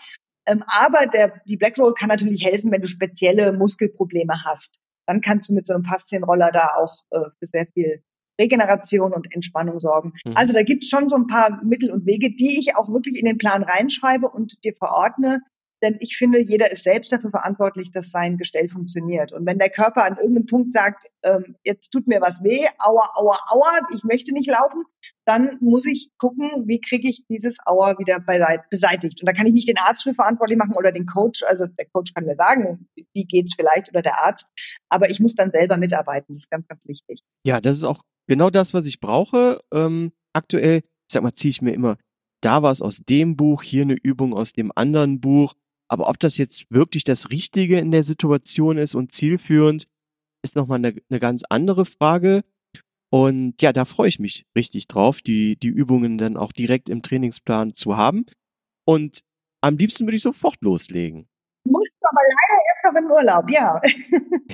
Ähm, 0.46 0.62
aber 0.66 1.06
der, 1.06 1.40
die 1.46 1.56
Black 1.56 1.78
Roll 1.78 1.94
kann 1.94 2.08
natürlich 2.08 2.44
helfen, 2.44 2.70
wenn 2.70 2.82
du 2.82 2.88
spezielle 2.88 3.52
Muskelprobleme 3.52 4.44
hast. 4.44 4.80
Dann 5.06 5.20
kannst 5.20 5.50
du 5.50 5.54
mit 5.54 5.66
so 5.66 5.74
einem 5.74 5.84
Faszienroller 5.84 6.50
da 6.50 6.68
auch 6.76 6.94
äh, 7.10 7.30
für 7.38 7.46
sehr 7.46 7.66
viel 7.66 8.02
Regeneration 8.40 9.12
und 9.12 9.32
Entspannung 9.32 9.80
sorgen. 9.80 10.12
Mhm. 10.24 10.32
Also 10.36 10.52
da 10.52 10.62
gibt 10.62 10.84
es 10.84 10.90
schon 10.90 11.08
so 11.08 11.16
ein 11.16 11.26
paar 11.26 11.62
Mittel 11.64 11.90
und 11.90 12.06
Wege, 12.06 12.34
die 12.34 12.58
ich 12.58 12.76
auch 12.76 12.88
wirklich 12.88 13.18
in 13.18 13.26
den 13.26 13.38
Plan 13.38 13.62
reinschreibe 13.62 14.28
und 14.28 14.64
dir 14.64 14.74
verordne, 14.74 15.40
denn 15.84 15.96
ich 16.00 16.16
finde, 16.16 16.40
jeder 16.40 16.72
ist 16.72 16.82
selbst 16.82 17.12
dafür 17.12 17.28
verantwortlich, 17.28 17.90
dass 17.90 18.10
sein 18.10 18.38
Gestell 18.38 18.68
funktioniert. 18.68 19.32
Und 19.32 19.44
wenn 19.44 19.58
der 19.58 19.68
Körper 19.68 20.04
an 20.04 20.16
irgendeinem 20.16 20.46
Punkt 20.46 20.72
sagt, 20.72 21.08
ähm, 21.22 21.56
jetzt 21.62 21.90
tut 21.90 22.06
mir 22.06 22.22
was 22.22 22.42
weh, 22.42 22.66
aua, 22.78 23.02
aua, 23.16 23.36
aua, 23.50 23.80
ich 23.94 24.02
möchte 24.02 24.32
nicht 24.32 24.48
laufen, 24.48 24.84
dann 25.26 25.58
muss 25.60 25.86
ich 25.86 26.08
gucken, 26.18 26.64
wie 26.66 26.80
kriege 26.80 27.06
ich 27.06 27.26
dieses 27.28 27.58
Aua 27.66 27.98
wieder 27.98 28.18
beseitigt. 28.70 29.20
Und 29.20 29.26
da 29.26 29.32
kann 29.32 29.46
ich 29.46 29.52
nicht 29.52 29.68
den 29.68 29.76
Arzt 29.76 30.04
für 30.04 30.14
verantwortlich 30.14 30.58
machen 30.58 30.74
oder 30.74 30.90
den 30.90 31.04
Coach. 31.04 31.42
Also 31.42 31.66
der 31.66 31.86
Coach 31.92 32.14
kann 32.14 32.24
mir 32.24 32.36
sagen, 32.36 32.88
wie 33.12 33.24
geht's 33.24 33.54
vielleicht 33.54 33.90
oder 33.90 34.00
der 34.00 34.24
Arzt. 34.24 34.48
Aber 34.88 35.10
ich 35.10 35.20
muss 35.20 35.34
dann 35.34 35.50
selber 35.50 35.76
mitarbeiten. 35.76 36.32
Das 36.32 36.38
ist 36.38 36.50
ganz, 36.50 36.66
ganz 36.66 36.88
wichtig. 36.88 37.20
Ja, 37.46 37.60
das 37.60 37.76
ist 37.76 37.84
auch 37.84 38.02
genau 38.26 38.48
das, 38.48 38.72
was 38.72 38.86
ich 38.86 39.00
brauche. 39.00 39.60
Ähm, 39.72 40.12
aktuell, 40.32 40.78
ich 40.78 41.12
sag 41.12 41.22
mal, 41.22 41.34
ziehe 41.34 41.50
ich 41.50 41.60
mir 41.60 41.74
immer 41.74 41.98
da 42.40 42.62
was 42.62 42.82
aus 42.82 42.98
dem 42.98 43.36
Buch, 43.36 43.62
hier 43.62 43.82
eine 43.82 43.94
Übung 43.94 44.34
aus 44.34 44.52
dem 44.52 44.72
anderen 44.74 45.20
Buch. 45.20 45.54
Aber 45.88 46.08
ob 46.08 46.18
das 46.18 46.38
jetzt 46.38 46.66
wirklich 46.70 47.04
das 47.04 47.30
Richtige 47.30 47.78
in 47.78 47.90
der 47.90 48.02
Situation 48.02 48.78
ist 48.78 48.94
und 48.94 49.12
zielführend, 49.12 49.86
ist 50.42 50.56
nochmal 50.56 50.78
eine, 50.78 50.94
eine 51.08 51.20
ganz 51.20 51.42
andere 51.48 51.84
Frage. 51.84 52.44
Und 53.10 53.62
ja, 53.62 53.72
da 53.72 53.84
freue 53.84 54.08
ich 54.08 54.18
mich 54.18 54.44
richtig 54.56 54.88
drauf, 54.88 55.20
die, 55.20 55.56
die 55.56 55.68
Übungen 55.68 56.18
dann 56.18 56.36
auch 56.36 56.52
direkt 56.52 56.88
im 56.88 57.02
Trainingsplan 57.02 57.74
zu 57.74 57.96
haben. 57.96 58.26
Und 58.86 59.20
am 59.62 59.76
liebsten 59.76 60.06
würde 60.06 60.16
ich 60.16 60.22
sofort 60.22 60.60
loslegen. 60.60 61.28
Musst 61.64 61.96
du 62.00 62.06
aber 62.10 62.20
leider 62.28 62.62
erst 62.68 62.84
noch 62.84 63.00
im 63.00 63.10
Urlaub, 63.10 63.50
ja. 63.50 63.80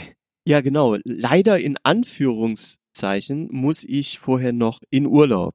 ja, 0.46 0.60
genau. 0.60 0.96
Leider 1.04 1.58
in 1.58 1.76
Anführungszeichen 1.82 3.48
muss 3.50 3.82
ich 3.82 4.18
vorher 4.18 4.52
noch 4.52 4.78
in 4.90 5.06
Urlaub. 5.06 5.54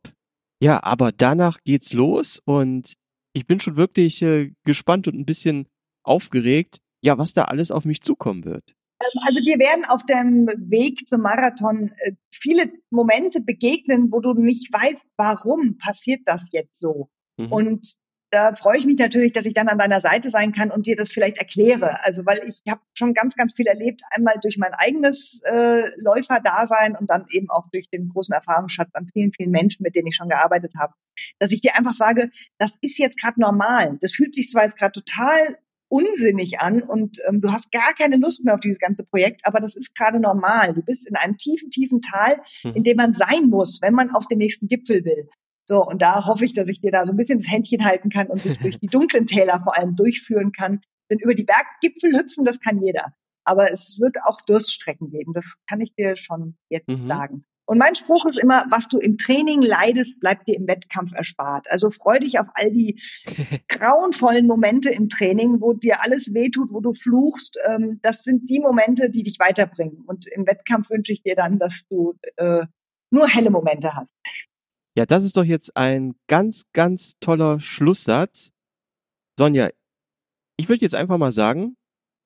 Ja, 0.62 0.84
aber 0.84 1.12
danach 1.12 1.60
geht's 1.64 1.94
los 1.94 2.42
und 2.46 2.94
ich 3.36 3.46
bin 3.46 3.60
schon 3.60 3.76
wirklich 3.76 4.22
äh, 4.22 4.52
gespannt 4.64 5.08
und 5.08 5.16
ein 5.16 5.26
bisschen 5.26 5.68
aufgeregt, 6.04 6.80
ja, 7.04 7.18
was 7.18 7.34
da 7.34 7.46
alles 7.46 7.70
auf 7.70 7.86
mich 7.86 8.02
zukommen 8.02 8.46
wird. 8.46 8.76
Ähm, 9.02 9.22
also 9.28 9.42
dir 9.42 9.60
werden 9.60 9.84
auf 9.90 10.06
dem 10.06 10.48
Weg 10.48 11.06
zum 11.08 11.22
Marathon 11.22 11.92
äh, 11.98 12.14
viele 12.32 12.72
Momente 12.90 13.42
begegnen, 13.42 14.08
wo 14.12 14.22
du 14.22 14.34
nicht 14.34 14.72
weißt, 14.72 15.08
warum 15.18 15.78
passiert 15.78 16.22
das 16.26 16.50
jetzt 16.54 16.80
so. 16.80 17.10
Mhm. 17.38 17.52
Und 17.52 17.96
da 18.32 18.54
freue 18.54 18.78
ich 18.78 18.86
mich 18.86 18.98
natürlich, 18.98 19.34
dass 19.34 19.46
ich 19.46 19.54
dann 19.54 19.68
an 19.68 19.78
deiner 19.78 20.00
Seite 20.00 20.30
sein 20.30 20.52
kann 20.52 20.72
und 20.72 20.88
dir 20.88 20.96
das 20.96 21.12
vielleicht 21.12 21.38
erkläre. 21.38 22.04
Also 22.04 22.26
weil 22.26 22.40
ich 22.48 22.62
habe 22.70 22.82
schon 22.98 23.14
ganz, 23.14 23.36
ganz 23.36 23.54
viel 23.54 23.68
erlebt, 23.68 24.02
einmal 24.12 24.36
durch 24.42 24.58
mein 24.58 24.74
eigenes 24.74 25.42
äh, 25.46 25.84
Läuferdasein 25.98 26.96
und 26.96 27.10
dann 27.10 27.26
eben 27.32 27.50
auch 27.50 27.68
durch 27.72 27.90
den 27.90 28.10
großen 28.10 28.34
Erfahrungsschatz 28.34 28.90
an 28.94 29.08
vielen, 29.08 29.32
vielen 29.32 29.52
Menschen, 29.52 29.84
mit 29.84 29.96
denen 29.96 30.08
ich 30.08 30.16
schon 30.16 30.30
gearbeitet 30.30 30.74
habe, 30.78 30.94
dass 31.40 31.52
ich 31.52 31.62
dir 31.62 31.76
einfach 31.78 31.94
sage, 31.94 32.30
das 32.58 32.78
ist 32.82 32.98
jetzt 32.98 33.20
gerade 33.20 33.40
normal. 33.40 33.98
Das 34.02 34.14
fühlt 34.14 34.36
sich 34.36 34.50
zwar 34.50 34.64
jetzt 34.64 34.78
gerade 34.78 34.92
total 34.92 35.58
unsinnig 35.88 36.60
an 36.60 36.82
und 36.82 37.20
ähm, 37.28 37.42
du 37.42 37.52
hast 37.52 37.72
gar 37.72 37.94
keine 37.94 38.18
Lust 38.18 38.44
mehr 38.44 38.56
auf 38.56 38.60
dieses 38.60 38.80
ganze 38.80 39.06
Projekt, 39.06 39.42
aber 39.46 39.60
das 39.60 39.76
ist 39.76 39.96
gerade 39.96 40.20
normal. 40.20 40.74
Du 40.74 40.82
bist 40.82 41.08
in 41.08 41.16
einem 41.16 41.38
tiefen, 41.38 41.70
tiefen 41.70 42.02
Tal, 42.02 42.38
mhm. 42.64 42.74
in 42.74 42.84
dem 42.84 42.98
man 42.98 43.14
sein 43.14 43.48
muss, 43.50 43.80
wenn 43.82 43.94
man 43.94 44.12
auf 44.12 44.28
den 44.28 44.40
nächsten 44.40 44.68
Gipfel 44.68 45.06
will. 45.06 45.30
So, 45.68 45.84
und 45.84 46.02
da 46.02 46.26
hoffe 46.28 46.46
ich, 46.46 46.54
dass 46.54 46.70
ich 46.70 46.80
dir 46.80 46.92
da 46.92 47.06
so 47.06 47.14
ein 47.14 47.18
bisschen 47.18 47.40
das 47.40 47.52
Händchen 47.52 47.84
halten 47.84 48.10
kann 48.10 48.28
und 48.28 48.46
dich 48.46 48.60
durch 48.60 48.80
die 48.82 48.88
dunklen 48.88 49.26
Täler 49.26 49.60
vor 49.60 49.78
allem 49.78 49.96
durchführen 49.96 50.52
kann. 50.52 50.82
Denn 51.12 51.20
über 51.20 51.34
die 51.34 51.44
Berggipfel 51.44 52.18
hüpfen, 52.18 52.46
das 52.46 52.60
kann 52.60 52.82
jeder. 52.82 53.14
Aber 53.44 53.72
es 53.72 54.00
wird 54.00 54.18
auch 54.26 54.42
Durststrecken 54.42 55.10
geben. 55.10 55.34
Das 55.34 55.58
kann 55.70 55.82
ich 55.82 55.94
dir 55.94 56.16
schon 56.16 56.58
jetzt 56.70 56.88
mhm. 56.88 57.08
sagen. 57.08 57.46
Und 57.68 57.80
mein 57.80 57.96
Spruch 57.96 58.26
ist 58.26 58.38
immer, 58.38 58.66
was 58.70 58.88
du 58.88 59.00
im 59.00 59.18
Training 59.18 59.62
leidest, 59.62 60.20
bleibt 60.20 60.48
dir 60.48 60.56
im 60.56 60.68
Wettkampf 60.68 61.14
erspart. 61.14 61.66
Also 61.72 61.90
freu 61.90 62.20
dich 62.20 62.40
auf 62.40 62.48
all 62.54 62.72
die 62.72 63.00
grauenvollen 63.70 64.46
Momente 64.46 64.92
im 64.92 65.10
Training, 65.10 65.62
wo 65.62 65.74
dir 65.74 66.04
alles 66.04 66.34
wehtut, 66.34 66.72
wo 66.72 66.80
du 66.80 66.94
fluchst. 66.94 67.58
Ähm, 67.68 68.00
das 68.04 68.24
sind 68.24 68.50
die 68.50 68.60
Momente, 68.60 69.10
die 69.10 69.24
dich 69.24 69.40
weiterbringen. 69.40 70.04
Und 70.06 70.28
im 70.28 70.46
Wettkampf 70.46 70.92
wünsche 70.92 71.12
ich 71.12 71.24
dir 71.24 71.36
dann, 71.36 71.58
dass 71.58 71.84
du 71.90 72.14
äh, 72.38 72.66
nur 73.10 73.28
helle 73.28 73.50
Momente 73.50 73.96
hast. 73.96 74.14
Ja, 74.96 75.06
das 75.06 75.24
ist 75.24 75.36
doch 75.36 75.44
jetzt 75.44 75.76
ein 75.76 76.16
ganz, 76.28 76.66
ganz 76.72 77.20
toller 77.20 77.60
Schlusssatz. 77.60 78.52
Sonja, 79.38 79.70
ich 80.58 80.70
würde 80.70 80.82
jetzt 80.82 80.96
einfach 80.96 81.18
mal 81.18 81.34
sagen, 81.34 81.76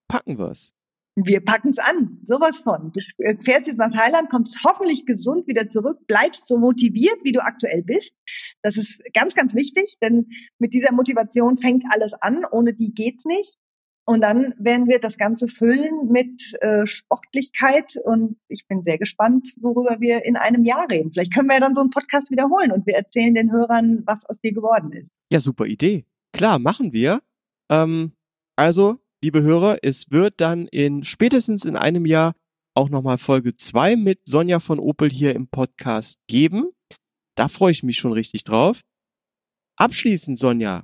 packen 0.07 0.37
wir's. 0.37 0.75
Wir 1.15 1.43
packen's 1.43 1.79
an, 1.79 2.19
sowas 2.23 2.61
von. 2.61 2.93
Du 2.93 3.43
fährst 3.43 3.67
jetzt 3.67 3.77
nach 3.77 3.91
Thailand, 3.91 4.29
kommst 4.29 4.59
hoffentlich 4.63 5.05
gesund 5.05 5.47
wieder 5.47 5.67
zurück, 5.67 5.97
bleibst 6.07 6.47
so 6.47 6.57
motiviert, 6.57 7.17
wie 7.23 7.31
du 7.31 7.43
aktuell 7.43 7.83
bist. 7.83 8.15
Das 8.61 8.77
ist 8.77 9.03
ganz, 9.13 9.33
ganz 9.33 9.55
wichtig, 9.55 9.97
denn 10.01 10.27
mit 10.59 10.73
dieser 10.73 10.93
Motivation 10.93 11.57
fängt 11.57 11.83
alles 11.89 12.13
an. 12.13 12.45
Ohne 12.51 12.73
die 12.73 12.93
geht's 12.93 13.25
nicht. 13.25 13.57
Und 14.09 14.21
dann 14.21 14.55
werden 14.57 14.87
wir 14.87 14.97
das 14.97 15.19
Ganze 15.19 15.47
füllen 15.47 16.11
mit 16.11 16.59
äh, 16.61 16.87
Sportlichkeit. 16.87 17.93
Und 18.03 18.37
ich 18.47 18.65
bin 18.67 18.81
sehr 18.81 18.97
gespannt, 18.97 19.53
worüber 19.61 19.97
wir 19.99 20.25
in 20.25 20.35
einem 20.35 20.63
Jahr 20.63 20.89
reden. 20.89 21.11
Vielleicht 21.11 21.31
können 21.31 21.47
wir 21.47 21.57
ja 21.57 21.59
dann 21.59 21.75
so 21.75 21.81
einen 21.81 21.91
Podcast 21.91 22.31
wiederholen 22.31 22.71
und 22.71 22.87
wir 22.87 22.95
erzählen 22.95 23.35
den 23.35 23.51
Hörern, 23.51 24.01
was 24.07 24.25
aus 24.25 24.41
dir 24.41 24.51
geworden 24.51 24.93
ist. 24.93 25.11
Ja, 25.31 25.39
super 25.39 25.67
Idee. 25.67 26.05
Klar, 26.33 26.57
machen 26.57 26.91
wir. 26.91 27.21
Ähm, 27.69 28.13
also, 28.55 28.97
liebe 29.23 29.43
Hörer, 29.43 29.77
es 29.83 30.09
wird 30.09 30.41
dann 30.41 30.65
in 30.65 31.03
spätestens 31.03 31.63
in 31.63 31.75
einem 31.75 32.07
Jahr 32.07 32.33
auch 32.73 32.89
nochmal 32.89 33.19
Folge 33.19 33.57
zwei 33.57 33.95
mit 33.95 34.21
Sonja 34.27 34.59
von 34.59 34.79
Opel 34.79 35.11
hier 35.11 35.35
im 35.35 35.49
Podcast 35.49 36.17
geben. 36.27 36.71
Da 37.35 37.47
freue 37.47 37.73
ich 37.73 37.83
mich 37.83 37.97
schon 37.97 38.13
richtig 38.13 38.43
drauf. 38.43 38.81
Abschließend, 39.77 40.39
Sonja, 40.39 40.83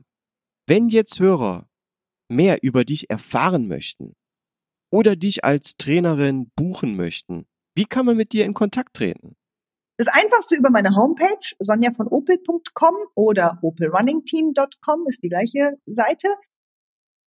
wenn 0.67 0.89
jetzt 0.89 1.19
Hörer 1.19 1.67
mehr 2.29 2.63
über 2.63 2.85
dich 2.85 3.09
erfahren 3.09 3.67
möchten 3.67 4.13
oder 4.91 5.15
dich 5.15 5.43
als 5.43 5.77
Trainerin 5.77 6.51
buchen 6.55 6.95
möchten, 6.95 7.45
wie 7.75 7.85
kann 7.85 8.05
man 8.05 8.17
mit 8.17 8.31
dir 8.31 8.45
in 8.45 8.53
Kontakt 8.53 8.95
treten? 8.95 9.35
Das 9.97 10.07
einfachste 10.07 10.57
über 10.57 10.69
meine 10.69 10.95
Homepage 10.95 11.55
sonjavonopel.com 11.59 12.95
oder 13.15 13.59
opelrunningteam.com 13.61 15.07
ist 15.07 15.23
die 15.23 15.29
gleiche 15.29 15.77
Seite. 15.85 16.27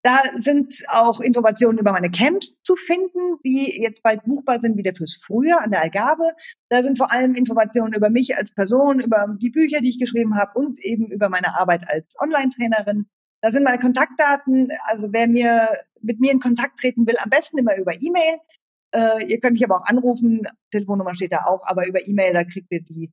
Da 0.05 0.23
sind 0.37 0.85
auch 0.89 1.21
Informationen 1.21 1.79
über 1.79 1.93
meine 1.93 2.11
Camps 2.11 2.63
zu 2.63 2.77
finden, 2.77 3.39
die 3.45 3.81
jetzt 3.83 4.03
bald 4.03 4.23
buchbar 4.25 4.61
sind, 4.61 4.77
wieder 4.77 4.95
fürs 4.95 5.17
Frühjahr 5.17 5.63
an 5.63 5.71
der 5.71 5.83
Algarve. 5.83 6.35
Da 6.69 6.83
sind 6.83 6.99
vor 6.99 7.11
allem 7.11 7.35
Informationen 7.35 7.95
über 7.95 8.09
mich 8.09 8.37
als 8.37 8.55
Person, 8.55 9.01
über 9.01 9.37
die 9.41 9.51
Bücher, 9.51 9.81
die 9.81 9.91
ich 9.91 9.99
geschrieben 9.99 10.37
habe 10.37 10.53
und 10.55 10.79
eben 10.81 11.11
über 11.11 11.29
meine 11.29 11.59
Arbeit 11.59 11.89
als 11.89 12.17
Online-Trainerin. 12.21 13.07
Da 13.41 13.51
sind 13.51 13.64
meine 13.64 13.78
Kontaktdaten. 13.78 14.70
Also 14.84 15.09
wer 15.12 15.28
mir 15.28 15.70
mit 16.01 16.20
mir 16.20 16.32
in 16.32 16.41
Kontakt 16.41 16.78
treten 16.78 17.07
will, 17.07 17.16
am 17.18 17.30
besten 17.30 17.59
immer 17.59 17.76
über 17.76 17.95
E-Mail. 17.95 18.39
Äh, 18.95 19.26
ihr 19.26 19.41
könnt 19.41 19.53
mich 19.55 19.64
aber 19.64 19.76
auch 19.76 19.86
anrufen. 19.86 20.47
Telefonnummer 20.70 21.14
steht 21.14 21.32
da 21.32 21.45
auch, 21.45 21.62
aber 21.64 21.86
über 21.86 22.07
E-Mail, 22.07 22.32
da 22.32 22.45
kriegt 22.45 22.72
ihr 22.72 22.82
die 22.82 23.12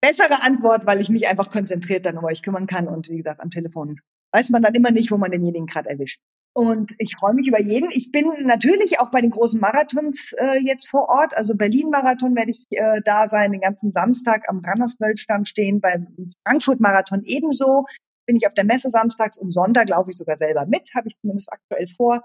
bessere 0.00 0.42
Antwort, 0.42 0.86
weil 0.86 1.00
ich 1.00 1.08
mich 1.08 1.26
einfach 1.28 1.50
konzentriert 1.50 2.04
dann 2.04 2.18
um 2.18 2.24
euch 2.24 2.42
kümmern 2.42 2.66
kann. 2.66 2.88
Und 2.88 3.08
wie 3.08 3.16
gesagt, 3.16 3.40
am 3.40 3.50
Telefon 3.50 4.00
weiß 4.32 4.50
man 4.50 4.62
dann 4.62 4.74
immer 4.74 4.90
nicht, 4.90 5.10
wo 5.10 5.16
man 5.16 5.30
denjenigen 5.30 5.66
gerade 5.66 5.88
erwischt. 5.88 6.20
Und 6.56 6.92
ich 6.98 7.16
freue 7.16 7.34
mich 7.34 7.48
über 7.48 7.60
jeden. 7.60 7.90
Ich 7.90 8.12
bin 8.12 8.26
natürlich 8.44 9.00
auch 9.00 9.10
bei 9.10 9.20
den 9.20 9.30
großen 9.30 9.60
Marathons 9.60 10.34
äh, 10.38 10.58
jetzt 10.58 10.88
vor 10.88 11.08
Ort. 11.08 11.36
Also 11.36 11.56
Berlin-Marathon 11.56 12.36
werde 12.36 12.52
ich 12.52 12.64
äh, 12.70 13.00
da 13.04 13.26
sein, 13.28 13.50
den 13.50 13.60
ganzen 13.60 13.92
Samstag 13.92 14.48
am 14.48 14.60
Rannerswöldstand 14.60 15.48
stehen, 15.48 15.80
beim 15.80 16.14
Frankfurt-Marathon 16.46 17.22
ebenso. 17.24 17.86
Bin 18.26 18.36
ich 18.36 18.46
auf 18.46 18.54
der 18.54 18.64
Messe 18.64 18.90
samstags 18.90 19.38
und 19.38 19.52
Sonntag 19.52 19.88
laufe 19.88 20.10
ich 20.10 20.16
sogar 20.16 20.36
selber 20.36 20.66
mit, 20.66 20.90
habe 20.94 21.08
ich 21.08 21.18
zumindest 21.20 21.52
aktuell 21.52 21.86
vor. 21.86 22.24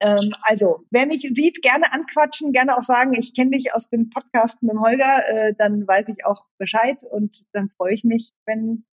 Ähm, 0.00 0.32
also, 0.42 0.84
wer 0.90 1.06
mich 1.06 1.22
sieht, 1.22 1.62
gerne 1.62 1.92
anquatschen, 1.92 2.52
gerne 2.52 2.76
auch 2.76 2.82
sagen, 2.82 3.14
ich 3.14 3.34
kenne 3.34 3.52
dich 3.52 3.72
aus 3.72 3.88
dem 3.88 4.10
Podcast 4.10 4.62
mit 4.62 4.72
dem 4.72 4.80
Holger, 4.80 5.28
äh, 5.28 5.54
dann 5.56 5.86
weiß 5.86 6.08
ich 6.08 6.26
auch 6.26 6.46
Bescheid 6.58 6.98
und 7.10 7.44
dann 7.52 7.68
freue 7.68 7.94
ich 7.94 8.02
mich, 8.04 8.30
wenn 8.46 8.84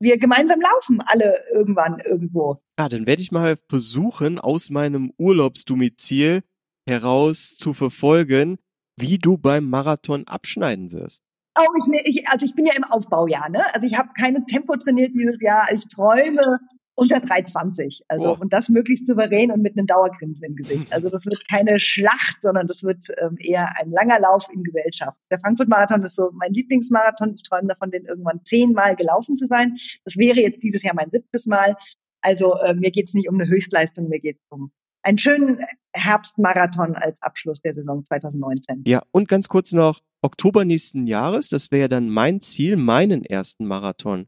wir 0.00 0.18
gemeinsam 0.18 0.60
laufen, 0.60 1.00
alle 1.00 1.42
irgendwann 1.52 2.00
irgendwo. 2.00 2.58
Ja, 2.78 2.88
dann 2.88 3.06
werde 3.06 3.22
ich 3.22 3.32
mal 3.32 3.56
versuchen, 3.68 4.38
aus 4.38 4.70
meinem 4.70 5.12
Urlaubsdomizil 5.18 6.42
heraus 6.88 7.56
zu 7.56 7.74
verfolgen, 7.74 8.58
wie 8.98 9.18
du 9.18 9.36
beim 9.36 9.68
Marathon 9.68 10.26
abschneiden 10.26 10.92
wirst. 10.92 11.22
Oh, 11.58 11.64
ich, 11.78 12.06
ich, 12.06 12.28
also 12.28 12.44
ich 12.44 12.54
bin 12.54 12.66
ja 12.66 12.74
im 12.76 12.84
Aufbaujahr, 12.84 13.48
ne? 13.48 13.62
Also 13.74 13.86
ich 13.86 13.96
habe 13.96 14.10
keine 14.18 14.44
Tempo 14.44 14.76
trainiert 14.76 15.12
dieses 15.14 15.40
Jahr. 15.40 15.66
Ich 15.72 15.88
träume 15.88 16.58
unter 16.96 17.18
3,20. 17.18 18.02
Also 18.08 18.32
oh. 18.32 18.36
und 18.40 18.52
das 18.52 18.68
möglichst 18.68 19.06
souverän 19.06 19.52
und 19.52 19.62
mit 19.62 19.76
einem 19.76 19.86
Dauergrinsen 19.86 20.46
im 20.46 20.56
Gesicht. 20.56 20.92
Also 20.92 21.08
das 21.08 21.26
wird 21.26 21.46
keine 21.48 21.78
Schlacht, 21.78 22.38
sondern 22.40 22.66
das 22.66 22.82
wird 22.82 23.06
ähm, 23.18 23.36
eher 23.38 23.68
ein 23.78 23.90
langer 23.90 24.18
Lauf 24.18 24.48
in 24.52 24.64
Gesellschaft. 24.64 25.18
Der 25.30 25.38
Frankfurt-Marathon 25.38 26.02
ist 26.02 26.16
so 26.16 26.30
mein 26.32 26.52
Lieblingsmarathon. 26.52 27.34
Ich 27.34 27.42
träume 27.42 27.68
davon, 27.68 27.90
den 27.90 28.06
irgendwann 28.06 28.40
zehnmal 28.44 28.96
gelaufen 28.96 29.36
zu 29.36 29.46
sein. 29.46 29.74
Das 30.04 30.16
wäre 30.16 30.40
jetzt 30.40 30.62
dieses 30.62 30.82
Jahr 30.82 30.94
mein 30.94 31.10
siebtes 31.10 31.46
Mal. 31.46 31.76
Also 32.22 32.54
äh, 32.54 32.74
mir 32.74 32.90
geht's 32.90 33.14
nicht 33.14 33.28
um 33.28 33.36
eine 33.36 33.48
Höchstleistung, 33.48 34.08
mir 34.08 34.20
geht's 34.20 34.42
um 34.48 34.72
einen 35.06 35.18
schönen 35.18 35.60
Herbstmarathon 35.92 36.96
als 36.96 37.22
Abschluss 37.22 37.60
der 37.60 37.72
Saison 37.72 38.04
2019. 38.04 38.82
Ja, 38.86 39.02
und 39.12 39.28
ganz 39.28 39.48
kurz 39.48 39.72
noch, 39.72 40.00
Oktober 40.20 40.64
nächsten 40.64 41.06
Jahres, 41.06 41.48
das 41.48 41.70
wäre 41.70 41.88
dann 41.88 42.10
mein 42.10 42.40
Ziel, 42.40 42.76
meinen 42.76 43.24
ersten 43.24 43.66
Marathon 43.66 44.26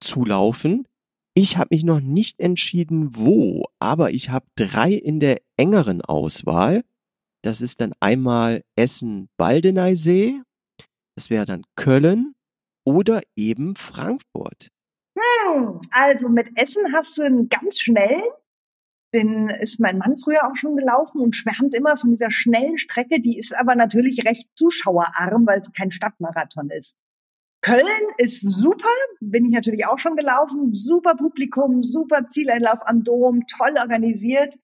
zu 0.00 0.24
laufen. 0.24 0.88
Ich 1.34 1.58
habe 1.58 1.74
mich 1.74 1.84
noch 1.84 2.00
nicht 2.00 2.40
entschieden, 2.40 3.14
wo, 3.14 3.64
aber 3.78 4.12
ich 4.12 4.30
habe 4.30 4.46
drei 4.56 4.92
in 4.92 5.20
der 5.20 5.42
engeren 5.58 6.00
Auswahl. 6.00 6.84
Das 7.42 7.60
ist 7.60 7.82
dann 7.82 7.92
einmal 8.00 8.64
Essen-Baldeneysee, 8.76 10.40
das 11.16 11.28
wäre 11.28 11.44
dann 11.44 11.64
Köln 11.76 12.34
oder 12.86 13.20
eben 13.36 13.76
Frankfurt. 13.76 14.70
Hm, 15.18 15.80
also 15.90 16.30
mit 16.30 16.48
Essen 16.56 16.94
hast 16.94 17.18
du 17.18 17.22
einen 17.22 17.50
ganz 17.50 17.78
schnellen. 17.80 18.22
Den 19.14 19.48
ist 19.48 19.78
mein 19.78 19.98
Mann 19.98 20.16
früher 20.16 20.46
auch 20.46 20.56
schon 20.56 20.76
gelaufen 20.76 21.20
und 21.20 21.36
schwärmt 21.36 21.74
immer 21.74 21.96
von 21.96 22.10
dieser 22.10 22.32
schnellen 22.32 22.78
Strecke. 22.78 23.20
Die 23.20 23.38
ist 23.38 23.56
aber 23.56 23.76
natürlich 23.76 24.24
recht 24.24 24.48
zuschauerarm, 24.56 25.46
weil 25.46 25.60
es 25.60 25.72
kein 25.72 25.92
Stadtmarathon 25.92 26.70
ist. 26.70 26.96
Köln 27.62 27.80
ist 28.18 28.40
super, 28.42 28.90
bin 29.20 29.46
ich 29.46 29.52
natürlich 29.52 29.86
auch 29.86 29.98
schon 29.98 30.16
gelaufen. 30.16 30.74
Super 30.74 31.14
Publikum, 31.14 31.82
super 31.82 32.26
Zieleinlauf 32.26 32.80
am 32.84 33.04
Dom, 33.04 33.46
toll 33.46 33.74
organisiert. 33.78 34.54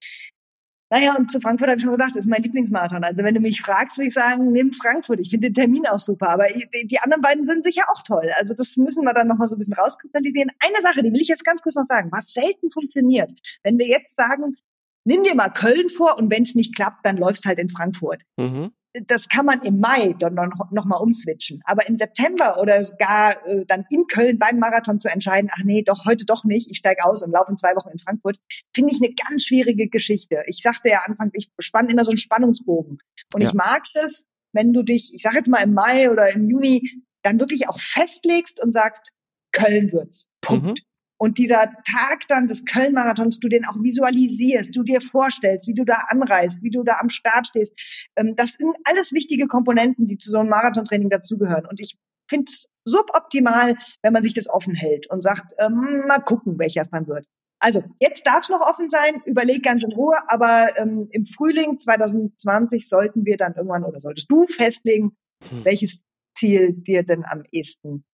Naja, 0.91 1.15
und 1.17 1.31
zu 1.31 1.41
Frankfurt 1.41 1.69
habe 1.69 1.77
ich 1.77 1.83
schon 1.83 1.93
gesagt, 1.93 2.17
ist 2.17 2.29
mein 2.29 2.43
Lieblingsmarathon. 2.43 3.05
Also 3.05 3.23
wenn 3.23 3.35
du 3.35 3.41
mich 3.41 3.61
fragst, 3.61 3.97
würde 3.97 4.09
ich 4.09 4.15
sagen, 4.15 4.51
nimm 4.51 4.73
Frankfurt. 4.73 5.21
Ich 5.21 5.31
finde 5.31 5.49
den 5.49 5.55
Termin 5.55 5.87
auch 5.87 6.01
super. 6.01 6.31
Aber 6.31 6.47
die 6.49 6.99
anderen 6.99 7.23
beiden 7.23 7.47
sind 7.47 7.63
sicher 7.63 7.85
auch 7.93 8.03
toll. 8.03 8.31
Also 8.37 8.55
das 8.55 8.77
müssen 8.77 9.05
wir 9.05 9.15
dann 9.15 9.29
nochmal 9.29 9.47
so 9.47 9.55
ein 9.55 9.59
bisschen 9.59 9.75
rauskristallisieren. 9.75 10.51
Eine 10.59 10.83
Sache, 10.83 11.03
die 11.03 11.13
will 11.13 11.21
ich 11.21 11.29
jetzt 11.29 11.45
ganz 11.45 11.63
kurz 11.63 11.77
noch 11.77 11.87
sagen, 11.87 12.11
was 12.13 12.33
selten 12.33 12.73
funktioniert. 12.73 13.33
Wenn 13.63 13.79
wir 13.79 13.87
jetzt 13.87 14.17
sagen, 14.17 14.57
nimm 15.05 15.23
dir 15.23 15.37
mal 15.37 15.51
Köln 15.51 15.89
vor 15.91 16.19
und 16.19 16.31
wenn 16.31 16.43
es 16.43 16.57
nicht 16.57 16.75
klappt, 16.75 17.07
dann 17.07 17.17
läufst 17.17 17.47
halt 17.47 17.61
in 17.61 17.69
Frankfurt. 17.69 18.23
Mhm 18.37 18.73
das 19.07 19.29
kann 19.29 19.47
man 19.47 19.63
im 19.63 19.79
Mai 19.79 20.15
dann 20.19 20.35
noch, 20.35 20.71
noch 20.71 20.85
mal 20.85 20.97
umswitchen. 20.97 21.63
Aber 21.65 21.87
im 21.89 21.97
September 21.97 22.61
oder 22.61 22.83
gar 22.99 23.47
äh, 23.47 23.65
dann 23.67 23.85
in 23.91 24.07
Köln 24.07 24.39
beim 24.39 24.59
Marathon 24.59 25.01
zu 25.01 25.09
entscheiden, 25.09 25.51
ach 25.53 25.65
nee, 25.65 25.83
doch 25.83 26.05
heute 26.07 26.25
doch 26.25 26.45
nicht, 26.45 26.71
ich 26.71 26.79
steige 26.79 27.05
aus 27.05 27.23
und 27.23 27.31
laufe 27.31 27.53
in 27.53 27.57
zwei 27.57 27.75
Wochen 27.77 27.91
in 27.91 27.99
Frankfurt, 27.99 28.39
finde 28.75 28.93
ich 28.93 29.01
eine 29.03 29.15
ganz 29.15 29.45
schwierige 29.45 29.89
Geschichte. 29.89 30.43
Ich 30.47 30.63
sagte 30.63 30.89
ja 30.89 31.03
anfangs, 31.05 31.33
ich 31.35 31.51
spanne 31.61 31.91
immer 31.91 32.05
so 32.05 32.11
einen 32.11 32.19
Spannungsbogen. 32.19 32.99
Und 33.33 33.41
ja. 33.43 33.49
ich 33.49 33.55
mag 33.55 33.85
das, 33.95 34.27
wenn 34.53 34.73
du 34.73 34.83
dich, 34.83 35.15
ich 35.15 35.23
sage 35.23 35.37
jetzt 35.37 35.49
mal 35.49 35.63
im 35.63 35.75
Mai 35.75 36.11
oder 36.11 36.35
im 36.35 36.49
Juni, 36.49 36.89
dann 37.23 37.39
wirklich 37.39 37.69
auch 37.69 37.79
festlegst 37.79 38.61
und 38.61 38.73
sagst, 38.73 39.13
Köln 39.53 39.93
wird's. 39.93 40.29
Punkt. 40.41 40.65
Mhm. 40.65 40.75
Und 41.23 41.37
dieser 41.37 41.71
Tag 41.85 42.27
dann 42.29 42.47
des 42.47 42.65
Köln-Marathons, 42.65 43.41
du 43.41 43.49
den 43.49 43.67
auch 43.67 43.77
visualisierst, 43.79 44.75
du 44.75 44.83
dir 44.83 45.03
vorstellst, 45.03 45.69
wie 45.69 45.75
du 45.75 45.85
da 45.85 46.07
anreist, 46.09 46.63
wie 46.63 46.71
du 46.71 46.83
da 46.83 46.95
am 46.99 47.11
Start 47.11 47.47
stehst, 47.47 48.09
ähm, 48.17 48.35
das 48.37 48.53
sind 48.53 48.75
alles 48.85 49.13
wichtige 49.13 49.47
Komponenten, 49.47 50.07
die 50.07 50.17
zu 50.17 50.31
so 50.31 50.39
einem 50.39 50.49
Marathontraining 50.49 51.11
dazugehören. 51.11 51.67
Und 51.67 51.79
ich 51.79 51.99
finde 52.27 52.47
es 52.49 52.71
suboptimal, 52.85 53.75
wenn 54.03 54.15
man 54.15 54.23
sich 54.23 54.33
das 54.33 54.49
offen 54.49 54.75
hält 54.75 55.11
und 55.11 55.23
sagt, 55.23 55.53
ähm, 55.59 56.05
mal 56.09 56.21
gucken, 56.21 56.59
welcher 56.59 56.81
es 56.81 56.89
dann 56.89 57.07
wird. 57.07 57.27
Also 57.59 57.85
jetzt 57.99 58.27
darf 58.27 58.45
es 58.45 58.49
noch 58.49 58.63
offen 58.63 58.89
sein, 58.89 59.21
überleg 59.27 59.63
ganz 59.63 59.85
in 59.85 59.93
Ruhe, 59.93 60.17
aber 60.29 60.69
ähm, 60.79 61.09
im 61.11 61.27
Frühling 61.27 61.79
2020 61.79 62.89
sollten 62.89 63.27
wir 63.27 63.37
dann 63.37 63.55
irgendwann 63.57 63.85
oder 63.85 64.01
solltest 64.01 64.31
du 64.31 64.47
festlegen, 64.47 65.19
hm. 65.51 65.67
welches 65.67 66.07
Ziel 66.35 66.73
dir 66.73 67.03
denn 67.03 67.27
am 67.27 67.43
ehesten 67.53 68.07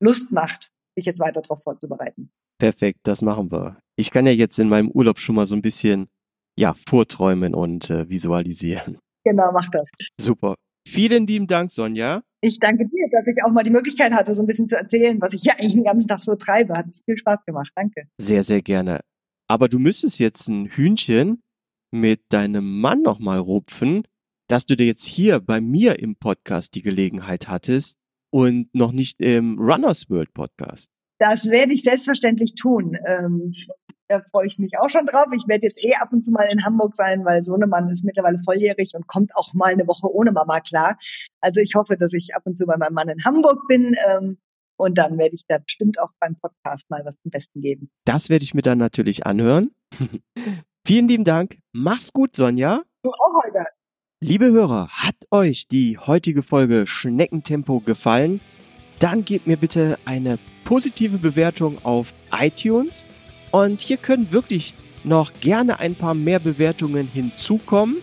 Lust 0.00 0.32
macht, 0.32 0.72
dich 0.96 1.04
jetzt 1.04 1.20
weiter 1.20 1.42
darauf 1.42 1.62
vorzubereiten. 1.62 2.32
Perfekt, 2.58 3.00
das 3.04 3.22
machen 3.22 3.50
wir. 3.50 3.78
Ich 3.96 4.10
kann 4.10 4.26
ja 4.26 4.32
jetzt 4.32 4.58
in 4.58 4.68
meinem 4.68 4.90
Urlaub 4.90 5.18
schon 5.18 5.34
mal 5.34 5.46
so 5.46 5.54
ein 5.54 5.62
bisschen 5.62 6.08
ja, 6.58 6.74
vorträumen 6.74 7.54
und 7.54 7.90
äh, 7.90 8.08
visualisieren. 8.08 8.98
Genau, 9.24 9.50
mach 9.52 9.68
das. 9.70 9.86
Super. 10.20 10.54
Vielen 10.86 11.26
lieben 11.26 11.46
Dank, 11.46 11.70
Sonja. 11.70 12.22
Ich 12.40 12.60
danke 12.60 12.86
dir, 12.86 13.08
dass 13.10 13.26
ich 13.26 13.42
auch 13.44 13.50
mal 13.50 13.64
die 13.64 13.70
Möglichkeit 13.70 14.12
hatte, 14.12 14.32
so 14.34 14.42
ein 14.42 14.46
bisschen 14.46 14.68
zu 14.68 14.76
erzählen, 14.76 15.20
was 15.20 15.34
ich 15.34 15.42
ja 15.42 15.54
eigentlich 15.58 15.74
den 15.74 15.84
ganzen 15.84 16.08
Tag 16.08 16.22
so 16.22 16.36
treibe. 16.36 16.74
Hat 16.74 16.86
viel 17.04 17.18
Spaß 17.18 17.40
gemacht. 17.44 17.70
Danke. 17.74 18.04
Sehr, 18.20 18.44
sehr 18.44 18.62
gerne. 18.62 19.00
Aber 19.48 19.68
du 19.68 19.78
müsstest 19.78 20.18
jetzt 20.18 20.48
ein 20.48 20.66
Hühnchen 20.66 21.42
mit 21.92 22.22
deinem 22.30 22.80
Mann 22.80 23.02
nochmal 23.02 23.38
rupfen, 23.38 24.04
dass 24.48 24.66
du 24.66 24.76
dir 24.76 24.86
jetzt 24.86 25.04
hier 25.04 25.40
bei 25.40 25.60
mir 25.60 25.98
im 25.98 26.16
Podcast 26.16 26.74
die 26.74 26.82
Gelegenheit 26.82 27.48
hattest 27.48 27.96
und 28.30 28.72
noch 28.74 28.92
nicht 28.92 29.20
im 29.20 29.58
Runners 29.58 30.08
World 30.08 30.32
Podcast. 30.34 30.90
Das 31.18 31.50
werde 31.50 31.72
ich 31.72 31.82
selbstverständlich 31.82 32.54
tun. 32.54 32.96
Ähm, 33.06 33.54
da 34.08 34.20
freue 34.20 34.46
ich 34.46 34.58
mich 34.58 34.78
auch 34.78 34.88
schon 34.88 35.06
drauf. 35.06 35.26
Ich 35.34 35.48
werde 35.48 35.66
jetzt 35.66 35.82
eh 35.84 35.94
ab 35.94 36.12
und 36.12 36.24
zu 36.24 36.30
mal 36.30 36.44
in 36.44 36.64
Hamburg 36.64 36.94
sein, 36.94 37.24
weil 37.24 37.44
Sohnemann 37.44 37.88
ist 37.88 38.04
mittlerweile 38.04 38.38
volljährig 38.38 38.92
und 38.94 39.06
kommt 39.06 39.34
auch 39.34 39.52
mal 39.54 39.72
eine 39.72 39.86
Woche 39.86 40.12
ohne 40.12 40.32
Mama 40.32 40.60
klar. 40.60 40.98
Also 41.40 41.60
ich 41.60 41.74
hoffe, 41.74 41.96
dass 41.96 42.12
ich 42.12 42.34
ab 42.34 42.42
und 42.44 42.56
zu 42.58 42.66
bei 42.66 42.76
meinem 42.76 42.94
Mann 42.94 43.08
in 43.08 43.24
Hamburg 43.24 43.66
bin. 43.68 43.96
Ähm, 44.06 44.38
und 44.78 44.98
dann 44.98 45.18
werde 45.18 45.34
ich 45.34 45.42
da 45.48 45.58
bestimmt 45.58 45.98
auch 45.98 46.12
beim 46.20 46.36
Podcast 46.36 46.90
mal 46.90 47.02
was 47.04 47.18
zum 47.20 47.30
Besten 47.30 47.60
geben. 47.62 47.90
Das 48.04 48.28
werde 48.28 48.44
ich 48.44 48.54
mir 48.54 48.62
dann 48.62 48.78
natürlich 48.78 49.26
anhören. 49.26 49.70
Vielen 50.86 51.08
lieben 51.08 51.24
Dank. 51.24 51.58
Mach's 51.72 52.12
gut, 52.12 52.36
Sonja. 52.36 52.82
Du 53.02 53.10
auch, 53.10 53.42
Holger. 53.42 53.66
Liebe 54.20 54.46
Hörer, 54.46 54.88
hat 54.88 55.16
euch 55.30 55.66
die 55.68 55.98
heutige 55.98 56.42
Folge 56.42 56.86
Schneckentempo 56.86 57.80
gefallen? 57.80 58.40
Dann 58.98 59.24
gebt 59.24 59.46
mir 59.46 59.56
bitte 59.56 59.98
eine 60.04 60.38
positive 60.64 61.18
Bewertung 61.18 61.78
auf 61.84 62.12
iTunes. 62.32 63.06
Und 63.50 63.80
hier 63.80 63.96
können 63.96 64.32
wirklich 64.32 64.74
noch 65.04 65.32
gerne 65.40 65.78
ein 65.78 65.94
paar 65.94 66.14
mehr 66.14 66.38
Bewertungen 66.38 67.08
hinzukommen. 67.12 67.96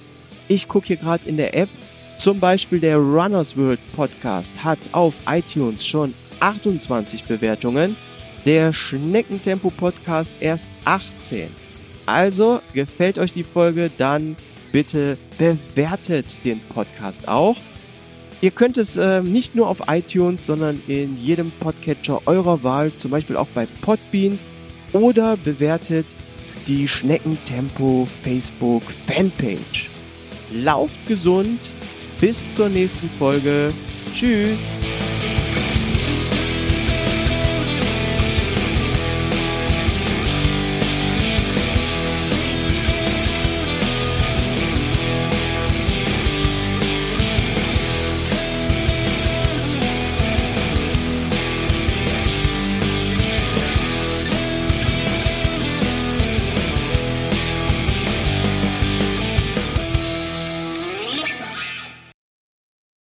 Ich 0.48 0.68
gucke 0.68 0.88
hier 0.88 0.98
gerade 0.98 1.28
in 1.28 1.38
der 1.38 1.56
App. 1.56 1.70
Zum 2.18 2.40
Beispiel 2.40 2.80
der 2.80 2.98
Runners 2.98 3.58
World 3.58 3.80
Podcast 3.96 4.54
hat 4.64 4.80
auf 4.94 5.16
iTunes 5.28 5.86
schon 5.86 6.14
28 6.40 7.26
Bewertungen. 7.26 7.96
Der 8.46 8.74
Schneckentempo 8.74 9.70
Podcast 9.70 10.34
erst 10.40 10.68
18. 10.86 11.50
Also 12.06 12.62
gefällt 12.74 13.18
euch 13.20 13.34
die 13.34 13.44
Folge, 13.44 13.90
dann 13.98 14.36
bitte 14.72 15.18
bewertet 15.38 16.26
den 16.44 16.60
Podcast 16.60 17.28
auch. 17.28 17.58
Ihr 18.44 18.52
könnt 18.52 18.78
es 18.78 18.98
äh, 18.98 19.22
nicht 19.22 19.56
nur 19.56 19.70
auf 19.70 19.84
iTunes, 19.88 20.46
sondern 20.46 20.82
in 20.90 21.18
jedem 21.18 21.50
Podcatcher 21.50 22.20
eurer 22.26 22.62
Wahl, 22.62 22.92
zum 22.98 23.10
Beispiel 23.10 23.38
auch 23.38 23.48
bei 23.56 23.66
Podbean 23.80 24.38
oder 24.92 25.38
bewertet 25.38 26.06
die 26.68 26.86
Schneckentempo 26.86 28.06
Facebook 28.22 28.84
Fanpage. 29.08 29.90
Lauft 30.52 31.08
gesund, 31.08 31.58
bis 32.20 32.54
zur 32.54 32.68
nächsten 32.68 33.10
Folge. 33.18 33.72
Tschüss. 34.14 34.60